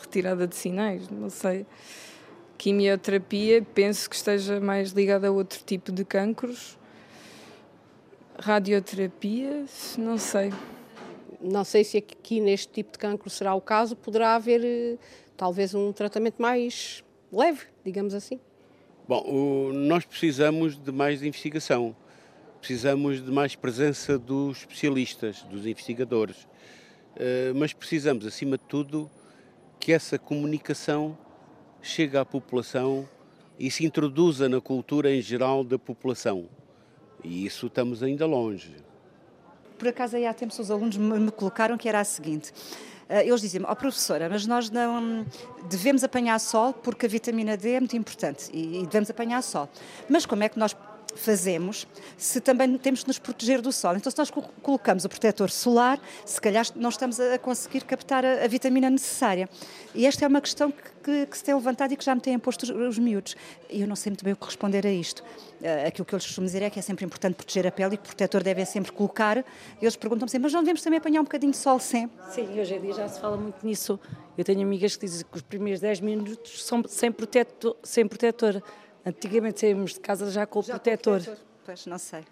Retirada 0.01 0.47
de 0.47 0.55
sinais, 0.55 1.09
não 1.09 1.31
sei. 1.31 1.67
Quimioterapia, 2.59 3.67
penso 3.75 4.09
que 4.09 4.15
esteja 4.15 4.61
mais 4.61 4.91
ligada 4.91 5.29
a 5.29 5.31
outro 5.31 5.61
tipo 5.65 5.91
de 5.91 6.05
cancros. 6.05 6.79
Radioterapia, 8.39 9.65
não 9.99 10.19
sei. 10.19 10.53
Não 11.41 11.65
sei 11.65 11.83
se 11.83 11.97
aqui 11.97 12.41
neste 12.41 12.69
tipo 12.69 12.93
de 12.93 12.99
cancro 12.99 13.29
será 13.31 13.55
o 13.55 13.61
caso, 13.61 13.97
poderá 13.97 14.37
haver 14.37 14.61
eh, 14.65 14.97
talvez 15.37 15.75
um 15.75 15.93
tratamento 15.93 16.41
mais 16.41 17.03
leve, 17.33 17.67
digamos 17.85 18.15
assim. 18.15 18.39
Bom, 19.09 19.25
o, 19.27 19.73
nós 19.73 20.05
precisamos 20.05 20.79
de 20.81 20.93
mais 20.93 21.23
investigação 21.23 21.97
precisamos 22.63 23.21
de 23.21 23.29
mais 23.29 23.57
presença 23.57 24.17
dos 24.17 24.59
especialistas, 24.59 25.43
dos 25.51 25.67
investigadores, 25.67 26.45
uh, 27.17 27.53
mas 27.57 27.73
precisamos, 27.73 28.25
acima 28.25 28.57
de 28.57 28.63
tudo, 28.63 29.11
que 29.81 29.93
essa 29.93 30.17
comunicação 30.17 31.19
chegue 31.83 32.17
à 32.17 32.25
população 32.25 33.09
e 33.59 33.69
se 33.69 33.85
introduza 33.85 34.49
na 34.49 34.61
cultura 34.61 35.13
em 35.13 35.21
geral 35.21 35.65
da 35.65 35.77
população. 35.77 36.49
E 37.25 37.45
isso 37.45 37.67
estamos 37.67 38.01
ainda 38.01 38.27
longe. 38.27 38.77
Por 39.77 39.89
acaso, 39.89 40.15
aí 40.15 40.25
há 40.25 40.33
tempos 40.33 40.61
os 40.61 40.71
alunos 40.71 40.97
me 40.97 41.33
colocaram 41.33 41.77
que 41.77 41.89
era 41.89 41.99
a 41.99 42.05
seguinte. 42.05 42.53
Eh, 43.09 43.27
eles 43.27 43.41
diziam-me, 43.41 43.67
ó 43.67 43.73
oh, 43.73 43.77
professora, 43.77 44.29
mas 44.29 44.47
nós 44.47 44.71
não 44.71 45.27
devemos 45.69 46.05
apanhar 46.05 46.39
sol 46.39 46.73
porque 46.73 47.07
a 47.07 47.09
vitamina 47.09 47.57
D 47.57 47.73
é 47.73 47.81
muito 47.81 47.97
importante 47.97 48.51
e 48.55 48.87
devemos 48.87 49.11
apanhar 49.11 49.43
sol. 49.43 49.69
Mas 50.09 50.25
como 50.25 50.45
é 50.45 50.49
que 50.49 50.61
nós 50.61 50.77
fazemos 51.15 51.87
se 52.17 52.41
também 52.41 52.77
temos 52.79 53.01
de 53.01 53.09
nos 53.09 53.19
proteger 53.19 53.61
do 53.61 53.73
sol. 53.73 53.97
Então, 53.97 54.11
se 54.11 54.19
nós 54.19 54.31
colocamos 54.63 55.05
o 55.05 55.09
protetor 55.09 55.51
solar, 55.51 56.01
se 56.25 56.41
calhar 56.41 56.67
não 56.77 56.91
estamos 56.91 57.19
a 57.21 57.39
conseguir 57.39 57.85
captar 57.85 58.25
a, 58.25 58.45
a 58.45 58.47
vitamina 58.47 58.89
necessária. 58.89 59.49
E 59.95 60.07
esta 60.07 60.25
é 60.25 60.29
uma 60.29 60.41
questão 60.41 60.71
que, 60.71 60.83
que, 61.03 61.27
que, 61.27 61.37
se 61.37 61.45
tem 61.45 61.55
levantado 61.55 61.93
e 61.93 61.97
que 61.97 62.05
já 62.05 62.15
me 62.15 62.21
têm 62.21 62.39
posto 62.39 62.63
os, 62.63 62.71
os 62.71 62.99
miúdos. 62.99 63.37
E 63.69 63.81
eu 63.81 63.87
não 63.87 63.97
sei 63.97 64.11
muito 64.11 64.25
bem 64.25 64.33
o 64.33 64.37
que 64.37 64.47
responder 64.47 64.87
a 64.87 64.93
isto. 64.93 65.21
Uh, 65.21 65.87
aquilo 65.87 66.05
que 66.05 66.15
eu 66.15 66.17
lhes 66.17 66.27
costumo 66.27 66.47
dizer 66.47 66.63
é 66.63 66.71
que 66.71 66.79
é 66.79 66.83
sempre 66.83 67.05
importante 67.05 67.35
proteger 67.35 67.67
a 67.67 67.71
pele 67.71 67.95
e 67.95 67.97
que 67.97 68.05
o 68.05 68.07
protetor 68.07 68.43
deve 68.43 68.65
sempre 68.65 68.93
colocar. 68.93 69.39
E 69.39 69.45
eles 69.81 69.97
perguntam-me 69.97 70.31
sempre, 70.31 70.45
mas 70.45 70.53
não 70.53 70.61
devemos 70.61 70.83
também 70.83 70.99
apanhar 70.99 71.21
um 71.21 71.25
bocadinho 71.25 71.53
de 71.53 71.59
sol 71.59 71.79
sempre? 71.79 72.17
Sim, 72.31 72.59
hoje 72.59 72.75
em 72.75 72.81
dia 72.81 72.95
já 72.95 73.09
se 73.09 73.21
fala 73.21 73.37
muito 73.37 73.65
nisso. 73.65 73.99
Eu 74.37 74.45
tenho 74.45 74.63
amigas 74.63 74.97
que 74.97 75.07
dizem 75.07 75.27
que 75.31 75.37
os 75.37 75.43
primeiros 75.43 75.81
10 75.81 76.01
minutos 76.01 76.65
são 76.65 76.83
sem 76.87 77.13
protetor. 77.13 77.77
Sem 77.83 78.07
protetor 78.07 78.63
Antigamente 79.05 79.61
saímos 79.61 79.95
de 79.95 80.01
casa 80.01 80.31
já 80.31 80.47
com 80.47 80.61
o 80.61 80.63
já 80.63 80.75
protetor. 80.75 81.19
Com 81.19 81.25
protetor. 81.25 81.47
Pois, 81.65 81.87
não 81.87 81.99
sei. 81.99 82.25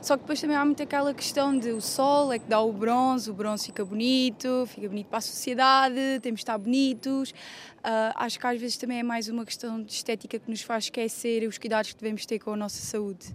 Só 0.00 0.16
que 0.16 0.22
depois 0.22 0.40
também 0.40 0.56
há 0.56 0.64
muito 0.64 0.82
aquela 0.82 1.12
questão 1.12 1.58
de 1.58 1.70
o 1.70 1.80
sol 1.80 2.32
é 2.32 2.38
que 2.38 2.46
dá 2.46 2.60
o 2.60 2.72
bronze, 2.72 3.30
o 3.30 3.34
bronze 3.34 3.66
fica 3.66 3.84
bonito, 3.84 4.64
fica 4.66 4.88
bonito 4.88 5.08
para 5.08 5.18
a 5.18 5.22
sociedade, 5.22 6.20
temos 6.22 6.38
de 6.38 6.42
estar 6.42 6.58
bonitos. 6.58 7.30
Uh, 7.30 8.12
acho 8.14 8.38
que 8.38 8.46
às 8.46 8.60
vezes 8.60 8.76
também 8.76 9.00
é 9.00 9.02
mais 9.02 9.28
uma 9.28 9.44
questão 9.44 9.82
de 9.82 9.92
estética 9.92 10.38
que 10.38 10.50
nos 10.50 10.62
faz 10.62 10.84
esquecer 10.84 11.46
os 11.48 11.58
cuidados 11.58 11.92
que 11.92 12.00
devemos 12.00 12.24
ter 12.26 12.38
com 12.38 12.52
a 12.52 12.56
nossa 12.56 12.80
saúde. 12.80 13.34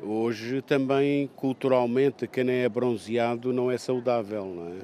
Hoje 0.00 0.62
também, 0.62 1.28
culturalmente, 1.34 2.28
quem 2.28 2.44
não 2.44 2.52
é 2.52 2.68
bronzeado 2.68 3.52
não 3.52 3.70
é 3.70 3.76
saudável, 3.76 4.44
não 4.46 4.68
é? 4.74 4.78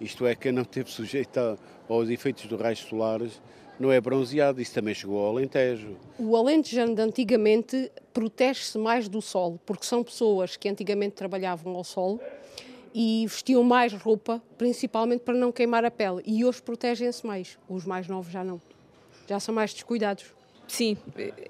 Isto 0.00 0.26
é, 0.26 0.34
quem 0.34 0.52
não 0.52 0.62
esteve 0.62 0.90
sujeito 0.90 1.58
aos 1.88 2.08
efeitos 2.08 2.46
dos 2.46 2.60
raios 2.60 2.80
solares 2.80 3.40
não 3.78 3.92
é 3.92 4.00
bronzeado, 4.00 4.60
isso 4.60 4.74
também 4.74 4.94
chegou 4.94 5.18
ao 5.24 5.30
Alentejo. 5.32 5.96
O 6.18 6.36
Alentejano 6.36 6.94
de 6.94 7.02
antigamente 7.02 7.90
protege-se 8.12 8.76
mais 8.76 9.08
do 9.08 9.22
sol, 9.22 9.58
porque 9.64 9.86
são 9.86 10.02
pessoas 10.02 10.56
que 10.56 10.68
antigamente 10.68 11.14
trabalhavam 11.14 11.74
ao 11.76 11.84
sol 11.84 12.20
e 12.94 13.26
vestiam 13.28 13.62
mais 13.62 13.92
roupa, 13.92 14.42
principalmente 14.56 15.20
para 15.20 15.34
não 15.34 15.52
queimar 15.52 15.84
a 15.84 15.90
pele. 15.90 16.22
E 16.26 16.44
hoje 16.44 16.60
protegem-se 16.60 17.24
mais. 17.26 17.58
Os 17.68 17.84
mais 17.84 18.08
novos 18.08 18.32
já 18.32 18.42
não. 18.42 18.60
Já 19.28 19.38
são 19.38 19.54
mais 19.54 19.72
descuidados. 19.72 20.24
Sim, 20.66 20.96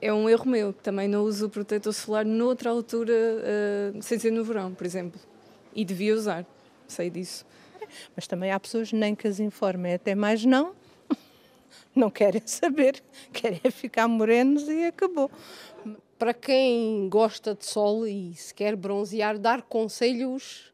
é 0.01 0.13
um 0.13 0.29
erro 0.29 0.47
meu. 0.49 0.73
Também 0.73 1.09
não 1.09 1.25
uso 1.25 1.47
o 1.47 1.49
protetor 1.49 1.93
solar 1.93 2.25
noutra 2.25 2.71
altura, 2.71 3.13
uh, 3.13 4.03
sem 4.03 4.19
ser 4.19 4.31
no 4.31 4.45
verão, 4.45 4.75
por 4.75 4.87
exemplo. 4.87 5.21
E 5.75 5.85
devia 5.85 6.15
usar, 6.15 6.47
sei 6.87 7.09
disso. 7.09 7.47
Mas 8.15 8.27
também 8.27 8.53
há 8.53 8.61
pessoas 8.61 8.93
nem 8.93 9.15
que 9.15 9.27
as 9.27 9.41
informem, 9.41 9.95
até 9.95 10.15
mais 10.15 10.45
não, 10.45 10.73
não 11.95 12.11
querem 12.11 12.43
saber, 12.45 13.03
querem 13.33 13.71
ficar 13.71 14.09
morenos 14.09 14.69
e 14.69 14.85
acabou. 14.85 15.31
Para 16.19 16.35
quem 16.35 17.09
gosta 17.09 17.55
de 17.55 17.65
sol 17.65 18.07
e 18.07 18.35
se 18.35 18.53
quer 18.53 18.75
bronzear, 18.75 19.39
dar 19.39 19.63
conselhos 19.63 20.73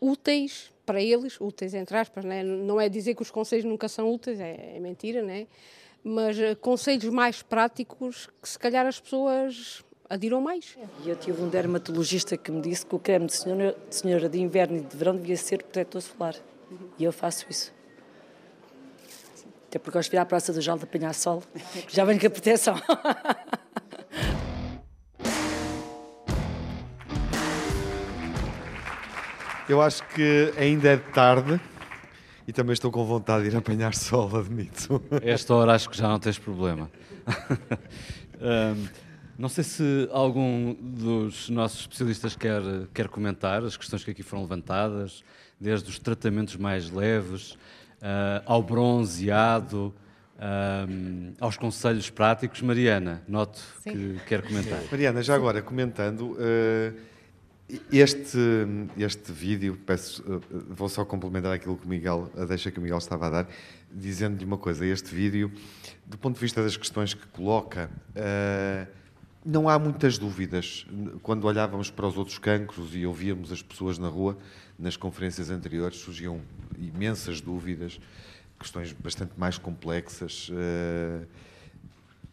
úteis 0.00 0.70
para 0.84 1.00
eles, 1.00 1.40
úteis 1.40 1.74
entre 1.74 1.96
aspas, 1.96 2.24
né? 2.24 2.42
não 2.42 2.80
é 2.80 2.88
dizer 2.88 3.14
que 3.14 3.22
os 3.22 3.30
conselhos 3.30 3.64
nunca 3.64 3.88
são 3.88 4.12
úteis, 4.12 4.40
é, 4.40 4.76
é 4.76 4.80
mentira, 4.80 5.22
né? 5.22 5.46
mas 6.02 6.36
uh, 6.38 6.56
conselhos 6.60 7.04
mais 7.06 7.42
práticos 7.42 8.28
que 8.40 8.48
se 8.48 8.58
calhar 8.58 8.86
as 8.86 9.00
pessoas 9.00 9.84
adiram 10.10 10.40
mais. 10.40 10.76
E 11.04 11.08
eu 11.08 11.16
tive 11.16 11.40
um 11.40 11.48
dermatologista 11.48 12.36
que 12.36 12.50
me 12.50 12.60
disse 12.60 12.84
que 12.84 12.94
o 12.94 12.98
creme 12.98 13.26
de 13.26 13.34
senhora, 13.34 13.76
de 13.88 13.94
senhora 13.94 14.28
de 14.28 14.40
inverno 14.40 14.78
e 14.78 14.80
de 14.80 14.96
verão 14.96 15.16
devia 15.16 15.36
ser 15.36 15.62
protetor 15.62 16.02
solar. 16.02 16.36
Uhum. 16.70 16.78
E 16.98 17.04
eu 17.04 17.12
faço 17.12 17.46
isso. 17.48 17.72
Até 19.72 19.78
porque 19.78 19.96
gosto 19.96 20.10
de 20.10 20.16
vir 20.16 20.20
à 20.20 20.26
Praça 20.26 20.52
do 20.52 20.60
Jal 20.60 20.76
de 20.76 20.84
apanhar 20.84 21.14
sol. 21.14 21.42
Já 21.88 22.04
venho 22.04 22.20
com 22.20 22.26
a 22.26 22.30
proteção. 22.30 22.78
Eu 29.66 29.80
acho 29.80 30.06
que 30.08 30.52
ainda 30.58 30.90
é 30.90 30.98
tarde 30.98 31.58
e 32.46 32.52
também 32.52 32.74
estou 32.74 32.90
com 32.90 33.02
vontade 33.06 33.44
de 33.44 33.48
ir 33.48 33.56
apanhar 33.56 33.94
sol, 33.94 34.36
admito. 34.36 35.02
Esta 35.22 35.54
hora 35.54 35.72
acho 35.72 35.88
que 35.88 35.96
já 35.96 36.06
não 36.06 36.18
tens 36.18 36.38
problema. 36.38 36.90
um, 38.42 38.88
não 39.38 39.48
sei 39.48 39.64
se 39.64 40.06
algum 40.12 40.74
dos 40.74 41.48
nossos 41.48 41.80
especialistas 41.80 42.36
quer, 42.36 42.60
quer 42.92 43.08
comentar 43.08 43.64
as 43.64 43.78
questões 43.78 44.04
que 44.04 44.10
aqui 44.10 44.22
foram 44.22 44.42
levantadas, 44.42 45.24
desde 45.58 45.88
os 45.88 45.98
tratamentos 45.98 46.56
mais 46.56 46.90
leves 46.90 47.56
uh, 48.02 48.42
ao 48.44 48.62
bronzeado, 48.62 49.94
um, 50.38 51.32
aos 51.40 51.56
conselhos 51.56 52.10
práticos. 52.10 52.60
Mariana, 52.60 53.22
noto 53.28 53.60
Sim. 53.80 53.92
que 53.92 54.20
quer 54.26 54.42
comentar. 54.42 54.80
Mariana, 54.90 55.22
já 55.22 55.34
agora 55.34 55.62
comentando. 55.62 56.32
Uh, 56.32 57.12
este, 57.90 58.38
este 58.98 59.32
vídeo, 59.32 59.78
peço, 59.86 60.22
eh, 60.28 60.56
vou 60.68 60.90
só 60.90 61.06
complementar 61.06 61.52
aquilo 61.52 61.76
que 61.76 61.86
o 61.86 61.88
Miguel, 61.88 62.30
a 62.36 62.44
deixa 62.44 62.70
que 62.70 62.78
o 62.78 62.82
Miguel 62.82 62.98
estava 62.98 63.28
a 63.28 63.30
dar, 63.30 63.48
dizendo-lhe 63.90 64.44
uma 64.44 64.58
coisa. 64.58 64.84
Este 64.84 65.14
vídeo, 65.14 65.50
do 66.04 66.18
ponto 66.18 66.34
de 66.34 66.40
vista 66.40 66.62
das 66.62 66.76
questões 66.76 67.14
que 67.14 67.26
coloca, 67.28 67.88
uh, 68.10 68.86
não 69.44 69.68
há 69.68 69.78
muitas 69.78 70.18
dúvidas. 70.18 70.86
Quando 71.22 71.46
olhávamos 71.46 71.90
para 71.90 72.06
os 72.06 72.16
outros 72.18 72.38
cancros 72.38 72.94
e 72.94 73.06
ouvíamos 73.06 73.50
as 73.50 73.62
pessoas 73.62 73.98
na 73.98 74.08
rua, 74.08 74.36
nas 74.78 74.96
conferências 74.96 75.48
anteriores, 75.48 75.96
surgiam 75.98 76.40
imensas 76.78 77.40
dúvidas, 77.40 78.00
questões 78.58 78.92
bastante 78.92 79.32
mais 79.36 79.58
complexas. 79.58 80.48
Uh, 80.48 81.26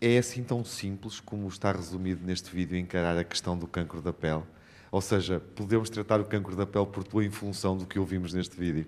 é 0.02 0.18
assim 0.18 0.44
tão 0.44 0.64
simples 0.64 1.20
como 1.20 1.48
está 1.48 1.72
resumido 1.72 2.26
neste 2.26 2.50
vídeo 2.50 2.78
encarar 2.78 3.18
a 3.18 3.24
questão 3.24 3.58
do 3.58 3.68
cancro 3.68 4.02
da 4.02 4.14
pele? 4.14 4.44
Ou 4.92 5.02
seja, 5.02 5.42
podemos 5.56 5.90
tratar 5.90 6.20
o 6.20 6.26
cancro 6.26 6.56
da 6.56 6.66
pele 6.66 6.86
por 6.86 7.04
tua 7.04 7.26
em 7.26 7.30
função 7.30 7.78
do 7.78 7.86
que 7.86 8.00
ouvimos 8.00 8.34
neste 8.34 8.58
vídeo? 8.58 8.88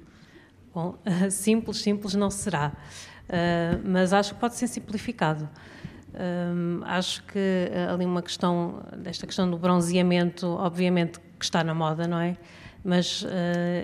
Bom, 0.73 0.97
simples, 1.29 1.77
simples 1.77 2.15
não 2.15 2.31
será, 2.31 2.71
uh, 2.71 3.81
mas 3.83 4.13
acho 4.13 4.33
que 4.33 4.39
pode 4.39 4.55
ser 4.55 4.67
simplificado. 4.67 5.49
Uh, 6.13 6.83
acho 6.83 7.23
que 7.23 7.69
ali 7.89 8.05
uma 8.05 8.21
questão, 8.21 8.83
desta 8.97 9.25
questão 9.25 9.49
do 9.49 9.57
bronzeamento, 9.57 10.47
obviamente 10.47 11.19
que 11.19 11.45
está 11.45 11.63
na 11.63 11.73
moda, 11.73 12.07
não 12.07 12.19
é? 12.19 12.37
Mas, 12.83 13.21
uh, 13.21 13.27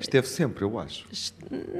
Esteve 0.01 0.27
sempre, 0.27 0.63
eu 0.63 0.79
acho. 0.79 1.05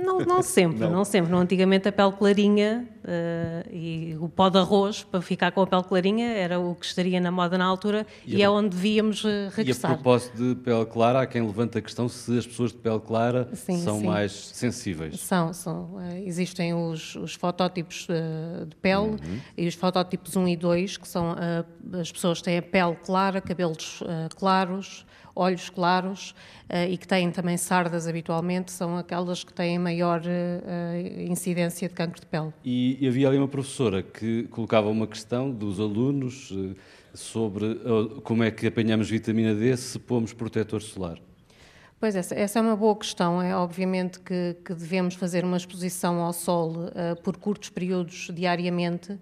Não, 0.03 0.19
não 0.19 0.41
sempre, 0.44 0.80
não. 0.85 0.91
não. 0.91 1.06
sempre. 1.06 1.31
Não, 1.31 1.39
antigamente 1.39 1.88
a 1.88 1.91
pele 1.91 2.11
clarinha 2.11 2.88
uh, 3.03 3.73
e 3.73 4.15
o 4.19 4.30
pó 4.30 4.49
de 4.49 4.60
arroz 4.60 5.03
para 5.03 5.19
ficar 5.22 5.52
com 5.52 5.61
a 5.61 5.68
pele 5.68 5.84
clarinha 5.84 6.27
era 6.27 6.60
o 6.60 6.76
que 6.76 6.85
estaria 6.85 7.19
na 7.19 7.31
moda 7.31 7.57
na 7.57 7.65
altura 7.65 8.06
e, 8.26 8.35
e 8.35 8.44
é 8.44 8.49
onde 8.49 8.69
devíamos 8.69 9.23
regressar. 9.52 9.91
E 9.91 9.94
a 9.94 9.98
propósito 9.98 10.38
de 10.38 10.56
pele 10.61 10.85
clara, 10.85 11.22
há 11.22 11.26
quem 11.26 11.41
levanta 11.41 11.80
a 11.80 11.81
questão 11.81 12.07
se 12.07 12.38
as 12.38 12.45
pessoas 12.45 12.72
de 12.72 12.77
pele 12.77 12.99
clara 12.99 13.49
sim, 13.53 13.80
são 13.80 13.99
sim. 13.99 14.06
mais 14.06 14.31
sensíveis. 14.31 15.19
São, 15.19 15.52
são. 15.53 15.98
existem 16.23 16.76
os, 16.76 17.15
os 17.15 17.34
fotótipos 17.34 18.07
de 18.68 18.76
pele 18.76 18.98
uhum. 18.98 19.39
e 19.57 19.68
os 19.68 19.73
fotótipos 19.73 20.35
1 20.35 20.48
e 20.49 20.56
2, 20.56 20.98
que 20.98 21.07
são 21.07 21.35
as 21.99 22.11
pessoas 22.11 22.39
que 22.39 22.45
têm 22.45 22.60
a 22.60 22.61
pele 22.61 22.95
clara, 23.03 23.41
cabelos 23.41 24.03
claros, 24.35 25.06
olhos 25.38 25.69
claros 25.69 26.31
uh, 26.69 26.89
e 26.89 26.97
que 26.97 27.07
têm 27.07 27.30
também 27.31 27.55
sardas 27.57 28.07
habitualmente, 28.07 28.72
são 28.72 28.97
aquelas 28.97 29.43
que 29.43 29.53
têm 29.53 29.77
maior 29.77 30.22
uh, 30.22 31.22
incidência 31.22 31.88
de 31.88 31.93
cancro 31.93 32.19
de 32.19 32.26
pele. 32.26 32.51
E, 32.65 32.97
e, 32.99 33.07
havia 33.07 33.27
ali 33.27 33.38
uma 33.38 33.47
professora 33.47 34.01
que 34.01 34.43
colocava 34.49 34.89
uma 34.89 35.07
questão 35.07 35.51
dos 35.51 35.80
alunos 35.80 36.51
uh, 36.51 36.76
sobre 37.14 37.80
como 38.23 38.43
é 38.43 38.51
que 38.51 38.68
apanhamos 38.68 39.09
vitamina 39.09 39.55
D 39.55 39.76
se 39.76 39.97
pomos 39.97 40.34
protetor 40.34 40.81
solar. 40.81 41.18
Pois 41.99 42.15
essa, 42.15 42.35
essa 42.35 42.59
é 42.59 42.61
uma 42.61 42.76
boa 42.76 42.95
questão. 42.95 43.41
É 43.41 43.55
obviamente 43.55 44.19
que, 44.19 44.55
que 44.64 44.72
devemos 44.76 45.15
fazer 45.15 45.43
uma 45.43 45.57
exposição 45.57 46.19
ao 46.19 46.31
sol 46.31 46.91
por 47.23 47.38
curtos 47.38 47.72
períodos 47.72 48.30
diariamente 48.31 49.18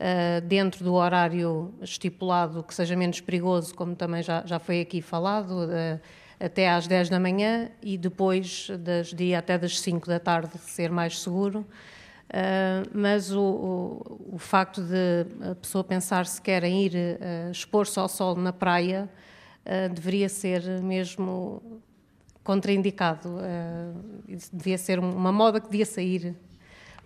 uh, 0.00 0.40
dentro 0.40 0.82
do 0.82 0.94
horário 0.94 1.74
estipulado 1.82 2.62
que 2.62 2.74
seja 2.74 2.96
menos 2.96 3.20
perigoso, 3.20 3.74
como 3.74 3.94
também 3.94 4.22
já, 4.22 4.42
já 4.46 4.58
foi 4.58 4.80
aqui 4.80 5.02
falado, 5.02 5.66
uh, 5.66 6.00
até 6.38 6.70
às 6.70 6.86
10 6.86 7.10
da 7.10 7.20
manhã 7.20 7.70
e 7.82 7.98
depois 7.98 8.68
das 8.80 9.08
dia 9.08 9.38
até 9.38 9.58
das 9.58 9.78
5 9.78 10.08
da 10.08 10.18
tarde 10.18 10.56
ser 10.58 10.90
mais 10.90 11.20
seguro. 11.20 11.66
Uh, 12.30 12.88
mas 12.94 13.32
o, 13.32 13.42
o, 13.42 14.34
o, 14.34 14.38
facto 14.38 14.80
de 14.82 15.26
a 15.50 15.54
pessoa 15.56 15.82
pensar 15.82 16.26
se 16.26 16.40
querem 16.40 16.84
ir 16.84 16.92
expor-se 17.50 17.98
ao 17.98 18.08
sol 18.08 18.36
na 18.36 18.52
praia 18.52 19.08
deveria 19.92 20.28
ser 20.28 20.62
mesmo 20.80 21.82
contraindicado. 22.44 23.38
devia 24.52 24.78
ser 24.78 25.00
uma 25.00 25.32
moda 25.32 25.60
que 25.60 25.68
devia 25.68 25.84
sair 25.84 26.36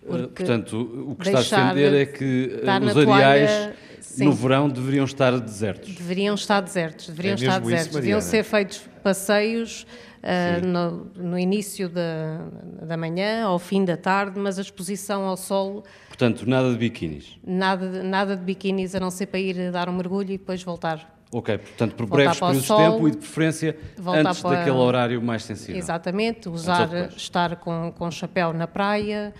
eh, 0.07 0.27
portanto, 0.27 0.79
o 1.07 1.15
que 1.15 1.27
estás 1.27 1.51
a 1.53 1.73
defender 1.73 1.93
é 1.93 2.05
que 2.05 2.61
eh, 2.63 2.85
os 2.85 2.97
areais 2.97 3.51
toalha, 3.51 3.75
no 4.17 4.33
verão 4.33 4.69
deveriam 4.69 5.05
estar 5.05 5.37
desertos. 5.39 5.93
Deveriam 5.93 6.35
estar 6.35 6.61
desertos, 6.61 7.07
deveriam 7.07 7.33
é 7.33 7.35
estar 7.35 7.59
desertos. 7.59 7.85
Isso, 7.87 7.95
deveriam 7.95 8.21
ser 8.21 8.43
feitos 8.43 8.81
passeios 9.03 9.85
uh, 10.23 10.65
no, 10.65 11.11
no, 11.15 11.39
início 11.39 11.89
da, 11.89 12.47
da 12.81 12.97
manhã, 12.97 13.45
ao 13.45 13.59
fim 13.59 13.83
da 13.83 13.97
tarde, 13.97 14.39
mas 14.39 14.57
a 14.57 14.61
exposição 14.61 15.23
ao 15.23 15.37
sol. 15.37 15.83
Portanto, 16.07 16.47
nada 16.47 16.71
de 16.71 16.77
biquínis. 16.77 17.37
Nada, 17.45 18.03
nada 18.03 18.35
de 18.35 18.43
biquínis, 18.43 18.95
a 18.95 18.99
não 18.99 19.11
ser 19.11 19.27
para 19.27 19.39
ir 19.39 19.71
dar 19.71 19.89
um 19.89 19.93
mergulho 19.93 20.31
e 20.31 20.37
depois 20.37 20.63
voltar. 20.63 21.15
Ok, 21.31 21.57
portanto, 21.57 21.95
por 21.95 22.05
breves 22.05 22.39
períodos 22.39 22.61
de 22.61 22.67
tempo 22.67 23.07
e 23.07 23.11
de 23.11 23.17
preferência 23.17 23.77
antes 24.07 24.41
para... 24.41 24.57
daquele 24.57 24.77
horário 24.77 25.21
mais 25.21 25.43
sensível. 25.43 25.75
Exatamente, 25.75 26.47
usar, 26.47 27.09
estar 27.09 27.57
com, 27.57 27.91
com 27.97 28.09
chapéu 28.09 28.53
na 28.53 28.67
praia. 28.67 29.33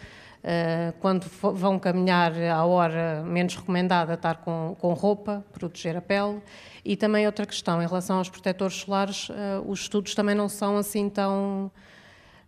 Uh, 0.46 0.94
quando 1.00 1.26
vão 1.56 1.80
caminhar 1.80 2.32
à 2.40 2.64
hora 2.64 3.24
menos 3.26 3.56
recomendada, 3.56 4.14
estar 4.14 4.38
com, 4.38 4.78
com 4.80 4.94
roupa, 4.94 5.44
proteger 5.52 5.98
a 5.98 6.02
pele. 6.02 6.40
E 6.84 6.96
também 6.96 7.26
outra 7.26 7.48
questão, 7.48 7.82
em 7.82 7.88
relação 7.88 8.20
aos 8.20 8.30
protetores 8.30 8.76
solares, 8.76 9.30
uh, 9.30 9.34
os 9.66 9.80
estudos 9.80 10.14
também 10.14 10.36
não 10.36 10.48
são 10.48 10.78
assim 10.78 11.10
tão. 11.10 11.72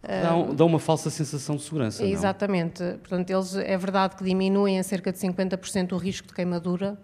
Uh, 0.04 0.54
dão, 0.54 0.68
uma 0.68 0.78
falsa 0.78 1.10
sensação 1.10 1.56
de 1.56 1.64
segurança. 1.64 2.06
Exatamente. 2.06 2.84
Não? 2.84 3.00
Portanto, 3.00 3.32
eles 3.32 3.56
é 3.56 3.76
verdade 3.76 4.16
que 4.16 4.24
diminuem 4.24 4.78
a 4.78 4.84
cerca 4.84 5.12
de 5.12 5.18
50% 5.18 5.94
o 5.94 5.98
risco 5.98 6.28
de 6.28 6.36
queimadura. 6.36 7.00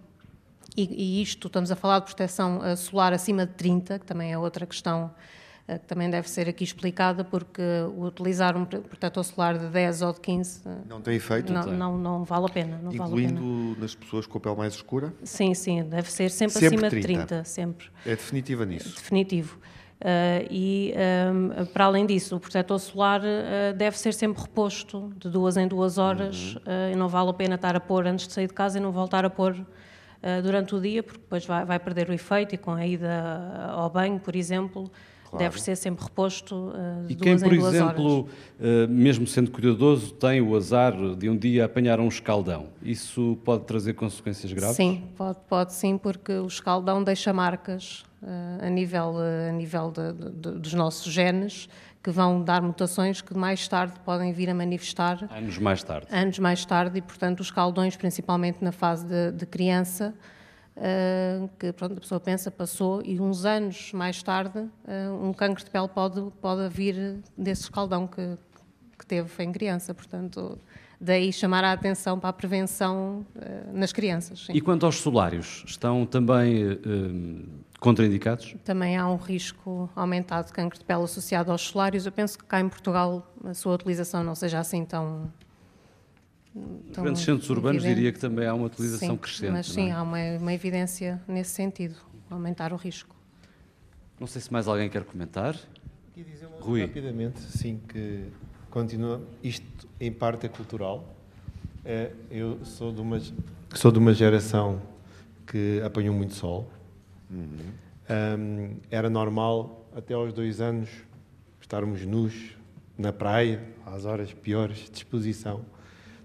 E, 0.78 0.84
e, 0.84 1.22
isto, 1.24 1.48
estamos 1.48 1.72
a 1.72 1.76
falar 1.76 2.00
de 2.00 2.06
proteção 2.06 2.62
solar 2.78 3.14
acima 3.14 3.48
de 3.48 3.54
30, 3.54 3.98
que 3.98 4.06
também 4.06 4.32
é 4.32 4.38
outra 4.38 4.66
questão 4.68 5.10
eh, 5.10 5.43
que 5.68 5.88
também 5.88 6.10
deve 6.10 6.30
ser 6.30 6.50
aqui 6.50 6.64
explicada, 6.64 7.24
porque 7.24 7.62
utilizar 7.98 8.58
um 8.58 8.66
protetor 8.66 9.24
solar 9.24 9.58
de 9.58 9.68
10 9.68 10.02
ou 10.02 10.14
de 10.14 10.20
15 10.20 10.62
eh, 10.66 10.70
não 10.90 11.00
tem 11.00 11.16
efeito? 11.16 11.54
Não, 11.54 11.66
não, 11.66 11.98
não 11.98 12.24
vale 12.26 12.46
a 12.46 12.50
pena. 12.50 12.80
Não 12.84 12.92
Incluindo 12.92 13.42
vale 13.42 13.74
pena. 13.74 13.76
nas 13.80 13.96
pessoas 13.96 14.28
com 14.28 14.38
a 14.38 14.42
pele 14.42 14.56
mais 14.58 14.74
escura? 14.74 15.14
Sim, 15.24 15.54
sim, 15.54 15.84
deve 15.84 16.12
ser 16.12 16.30
sempre, 16.32 16.54
sempre 16.56 16.68
acima 16.68 16.90
30. 16.90 16.96
de 16.96 17.02
30, 17.02 17.44
sempre. 17.46 17.88
É 18.06 18.10
definitiva 18.10 18.66
nisso? 18.66 18.96
Definitivo. 18.96 19.58
Uh, 20.04 20.46
e 20.52 20.94
um, 21.34 21.66
para 21.68 21.86
além 21.86 22.06
disso, 22.06 22.36
o 22.36 22.40
protetor 22.40 22.78
solar 22.78 23.22
uh, 23.22 23.74
deve 23.74 23.98
ser 23.98 24.14
sempre 24.14 24.42
reposto 24.42 25.14
de 25.18 25.30
duas 25.30 25.56
em 25.56 25.66
duas 25.66 25.98
horas. 25.98 26.56
Uhum. 26.56 26.62
Uh, 26.62 26.92
e 26.92 26.96
não 26.98 27.08
vale 27.08 27.30
a 27.30 27.34
pena 27.34 27.56
estar 27.56 27.74
a 27.74 27.80
pôr 27.80 28.06
antes 28.06 28.28
de 28.28 28.34
sair 28.34 28.48
de 28.48 28.54
casa 28.54 28.80
e 28.80 28.82
não 28.82 28.92
voltar 28.92 29.24
a 29.24 29.30
pôr 29.30 29.56
durante 30.42 30.74
o 30.74 30.80
dia, 30.80 31.04
porque 31.04 31.20
depois 31.20 31.46
vai, 31.46 31.66
vai 31.66 31.78
perder 31.78 32.10
o 32.10 32.14
efeito 32.14 32.56
e 32.56 32.58
com 32.58 32.72
a 32.72 32.88
ida 32.88 33.70
ao 33.74 33.90
banho, 33.90 34.18
por 34.22 34.38
exemplo, 34.38 34.90
Claro. 35.34 35.46
Deve 35.46 35.62
ser 35.62 35.76
sempre 35.76 36.04
reposto 36.04 36.56
uh, 36.56 37.10
E 37.10 37.16
quem, 37.16 37.40
por 37.40 37.52
exemplo, 37.52 38.22
uh, 38.22 38.88
mesmo 38.88 39.26
sendo 39.26 39.50
cuidadoso, 39.50 40.14
tem 40.14 40.40
o 40.40 40.56
azar 40.56 40.94
de 41.16 41.28
um 41.28 41.36
dia 41.36 41.66
apanhar 41.66 42.00
um 42.00 42.08
escaldão, 42.08 42.68
isso 42.84 43.40
pode 43.44 43.64
trazer 43.64 43.94
consequências 43.96 44.54
graves? 44.54 44.76
Sim, 44.76 45.06
pode, 45.18 45.40
pode 45.50 45.74
sim, 45.74 45.98
porque 45.98 46.34
o 46.34 46.46
escaldão 46.46 47.04
deixa 47.04 47.34
marcas 47.34 48.04
uh, 48.22 48.64
a 48.64 48.70
nível, 48.70 49.16
a 49.18 49.52
nível 49.52 49.92
de, 49.92 50.14
de, 50.14 50.60
dos 50.60 50.74
nossos 50.76 51.12
genes 51.12 51.68
que 52.04 52.12
vão 52.12 52.44
dar 52.44 52.62
mutações 52.62 53.20
que 53.20 53.36
mais 53.36 53.68
tarde 53.68 53.96
podem 54.06 54.32
vir 54.34 54.52
a 54.52 54.54
manifestar. 54.54 55.28
Anos 55.36 55.58
mais 55.58 55.84
tarde. 55.84 56.08
Anos 56.12 56.38
mais 56.38 56.64
tarde, 56.64 57.00
e 57.00 57.02
portanto 57.02 57.40
os 57.40 57.48
escaldões, 57.48 57.96
principalmente 57.96 58.60
na 58.62 58.72
fase 58.72 59.04
de, 59.04 59.32
de 59.32 59.48
criança, 59.48 60.14
que 61.60 61.72
pronto, 61.74 61.98
a 61.98 62.00
pessoa 62.00 62.20
pensa, 62.20 62.50
passou, 62.50 63.02
e 63.04 63.20
uns 63.20 63.46
anos 63.46 63.92
mais 63.94 64.22
tarde, 64.24 64.60
uh, 64.60 65.26
um 65.26 65.34
cancro 65.34 65.64
de 65.64 65.70
pele 65.70 65.88
pode, 65.88 66.22
pode 66.42 66.68
vir 66.70 67.22
desse 67.38 67.64
escaldão 67.64 68.08
que, 68.08 68.38
que 68.98 69.06
teve 69.06 69.44
em 69.44 69.52
criança. 69.52 69.94
Portanto, 69.94 70.58
daí 71.00 71.32
chamar 71.32 71.64
a 71.64 71.74
atenção 71.74 72.20
para 72.20 72.30
a 72.30 72.34
prevenção 72.34 73.26
uh, 73.36 73.78
nas 73.78 73.94
crianças. 73.94 74.46
Sim. 74.46 74.54
E 74.54 74.62
quanto 74.62 74.86
aos 74.86 74.96
solários, 74.96 75.64
estão 75.68 76.06
também 76.06 76.80
contraindicados? 77.80 78.56
Também 78.64 78.98
há 78.98 79.08
um 79.08 79.18
risco 79.18 79.90
aumentado 79.96 80.48
de 80.48 80.54
cancro 80.54 80.80
de 80.80 80.86
pele 80.86 81.04
associado 81.04 81.52
aos 81.52 81.62
solários. 81.62 82.06
Eu 82.06 82.12
penso 82.12 82.38
que 82.38 82.46
cá 82.46 82.60
em 82.60 82.70
Portugal 82.70 83.32
a 83.44 83.54
sua 83.54 83.76
utilização 83.76 84.24
não 84.24 84.34
seja 84.34 84.60
assim 84.60 84.84
tão 84.86 85.32
nos 86.54 86.96
grandes 86.96 87.24
centros 87.24 87.50
urbanos 87.50 87.84
evidente. 87.84 87.96
diria 87.96 88.12
que 88.12 88.20
também 88.20 88.46
há 88.46 88.54
uma 88.54 88.68
utilização 88.68 89.16
sim, 89.16 89.18
crescente. 89.18 89.52
Mas 89.52 89.68
sim, 89.68 89.90
é? 89.90 89.92
há 89.92 90.02
uma, 90.02 90.18
uma, 90.40 90.54
evidência 90.54 91.22
nesse 91.28 91.52
sentido, 91.52 91.96
aumentar 92.30 92.72
o 92.72 92.76
risco. 92.76 93.16
Não 94.20 94.28
sei 94.28 94.42
se 94.42 94.54
mais 94.54 94.68
alguém 94.68 94.90
quer 94.90 95.04
comentar. 95.04 95.56
Aqui 96.12 96.24
dizer 96.24 96.46
uma 96.46 96.60
Rui. 96.60 96.82
rapidamente, 96.82 97.40
sim, 97.40 97.80
que 97.88 98.26
continua. 98.70 99.22
Isto 99.44 99.88
em 100.00 100.12
parte 100.12 100.46
é 100.46 100.50
cultural. 100.50 101.08
É, 101.84 102.12
eu 102.30 102.64
sou 102.64 102.94
de 102.94 103.02
uma 103.02 103.20
sou 103.74 103.92
de 103.92 103.98
uma 103.98 104.14
geração 104.14 104.82
que 105.46 105.82
apanhou 105.84 106.14
muito 106.16 106.34
sol. 106.36 106.70
Um, 107.30 108.78
era 108.92 109.10
normal 109.10 109.88
até 109.96 110.14
aos 110.14 110.32
dois 110.34 110.62
anos 110.62 110.90
estarmos 111.60 112.06
nus 112.06 112.56
na 112.98 113.12
praia 113.12 113.64
às 113.86 114.06
horas 114.06 114.32
piores 114.34 114.90
de 114.90 114.98
exposição. 114.98 115.66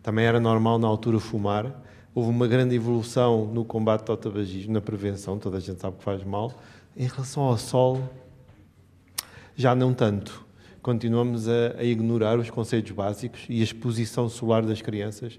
Também 0.09 0.25
era 0.25 0.41
normal 0.41 0.79
na 0.79 0.89
altura 0.89 1.21
fumar. 1.21 1.71
Houve 2.15 2.31
uma 2.31 2.47
grande 2.47 2.75
evolução 2.75 3.45
no 3.45 3.63
combate 3.63 4.09
ao 4.11 4.17
tabagismo, 4.17 4.73
na 4.73 4.81
prevenção. 4.81 5.39
Toda 5.39 5.59
a 5.59 5.61
gente 5.61 5.83
sabe 5.83 5.99
que 5.99 6.03
faz 6.03 6.25
mal. 6.25 6.51
Em 6.97 7.07
relação 7.07 7.43
ao 7.43 7.59
sol, 7.59 8.09
já 9.55 9.75
não 9.75 9.93
tanto. 9.93 10.47
Continuamos 10.81 11.47
a, 11.47 11.75
a 11.77 11.85
ignorar 11.85 12.39
os 12.39 12.49
conceitos 12.49 12.91
básicos 12.93 13.45
e 13.51 13.61
a 13.61 13.63
exposição 13.63 14.31
solar 14.31 14.65
das 14.65 14.81
crianças, 14.81 15.39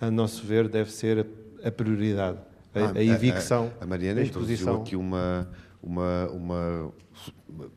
a 0.00 0.10
nosso 0.10 0.46
ver, 0.46 0.66
deve 0.66 0.90
ser 0.90 1.26
a, 1.62 1.68
a 1.68 1.70
prioridade. 1.70 2.38
A, 2.74 2.78
Ah, 2.78 2.92
a 2.96 3.04
evicção. 3.04 3.70
A, 3.78 3.84
a 3.84 3.86
Mariana 3.86 4.22
a 4.22 4.24
introduziu 4.24 4.54
exposição. 4.54 4.80
aqui 4.80 4.96
uma, 4.96 5.46
uma, 5.82 6.26
uma, 6.30 6.92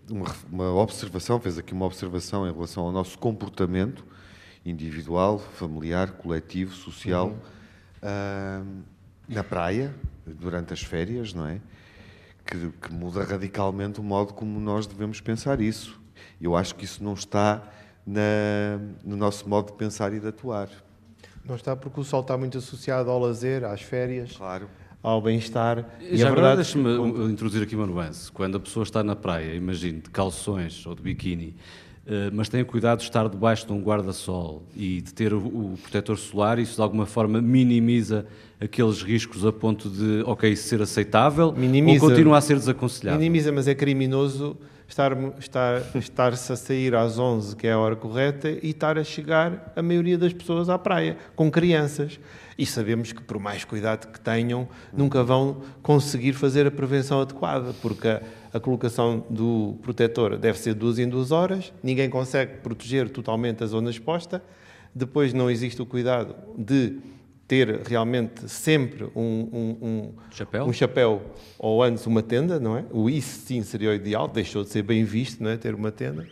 uma, 0.10 0.36
uma 0.50 0.74
observação, 0.74 1.38
fez 1.38 1.58
aqui 1.58 1.74
uma 1.74 1.86
observação 1.86 2.48
em 2.48 2.54
relação 2.54 2.86
ao 2.86 2.94
nosso 2.94 3.20
comportamento 3.20 4.06
individual, 4.66 5.40
familiar, 5.40 6.12
coletivo, 6.12 6.74
social, 6.74 7.28
Uhum. 7.28 7.36
ah, 8.02 8.64
na 9.28 9.44
praia, 9.44 9.94
durante 10.26 10.74
as 10.74 10.82
férias, 10.82 11.34
não 11.34 11.48
é? 11.48 11.60
Que, 12.46 12.70
que 12.82 12.94
muda 12.94 13.24
radicalmente 13.24 14.00
o 14.00 14.04
modo 14.04 14.34
como 14.34 14.60
nós 14.60 14.86
devemos 14.86 15.22
pensar 15.22 15.62
isso. 15.62 16.00
Eu 16.42 16.56
acho 16.56 16.76
que 16.76 16.84
isso 16.86 17.04
não 17.04 17.14
está 17.14 17.64
na, 18.06 18.22
no 19.04 19.16
nosso 19.16 19.48
modo 19.48 19.68
de 19.72 19.78
pensar 19.78 20.14
e 20.14 20.20
de 20.20 20.28
atuar. 20.28 20.70
Não 21.46 21.56
está 21.56 21.76
porque 21.76 22.00
o 22.00 22.04
sol 22.04 22.22
está 22.22 22.38
muito 22.38 22.58
associado 22.58 23.10
ao 23.10 23.20
lazer, 23.20 23.64
às 23.64 23.82
férias, 23.82 24.34
claro. 24.36 24.70
ao 25.02 25.22
bem-estar. 25.22 25.86
E 26.02 26.18
Já 26.18 26.28
a 26.28 26.32
agora 26.32 26.56
verdade 26.56 26.56
deixa-me 26.58 26.90
uh, 26.90 27.30
introduzir 27.30 27.64
aqui 27.64 27.76
uma 27.76 27.86
nuance. 27.88 28.30
Quando 28.32 28.58
a 28.58 28.60
pessoa 28.60 28.84
está 28.84 29.02
na 29.04 29.16
praia, 29.16 29.54
imagine, 29.54 30.00
de 30.02 30.10
calções 30.10 30.86
ou 30.86 30.96
de 30.96 31.02
biquíni, 31.02 31.56
mas 32.34 32.50
tenha 32.50 32.66
cuidado 32.66 33.00
de 33.00 33.06
estar 33.06 33.30
debaixo 33.30 33.66
de 33.66 33.72
um 33.72 33.82
guarda-sol 33.82 34.64
e 34.76 35.02
de 35.02 35.14
ter 35.14 35.34
o, 35.34 35.38
o 35.38 35.80
protetor 35.82 36.18
solar, 36.18 36.60
isso 36.60 36.76
de 36.76 36.82
alguma 36.82 37.06
forma 37.06 37.42
minimiza 37.42 38.26
aqueles 38.60 39.02
riscos 39.02 39.46
a 39.46 39.52
ponto 39.52 39.90
de, 39.90 40.22
ok, 40.26 40.56
ser 40.56 40.82
aceitável 40.82 41.54
Minimiza. 41.54 42.04
ou 42.04 42.10
continua 42.10 42.38
a 42.38 42.42
ser 42.42 42.58
desaconselhável? 42.58 43.20
Minimiza, 43.20 43.52
mas 43.52 43.68
é 43.68 43.76
criminoso 43.76 44.58
estar, 44.88 45.16
estar, 45.40 45.82
estar-se 45.96 46.52
a 46.52 46.56
sair 46.56 46.96
às 46.96 47.18
11, 47.18 47.56
que 47.56 47.68
é 47.68 47.74
a 47.74 47.80
hora 47.80 47.96
correta, 47.96 48.50
e 48.50 48.70
estar 48.70 48.98
a 48.98 49.04
chegar 49.04 49.74
a 49.76 49.82
maioria 49.82 50.18
das 50.18 50.34
pessoas 50.34 50.70
à 50.70 50.78
praia, 50.78 51.18
com 51.36 51.50
crianças. 51.52 52.20
E 52.58 52.66
sabemos 52.66 53.12
que, 53.12 53.22
por 53.22 53.40
mais 53.40 53.66
cuidado 53.66 54.12
que 54.12 54.20
tenham, 54.20 54.68
nunca 54.92 55.24
vão 55.24 55.62
conseguir 55.82 56.34
fazer 56.34 56.68
a 56.68 56.72
prevenção 56.72 57.22
adequada, 57.22 57.74
porque 57.82 58.08
a, 58.08 58.22
a 58.54 58.60
colocação 58.60 59.26
do 59.30 59.78
protetor 59.82 60.38
deve 60.38 60.58
ser 60.60 60.74
duas 60.74 61.00
em 61.00 61.08
duas 61.08 61.32
horas, 61.32 61.74
ninguém 61.82 62.10
consegue 62.10 62.58
proteger 62.58 63.10
totalmente 63.10 63.64
a 63.64 63.68
zona 63.68 63.90
exposta, 63.90 64.44
depois 64.94 65.34
não 65.34 65.50
existe 65.50 65.82
o 65.82 65.86
cuidado 65.86 66.36
de 66.58 67.00
ter 67.48 67.82
realmente 67.88 68.50
sempre 68.50 69.06
um, 69.16 69.50
um, 69.52 69.78
um 69.82 70.14
chapéu? 70.32 70.66
um 70.66 70.74
chapéu 70.74 71.22
ou 71.60 71.84
antes 71.84 72.06
uma 72.06 72.24
tenda, 72.24 72.60
não 72.60 72.78
é? 72.78 72.86
O 72.92 73.10
isso 73.10 73.42
sim 73.46 73.62
seria 73.64 73.90
o 73.90 73.94
ideal, 73.94 74.28
deixou 74.28 74.64
de 74.64 74.70
ser 74.70 74.84
bem 74.84 75.04
visto, 75.04 75.44
não 75.44 75.50
é? 75.50 75.58
Ter 75.58 75.76
uma 75.76 75.92
tenda. 75.92 76.26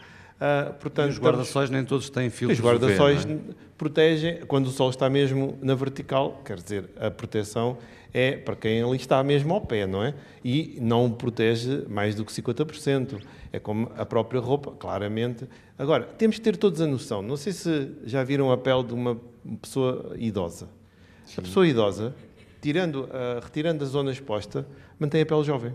Ah, 0.43 0.73
portanto, 0.79 1.09
E 1.09 1.11
os 1.11 1.19
guarda-sóis 1.19 1.69
nem 1.69 1.85
todos 1.85 2.09
têm 2.09 2.31
filtros 2.31 2.57
Os 2.57 2.65
guarda-sóis 2.65 3.25
não 3.25 3.39
protegem 3.77 4.39
quando 4.47 4.65
o 4.67 4.71
sol 4.71 4.89
está 4.89 5.07
mesmo 5.07 5.55
na 5.61 5.75
vertical, 5.75 6.41
quer 6.43 6.59
dizer, 6.59 6.89
a 6.99 7.11
proteção 7.11 7.77
é 8.11 8.37
para 8.37 8.55
quem 8.55 8.81
ali 8.81 8.95
está 8.97 9.23
mesmo 9.23 9.53
ao 9.53 9.61
pé, 9.61 9.85
não 9.85 10.03
é? 10.03 10.15
E 10.43 10.79
não 10.81 11.11
protege 11.11 11.85
mais 11.87 12.15
do 12.15 12.25
que 12.25 12.31
50%. 12.31 13.21
É 13.53 13.59
como 13.59 13.91
a 13.95 14.05
própria 14.05 14.41
roupa, 14.41 14.71
claramente. 14.71 15.47
Agora, 15.77 16.03
temos 16.03 16.37
que 16.37 16.41
ter 16.41 16.57
todos 16.57 16.81
a 16.81 16.87
noção. 16.87 17.21
Não 17.21 17.37
sei 17.37 17.53
se 17.53 17.91
já 18.03 18.23
viram 18.23 18.51
a 18.51 18.57
pele 18.57 18.83
de 18.83 18.93
uma 18.93 19.17
pessoa 19.61 20.13
idosa. 20.17 20.67
A 21.37 21.41
pessoa 21.41 21.67
idosa, 21.67 22.13
tirando, 22.61 23.07
ah, 23.11 23.39
retirando 23.41 23.83
a 23.83 23.87
zona 23.87 24.11
exposta, 24.11 24.67
mantém 24.99 25.21
a 25.21 25.25
pele 25.25 25.43
jovem. 25.43 25.73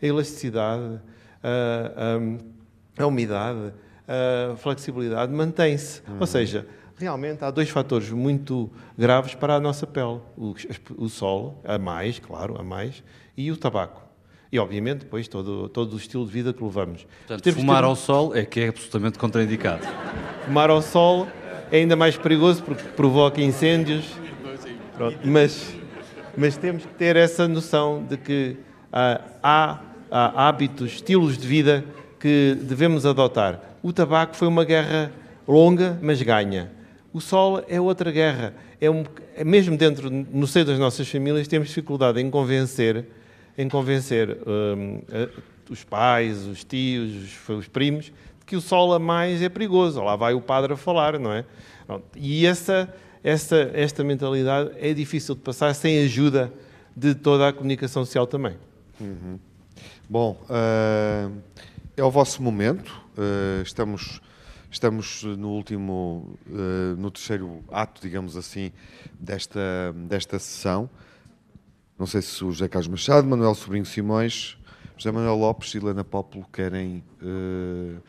A 0.00 0.06
elasticidade, 0.06 1.00
a, 1.42 2.16
a, 2.16 2.57
a 3.04 3.06
umidade, 3.06 3.72
a 4.06 4.56
flexibilidade 4.56 5.32
mantém-se. 5.32 6.02
Ou 6.18 6.26
seja, 6.26 6.66
realmente 6.96 7.44
há 7.44 7.50
dois 7.50 7.68
fatores 7.70 8.10
muito 8.10 8.70
graves 8.96 9.34
para 9.34 9.54
a 9.54 9.60
nossa 9.60 9.86
pele: 9.86 10.20
o, 10.36 10.54
o 10.96 11.08
sol, 11.08 11.60
a 11.64 11.78
mais, 11.78 12.18
claro, 12.18 12.58
a 12.60 12.62
mais, 12.62 13.02
e 13.36 13.50
o 13.50 13.56
tabaco. 13.56 14.02
E, 14.50 14.58
obviamente, 14.58 15.00
depois 15.00 15.28
todo, 15.28 15.68
todo 15.68 15.92
o 15.92 15.96
estilo 15.98 16.24
de 16.24 16.32
vida 16.32 16.54
que 16.54 16.64
levamos. 16.64 17.06
Portanto, 17.26 17.42
Temos 17.44 17.60
fumar 17.60 17.82
ter- 17.82 17.88
ao 17.88 17.94
sol 17.94 18.34
é 18.34 18.46
que 18.46 18.60
é 18.60 18.68
absolutamente 18.68 19.18
contraindicado. 19.18 19.86
Fumar 20.46 20.70
ao 20.70 20.80
sol 20.80 21.28
é 21.70 21.76
ainda 21.76 21.94
mais 21.94 22.16
perigoso 22.16 22.62
porque 22.62 22.82
provoca 22.82 23.42
incêndios. 23.42 24.06
Pronto, 24.96 25.18
Mas, 25.22 25.74
mas 26.34 26.56
temos 26.56 26.86
que 26.86 26.94
ter 26.94 27.14
essa 27.14 27.46
noção 27.46 28.02
de 28.08 28.16
que 28.16 28.56
ah, 28.90 29.20
há, 29.42 29.80
há 30.10 30.48
hábitos, 30.48 30.92
estilos 30.94 31.36
de 31.36 31.46
vida 31.46 31.84
que 32.18 32.56
devemos 32.62 33.04
adotar. 33.06 33.60
O 33.82 33.92
tabaco 33.92 34.34
foi 34.36 34.48
uma 34.48 34.64
guerra 34.64 35.10
longa, 35.46 35.98
mas 36.02 36.20
ganha. 36.22 36.70
O 37.12 37.20
sol 37.20 37.62
é 37.68 37.80
outra 37.80 38.10
guerra. 38.10 38.54
É 38.80 38.90
um, 38.90 39.04
é 39.36 39.44
mesmo 39.44 39.76
dentro, 39.76 40.10
no 40.10 40.46
seio 40.46 40.64
das 40.64 40.78
nossas 40.78 41.08
famílias, 41.08 41.48
temos 41.48 41.68
dificuldade 41.68 42.20
em 42.20 42.30
convencer, 42.30 43.04
em 43.56 43.68
convencer 43.68 44.36
hum, 44.46 45.00
a- 45.10 45.28
os 45.70 45.84
pais, 45.84 46.46
os 46.46 46.64
tios, 46.64 47.38
os, 47.48 47.48
os 47.48 47.68
primos, 47.68 48.12
que 48.46 48.56
o 48.56 48.60
sol 48.60 48.92
a 48.94 48.98
mais 48.98 49.42
é 49.42 49.48
perigoso. 49.48 50.02
Lá 50.02 50.16
vai 50.16 50.34
o 50.34 50.40
padre 50.40 50.72
a 50.72 50.76
falar, 50.76 51.18
não 51.18 51.32
é? 51.32 51.44
E 52.16 52.46
essa, 52.46 52.92
essa, 53.22 53.70
esta 53.74 54.02
mentalidade 54.04 54.70
é 54.78 54.92
difícil 54.92 55.34
de 55.34 55.40
passar 55.40 55.74
sem 55.74 56.00
a 56.00 56.04
ajuda 56.04 56.52
de 56.96 57.14
toda 57.14 57.48
a 57.48 57.52
comunicação 57.52 58.04
social 58.04 58.26
também. 58.26 58.54
Uhum. 59.00 59.38
Bom, 60.08 60.40
ah, 60.50 61.28
é 62.00 62.04
o 62.04 62.10
vosso 62.10 62.42
momento. 62.42 62.92
Ah, 63.16 63.62
estamos, 63.62 64.20
estamos 64.70 65.24
no 65.24 65.50
último, 65.50 66.38
ah, 66.48 66.94
no 66.96 67.10
terceiro 67.10 67.64
ato, 67.70 68.00
digamos 68.00 68.36
assim, 68.36 68.72
desta, 69.18 69.92
desta 70.08 70.38
sessão. 70.38 70.88
Não 71.98 72.06
sei 72.06 72.22
se 72.22 72.44
o 72.44 72.52
José 72.52 72.68
Carlos 72.68 72.88
Machado, 72.88 73.26
Manuel 73.26 73.54
Sobrinho 73.54 73.84
Simões, 73.84 74.56
José 74.96 75.10
Manuel 75.10 75.36
Lopes 75.36 75.74
e 75.74 75.78
Helena 75.78 76.04
Pópulo 76.04 76.46
querem 76.52 77.02
ah, 77.20 78.00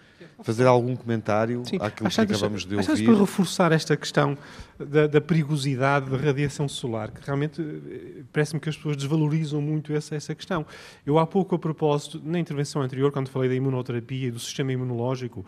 fazer 0.44 0.66
algum 0.66 0.96
comentário 0.96 1.62
àquilo 1.80 2.08
Acho 2.08 2.26
que 2.26 2.34
acabamos 2.34 2.66
de 2.66 2.78
acho 2.78 2.86
que 2.88 2.92
ouvir. 2.92 3.06
para 3.06 3.16
reforçar 3.18 3.72
esta 3.72 3.96
questão 3.98 4.38
da, 4.80 5.08
da 5.08 5.22
perigosidade 5.22 6.10
da 6.10 6.18
radiação 6.18 6.68
solar, 6.68 7.12
que 7.12 7.26
realmente 7.26 7.62
eh, 7.62 8.24
parece-me 8.32 8.60
que 8.60 8.70
as 8.70 8.76
pessoas 8.78 8.96
desvalorizam 8.98 9.62
muito 9.62 9.94
essa, 9.94 10.16
essa 10.16 10.34
questão. 10.34 10.66
Eu 11.06 11.20
há 11.20 11.28
pouco, 11.28 11.56
a 11.56 11.60
propósito, 11.60 12.22
na 12.24 12.40
intervenção 12.40 12.82
anterior, 12.82 13.12
quando 13.12 13.30
falei 13.30 13.50
da 13.50 13.56
imunoterapia 13.56 14.28
e 14.28 14.32
do 14.32 14.40
sistema 14.40 14.72
imunológico, 14.72 15.46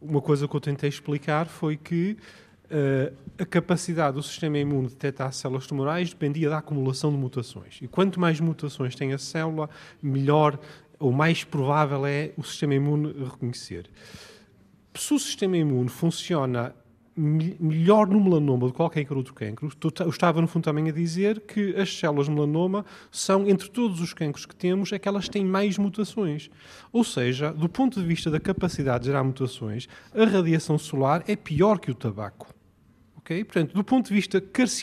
uma 0.00 0.20
coisa 0.20 0.46
que 0.48 0.54
eu 0.54 0.60
tentei 0.60 0.88
explicar 0.88 1.46
foi 1.46 1.76
que 1.76 2.16
eh, 2.70 3.12
a 3.38 3.44
capacidade 3.44 4.16
do 4.16 4.22
sistema 4.22 4.58
imune 4.58 4.88
de 4.88 4.94
detectar 4.94 5.32
células 5.32 5.66
tumorais 5.66 6.10
dependia 6.10 6.48
da 6.48 6.58
acumulação 6.58 7.10
de 7.10 7.16
mutações. 7.16 7.78
E 7.82 7.86
quanto 7.86 8.18
mais 8.18 8.40
mutações 8.40 8.94
tem 8.94 9.12
a 9.12 9.18
célula, 9.18 9.68
melhor 10.02 10.58
ou 11.04 11.12
mais 11.12 11.44
provável 11.44 12.06
é 12.06 12.32
o 12.34 12.42
sistema 12.42 12.74
imune 12.74 13.12
reconhecer. 13.24 13.90
Se 14.94 15.12
o 15.12 15.18
sistema 15.18 15.54
imune 15.54 15.90
funciona 15.90 16.74
me- 17.14 17.54
melhor 17.60 18.06
no 18.06 18.18
melanoma 18.18 18.66
do 18.66 18.72
que 18.72 18.76
qualquer 18.78 19.12
outro 19.12 19.34
cancro, 19.34 19.70
eu 20.00 20.08
estava 20.08 20.40
no 20.40 20.48
fundo 20.48 20.64
também 20.64 20.88
a 20.88 20.92
dizer 20.92 21.40
que 21.40 21.76
as 21.76 21.94
células 21.94 22.26
melanoma 22.26 22.86
são, 23.10 23.46
entre 23.46 23.68
todos 23.68 24.00
os 24.00 24.14
cancros 24.14 24.46
que 24.46 24.56
temos, 24.56 24.92
é 24.94 24.98
que 24.98 25.08
têm 25.30 25.44
mais 25.44 25.76
mutações. 25.76 26.48
Ou 26.90 27.04
seja, 27.04 27.52
do 27.52 27.68
ponto 27.68 28.00
de 28.00 28.06
vista 28.06 28.30
da 28.30 28.40
capacidade 28.40 29.00
de 29.00 29.10
gerar 29.10 29.24
mutações, 29.24 29.86
a 30.14 30.24
radiação 30.24 30.78
solar 30.78 31.22
é 31.28 31.36
pior 31.36 31.78
que 31.78 31.90
o 31.90 31.94
tabaco. 31.94 32.53
Ok? 33.24 33.42
Portanto, 33.44 33.72
do 33.72 33.82
ponto 33.82 34.08
de 34.08 34.14
vista 34.14 34.38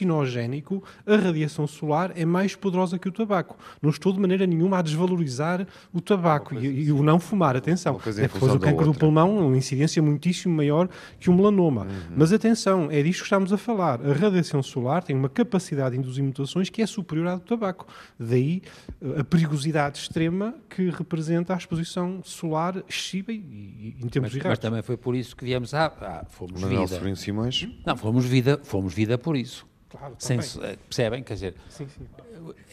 carcinogénico, 0.06 0.84
a 1.06 1.16
radiação 1.16 1.68
solar 1.68 2.12
é 2.16 2.26
mais 2.26 2.56
poderosa 2.56 2.98
que 2.98 3.08
o 3.08 3.12
tabaco. 3.12 3.56
Não 3.82 3.90
estou 3.92 4.12
de 4.12 4.20
maneira 4.20 4.48
nenhuma 4.48 4.80
a 4.80 4.82
desvalorizar 4.82 5.68
o 5.94 6.02
tabaco 6.02 6.56
e, 6.56 6.86
e 6.86 6.92
o 6.92 7.04
não 7.04 7.20
fumar. 7.20 7.56
Atenção, 7.56 8.00
em 8.06 8.14
depois 8.22 8.54
o 8.54 8.60
cancro 8.60 8.86
do 8.86 8.94
pulmão, 8.94 9.46
uma 9.48 9.56
incidência 9.58 10.02
muitíssimo 10.02 10.56
maior 10.56 10.90
que 11.20 11.30
o 11.30 11.34
melanoma. 11.34 11.86
Mas 12.16 12.34
atenção, 12.34 12.88
é 12.92 13.02
disto 13.04 13.20
que 13.20 13.26
estamos 13.26 13.54
a 13.54 13.58
falar. 13.58 14.00
A 14.04 14.14
radiação 14.14 14.64
solar 14.64 15.04
tem 15.04 15.16
uma 15.16 15.30
capacidade 15.30 15.94
de 15.94 16.00
induzir 16.00 16.24
mutações 16.24 16.70
que 16.70 16.82
é 16.82 16.88
superior 16.88 17.28
à 17.28 17.36
do 17.36 17.42
tabaco. 17.42 17.86
Daí 18.20 18.64
eh, 19.02 19.20
a 19.20 19.24
perigosidade 19.24 20.00
extrema 20.00 20.56
que 20.70 20.90
representa 20.90 21.54
a 21.54 21.58
exposição 21.58 22.22
solar 22.24 22.84
excessiva 22.90 23.32
e, 23.32 23.36
e 23.36 23.96
em 24.04 24.08
termos 24.10 24.32
Mas, 24.32 24.34
mas 24.34 24.36
errados. 24.46 24.60
também 24.60 24.82
foi 24.82 24.98
por 24.98 25.16
isso 25.16 25.36
que 25.36 25.46
viemos 25.46 25.74
à. 25.76 25.86
à- 25.86 26.26
fomos 26.30 26.60
Manuel 26.60 26.88
vida. 26.88 27.16
Simões. 27.16 27.68
Não, 27.86 27.96
fomos 27.96 28.26
vida, 28.32 28.60
fomos 28.64 28.94
vida 28.94 29.18
por 29.18 29.36
isso. 29.36 29.68
Claro, 29.90 30.16
Sem, 30.18 30.40
eh, 30.40 30.78
percebem? 30.88 31.22
Quer 31.24 31.34
dizer, 31.34 31.56
Sim, 31.70 31.88
sim. 31.88 32.08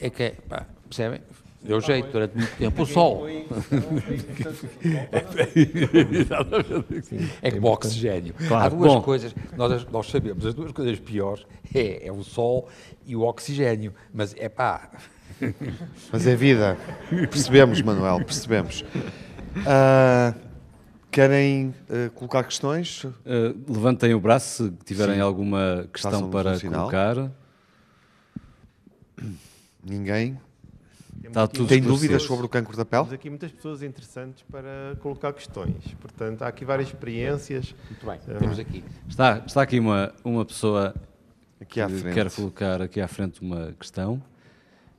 é 0.01 0.09
que 0.09 0.23
é, 0.23 0.31
pá, 0.49 0.67
percebem? 0.89 1.21
Deu 1.61 1.81
jeito 1.81 2.13
durante 2.13 2.37
muito 2.37 2.57
tempo 2.57 2.83
o 2.83 2.87
sol. 2.87 3.27
é 7.43 7.51
como 7.51 7.67
oxigênio. 7.73 8.33
Claro. 8.47 8.65
Há 8.65 8.69
duas 8.69 8.93
Bom. 8.95 9.03
coisas, 9.03 9.35
nós, 9.57 9.85
nós 9.91 10.09
sabemos, 10.09 10.47
as 10.47 10.55
duas 10.55 10.71
coisas 10.71 11.01
piores 11.01 11.45
é, 11.75 12.07
é 12.07 12.13
o 12.13 12.23
sol 12.23 12.69
e 13.05 13.17
o 13.17 13.23
oxigênio. 13.23 13.93
Mas 14.15 14.37
é 14.39 14.49
pá. 14.49 14.89
Mas 16.13 16.29
é 16.29 16.37
vida. 16.37 16.79
Percebemos, 17.11 17.83
Manuel, 17.83 18.25
percebemos. 18.25 18.85
Ah, 19.67 20.33
querem 21.11 21.75
ah, 21.89 22.11
colocar 22.15 22.45
questões? 22.45 23.05
Eh, 23.25 23.55
levantem 23.69 24.15
o 24.15 24.21
braço 24.21 24.65
se 24.67 24.73
tiverem 24.85 25.17
Sim. 25.17 25.21
alguma 25.21 25.89
questão 25.93 26.31
para 26.31 26.53
um 26.53 26.61
colocar. 26.61 27.31
Ninguém? 29.85 30.39
Está 31.25 31.47
tudo 31.47 31.69
Tem 31.69 31.81
dúvidas 31.81 32.23
sobre 32.23 32.47
o 32.47 32.49
cancro 32.49 32.77
da 32.77 32.85
pele? 32.85 33.03
Temos 33.03 33.13
aqui 33.15 33.29
muitas 33.29 33.51
pessoas 33.53 33.83
interessantes 33.83 34.45
para 34.51 34.97
colocar 35.01 35.33
questões. 35.33 35.75
Portanto, 36.01 36.43
há 36.43 36.49
aqui 36.49 36.65
várias 36.65 36.89
experiências. 36.89 37.75
Muito 37.91 38.07
bem, 38.07 38.19
Ah, 38.29 38.39
temos 38.39 38.59
aqui. 38.59 38.85
Está, 39.09 39.43
está 39.45 39.63
aqui 39.63 39.81
uma, 39.81 40.13
uma 40.25 40.45
pessoa 40.45 40.95
Aqui 41.61 41.81
à 41.81 41.89
que 41.89 41.97
frente. 41.97 42.15
quer 42.15 42.31
colocar 42.31 42.81
aqui 42.81 43.01
à 43.01 43.09
frente 43.09 43.41
uma 43.41 43.73
questão. 43.79 44.23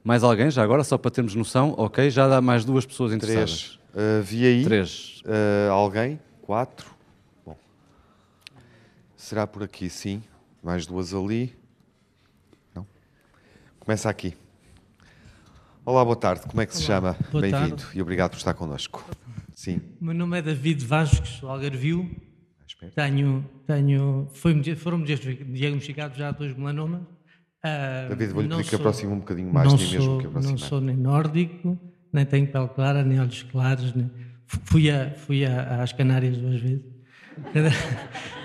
Mais 0.03 0.23
alguém, 0.23 0.52
já 0.52 0.61
agora, 0.61 0.84
só 0.84 0.98
para 0.98 1.11
termos 1.11 1.36
noção? 1.36 1.73
Ok, 1.77 2.10
já 2.10 2.27
dá 2.27 2.41
mais 2.41 2.65
duas 2.65 2.86
pessoas 2.86 3.14
interessadas. 3.14 3.61
Três. 3.61 3.78
Ah, 3.95 4.21
vi 4.23 4.45
aí? 4.45 4.63
Três. 4.63 5.21
Ah, 5.25 5.71
alguém? 5.71 6.19
Quatro? 6.41 6.89
Bom. 7.45 7.57
Será 9.15 9.45
por 9.47 9.63
aqui, 9.63 9.89
sim. 9.89 10.23
Mais 10.63 10.85
duas 10.85 11.13
ali. 11.13 11.55
Não? 12.75 12.85
Começa 13.79 14.09
aqui. 14.09 14.35
Olá, 15.85 16.03
boa 16.03 16.15
tarde. 16.15 16.41
Como 16.47 16.61
é 16.61 16.65
que 16.65 16.75
se 16.75 16.83
chama? 16.83 17.15
boa 17.31 17.41
Bem-vindo 17.41 17.83
e 17.95 18.01
obrigado 18.01 18.31
por 18.31 18.37
estar 18.37 18.53
connosco. 18.53 19.03
Sim. 19.55 19.81
O 19.99 20.05
meu 20.05 20.13
nome 20.13 20.37
é 20.37 20.41
David 20.41 20.85
Vasques, 20.85 21.43
Algarvio. 21.43 22.09
Tenho, 22.95 23.43
tenho, 23.67 24.27
foi, 24.31 24.75
foram-me 24.75 25.03
diagnosticados 25.05 26.17
já 26.17 26.31
dois 26.31 26.55
melanomas. 26.55 27.01
Ah, 27.61 28.05
David, 28.07 28.31
vou-lhe 28.31 28.47
não 28.47 28.57
pedir 28.57 28.69
que 28.69 28.75
sou- 28.77 28.79
aproxime 28.85 29.11
um 29.11 29.19
bocadinho 29.19 29.51
mais 29.51 29.67
não 29.67 29.75
de 29.75 29.83
mim 29.83 29.91
mesmo 29.91 30.05
sou- 30.05 30.17
que 30.19 30.23
Não 30.23 30.29
aproximar. 30.29 30.59
sou 30.59 30.79
nem 30.79 30.95
nórdico, 30.95 31.77
nem 32.14 32.26
tenho 32.26 32.48
pele 32.48 32.68
clara, 32.69 33.03
nem 33.03 33.19
olhos 33.19 33.44
claros. 33.44 33.94
Nem... 33.94 34.10
Fui, 34.48 34.90
a, 34.90 35.11
fui 35.11 35.45
a, 35.45 35.81
às 35.84 35.94
Canárias 35.94 36.38
duas 36.38 36.60
vezes. 36.60 36.81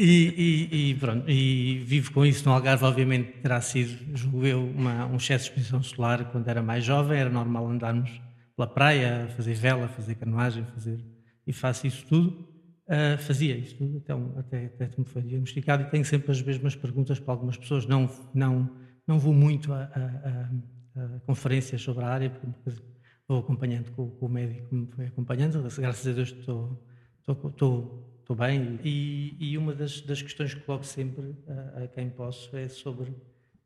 E, 0.00 0.68
e- 0.70 0.90
e 0.90 0.94
pronto, 0.94 1.28
e 1.28 1.80
vivo 1.84 2.12
com 2.12 2.24
isso 2.24 2.48
no 2.48 2.54
Algarve, 2.54 2.84
obviamente 2.84 3.32
terá 3.42 3.60
sido, 3.60 3.98
julgo 4.16 4.46
eu, 4.46 4.64
uma, 4.64 5.06
um 5.06 5.16
excesso 5.16 5.46
de 5.46 5.50
exposição 5.50 5.82
solar 5.82 6.24
quando 6.30 6.46
era 6.46 6.62
mais 6.62 6.84
jovem, 6.84 7.18
era 7.18 7.28
normal 7.28 7.66
andarmos 7.68 8.08
pela 8.56 8.68
praia, 8.68 9.26
fazer 9.36 9.54
vela, 9.54 9.88
fazer 9.88 10.14
canoagem, 10.14 10.64
fazer, 10.66 11.04
e 11.44 11.52
faço 11.52 11.84
isso 11.88 12.06
tudo. 12.06 12.46
Ah, 12.88 13.18
fazia 13.18 13.56
isso 13.56 13.74
tudo, 13.74 13.98
até, 13.98 14.14
um- 14.14 14.38
até, 14.38 14.66
até 14.66 14.88
me 14.96 15.04
foi 15.04 15.20
diagnosticado 15.22 15.82
e 15.82 15.86
tenho 15.86 16.04
sempre 16.04 16.30
as 16.30 16.40
mesmas 16.40 16.76
perguntas 16.76 17.18
para 17.18 17.34
algumas 17.34 17.56
pessoas. 17.56 17.84
Não, 17.84 18.08
não, 18.32 18.70
não 19.04 19.18
vou 19.18 19.34
muito 19.34 19.72
a, 19.72 19.80
a- 19.82 20.28
a- 20.28 20.50
a 20.98 21.20
conferências 21.20 21.80
sobre 21.80 22.04
a 22.04 22.08
área, 22.08 22.30
porque 22.30 22.80
vou 23.26 23.38
acompanhando 23.38 23.90
com, 23.92 24.10
com 24.10 24.26
o 24.26 24.28
médico 24.28 24.68
que 24.68 24.74
me 24.74 24.86
foi 24.86 25.06
acompanhando, 25.06 25.62
graças 25.62 26.06
a 26.06 26.12
Deus 26.12 26.30
estou, 26.30 26.82
estou, 27.20 27.50
estou, 27.50 28.18
estou 28.20 28.36
bem. 28.36 28.80
E, 28.82 29.36
e 29.38 29.58
uma 29.58 29.74
das, 29.74 30.00
das 30.00 30.22
questões 30.22 30.54
que 30.54 30.60
coloco 30.60 30.84
sempre 30.84 31.36
a, 31.74 31.86
quem 31.88 32.10
posso 32.10 32.56
é 32.56 32.68
sobre 32.68 33.14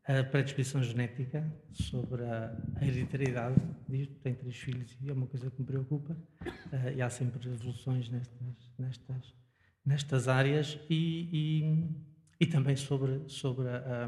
a 0.05 0.23
predisposição 0.23 0.83
genética, 0.83 1.49
sobre 1.71 2.23
a, 2.25 2.53
a 2.75 2.85
hereditariedade 2.85 3.55
disto. 3.87 4.15
Tenho 4.15 4.35
três 4.35 4.55
filhos 4.57 4.97
e 5.01 5.09
é 5.09 5.13
uma 5.13 5.27
coisa 5.27 5.49
que 5.49 5.61
me 5.61 5.65
preocupa. 5.65 6.17
Ah, 6.71 6.91
e 6.91 7.01
há 7.01 7.09
sempre 7.09 7.49
evoluções 7.49 8.09
nestas, 8.09 8.71
nestas, 8.77 9.33
nestas 9.85 10.27
áreas 10.27 10.77
e, 10.89 11.29
e, 11.31 11.89
e 12.39 12.45
também 12.45 12.75
sobre, 12.75 13.21
sobre 13.27 13.69
a, 13.69 13.77
a, 13.77 14.07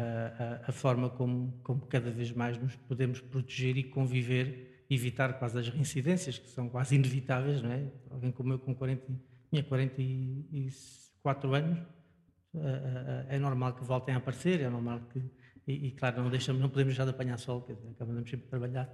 a- 0.00 0.60
a 0.68 0.72
forma 0.72 1.08
como, 1.10 1.52
como 1.62 1.80
cada 1.86 2.10
vez 2.10 2.30
mais 2.32 2.56
nos 2.58 2.74
podemos 2.76 3.20
proteger 3.20 3.76
e 3.76 3.84
conviver, 3.84 4.84
evitar 4.90 5.38
quase 5.38 5.58
as 5.58 5.68
reincidências, 5.68 6.38
que 6.38 6.48
são 6.48 6.68
quase 6.68 6.94
inevitáveis, 6.94 7.60
não 7.62 7.70
é? 7.72 7.90
Alguém 8.10 8.32
como 8.32 8.52
eu, 8.54 8.58
com 8.58 8.74
40, 8.74 9.02
tinha 9.50 9.62
44 9.62 11.54
anos, 11.54 11.78
é 13.28 13.38
normal 13.38 13.74
que 13.74 13.84
voltem 13.84 14.14
a 14.14 14.18
aparecer, 14.18 14.60
é 14.60 14.68
normal 14.68 15.00
que. 15.12 15.20
E, 15.66 15.88
e, 15.88 15.90
claro, 15.92 16.22
não, 16.22 16.30
deixamos, 16.30 16.60
não 16.62 16.70
podemos 16.70 16.94
deixar 16.94 17.04
de 17.04 17.10
apanhar 17.10 17.38
sol, 17.38 17.60
quer 17.62 17.74
dizer, 17.74 17.90
acabamos 17.90 18.28
sempre 18.30 18.44
de 18.46 18.50
trabalhar 18.50 18.88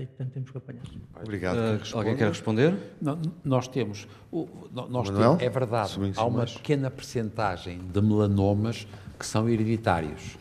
e, 0.00 0.06
portanto, 0.06 0.30
temos 0.32 0.50
que 0.50 0.58
apanhar. 0.58 0.82
Obrigado. 1.22 1.56
Uh, 1.56 1.98
alguém 1.98 2.16
quer 2.16 2.28
responder? 2.28 2.74
Não, 3.00 3.18
nós 3.44 3.68
temos, 3.68 4.06
o- 4.32 4.48
nós 4.72 5.08
Manuel? 5.10 5.36
temos- 5.36 5.42
é 5.42 5.48
verdade, 5.50 5.92
há 6.16 6.24
uma 6.24 6.46
Simões? 6.46 6.52
pequena 6.54 6.90
percentagem 6.90 7.78
de 7.92 8.00
melanomas 8.00 8.86
que 9.18 9.26
são 9.26 9.48
hereditários. 9.48 10.36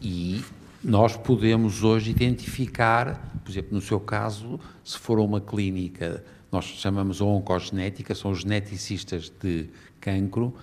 E 0.00 0.42
nós 0.82 1.16
podemos 1.16 1.82
hoje 1.82 2.10
identificar, 2.10 3.38
por 3.44 3.50
exemplo, 3.50 3.74
no 3.74 3.80
seu 3.80 4.00
caso, 4.00 4.58
se 4.84 4.98
for 4.98 5.18
a 5.18 5.22
uma 5.22 5.40
clínica, 5.40 6.24
nós 6.50 6.64
chamamos 6.64 7.20
a 7.20 7.24
oncogenética, 7.24 8.14
são 8.14 8.30
os 8.30 8.40
geneticistas 8.40 9.30
de 9.40 9.68
cancro, 10.00 10.54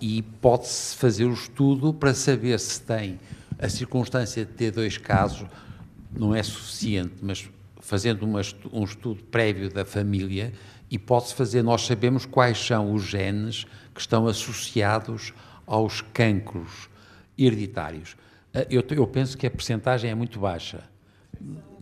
e 0.00 0.22
pode-se 0.22 0.96
fazer 0.96 1.24
o 1.24 1.32
estudo 1.32 1.92
para 1.92 2.12
saber 2.14 2.58
se 2.58 2.80
tem 2.82 3.18
a 3.58 3.68
circunstância 3.68 4.44
de 4.44 4.52
ter 4.52 4.70
dois 4.70 4.98
casos, 4.98 5.46
não 6.14 6.34
é 6.34 6.42
suficiente, 6.42 7.14
mas 7.22 7.48
fazendo 7.80 8.24
uma 8.24 8.40
um 8.72 8.84
estudo 8.84 9.22
prévio 9.24 9.72
da 9.72 9.84
família 9.84 10.52
e 10.90 10.98
pode-se 10.98 11.34
fazer, 11.34 11.62
nós 11.62 11.82
sabemos 11.86 12.24
quais 12.26 12.58
são 12.58 12.92
os 12.92 13.02
genes 13.04 13.64
que 13.94 14.00
estão 14.00 14.26
associados 14.26 15.32
aos 15.66 16.00
cancros 16.00 16.88
hereditários. 17.38 18.16
Ah, 18.54 18.66
Eu, 18.70 18.84
eu 18.90 19.06
penso 19.06 19.36
que 19.36 19.46
a 19.46 19.50
percentagem 19.50 20.10
é 20.10 20.14
muito 20.14 20.38
baixa. 20.38 20.84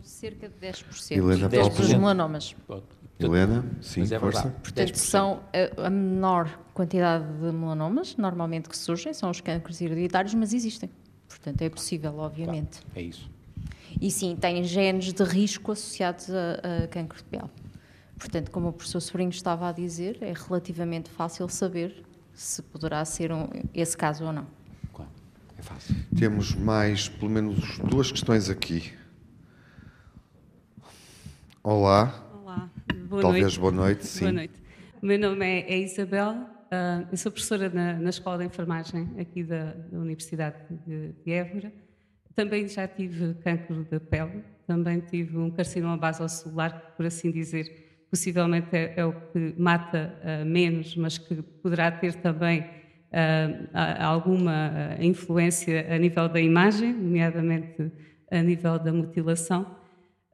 Cerca 0.01 0.49
de 0.49 0.55
10%. 0.55 1.11
Helena, 1.11 1.49
dos 1.49 1.69
Paulo. 1.69 1.99
melanomas. 1.99 2.55
Helena, 3.17 3.65
sim, 3.81 4.01
é 4.01 4.19
força. 4.19 4.49
Portanto, 4.61 4.89
10%. 4.91 4.95
são 4.95 5.41
a, 5.77 5.87
a 5.87 5.89
menor 5.89 6.59
quantidade 6.73 7.25
de 7.25 7.51
melanomas, 7.51 8.17
normalmente 8.17 8.67
que 8.67 8.77
surgem, 8.77 9.13
são 9.13 9.29
os 9.29 9.39
cancros 9.39 9.79
hereditários, 9.81 10.33
mas 10.33 10.53
existem. 10.53 10.89
Portanto, 11.27 11.61
é 11.61 11.69
possível, 11.69 12.17
obviamente. 12.17 12.81
É 12.93 13.01
isso. 13.01 13.29
E 14.01 14.11
sim, 14.11 14.35
têm 14.35 14.63
genes 14.63 15.13
de 15.13 15.23
risco 15.23 15.71
associados 15.71 16.29
a, 16.29 16.83
a 16.83 16.87
cancro 16.87 17.17
de 17.17 17.23
pele. 17.25 17.49
Portanto, 18.17 18.51
como 18.51 18.69
o 18.69 18.73
professor 18.73 18.99
Sobrinho 19.01 19.29
estava 19.29 19.69
a 19.69 19.71
dizer, 19.71 20.17
é 20.21 20.33
relativamente 20.33 21.09
fácil 21.09 21.47
saber 21.49 22.03
se 22.33 22.61
poderá 22.61 23.03
ser 23.05 23.31
um- 23.31 23.49
esse 23.73 23.95
caso 23.97 24.25
ou 24.25 24.33
não. 24.33 24.47
É 25.57 25.61
fácil. 25.61 25.95
Temos 26.17 26.53
mais, 26.53 27.07
pelo 27.07 27.31
menos, 27.31 27.77
duas 27.79 28.11
questões 28.11 28.49
aqui. 28.49 28.91
Olá. 31.63 32.13
Olá, 32.43 32.69
boa 33.07 33.21
Talvez 33.21 33.43
noite. 33.43 33.59
boa 33.59 33.71
noite, 33.71 34.05
sim. 34.05 34.19
Boa 34.21 34.31
noite. 34.33 34.53
O 35.01 35.05
meu 35.05 35.17
nome 35.17 35.45
é, 35.45 35.73
é 35.73 35.77
Isabel, 35.79 36.45
ah, 36.71 37.05
eu 37.11 37.17
sou 37.17 37.31
professora 37.31 37.69
na, 37.69 37.93
na 37.93 38.09
Escola 38.09 38.37
de 38.39 38.45
Enfermagem 38.45 39.09
aqui 39.19 39.43
da, 39.43 39.73
da 39.73 39.97
Universidade 39.97 40.57
de, 40.85 41.13
de 41.23 41.31
Évora. 41.31 41.71
Também 42.35 42.67
já 42.67 42.87
tive 42.87 43.33
cancro 43.35 43.85
da 43.89 43.99
pele, 43.99 44.43
também 44.67 44.99
tive 44.99 45.37
um 45.37 45.49
carcinoma 45.49 45.95
basocelular, 45.97 46.81
que, 46.81 46.97
por 46.97 47.05
assim 47.05 47.31
dizer, 47.31 48.05
possivelmente 48.09 48.75
é, 48.75 48.93
é 48.97 49.05
o 49.05 49.13
que 49.13 49.53
mata 49.57 50.13
ah, 50.23 50.43
menos, 50.45 50.95
mas 50.97 51.17
que 51.17 51.35
poderá 51.41 51.89
ter 51.91 52.13
também 52.15 52.65
a- 53.73 54.05
alguma 54.05 54.51
ah, 54.51 55.03
influência 55.03 55.87
a 55.93 55.97
nível 55.97 56.27
da 56.27 56.41
imagem, 56.41 56.93
nomeadamente 56.93 57.91
a 58.29 58.41
nível 58.41 58.77
da 58.79 58.91
mutilação. 58.91 59.65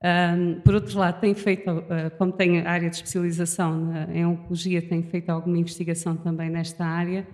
Um, 0.03 0.60
por 0.61 0.73
outro 0.73 0.98
lado, 0.98 1.22
tenho 1.22 1.36
feito, 1.36 1.69
uh, 1.69 2.10
como 2.18 2.32
tenho 2.32 2.68
área 2.68 2.90
de 2.90 2.95
especialização 2.95 3.86
na- 3.86 4.11
em 4.11 4.26
oncologia, 4.26 4.82
tenho 4.82 5.03
feito 5.03 5.30
alguma 5.30 5.60
investigação 5.60 6.18
também 6.18 6.49
nesta 6.49 6.84
área 6.84 7.28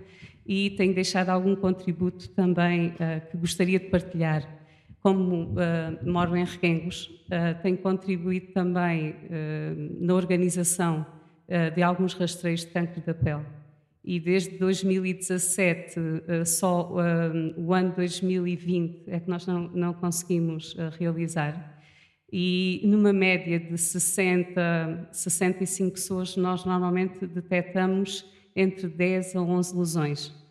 e 0.46 0.72
tenho 0.72 0.94
deixado 0.94 1.30
algum 1.30 1.56
contributo 1.56 2.28
também 2.32 2.90
uh, 2.90 3.26
que 3.32 3.38
gostaria 3.38 3.80
de 3.80 3.86
partilhar. 3.86 4.57
Como 5.08 5.54
uh, 5.54 6.36
em 6.36 6.44
Requengos, 6.44 7.06
uh, 7.28 7.62
tenho 7.64 7.78
contribuído 7.78 8.48
também 8.48 9.16
na 10.02 10.14
organização 10.14 11.06
de 11.74 11.82
alguns 11.82 12.14
rastreios 12.14 12.66
de 12.66 12.68
câncer 12.68 13.02
da 13.06 13.14
pele. 13.14 13.46
E 14.04 14.20
desde 14.20 14.58
2017, 14.58 15.96
só 16.46 16.92
o 16.92 17.74
ano 17.74 17.94
2020 17.96 19.04
é 19.08 19.22
que 19.22 19.30
nós 19.30 19.48
não, 19.48 19.70
não 19.70 19.94
conseguimos 19.94 20.76
realizar. 21.00 21.82
E 22.30 22.82
numa 22.84 23.14
média 23.14 23.58
de 23.58 23.78
60, 23.78 25.08
65 25.10 25.92
pessoas, 25.92 26.36
nós 26.36 26.66
normalmente 26.66 27.26
detectamos 27.26 28.26
entre 28.54 28.90
10 28.90 29.38
a 29.38 29.42
11 29.42 29.78
lesões, 29.78 30.47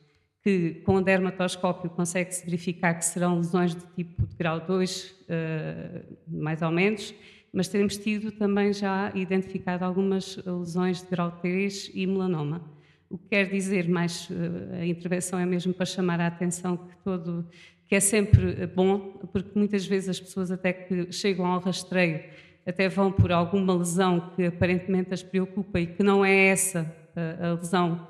que 0.47 0.75
com 0.85 0.95
o 0.95 1.03
dermatoscópio 1.03 1.91
consegue-se 1.91 2.45
verificar 2.45 2.95
que 2.95 3.05
serão 3.05 3.39
lesões 3.39 3.75
de 3.75 3.85
tipo 3.97 4.25
de 4.25 4.37
grau 4.37 4.61
2, 4.61 5.25
eh, 5.29 6.03
mais 6.29 6.63
ou 6.63 6.71
menos, 6.71 7.13
mas 7.53 7.67
temos 7.67 7.97
tido 7.97 8.31
também 8.31 8.73
já 8.73 9.11
identificado 9.13 9.85
algumas 9.85 10.37
lesões 10.37 11.03
de 11.03 11.09
grau 11.09 11.33
3 11.33 11.91
e 11.93 12.07
melanoma. 12.07 12.63
O 13.11 13.19
que 13.19 13.27
quer 13.31 13.51
dizer, 13.51 13.89
mais 13.89 14.29
eh, 14.31 14.83
a 14.83 14.87
intervenção 14.87 15.37
é 15.37 15.45
mesmo 15.45 15.75
para 15.75 15.85
chamar 15.85 16.21
a 16.21 16.29
atenção 16.29 16.77
que 16.77 16.97
todo 17.03 17.45
que 17.89 17.97
é 17.97 18.01
sempre 18.01 18.69
bom, 18.69 19.19
porque 19.33 19.51
muitas 19.59 19.85
vezes 19.85 20.11
as 20.11 20.21
pessoas 20.21 20.53
até 20.53 20.73
que 20.73 21.11
chegam 21.11 21.47
ao 21.47 21.59
rastreio 21.59 22.23
até 22.65 22.89
vão 22.89 23.11
por 23.11 23.33
alguma 23.33 23.75
lesão 23.75 24.31
que 24.37 24.45
aparentemente 24.45 25.13
as 25.13 25.25
preocupa 25.25 25.81
e 25.81 25.89
que 25.89 26.05
não 26.05 26.25
é 26.25 26.47
essa 26.51 26.95
a 27.17 27.55
lesão 27.55 28.07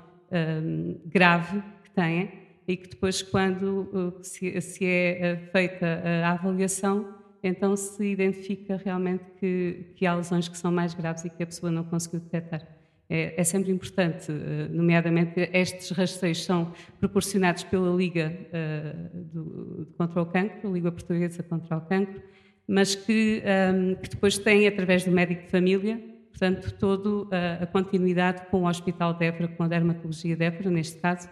grave 1.05 1.63
têm 1.97 2.31
e 2.67 2.77
que 2.77 2.89
depois, 2.89 3.21
quando 3.21 3.89
uh, 3.93 4.19
se, 4.21 4.53
é 4.85 5.41
uh, 5.41 5.51
feita 5.51 6.03
a 6.23 6.31
avaliação, 6.31 7.15
então 7.41 7.75
se 7.75 8.05
identifica 8.05 8.79
realmente 8.83 9.23
que, 9.39 9.93
que 9.95 10.05
há 10.05 10.13
lesões 10.13 10.47
que 10.47 10.57
são 10.57 10.71
mais 10.71 10.93
graves 10.93 11.25
e 11.25 11.29
que 11.29 11.41
a 11.41 11.45
pessoa 11.45 11.71
não 11.71 11.83
conseguiu 11.83 12.19
detectar. 12.19 12.61
É, 13.09 13.39
é, 13.39 13.43
sempre 13.45 13.71
importante, 13.71 14.29
uh, 14.31 14.69
nomeadamente 14.69 15.49
estes 15.53 15.91
rastreios 15.91 16.43
são 16.43 16.73
proporcionados 16.99 17.63
pela 17.63 17.95
Liga 17.95 18.37
uh, 18.51 19.23
do, 19.33 19.87
contra 19.97 20.21
o 20.21 20.25
Cancro, 20.25 20.69
a 20.69 20.73
Liga 20.73 20.91
Portuguesa 20.91 21.41
contra 21.41 21.77
o 21.77 21.81
Cancro, 21.81 22.21
mas 22.67 22.95
que, 22.95 23.41
um, 23.73 23.95
que 23.95 24.09
depois 24.09 24.37
têm, 24.37 24.67
através 24.67 25.05
do 25.05 25.11
médico 25.11 25.43
de 25.43 25.49
família, 25.49 26.01
Portanto, 26.37 26.71
toda 26.77 27.35
a, 27.35 27.63
a 27.63 27.65
continuidade 27.65 28.43
com 28.51 28.61
o 28.61 28.67
Hospital 28.67 29.15
de 29.15 29.25
Évora, 29.25 29.47
com 29.47 29.63
a 29.63 29.67
Dermatologia 29.67 30.35
de 30.35 30.45
Évora, 30.45 30.69
neste 30.69 30.99
caso, 30.99 31.27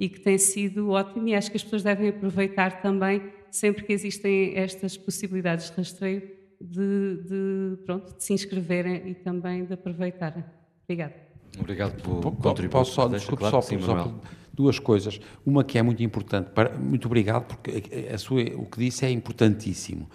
e 0.00 0.08
que 0.08 0.18
tem 0.18 0.38
sido 0.38 0.88
ótimo 0.90 1.28
e 1.28 1.34
acho 1.34 1.50
que 1.50 1.58
as 1.58 1.62
pessoas 1.62 1.82
devem 1.82 2.08
aproveitar 2.08 2.80
também, 2.80 3.22
sempre 3.50 3.84
que 3.84 3.92
existem 3.92 4.56
estas 4.56 4.96
possibilidades 4.96 5.70
de 5.70 5.76
rastreio, 5.76 6.22
de, 6.58 7.22
de, 7.22 7.76
pronto, 7.84 8.16
de 8.16 8.24
se 8.24 8.32
inscreverem 8.32 9.10
e 9.10 9.14
também 9.14 9.66
de 9.66 9.74
aproveitarem. 9.74 10.42
Obrigada. 10.84 11.14
Obrigado 11.58 12.02
pelo 12.02 12.32
contributo. 12.32 12.70
Posso 12.70 12.92
só, 12.92 13.08
desculpe, 13.08 13.40
claro, 13.40 13.56
só, 13.56 13.60
sim, 13.60 13.78
só 13.78 14.18
duas 14.54 14.78
coisas. 14.78 15.20
Uma 15.44 15.62
que 15.62 15.76
é 15.76 15.82
muito 15.82 16.02
importante, 16.02 16.48
para, 16.50 16.78
muito 16.78 17.06
obrigado, 17.06 17.44
porque 17.44 18.08
a 18.10 18.16
sua, 18.16 18.40
o 18.56 18.64
que 18.64 18.78
disse 18.78 19.04
é 19.04 19.10
importantíssimo. 19.10 20.08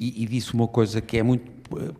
E, 0.00 0.22
e, 0.22 0.26
disse 0.26 0.54
uma 0.54 0.68
coisa 0.68 1.00
que 1.00 1.16
é 1.16 1.22
muito 1.24 1.50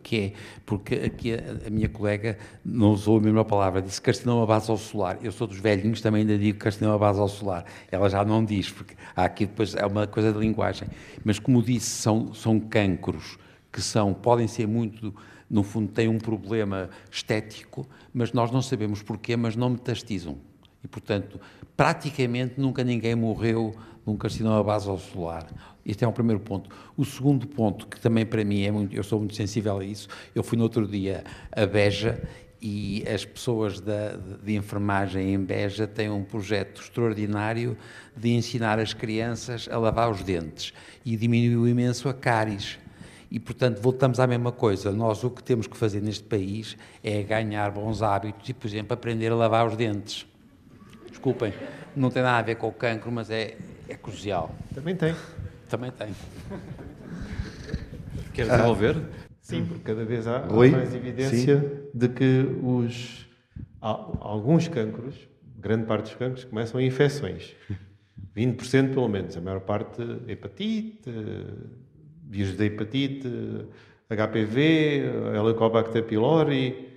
que 0.01 0.17
é 0.17 0.33
porque 0.65 0.95
aqui 0.95 1.33
a, 1.33 1.67
a, 1.67 1.69
minha 1.69 1.89
colega 1.89 2.37
não 2.63 2.91
usou 2.91 3.17
a 3.17 3.21
mesma 3.21 3.45
palavra 3.45 3.81
disse 3.81 4.01
carcinoma 4.01 4.45
basal 4.45 4.77
solar. 4.77 5.17
Eu 5.21 5.31
sou 5.31 5.47
dos 5.47 5.59
velhinhos 5.59 6.01
também 6.01 6.21
ainda 6.21 6.37
digo 6.37 6.57
carcinoma 6.57 6.97
basal 6.97 7.27
solar. 7.27 7.65
Ela 7.91 8.09
já 8.09 8.23
não 8.23 8.43
diz 8.43 8.71
porque 8.71 8.95
há 9.15 9.25
aqui 9.25 9.45
depois 9.45 9.75
é 9.75 9.85
uma 9.85 10.07
coisa 10.07 10.31
de 10.31 10.39
linguagem. 10.39 10.87
Mas 11.23 11.39
como 11.39 11.61
disse 11.61 11.89
são 11.89 12.33
são 12.33 12.59
cancros 12.59 13.37
que 13.71 13.81
são 13.81 14.13
podem 14.13 14.47
ser 14.47 14.67
muito 14.67 15.13
no 15.49 15.63
fundo 15.63 15.91
têm 15.91 16.07
um 16.07 16.19
problema 16.19 16.89
estético 17.11 17.87
mas 18.13 18.33
nós 18.33 18.51
não 18.51 18.61
sabemos 18.61 19.01
porquê 19.01 19.35
mas 19.35 19.55
não 19.55 19.69
metastizam. 19.69 20.37
E 20.83 20.87
portanto 20.87 21.39
praticamente 21.75 22.59
nunca 22.59 22.83
ninguém 22.83 23.15
morreu 23.15 23.75
num 24.05 24.17
carcinoma 24.17 24.63
basal 24.63 24.97
solar 24.97 25.47
este 25.89 26.03
é 26.03 26.07
um 26.07 26.11
primeiro 26.11 26.39
ponto. 26.39 26.69
O 26.95 27.03
segundo 27.03 27.47
ponto, 27.47 27.87
que 27.87 27.99
também 27.99 28.25
para 28.25 28.43
mim 28.43 28.63
é 28.63 28.71
muito, 28.71 28.95
eu 28.95 29.03
sou 29.03 29.19
muito 29.19 29.35
sensível 29.35 29.79
a 29.79 29.83
isso, 29.83 30.07
eu 30.35 30.43
fui 30.43 30.57
no 30.57 30.63
outro 30.63 30.87
dia 30.87 31.23
a 31.51 31.65
Beja 31.65 32.21
e 32.61 33.03
as 33.07 33.25
pessoas 33.25 33.79
da, 33.79 34.17
de 34.43 34.55
enfermagem 34.55 35.33
em 35.33 35.39
Beja 35.39 35.87
têm 35.87 36.09
um 36.09 36.23
projeto 36.23 36.81
extraordinário 36.81 37.77
de 38.15 38.29
ensinar 38.29 38.79
as 38.79 38.93
crianças 38.93 39.67
a 39.71 39.77
lavar 39.77 40.11
os 40.11 40.21
dentes 40.23 40.73
e 41.05 41.15
diminuiu 41.15 41.67
imenso 41.67 42.07
a 42.09 42.13
cáries. 42.13 42.77
E, 43.31 43.39
portanto, 43.39 43.79
voltamos 43.79 44.19
à 44.19 44.27
mesma 44.27 44.51
coisa. 44.51 44.91
Nós 44.91 45.23
o 45.23 45.29
que 45.29 45.43
temos 45.43 45.67
que 45.67 45.77
fazer 45.77 46.01
neste 46.01 46.23
país 46.23 46.75
é 47.03 47.21
ganhar 47.21 47.71
bons 47.71 48.01
hábitos 48.01 48.49
e, 48.49 48.53
por 48.53 48.67
exemplo, 48.67 48.93
aprender 48.93 49.31
a 49.31 49.35
lavar 49.35 49.67
os 49.67 49.75
dentes. 49.75 50.25
Desculpem, 51.07 51.53
não 51.95 52.09
tem 52.09 52.23
nada 52.23 52.39
a 52.39 52.41
ver 52.41 52.55
com 52.55 52.67
o 52.67 52.73
cancro, 52.73 53.11
mas 53.11 53.29
é, 53.29 53.55
é 53.87 53.95
crucial. 53.95 54.53
Também 54.73 54.95
tem. 54.95 55.13
Também 55.69 55.91
tem. 55.91 56.09
Quer 58.33 58.47
desenvolver? 58.47 58.95
Ah, 58.97 59.27
sim, 59.41 59.63
porque 59.65 59.83
cada 59.83 60.03
vez 60.03 60.25
há, 60.27 60.47
mais 60.47 60.95
evidência 60.95 61.59
sim. 61.59 61.67
de 61.93 62.09
que 62.09 62.47
os, 62.63 63.27
alguns 63.81 64.67
cancros, 64.67 65.15
grande 65.57 65.85
parte 65.85 66.05
dos 66.05 66.15
cancros, 66.15 66.43
começam 66.45 66.81
em 66.81 66.87
infecções. 66.87 67.55
20% 68.35 68.93
pelo 68.93 69.07
menos, 69.07 69.35
a 69.35 69.41
maior 69.41 69.61
parte 69.61 70.01
hepatite, 70.27 71.11
vírus 72.27 72.55
da 72.55 72.65
hepatite, 72.65 73.27
HPV, 74.09 75.03
Helicobacter 75.35 76.03
pylori, 76.03 76.87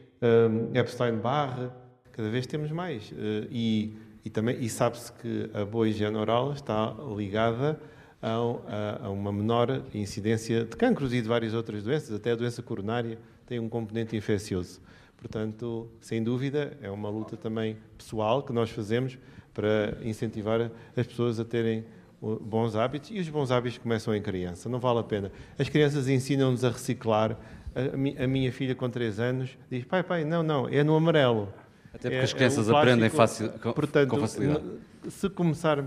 Epstein-Barr, 0.74 1.70
cada 2.12 2.30
vez 2.30 2.46
temos 2.46 2.70
mais. 2.70 3.12
Eh, 3.16 3.48
e, 3.50 3.96
e, 4.24 4.30
também, 4.30 4.56
e 4.60 4.68
sabe-se 4.68 5.12
que 5.14 5.50
a 5.52 5.64
boa 5.64 5.88
higiene 5.88 6.16
oral 6.16 6.52
está 6.52 6.94
ligada 7.16 7.80
a, 8.22 9.06
a, 9.06 9.10
uma 9.10 9.32
menor 9.32 9.82
incidência 9.92 10.64
de 10.64 10.76
cancros 10.76 11.12
e 11.12 11.20
de 11.20 11.28
várias 11.28 11.54
outras 11.54 11.82
doenças, 11.82 12.14
até 12.14 12.30
a 12.30 12.36
doença 12.36 12.62
coronária 12.62 13.18
tem 13.46 13.58
um 13.58 13.68
componente 13.68 14.16
infeccioso. 14.16 14.80
Portanto, 15.16 15.88
sem 16.00 16.22
dúvida, 16.22 16.76
é 16.80 16.90
uma 16.90 17.08
luta 17.08 17.36
também 17.36 17.76
pessoal 17.98 18.42
que 18.42 18.52
nós 18.52 18.70
fazemos 18.70 19.18
para 19.52 19.98
incentivar 20.02 20.70
as 20.96 21.06
pessoas 21.06 21.38
a 21.38 21.44
terem 21.44 21.84
bons 22.20 22.76
hábitos 22.76 23.10
e 23.10 23.18
os 23.18 23.28
bons 23.28 23.50
hábitos 23.50 23.78
começam 23.78 24.14
em 24.14 24.22
criança, 24.22 24.68
não 24.68 24.78
vale 24.78 25.00
a 25.00 25.02
pena. 25.02 25.32
As 25.58 25.68
crianças 25.68 26.08
ensinam-nos 26.08 26.64
a 26.64 26.70
reciclar. 26.70 27.36
A, 27.74 28.26
minha 28.26 28.52
filha 28.52 28.74
com 28.74 28.88
3 28.88 29.18
anos 29.18 29.58
diz: 29.70 29.84
pai, 29.84 30.02
pai, 30.02 30.24
não, 30.24 30.42
não, 30.42 30.68
é 30.68 30.84
no 30.84 30.94
amarelo. 30.94 31.52
Até 31.92 32.08
porque 32.08 32.14
é, 32.16 32.22
as 32.22 32.32
crianças 32.32 32.68
é 32.68 32.76
aprendem 32.76 33.10
facil, 33.10 33.50
com, 33.50 33.72
Portanto, 33.72 34.08
com 34.08 34.20
facilidade. 34.20 34.64
Se, 35.08 35.28
começar, 35.28 35.84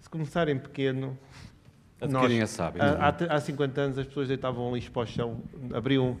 se 0.00 0.08
começarem 0.08 0.58
pequeno, 0.58 1.18
Adquirem 2.00 2.40
nós, 2.40 2.60
a 2.60 2.72
há, 3.30 3.36
há 3.36 3.40
50 3.40 3.80
anos 3.80 3.98
as 3.98 4.06
pessoas 4.06 4.28
deitavam 4.28 4.74
lixo 4.74 4.90
para 4.90 5.02
o 5.02 5.06
chão, 5.06 5.42
abriam 5.74 6.16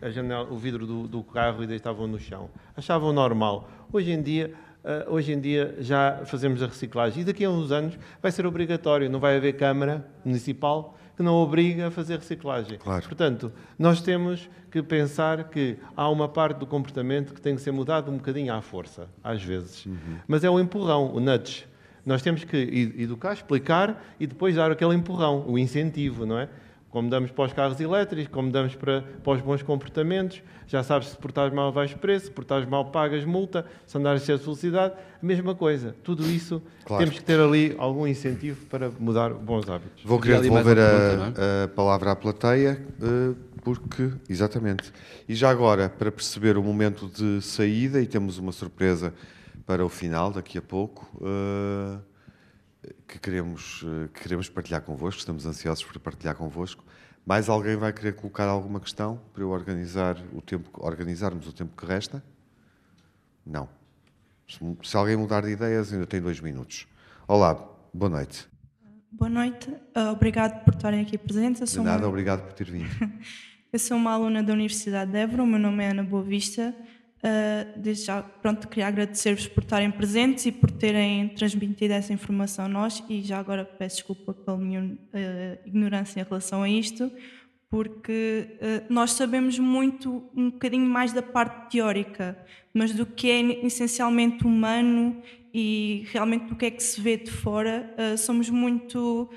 a 0.00 0.10
janela, 0.10 0.48
o 0.50 0.56
vidro 0.56 0.86
do, 0.86 1.06
do 1.06 1.22
carro 1.22 1.62
e 1.62 1.66
deitavam 1.66 2.06
no 2.06 2.18
chão. 2.18 2.50
Achavam 2.76 3.12
normal. 3.12 3.68
Hoje 3.92 4.12
em 4.12 4.22
dia, 4.22 4.52
uh, 4.84 5.12
hoje 5.12 5.32
em 5.32 5.40
dia 5.40 5.76
já 5.80 6.22
fazemos 6.24 6.62
a 6.62 6.66
reciclagem 6.66 7.22
e 7.22 7.24
daqui 7.24 7.44
a 7.44 7.50
uns 7.50 7.70
anos 7.70 7.98
vai 8.22 8.30
ser 8.30 8.46
obrigatório, 8.46 9.08
não 9.10 9.20
vai 9.20 9.36
haver 9.36 9.54
Câmara 9.54 10.06
Municipal 10.24 10.96
que 11.16 11.22
não 11.22 11.34
obriga 11.34 11.88
a 11.88 11.90
fazer 11.90 12.18
reciclagem. 12.18 12.76
Claro. 12.78 13.04
Portanto, 13.04 13.52
nós 13.78 14.02
temos 14.02 14.48
que 14.70 14.82
pensar 14.82 15.44
que 15.44 15.78
há 15.96 16.08
uma 16.08 16.28
parte 16.28 16.58
do 16.58 16.66
comportamento 16.66 17.32
que 17.32 17.40
tem 17.40 17.54
que 17.54 17.62
ser 17.62 17.70
mudado 17.70 18.10
um 18.10 18.16
bocadinho 18.16 18.52
à 18.52 18.60
força, 18.60 19.08
às 19.22 19.40
vezes. 19.40 19.86
Uhum. 19.86 20.18
Mas 20.26 20.42
é 20.42 20.50
o 20.50 20.58
empurrão, 20.58 21.14
o 21.14 21.20
nudge. 21.20 21.66
Nós 22.04 22.20
temos 22.20 22.44
que 22.44 22.92
educar, 22.98 23.32
explicar 23.32 24.04
e 24.20 24.26
depois 24.26 24.56
dar 24.56 24.70
aquele 24.70 24.94
empurrão, 24.94 25.44
o 25.46 25.58
incentivo, 25.58 26.26
não 26.26 26.38
é? 26.38 26.48
Como 26.90 27.10
damos 27.10 27.32
para 27.32 27.44
os 27.46 27.52
carros 27.52 27.80
elétricos, 27.80 28.32
como 28.32 28.52
damos 28.52 28.76
para, 28.76 29.02
para 29.02 29.32
os 29.32 29.40
bons 29.40 29.62
comportamentos. 29.62 30.42
Já 30.66 30.82
sabes, 30.82 31.08
se 31.08 31.16
portares 31.16 31.52
mal 31.52 31.72
vais 31.72 31.92
preço, 31.92 32.26
se 32.26 32.30
portares 32.30 32.68
mal 32.68 32.84
pagas 32.86 33.24
multa, 33.24 33.66
se 33.84 33.98
andares 33.98 34.22
excesso 34.22 34.38
de 34.40 34.44
velocidade, 34.44 34.94
a 34.94 35.26
mesma 35.26 35.56
coisa. 35.56 35.96
Tudo 36.04 36.24
isso 36.24 36.62
claro. 36.84 37.02
temos 37.02 37.18
que 37.18 37.24
ter 37.24 37.40
ali 37.40 37.74
algum 37.78 38.06
incentivo 38.06 38.64
para 38.66 38.90
mudar 38.90 39.30
bons 39.30 39.68
hábitos. 39.68 40.04
Vou 40.04 40.20
querer 40.20 40.40
devolver 40.40 40.78
a, 40.78 41.08
pergunta, 41.08 41.42
é? 41.42 41.64
a, 41.64 41.68
palavra 41.68 42.12
à 42.12 42.16
plateia, 42.16 42.80
eh, 43.02 43.34
porque, 43.64 44.10
exatamente. 44.28 44.92
E 45.28 45.34
já 45.34 45.50
agora, 45.50 45.88
para 45.88 46.12
perceber 46.12 46.56
o 46.56 46.62
momento 46.62 47.08
de 47.08 47.42
saída, 47.42 48.00
e 48.00 48.06
temos 48.06 48.38
uma 48.38 48.52
surpresa 48.52 49.12
para 49.66 49.84
o 49.84 49.88
final, 49.88 50.30
daqui 50.30 50.58
a 50.58 50.62
pouco, 50.62 51.08
uh, 51.16 52.00
que, 53.08 53.18
queremos, 53.18 53.82
uh, 53.82 54.08
que 54.12 54.22
queremos 54.22 54.48
partilhar 54.48 54.82
convosco, 54.82 55.18
estamos 55.18 55.46
ansiosos 55.46 55.84
por 55.84 55.98
partilhar 55.98 56.36
convosco. 56.36 56.84
Mais 57.24 57.48
alguém 57.48 57.76
vai 57.76 57.92
querer 57.92 58.14
colocar 58.14 58.46
alguma 58.46 58.78
questão 58.78 59.20
para 59.32 59.42
eu 59.42 59.50
organizar 59.50 60.22
o 60.32 60.42
tempo, 60.42 60.68
organizarmos 60.74 61.46
o 61.46 61.52
tempo 61.52 61.74
que 61.76 61.86
resta? 61.86 62.22
Não. 63.46 63.68
Se, 64.46 64.58
se 64.82 64.96
alguém 64.96 65.16
mudar 65.16 65.42
de 65.42 65.50
ideias, 65.50 65.92
ainda 65.92 66.06
tem 66.06 66.20
dois 66.20 66.40
minutos. 66.40 66.86
Olá, 67.26 67.54
boa 67.92 68.10
noite. 68.10 68.46
Boa 69.10 69.30
noite, 69.30 69.70
uh, 69.70 70.10
obrigado 70.10 70.64
por 70.64 70.74
estarem 70.74 71.00
aqui 71.00 71.16
presentes. 71.16 71.70
De 71.70 71.80
nada, 71.80 72.02
uma... 72.02 72.08
obrigado 72.08 72.42
por 72.42 72.52
ter 72.52 72.70
vindo. 72.70 72.90
Eu 73.72 73.78
sou 73.78 73.96
uma 73.96 74.12
aluna 74.12 74.42
da 74.42 74.52
Universidade 74.52 75.10
de 75.10 75.18
Évora, 75.18 75.42
o 75.42 75.46
meu 75.46 75.58
nome 75.58 75.82
é 75.82 75.90
Ana 75.90 76.02
Boa 76.02 76.22
Vista. 76.22 76.74
Uh, 77.24 77.80
desde 77.80 78.04
já, 78.04 78.22
pronto, 78.22 78.68
queria 78.68 78.86
agradecer-vos 78.86 79.46
por 79.46 79.62
estarem 79.62 79.90
presentes 79.90 80.44
e 80.44 80.52
por 80.52 80.70
terem 80.70 81.30
transmitido 81.30 81.94
essa 81.94 82.12
informação 82.12 82.66
a 82.66 82.68
nós 82.68 83.02
e 83.08 83.22
já 83.22 83.38
agora 83.38 83.64
peço 83.64 83.96
desculpa 83.96 84.34
pela 84.34 84.58
minha 84.58 84.82
uh, 84.82 85.58
ignorância 85.66 86.20
em 86.20 86.22
relação 86.22 86.62
a 86.62 86.68
isto, 86.68 87.10
porque 87.70 88.58
uh, 88.60 88.92
nós 88.92 89.12
sabemos 89.12 89.58
muito, 89.58 90.22
um 90.36 90.50
bocadinho 90.50 90.86
mais 90.86 91.14
da 91.14 91.22
parte 91.22 91.70
teórica, 91.70 92.36
mas 92.74 92.92
do 92.92 93.06
que 93.06 93.30
é 93.30 93.40
essencialmente 93.64 94.44
humano 94.44 95.22
e 95.54 96.06
realmente 96.12 96.44
do 96.44 96.56
que 96.56 96.66
é 96.66 96.70
que 96.70 96.82
se 96.82 97.00
vê 97.00 97.16
de 97.16 97.30
fora, 97.30 97.94
somos 98.18 98.50
muito 98.50 99.30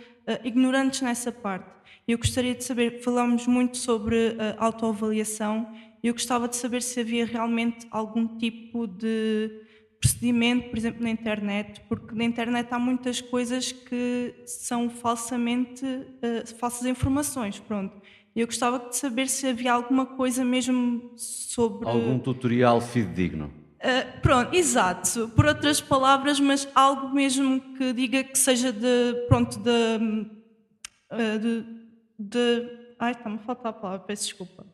ignorantes 0.43 1.01
nessa 1.01 1.31
parte. 1.31 1.69
Eu 2.07 2.17
gostaria 2.17 2.55
de 2.55 2.63
saber, 2.63 3.03
falamos 3.03 3.45
muito 3.45 3.77
sobre 3.77 4.35
autoavaliação, 4.57 5.71
eu 6.03 6.13
gostava 6.13 6.47
de 6.47 6.55
saber 6.55 6.81
se 6.81 6.99
havia 6.99 7.25
realmente 7.25 7.87
algum 7.91 8.37
tipo 8.37 8.87
de 8.87 9.65
procedimento, 9.99 10.69
por 10.69 10.77
exemplo, 10.77 11.03
na 11.03 11.09
internet, 11.09 11.81
porque 11.89 12.13
na 12.13 12.23
internet 12.23 12.67
há 12.71 12.79
muitas 12.79 13.19
coisas 13.19 13.71
que 13.71 14.35
são 14.45 14.89
falsamente, 14.89 15.85
uh, 15.85 16.55
falsas 16.59 16.85
informações, 16.85 17.59
pronto. 17.59 17.99
Eu 18.35 18.45
gostava 18.45 18.77
de 18.77 18.95
saber 18.95 19.27
se 19.27 19.47
havia 19.47 19.73
alguma 19.73 20.05
coisa 20.05 20.45
mesmo 20.45 21.11
sobre... 21.15 21.87
Algum 21.87 22.19
tutorial 22.19 22.79
fidedigno. 22.79 23.51
Uh, 23.77 24.21
pronto, 24.21 24.55
exato. 24.55 25.29
Por 25.35 25.47
outras 25.47 25.81
palavras, 25.81 26.39
mas 26.39 26.67
algo 26.75 27.09
mesmo 27.13 27.59
que 27.75 27.93
diga 27.93 28.23
que 28.23 28.37
seja 28.37 28.71
de, 28.71 29.25
pronto, 29.27 29.57
de, 29.57 29.71
uh, 31.11 31.39
de, 31.39 31.65
de 32.19 32.69
ai, 32.99 33.13
está-me 33.13 33.35
a 33.35 33.39
faltar 33.39 33.69
a 33.71 33.73
palavra, 33.73 34.05
peço 34.05 34.23
desculpa. 34.23 34.65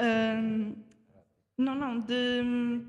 Uh, 0.00 0.74
não, 1.58 1.74
não, 1.74 2.00
de, 2.00 2.80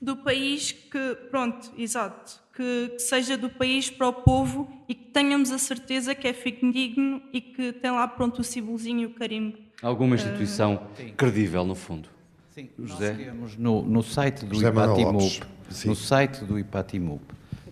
do 0.00 0.16
país 0.16 0.72
que, 0.72 1.14
pronto, 1.30 1.72
exato, 1.78 2.38
que, 2.54 2.90
que, 2.90 2.98
seja 2.98 3.36
do 3.38 3.48
país 3.48 3.88
para 3.88 4.08
o 4.08 4.12
povo 4.12 4.70
e 4.86 4.94
que 4.94 5.06
tenhamos 5.06 5.50
a 5.50 5.58
certeza 5.58 6.14
que 6.14 6.28
é 6.28 6.32
digno 6.32 7.22
e 7.32 7.40
que 7.40 7.72
tem 7.72 7.90
lá, 7.90 8.06
pronto, 8.06 8.40
o 8.40 8.44
símbolozinho 8.44 9.00
e 9.00 9.06
o 9.06 9.14
carimbo. 9.14 9.56
Alguma 9.82 10.16
instituição 10.16 10.86
credível, 11.16 11.64
no 11.64 11.74
fundo. 11.74 12.08
Sim, 12.50 12.68
José? 12.78 13.08
nós 13.14 13.24
temos 13.24 13.56
no, 13.56 13.82
no 13.82 14.02
site 14.02 14.44
do 14.44 14.56
IPATIMUP, 14.56 15.42
no 15.86 15.96
site 15.96 16.44
do 16.44 16.58
IPATIMUP, 16.58 17.22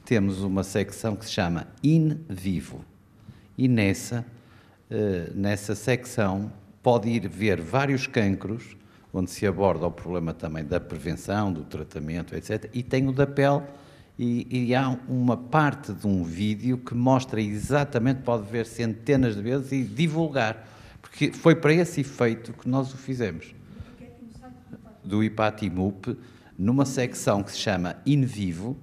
temos 0.05 0.43
uma 0.43 0.65
secção 0.65 1.15
que 1.15 1.27
se 1.27 1.33
chama 1.33 1.69
In 1.85 2.19
Vivo. 2.29 2.85
E 3.57 3.69
nessa, 3.69 4.27
uh, 4.91 5.33
nessa 5.35 5.75
secção 5.75 6.51
pode 6.83 7.09
ir 7.09 7.29
ver 7.29 7.61
vários 7.61 8.07
cancros, 8.07 8.77
onde 9.13 9.31
se 9.31 9.47
aborda 9.47 9.87
o 9.87 9.91
problema 9.91 10.33
também 10.33 10.65
da 10.65 10.81
prevenção, 10.81 11.53
do 11.53 11.65
tratamento, 11.65 12.35
etc. 12.35 12.69
E 12.73 12.83
tem 12.83 13.09
o 13.09 13.13
da 13.13 13.27
pele, 13.27 13.63
e, 14.19 14.47
e 14.69 14.75
há 14.75 14.99
uma 15.09 15.37
parte 15.37 15.93
de 15.93 16.07
um 16.07 16.23
vídeo 16.23 16.79
que 16.79 16.95
mostra 16.95 17.41
exatamente, 17.41 18.23
pode 18.23 18.51
ver 18.51 18.67
centenas 18.67 19.35
de 19.35 19.43
vezes 19.43 19.73
e 19.73 19.83
divulgar. 19.83 20.69
Porque 21.01 21.33
foi 21.33 21.55
para 21.55 21.73
esse 21.73 22.01
efeito 22.01 22.53
que 22.53 22.69
nós 22.69 22.93
o 22.93 22.97
fizemos 22.97 23.55
do 25.05 25.23
IPATIMUP, 25.23 26.17
numa 26.59 26.85
secção 26.85 27.43
que 27.43 27.51
se 27.51 27.59
chama 27.59 27.97
In 28.07 28.25
Vivo, 28.25 28.77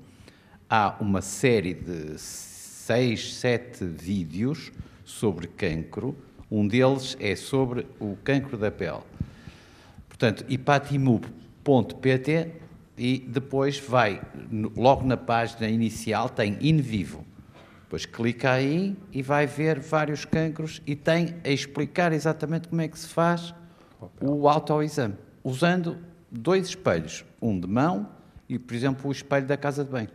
há 0.69 0.97
uma 0.99 1.21
série 1.21 1.73
de 1.73 2.17
seis, 2.17 3.35
sete 3.35 3.85
vídeos 3.85 4.71
sobre 5.05 5.47
cancro. 5.47 6.15
Um 6.51 6.67
deles 6.67 7.15
é 7.19 7.35
sobre 7.35 7.85
o 7.99 8.17
cancro 8.23 8.57
da 8.57 8.71
pele. 8.71 9.01
Portanto, 10.07 10.43
ipatimup.pt 10.49 12.51
e 12.97 13.19
depois 13.19 13.79
vai, 13.79 14.21
logo 14.75 15.05
na 15.05 15.15
página 15.15 15.69
inicial, 15.69 16.27
tem 16.27 16.57
In 16.59 16.81
Vivo. 16.81 17.23
Depois 17.83 18.05
clica 18.05 18.51
aí 18.51 18.95
e 19.11 19.21
vai 19.21 19.47
ver 19.47 19.79
vários 19.79 20.25
cancros 20.25 20.81
e 20.85 20.95
tem 20.95 21.35
a 21.43 21.49
explicar 21.49 22.11
exatamente 22.11 22.67
como 22.67 22.81
é 22.81 22.87
que 22.87 22.99
se 22.99 23.07
faz 23.07 23.53
o 24.21 24.47
autoexame, 24.47 25.15
usando 25.43 25.97
dois 26.29 26.67
espelhos, 26.67 27.25
um 27.41 27.59
de 27.59 27.67
mão 27.67 28.09
e, 28.47 28.59
por 28.59 28.75
exemplo, 28.75 29.09
o 29.09 29.11
espelho 29.11 29.47
da 29.47 29.57
casa 29.57 29.83
de 29.83 29.89
banho. 29.89 30.09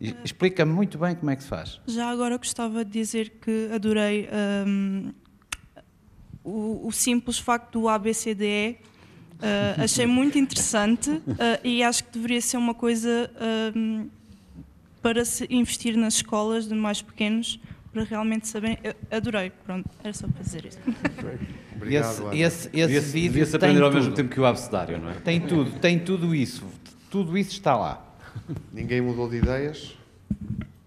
Explica 0.00 0.64
muito 0.64 0.96
bem 0.96 1.14
como 1.16 1.30
é 1.30 1.36
que 1.36 1.42
se 1.42 1.48
faz. 1.48 1.80
Já 1.86 2.08
agora 2.08 2.36
gostava 2.36 2.84
de 2.84 2.90
dizer 2.92 3.30
que 3.40 3.68
adorei 3.72 4.28
um, 4.66 5.12
o, 6.44 6.86
o, 6.86 6.92
simples 6.92 7.38
facto 7.38 7.80
do 7.80 7.88
ABCDE. 7.88 8.78
Uh, 9.38 9.82
achei 9.82 10.06
muito 10.08 10.38
interessante 10.38 11.10
uh, 11.10 11.22
e 11.64 11.82
acho 11.82 12.04
que 12.04 12.12
deveria 12.12 12.40
ser 12.40 12.56
uma 12.58 12.74
coisa 12.74 13.30
um, 13.74 14.08
para 15.02 15.24
se 15.24 15.46
investir 15.50 15.96
nas 15.96 16.14
escolas 16.14 16.68
de 16.68 16.74
mais 16.74 17.02
pequenos, 17.02 17.58
para 17.92 18.04
realmente 18.04 18.46
saberem. 18.46 18.78
Eu 18.84 18.94
adorei, 19.10 19.50
pronto, 19.64 19.88
era 20.02 20.12
só 20.12 20.28
para 20.28 20.42
dizer 20.42 20.64
isso. 20.64 20.78
Obrigado, 21.74 22.32
esse, 22.32 22.68
esse, 22.72 22.96
esse 22.96 23.12
vídeo 23.12 23.32
devia-se 23.32 23.56
aprender 23.56 23.82
ao 23.82 23.92
mesmo 23.92 24.12
tempo 24.12 24.30
que 24.30 24.40
o 24.40 24.46
abcedário, 24.46 24.98
não 24.98 25.10
é? 25.10 25.14
Tem 25.14 25.40
tudo, 25.40 25.72
tem 25.80 25.98
tudo 25.98 26.34
isso. 26.34 26.64
Tudo 27.10 27.36
isso 27.38 27.52
está 27.52 27.76
lá. 27.76 28.07
Ninguém 28.72 29.00
mudou 29.00 29.28
de 29.28 29.36
ideias? 29.36 29.96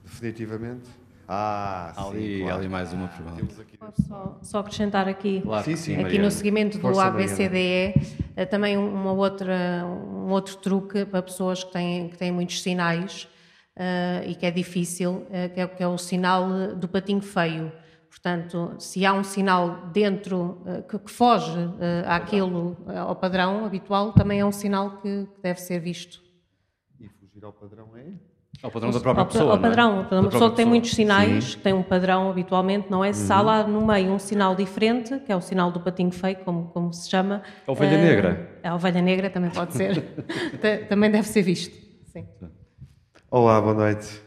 Definitivamente? 0.03 0.89
Ah, 1.27 1.93
ali, 1.95 2.37
sim, 2.37 2.43
claro. 2.43 2.57
ali 2.57 2.67
mais 2.67 2.91
uma 2.91 3.07
pergunta. 3.07 3.65
Posso 3.79 4.03
só, 4.07 4.39
só 4.41 4.59
acrescentar 4.59 5.07
aqui, 5.07 5.41
Claro 5.41 5.63
que 5.63 5.77
sim, 5.77 5.93
aqui 5.93 6.01
Mariana. 6.03 6.25
no 6.25 6.31
seguimento 6.31 6.77
do 6.77 6.81
Força, 6.81 7.05
ABCDE, 7.05 7.93
eh, 8.35 8.45
também 8.45 8.77
uma 8.77 9.13
outra, 9.13 9.85
um 9.85 10.29
outro 10.29 10.57
truque 10.57 11.05
para 11.05 11.21
pessoas 11.21 11.63
que 11.63 11.71
têm, 11.71 12.09
que 12.09 12.17
têm 12.17 12.31
muitos 12.31 12.61
sinais 12.61 13.29
eh, 13.75 14.23
e 14.27 14.35
que 14.35 14.45
é 14.45 14.51
difícil, 14.51 15.25
eh, 15.31 15.47
que, 15.47 15.59
é, 15.61 15.67
que 15.67 15.81
é 15.81 15.87
o 15.87 15.97
sinal 15.97 16.75
do 16.75 16.87
patinho 16.87 17.21
feio. 17.21 17.71
Portanto, 18.09 18.75
se 18.77 19.05
há 19.05 19.13
um 19.13 19.23
sinal 19.23 19.87
dentro 19.93 20.61
que, 20.89 20.99
que 20.99 21.09
foge 21.09 21.57
eh, 21.79 22.03
àquilo, 22.05 22.77
ao 22.87 23.15
padrão 23.15 23.65
habitual, 23.65 24.11
também 24.11 24.41
é 24.41 24.45
um 24.45 24.51
sinal 24.51 24.97
que, 25.01 25.27
que 25.33 25.41
deve 25.41 25.61
ser 25.61 25.79
visto. 25.79 26.21
Fugir 27.41 27.45
ao 27.45 27.53
padrão 27.53 27.87
é? 27.97 28.05
Ao 28.61 28.69
padrão 28.69 28.91
da 28.91 28.99
própria 28.99 29.21
ao, 29.23 29.27
pessoa, 29.27 29.51
ao 29.53 29.57
é? 29.57 29.61
padrão, 29.61 30.07
Da 30.09 30.19
uma 30.19 30.29
pessoa 30.29 30.49
que 30.51 30.57
tem 30.57 30.65
muitos 30.65 30.91
sinais, 30.91 31.43
Sim. 31.45 31.57
que 31.57 31.63
tem 31.63 31.73
um 31.73 31.81
padrão 31.81 32.29
habitualmente, 32.29 32.87
não 32.91 33.03
é? 33.03 33.11
Se 33.13 33.31
há 33.33 33.39
Uhum. 33.39 33.45
lá 33.45 33.67
no 33.67 33.85
meio 33.87 34.11
um 34.11 34.19
sinal 34.19 34.53
diferente, 34.55 35.17
que 35.21 35.31
é 35.31 35.35
o 35.35 35.41
sinal 35.41 35.71
do 35.71 35.79
patinho 35.79 36.11
feio, 36.11 36.37
como, 36.45 36.65
como 36.67 36.93
se 36.93 37.09
chama. 37.09 37.41
A 37.65 37.71
ovelha 37.71 37.95
eh, 37.95 38.03
negra. 38.05 38.59
A 38.63 38.75
ovelha 38.75 39.01
negra 39.01 39.29
também 39.31 39.49
pode 39.49 39.73
ser. 39.73 40.01
Ta- 40.61 40.85
também 40.87 41.09
deve 41.09 41.27
ser 41.27 41.41
visto. 41.41 41.75
Sim. 42.13 42.25
Olá, 43.31 43.59
boa 43.59 43.73
noite. 43.73 44.21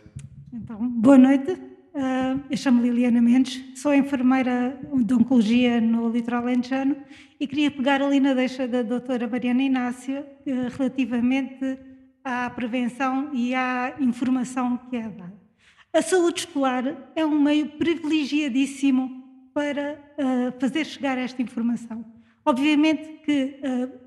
Então, 0.53 0.89
boa 0.89 1.19
noite. 1.19 1.57
Ah, 1.95 2.37
eu 2.51 2.57
chamo 2.57 2.83
Liliana 2.83 3.23
Mendes, 3.23 3.63
sou 3.81 3.95
enfermeira 3.95 4.77
de 4.93 5.15
Oncologia 5.15 5.81
no 5.81 6.09
Litoral 6.09 6.43
Alentejano 6.43 6.97
e 7.39 7.47
queria 7.47 7.71
pegar 7.71 8.03
ali 8.03 8.19
na 8.19 8.35
deixa 8.35 8.67
da 8.67 8.83
doutora 8.83 9.29
Mariana 9.29 9.63
Inácio 9.63 10.25
eh, 10.45 10.69
relativamente 10.77 11.79
à 12.25 12.49
prevenção 12.49 13.31
e 13.33 13.55
à 13.55 13.95
informação 14.01 14.79
que 14.89 14.97
é 14.97 15.03
dada. 15.03 15.35
A 15.93 16.03
saúde 16.03 16.41
escolar 16.41 17.13
é 17.15 17.25
um 17.25 17.39
meio 17.39 17.69
privilegiadíssimo 17.69 19.23
para 19.53 20.01
ah, 20.19 20.53
fazer 20.59 20.85
chegar 20.87 21.19
esta 21.19 21.41
informação. 21.43 22.05
Obviamente 22.45 23.21
que 23.25 23.61
ah, 23.63 24.05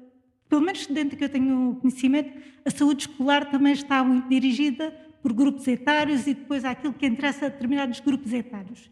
pelo 0.50 0.62
menos 0.62 0.88
dentro 0.88 1.18
que 1.18 1.24
eu 1.24 1.30
tenho 1.30 1.78
conhecimento, 1.82 2.32
a 2.66 2.72
saúde 2.72 3.02
escolar 3.02 3.50
também 3.50 3.74
está 3.74 4.04
muito 4.04 4.28
dirigida 4.30 4.92
por 5.22 5.34
grupos 5.34 5.68
etários 5.68 6.26
e 6.26 6.34
depois 6.34 6.64
àquilo 6.64 6.94
que 6.94 7.06
interessa 7.06 7.46
a 7.46 7.50
determinados 7.50 8.00
grupos 8.00 8.34
etários. 8.34 8.90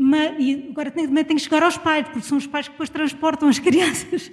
Mas, 0.00 0.36
e 0.38 0.68
agora 0.70 0.92
também 0.92 1.24
tem 1.24 1.36
que 1.36 1.42
chegar 1.42 1.60
aos 1.64 1.76
pais, 1.76 2.06
porque 2.06 2.22
são 2.22 2.38
os 2.38 2.46
pais 2.46 2.68
que 2.68 2.72
depois 2.72 2.88
transportam 2.88 3.48
as 3.48 3.58
crianças 3.60 4.30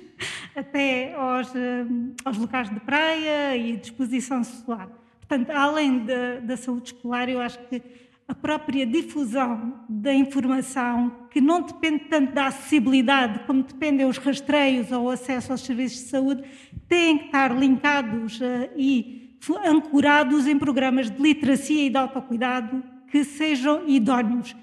até 0.55 1.15
aos, 1.15 1.53
eh, 1.55 1.85
aos 2.23 2.37
locais 2.37 2.69
de 2.69 2.79
praia 2.81 3.57
e 3.57 3.75
de 3.75 3.85
exposição 3.85 4.43
solar. 4.43 4.87
Portanto, 5.17 5.49
além 5.49 6.05
da, 6.05 6.39
da 6.41 6.55
saúde 6.55 6.93
escolar, 6.93 7.27
eu 7.27 7.41
acho 7.41 7.57
que 7.67 7.81
a 8.27 8.35
própria 8.35 8.85
difusão 8.85 9.83
da 9.89 10.13
informação, 10.13 11.27
que 11.31 11.41
não 11.41 11.61
depende 11.61 12.05
tanto 12.05 12.31
da 12.33 12.47
acessibilidade, 12.47 13.39
como 13.47 13.63
dependem 13.63 14.05
os 14.05 14.19
rastreios 14.19 14.91
ou 14.91 15.05
o 15.05 15.09
acesso 15.09 15.51
aos 15.51 15.61
serviços 15.61 16.03
de 16.03 16.09
saúde, 16.09 16.43
têm 16.87 17.17
que 17.17 17.25
estar 17.25 17.55
linkados 17.57 18.39
eh, 18.39 18.69
e 18.77 19.35
ancorados 19.65 20.47
em 20.47 20.57
programas 20.57 21.09
de 21.09 21.21
literacia 21.21 21.85
e 21.85 21.89
de 21.89 21.97
autocuidado 21.97 22.83
que 23.07 23.23
sejam 23.23 23.87
idóneos. 23.87 24.55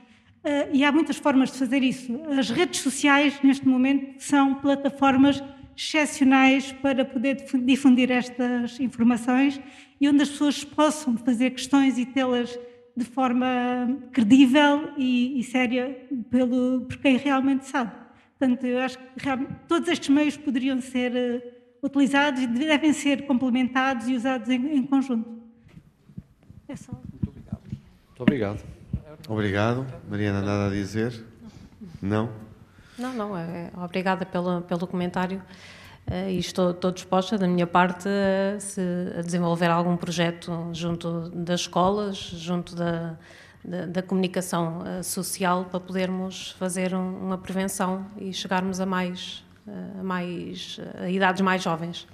Eh, 0.44 0.68
e 0.72 0.84
há 0.84 0.90
muitas 0.90 1.16
formas 1.16 1.52
de 1.52 1.58
fazer 1.58 1.82
isso. 1.82 2.20
As 2.38 2.50
redes 2.50 2.80
sociais, 2.80 3.38
neste 3.42 3.66
momento, 3.66 4.20
são 4.22 4.54
plataformas 4.56 5.42
excepcionais 5.76 6.72
para 6.72 7.04
poder 7.04 7.36
difu- 7.36 7.58
difundir 7.58 8.10
estas 8.10 8.78
informações 8.80 9.60
e 10.00 10.08
onde 10.08 10.22
as 10.22 10.28
pessoas 10.30 10.64
possam 10.64 11.16
fazer 11.16 11.50
questões 11.50 11.96
e 11.96 12.04
tê-las 12.04 12.58
de 12.94 13.04
forma 13.04 13.98
credível 14.12 14.90
e, 14.98 15.40
e 15.40 15.42
séria 15.44 15.96
pelo, 16.30 16.82
por 16.82 16.98
quem 16.98 17.16
realmente 17.16 17.66
sabe. 17.66 17.92
Portanto, 18.38 18.64
eu 18.66 18.80
acho 18.80 18.98
que 18.98 19.04
realmente, 19.16 19.52
todos 19.68 19.88
estes 19.88 20.08
meios 20.08 20.36
poderiam 20.36 20.80
ser 20.80 21.12
uh, 21.12 21.86
utilizados 21.86 22.42
e 22.42 22.46
devem 22.48 22.92
ser 22.92 23.24
complementados 23.24 24.08
e 24.08 24.14
usados 24.14 24.48
em, 24.50 24.76
em 24.76 24.82
conjunto. 24.82 25.40
É 26.68 26.76
só. 26.76 26.92
Muito 26.92 27.28
obrigado. 27.30 27.60
Muito 27.70 28.22
obrigado. 28.22 28.71
Obrigado. 29.28 29.86
Mariana, 30.08 30.40
nada 30.40 30.66
a 30.66 30.70
dizer? 30.70 31.24
Não? 32.00 32.30
Não, 32.98 33.12
não. 33.12 33.36
É, 33.36 33.70
obrigada 33.76 34.26
pelo, 34.26 34.62
pelo 34.62 34.86
comentário. 34.86 35.42
Uh, 36.10 36.28
e 36.28 36.38
estou, 36.38 36.72
estou 36.72 36.90
disposta, 36.90 37.38
da 37.38 37.46
minha 37.46 37.66
parte, 37.66 38.08
a, 38.08 38.58
se, 38.58 38.80
a 39.16 39.22
desenvolver 39.22 39.70
algum 39.70 39.96
projeto 39.96 40.70
junto 40.72 41.30
das 41.30 41.60
escolas, 41.60 42.16
junto 42.16 42.74
da, 42.74 43.16
da, 43.64 43.86
da 43.86 44.02
comunicação 44.02 44.80
uh, 44.80 45.04
social, 45.04 45.66
para 45.66 45.78
podermos 45.78 46.50
fazer 46.58 46.92
um, 46.92 47.18
uma 47.18 47.38
prevenção 47.38 48.04
e 48.18 48.32
chegarmos 48.32 48.80
a 48.80 48.86
mais, 48.86 49.44
uh, 49.66 50.00
a 50.00 50.02
mais 50.02 50.80
a 51.00 51.08
idades 51.08 51.40
mais 51.40 51.62
jovens. 51.62 52.06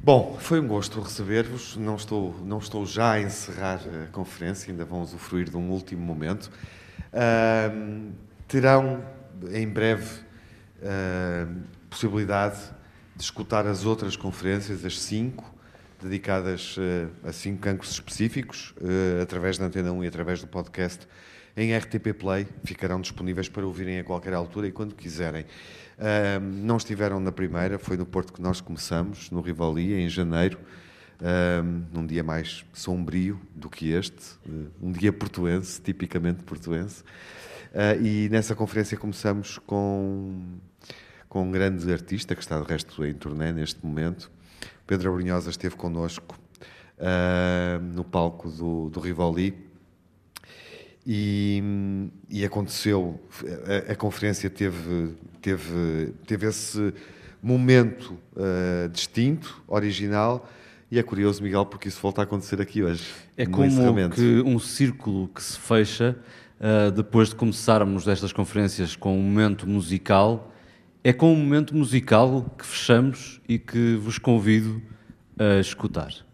Bom, 0.00 0.38
foi 0.40 0.60
um 0.60 0.66
gosto 0.66 1.00
receber-vos. 1.00 1.76
Não 1.76 1.96
estou, 1.96 2.34
não 2.44 2.58
estou 2.58 2.86
já 2.86 3.12
a 3.12 3.20
encerrar 3.20 3.80
a 4.04 4.06
conferência, 4.06 4.70
ainda 4.70 4.84
vão 4.84 5.02
usufruir 5.02 5.50
de 5.50 5.56
um 5.56 5.70
último 5.70 6.00
momento. 6.00 6.50
terão 8.46 9.04
em 9.52 9.68
breve 9.68 10.20
possibilidade 11.90 12.60
de 13.16 13.24
escutar 13.24 13.66
as 13.66 13.84
outras 13.84 14.16
conferências, 14.16 14.84
as 14.84 14.98
cinco, 15.00 15.52
dedicadas 16.00 16.76
uh, 16.76 17.10
a 17.24 17.32
cinco 17.32 17.58
cancros 17.58 17.90
específicos, 17.90 18.72
uh, 18.80 19.20
através 19.20 19.58
da 19.58 19.66
Antena 19.66 19.90
1 19.90 20.04
e 20.04 20.06
através 20.06 20.40
do 20.40 20.46
podcast 20.46 21.08
em 21.56 21.76
RTP 21.76 22.14
Play. 22.16 22.46
Ficarão 22.62 23.00
disponíveis 23.00 23.48
para 23.48 23.66
ouvirem 23.66 23.98
a 23.98 24.04
qualquer 24.04 24.32
altura 24.32 24.68
e 24.68 24.72
quando 24.72 24.94
quiserem. 24.94 25.44
Uh, 25.98 26.40
não 26.40 26.76
estiveram 26.76 27.18
na 27.18 27.32
primeira, 27.32 27.78
foi 27.78 27.96
no 27.96 28.06
Porto 28.06 28.32
que 28.32 28.40
nós 28.40 28.60
começamos, 28.60 29.30
no 29.30 29.40
Rivali, 29.40 29.94
em 29.94 30.08
janeiro, 30.08 30.58
num 31.92 32.06
dia 32.06 32.22
mais 32.22 32.64
sombrio 32.72 33.40
do 33.52 33.68
que 33.68 33.90
este, 33.90 34.38
um 34.80 34.92
dia 34.92 35.12
portuense, 35.12 35.82
tipicamente 35.82 36.44
portuense. 36.44 37.02
e 38.00 38.28
nessa 38.30 38.54
conferência 38.54 38.96
começamos 38.96 39.58
com 39.58 40.60
com 41.28 41.42
um 41.42 41.50
grande 41.50 41.92
artista 41.92 42.34
que 42.34 42.40
está 42.40 42.58
de 42.58 42.66
resto 42.66 43.04
em 43.04 43.14
turnê 43.14 43.52
neste 43.52 43.84
momento. 43.84 44.30
Pedro 44.86 45.10
Abrunhosa 45.10 45.50
esteve 45.50 45.76
connosco 45.76 46.38
uh, 46.98 47.82
no 47.82 48.02
palco 48.02 48.48
do, 48.48 48.88
do 48.88 49.00
Rivoli 49.00 49.67
e, 51.10 51.62
e 52.28 52.44
aconteceu, 52.44 53.18
a, 53.88 53.92
a, 53.92 53.96
conferência 53.96 54.50
teve, 54.50 55.14
teve, 55.40 56.12
teve 56.26 56.46
esse 56.46 56.92
momento 57.42 58.18
uh, 58.36 58.86
distinto, 58.90 59.62
original, 59.66 60.46
e 60.90 60.98
é 60.98 61.02
curioso, 61.02 61.42
Miguel, 61.42 61.64
porque 61.64 61.88
isso 61.88 61.98
volta 62.02 62.20
a 62.20 62.24
acontecer 62.24 62.60
aqui 62.60 62.82
hoje. 62.82 63.04
É 63.38 63.46
como 63.46 64.10
que 64.10 64.42
um 64.42 64.58
círculo 64.58 65.28
que 65.28 65.42
se 65.42 65.58
fecha 65.58 66.14
uh, 66.60 66.90
depois 66.90 67.30
de 67.30 67.36
começarmos 67.36 68.06
estas 68.06 68.30
conferências 68.30 68.94
com 68.94 69.18
um 69.18 69.22
momento 69.22 69.66
musical 69.66 70.52
é 71.02 71.12
com 71.12 71.32
um 71.32 71.36
momento 71.36 71.74
musical 71.74 72.54
que 72.58 72.66
fechamos 72.66 73.40
e 73.48 73.58
que 73.58 73.94
vos 73.96 74.18
convido 74.18 74.82
a 75.38 75.58
escutar. 75.58 76.27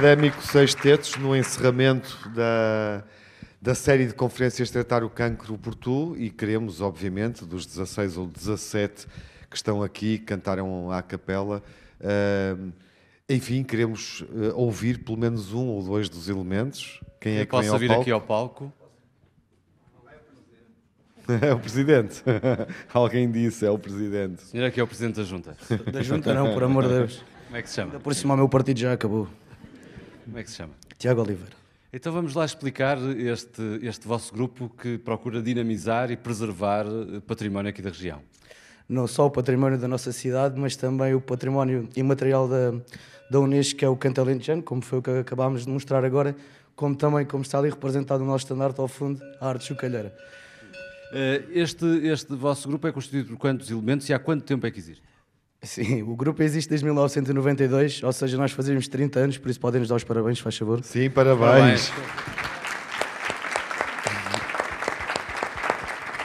Académico 0.00 0.42
Seis 0.42 0.74
Tetos, 0.74 1.14
no 1.16 1.36
encerramento 1.36 2.26
da, 2.30 3.04
da 3.60 3.74
série 3.74 4.06
de 4.06 4.14
conferências 4.14 4.70
Tratar 4.70 5.04
o 5.04 5.10
Cancro 5.10 5.58
por 5.58 5.74
Tu, 5.74 6.16
e 6.16 6.30
queremos, 6.30 6.80
obviamente, 6.80 7.44
dos 7.44 7.66
16 7.66 8.16
ou 8.16 8.26
17 8.26 9.06
que 9.50 9.56
estão 9.56 9.82
aqui, 9.82 10.16
que 10.16 10.24
cantaram 10.24 10.90
à 10.90 11.02
capela, 11.02 11.62
uh, 12.00 12.72
enfim, 13.28 13.62
queremos 13.62 14.22
uh, 14.22 14.54
ouvir 14.54 15.04
pelo 15.04 15.18
menos 15.18 15.52
um 15.52 15.66
ou 15.66 15.82
dois 15.82 16.08
dos 16.08 16.30
elementos. 16.30 16.98
Quem 17.20 17.36
é 17.36 17.42
Eu 17.42 17.46
que 17.46 17.52
vem 17.52 17.60
posso 17.60 17.72
ao 17.74 17.78
vir 17.78 17.88
palco? 17.88 18.00
aqui 18.00 18.10
ao 18.10 18.20
palco. 18.22 18.72
É 21.42 21.52
o 21.52 21.60
Presidente. 21.60 22.22
Alguém 22.92 23.30
disse, 23.30 23.66
é 23.66 23.70
o 23.70 23.78
Presidente. 23.78 24.44
O 24.44 24.46
senhor 24.46 24.64
é 24.64 24.70
que 24.70 24.80
é 24.80 24.82
o 24.82 24.86
Presidente 24.86 25.16
da 25.16 25.24
Junta. 25.24 25.56
Da 25.92 26.02
Junta 26.02 26.32
não, 26.32 26.54
por 26.54 26.62
amor 26.62 26.84
de 26.84 26.88
Deus. 26.88 27.24
Como 27.46 27.56
é 27.56 27.62
que 27.62 27.68
se 27.68 27.76
chama? 27.76 27.92
Ainda 27.92 28.00
por 28.00 28.14
cima 28.14 28.34
o 28.34 28.36
meu 28.38 28.48
partido 28.48 28.80
já 28.80 28.94
acabou. 28.94 29.28
Como 30.24 30.38
é 30.38 30.42
que 30.42 30.50
se 30.50 30.56
chama? 30.56 30.74
Tiago 30.98 31.22
Oliveira. 31.22 31.60
Então 31.92 32.12
vamos 32.12 32.34
lá 32.34 32.44
explicar 32.44 32.98
este, 33.18 33.80
este 33.82 34.06
vosso 34.06 34.32
grupo 34.32 34.68
que 34.80 34.96
procura 34.98 35.42
dinamizar 35.42 36.10
e 36.10 36.16
preservar 36.16 36.86
eh, 36.86 37.20
património 37.26 37.70
aqui 37.70 37.82
da 37.82 37.90
região. 37.90 38.20
Não 38.88 39.06
só 39.06 39.26
o 39.26 39.30
património 39.30 39.76
da 39.78 39.88
nossa 39.88 40.12
cidade, 40.12 40.58
mas 40.58 40.76
também 40.76 41.14
o 41.14 41.20
património 41.20 41.88
imaterial 41.96 42.48
da, 42.48 42.72
da 43.30 43.40
Unesco, 43.40 43.78
que 43.78 43.84
é 43.84 43.88
o 43.88 43.96
canto 43.96 44.20
alentejano, 44.20 44.62
como 44.62 44.82
foi 44.82 45.00
o 45.00 45.02
que 45.02 45.10
acabámos 45.10 45.64
de 45.64 45.70
mostrar 45.70 46.04
agora, 46.04 46.36
como 46.76 46.94
também, 46.94 47.26
como 47.26 47.42
está 47.42 47.58
ali 47.58 47.70
representado 47.70 48.22
no 48.22 48.30
nosso 48.30 48.44
estandarte 48.44 48.80
ao 48.80 48.86
fundo, 48.88 49.20
a 49.40 49.48
arte 49.48 49.64
chocalheira. 49.64 50.14
Eh, 51.12 51.42
Este, 51.50 51.84
este 52.06 52.36
vosso 52.36 52.68
grupo 52.68 52.86
é 52.86 52.92
constituído 52.92 53.30
por 53.30 53.36
quantos 53.36 53.68
elementos 53.68 54.08
e 54.08 54.14
há 54.14 54.18
quanto 54.18 54.44
tempo 54.44 54.64
é 54.64 54.70
que 54.70 54.78
existe? 54.78 55.02
Sim, 55.62 56.02
o 56.02 56.16
grupo 56.16 56.42
existe 56.42 56.70
desde 56.70 56.86
1992, 56.86 58.02
ou 58.02 58.12
seja, 58.12 58.36
nós 58.38 58.50
fazemos 58.50 58.88
30 58.88 59.20
anos, 59.20 59.38
por 59.38 59.50
isso 59.50 59.60
podem 59.60 59.80
nos 59.80 59.90
dar 59.90 59.96
os 59.96 60.04
parabéns, 60.04 60.38
faz 60.38 60.56
favor. 60.56 60.82
Sim, 60.82 61.10
parabéns. 61.10 61.92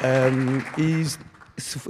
Um, 0.06 0.82
e 0.82 1.04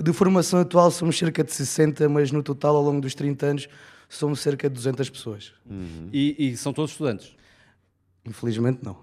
de 0.01 0.13
formação 0.13 0.59
atual 0.59 0.89
somos 0.89 1.17
cerca 1.17 1.43
de 1.43 1.51
60, 1.51 2.09
mas 2.09 2.31
no 2.31 2.41
total, 2.41 2.75
ao 2.77 2.81
longo 2.81 2.99
dos 3.01 3.13
30 3.13 3.45
anos, 3.45 3.69
somos 4.09 4.39
cerca 4.39 4.67
de 4.67 4.73
200 4.73 5.07
pessoas. 5.09 5.53
E, 6.11 6.35
e 6.51 6.57
são 6.57 6.73
todos 6.73 6.91
estudantes? 6.91 7.35
Infelizmente, 8.25 8.79
não. 8.83 8.97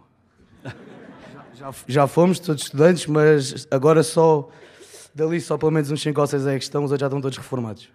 Já, 1.54 1.70
já 1.86 2.06
fomos 2.08 2.40
todos 2.40 2.64
estudantes, 2.64 3.06
mas 3.06 3.68
agora 3.70 4.02
só, 4.02 4.48
dali 5.14 5.40
só 5.40 5.56
pelo 5.56 5.70
menos 5.70 5.90
uns 5.92 6.02
5 6.02 6.20
ou 6.20 6.26
6 6.26 6.46
é 6.46 6.58
que 6.58 6.64
estão, 6.64 6.82
os 6.82 6.90
outros 6.90 7.00
já 7.00 7.06
estão 7.06 7.20
todos 7.20 7.38
reformados. 7.38 7.88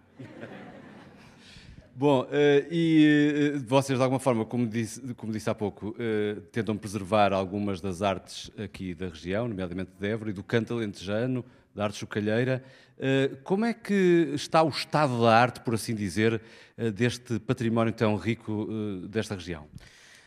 Bom, 1.99 2.27
eh, 2.31 2.67
e 2.69 3.53
eh, 3.55 3.59
vocês 3.65 3.97
de 3.97 4.03
alguma 4.03 4.19
forma, 4.19 4.45
como 4.45 4.67
disse, 4.67 5.01
como 5.15 5.33
disse 5.33 5.49
há 5.49 5.55
pouco, 5.55 5.95
eh, 5.97 6.37
tentam 6.51 6.77
preservar 6.77 7.33
algumas 7.33 7.81
das 7.81 8.03
artes 8.03 8.51
aqui 8.55 8.93
da 8.93 9.07
região, 9.07 9.47
nomeadamente 9.47 9.89
de 9.99 10.07
Évora 10.07 10.29
e 10.29 10.33
do 10.33 10.43
canto 10.43 10.75
alentejano, 10.75 11.43
da 11.73 11.85
arte 11.85 11.97
chocalheira. 11.97 12.63
Como 13.43 13.65
é 13.65 13.73
que 13.73 14.31
está 14.35 14.61
o 14.61 14.69
estado 14.69 15.19
da 15.23 15.35
arte, 15.35 15.61
por 15.61 15.73
assim 15.73 15.95
dizer, 15.95 16.39
deste 16.93 17.39
património 17.39 17.93
tão 17.93 18.15
rico 18.15 18.67
desta 19.07 19.33
região? 19.33 19.65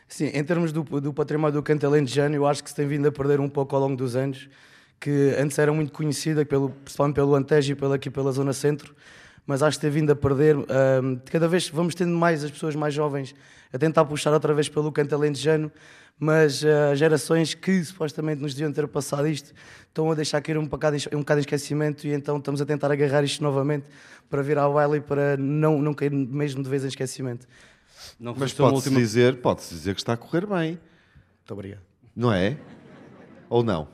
Sim, 0.08 0.26
em 0.34 0.42
termos 0.42 0.72
do, 0.72 0.82
do 0.82 1.12
património 1.12 1.54
do 1.54 1.62
canto 1.62 1.86
alentejano, 1.86 2.34
eu 2.34 2.46
acho 2.46 2.64
que 2.64 2.70
se 2.70 2.76
tem 2.76 2.86
vindo 2.86 3.06
a 3.06 3.12
perder 3.12 3.38
um 3.38 3.48
pouco 3.48 3.76
ao 3.76 3.82
longo 3.82 3.96
dos 3.96 4.16
anos, 4.16 4.48
que 4.98 5.36
antes 5.38 5.56
era 5.58 5.72
muito 5.72 5.92
conhecida, 5.92 6.44
pelo, 6.44 6.70
principalmente 6.70 7.14
pelo 7.14 7.34
Antejo 7.34 7.72
e 7.72 7.74
pela, 7.76 7.94
aqui 7.94 8.10
pela 8.10 8.30
Zona 8.32 8.52
Centro, 8.52 8.94
mas 9.50 9.64
acho 9.64 9.78
que 9.78 9.82
tem 9.82 9.90
vindo 9.90 10.10
a 10.12 10.14
perder. 10.16 10.54
ahm, 10.56 11.16
cada 11.28 11.48
vez 11.48 11.68
vamos 11.68 11.92
tendo 11.96 12.16
mais 12.16 12.44
as 12.44 12.52
pessoas 12.52 12.76
mais 12.76 12.94
jovens 12.94 13.34
a 13.72 13.78
tentar 13.78 14.04
puxar 14.04 14.32
outra 14.32 14.54
vez 14.54 14.68
pelo 14.68 14.92
canto 14.92 15.12
alentejano, 15.12 15.72
mas 16.16 16.64
ah, 16.64 16.94
gerações 16.94 17.52
que 17.52 17.82
supostamente 17.84 18.40
nos 18.40 18.54
deviam 18.54 18.72
ter 18.72 18.86
passado 18.86 19.26
isto 19.26 19.52
estão 19.88 20.08
a 20.08 20.14
deixar 20.14 20.40
cair 20.40 20.56
um 20.56 20.66
bocado, 20.66 20.96
em- 20.96 21.16
um 21.16 21.18
bocado 21.18 21.40
em 21.40 21.42
esquecimento 21.42 22.06
e 22.06 22.12
então 22.12 22.36
estamos 22.38 22.60
a 22.62 22.64
tentar 22.64 22.92
agarrar 22.92 23.24
isto 23.24 23.42
novamente 23.42 23.86
para 24.28 24.40
vir 24.40 24.56
ao 24.56 24.72
baile 24.74 24.98
e 24.98 25.00
para 25.00 25.36
não, 25.36 25.82
não 25.82 25.92
cair 25.94 26.12
mesmo 26.12 26.62
de 26.62 26.68
vez 26.70 26.84
em 26.84 26.88
esquecimento. 26.88 27.44
Não 28.20 28.34
Mas 28.36 28.52
pode-se 28.52 28.90
dizer, 28.90 29.36
pode 29.38 29.60
dizer 29.68 29.94
que 29.94 30.00
está 30.00 30.12
a 30.12 30.16
correr 30.16 30.46
bem. 30.46 30.70
Muito 31.38 31.52
obrigado. 31.52 31.80
Não 32.14 32.32
é? 32.32 32.56
Ou 33.48 33.64
não? 33.64 33.88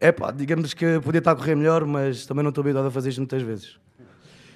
É 0.00 0.10
pá, 0.10 0.30
digamos 0.32 0.74
que 0.74 0.98
podia 1.00 1.18
estar 1.20 1.32
a 1.32 1.36
correr 1.36 1.54
melhor, 1.54 1.84
mas 1.84 2.26
também 2.26 2.42
não 2.42 2.48
estou 2.48 2.62
habituado 2.62 2.86
a 2.86 2.90
fazer 2.90 3.10
isto 3.10 3.18
muitas 3.20 3.42
vezes. 3.42 3.78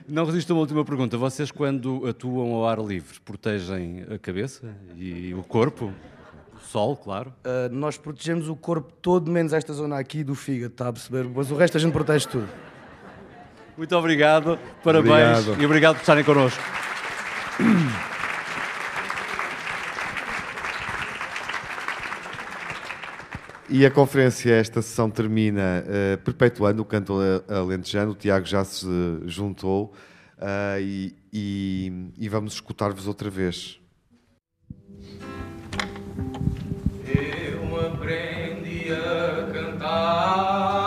Não 0.07 0.25
resisto 0.27 0.51
a 0.53 0.55
uma 0.55 0.61
última 0.61 0.85
pergunta. 0.85 1.17
Vocês, 1.17 1.51
quando 1.51 2.07
atuam 2.07 2.53
ao 2.55 2.69
ar 2.69 2.79
livre, 2.79 3.19
protegem 3.25 4.05
a 4.15 4.19
cabeça 4.19 4.75
e 4.97 5.33
o 5.35 5.43
corpo? 5.43 5.93
O 6.55 6.61
sol, 6.61 6.97
claro. 6.97 7.33
Ah, 7.43 7.69
nós 7.71 7.97
protegemos 7.97 8.49
o 8.49 8.57
corpo 8.57 8.93
todo, 9.01 9.31
menos 9.31 9.53
esta 9.53 9.73
zona 9.73 9.99
aqui 9.99 10.23
do 10.23 10.35
fígado, 10.35 10.73
está 10.73 10.89
a 10.89 10.93
perceber? 10.93 11.25
Mas 11.25 11.51
o 11.51 11.57
resto 11.57 11.79
a 11.79 11.81
gente 11.81 11.93
protege 11.93 12.29
tudo. 12.29 12.49
Muito 13.77 13.97
obrigado, 13.97 14.59
parabéns 14.85 15.39
Obrigado. 15.39 15.63
e 15.63 15.67
obrigado 15.67 15.95
por 15.97 16.01
estarem 16.03 16.23
connosco. 16.23 16.63
E 23.69 23.87
a 23.87 23.91
conferência, 23.91 24.53
esta 24.55 24.83
sessão 24.83 25.11
termina 25.11 25.83
eh, 25.89 26.17
perpetuando 26.19 26.83
o 26.83 26.85
canto 26.85 27.15
alentejano. 27.49 28.13
O 28.13 28.15
Tiago 28.15 28.45
já 28.45 28.63
se 28.65 28.87
juntou 29.27 29.93
ah, 30.39 30.79
e, 30.81 31.15
e- 31.33 32.11
e 32.19 32.29
vamos 32.29 32.55
escutar-vos 32.55 33.07
outra 33.07 33.31
vez. 33.31 33.79
Eu 37.07 37.87
aprendi 37.87 38.93
a 38.93 39.51
cantar, 39.53 40.84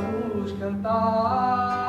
galos 0.00 0.52
cantar 0.58 1.81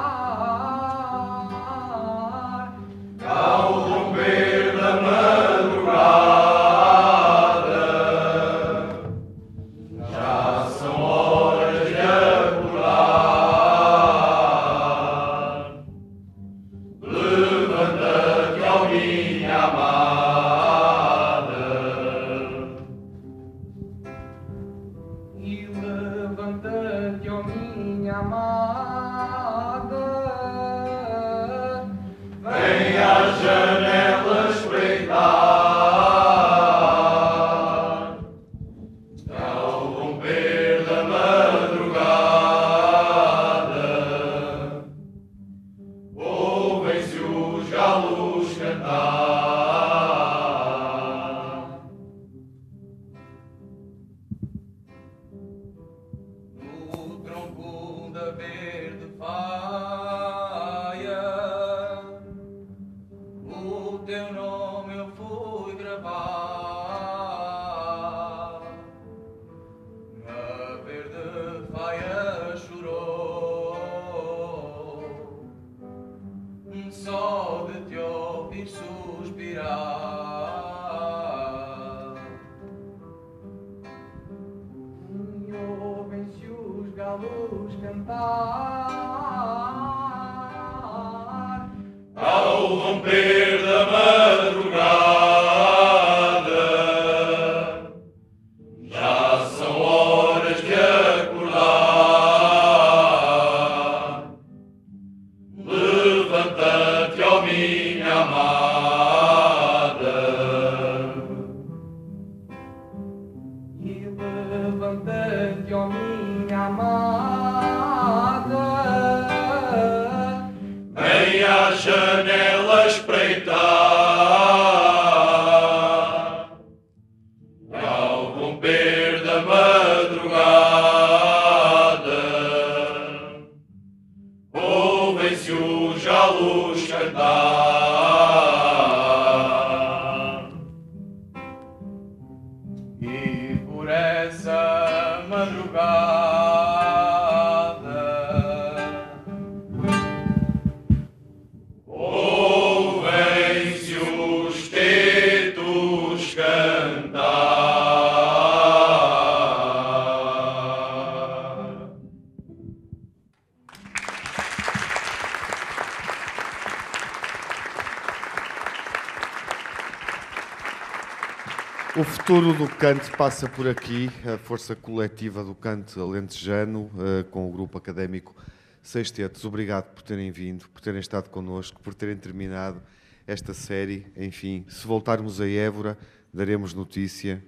canto 172.83 173.15
passa 173.15 173.47
por 173.47 173.65
aqui, 173.65 174.11
a 174.25 174.37
força 174.37 174.75
coletiva 174.75 175.41
do 175.41 175.55
canto 175.55 176.01
alentejano, 176.01 176.91
uh, 176.95 177.23
com 177.31 177.47
o 177.47 177.49
grupo 177.49 177.77
académico 177.77 178.35
Sextetos. 178.81 179.45
Obrigado 179.45 179.93
por 179.93 180.01
terem 180.01 180.29
vindo, 180.31 180.67
por 180.67 180.81
terem 180.81 180.99
estado 180.99 181.29
connosco, 181.29 181.79
por 181.79 181.93
terem 181.93 182.17
terminado 182.17 182.83
esta 183.25 183.53
série. 183.53 184.05
Enfim, 184.17 184.65
se 184.67 184.85
voltarmos 184.85 185.39
a 185.39 185.47
Évora, 185.47 185.97
daremos 186.33 186.73
notícia 186.73 187.41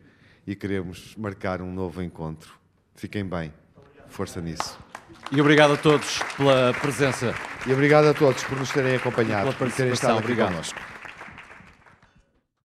e 0.47 0.55
queremos 0.55 1.13
marcar 1.17 1.61
um 1.61 1.73
novo 1.73 2.01
encontro. 2.01 2.53
Fiquem 2.95 3.25
bem. 3.25 3.51
Força 4.07 4.39
nisso. 4.39 4.79
E 5.33 5.41
obrigado 5.41 5.73
a 5.73 5.77
todos 5.77 6.17
pela 6.37 6.73
presença. 6.75 7.35
E 7.67 7.73
obrigado 7.73 8.07
a 8.07 8.13
todos 8.13 8.41
por 8.45 8.57
nos 8.57 8.71
terem 8.71 8.95
acompanhado 8.95 9.51
e 9.51 9.53
pela 9.53 9.69
e 9.69 9.73
terem 9.73 9.91
estado 9.91 10.13
aqui 10.13 10.23
obrigado. 10.27 10.51
connosco. 10.51 10.94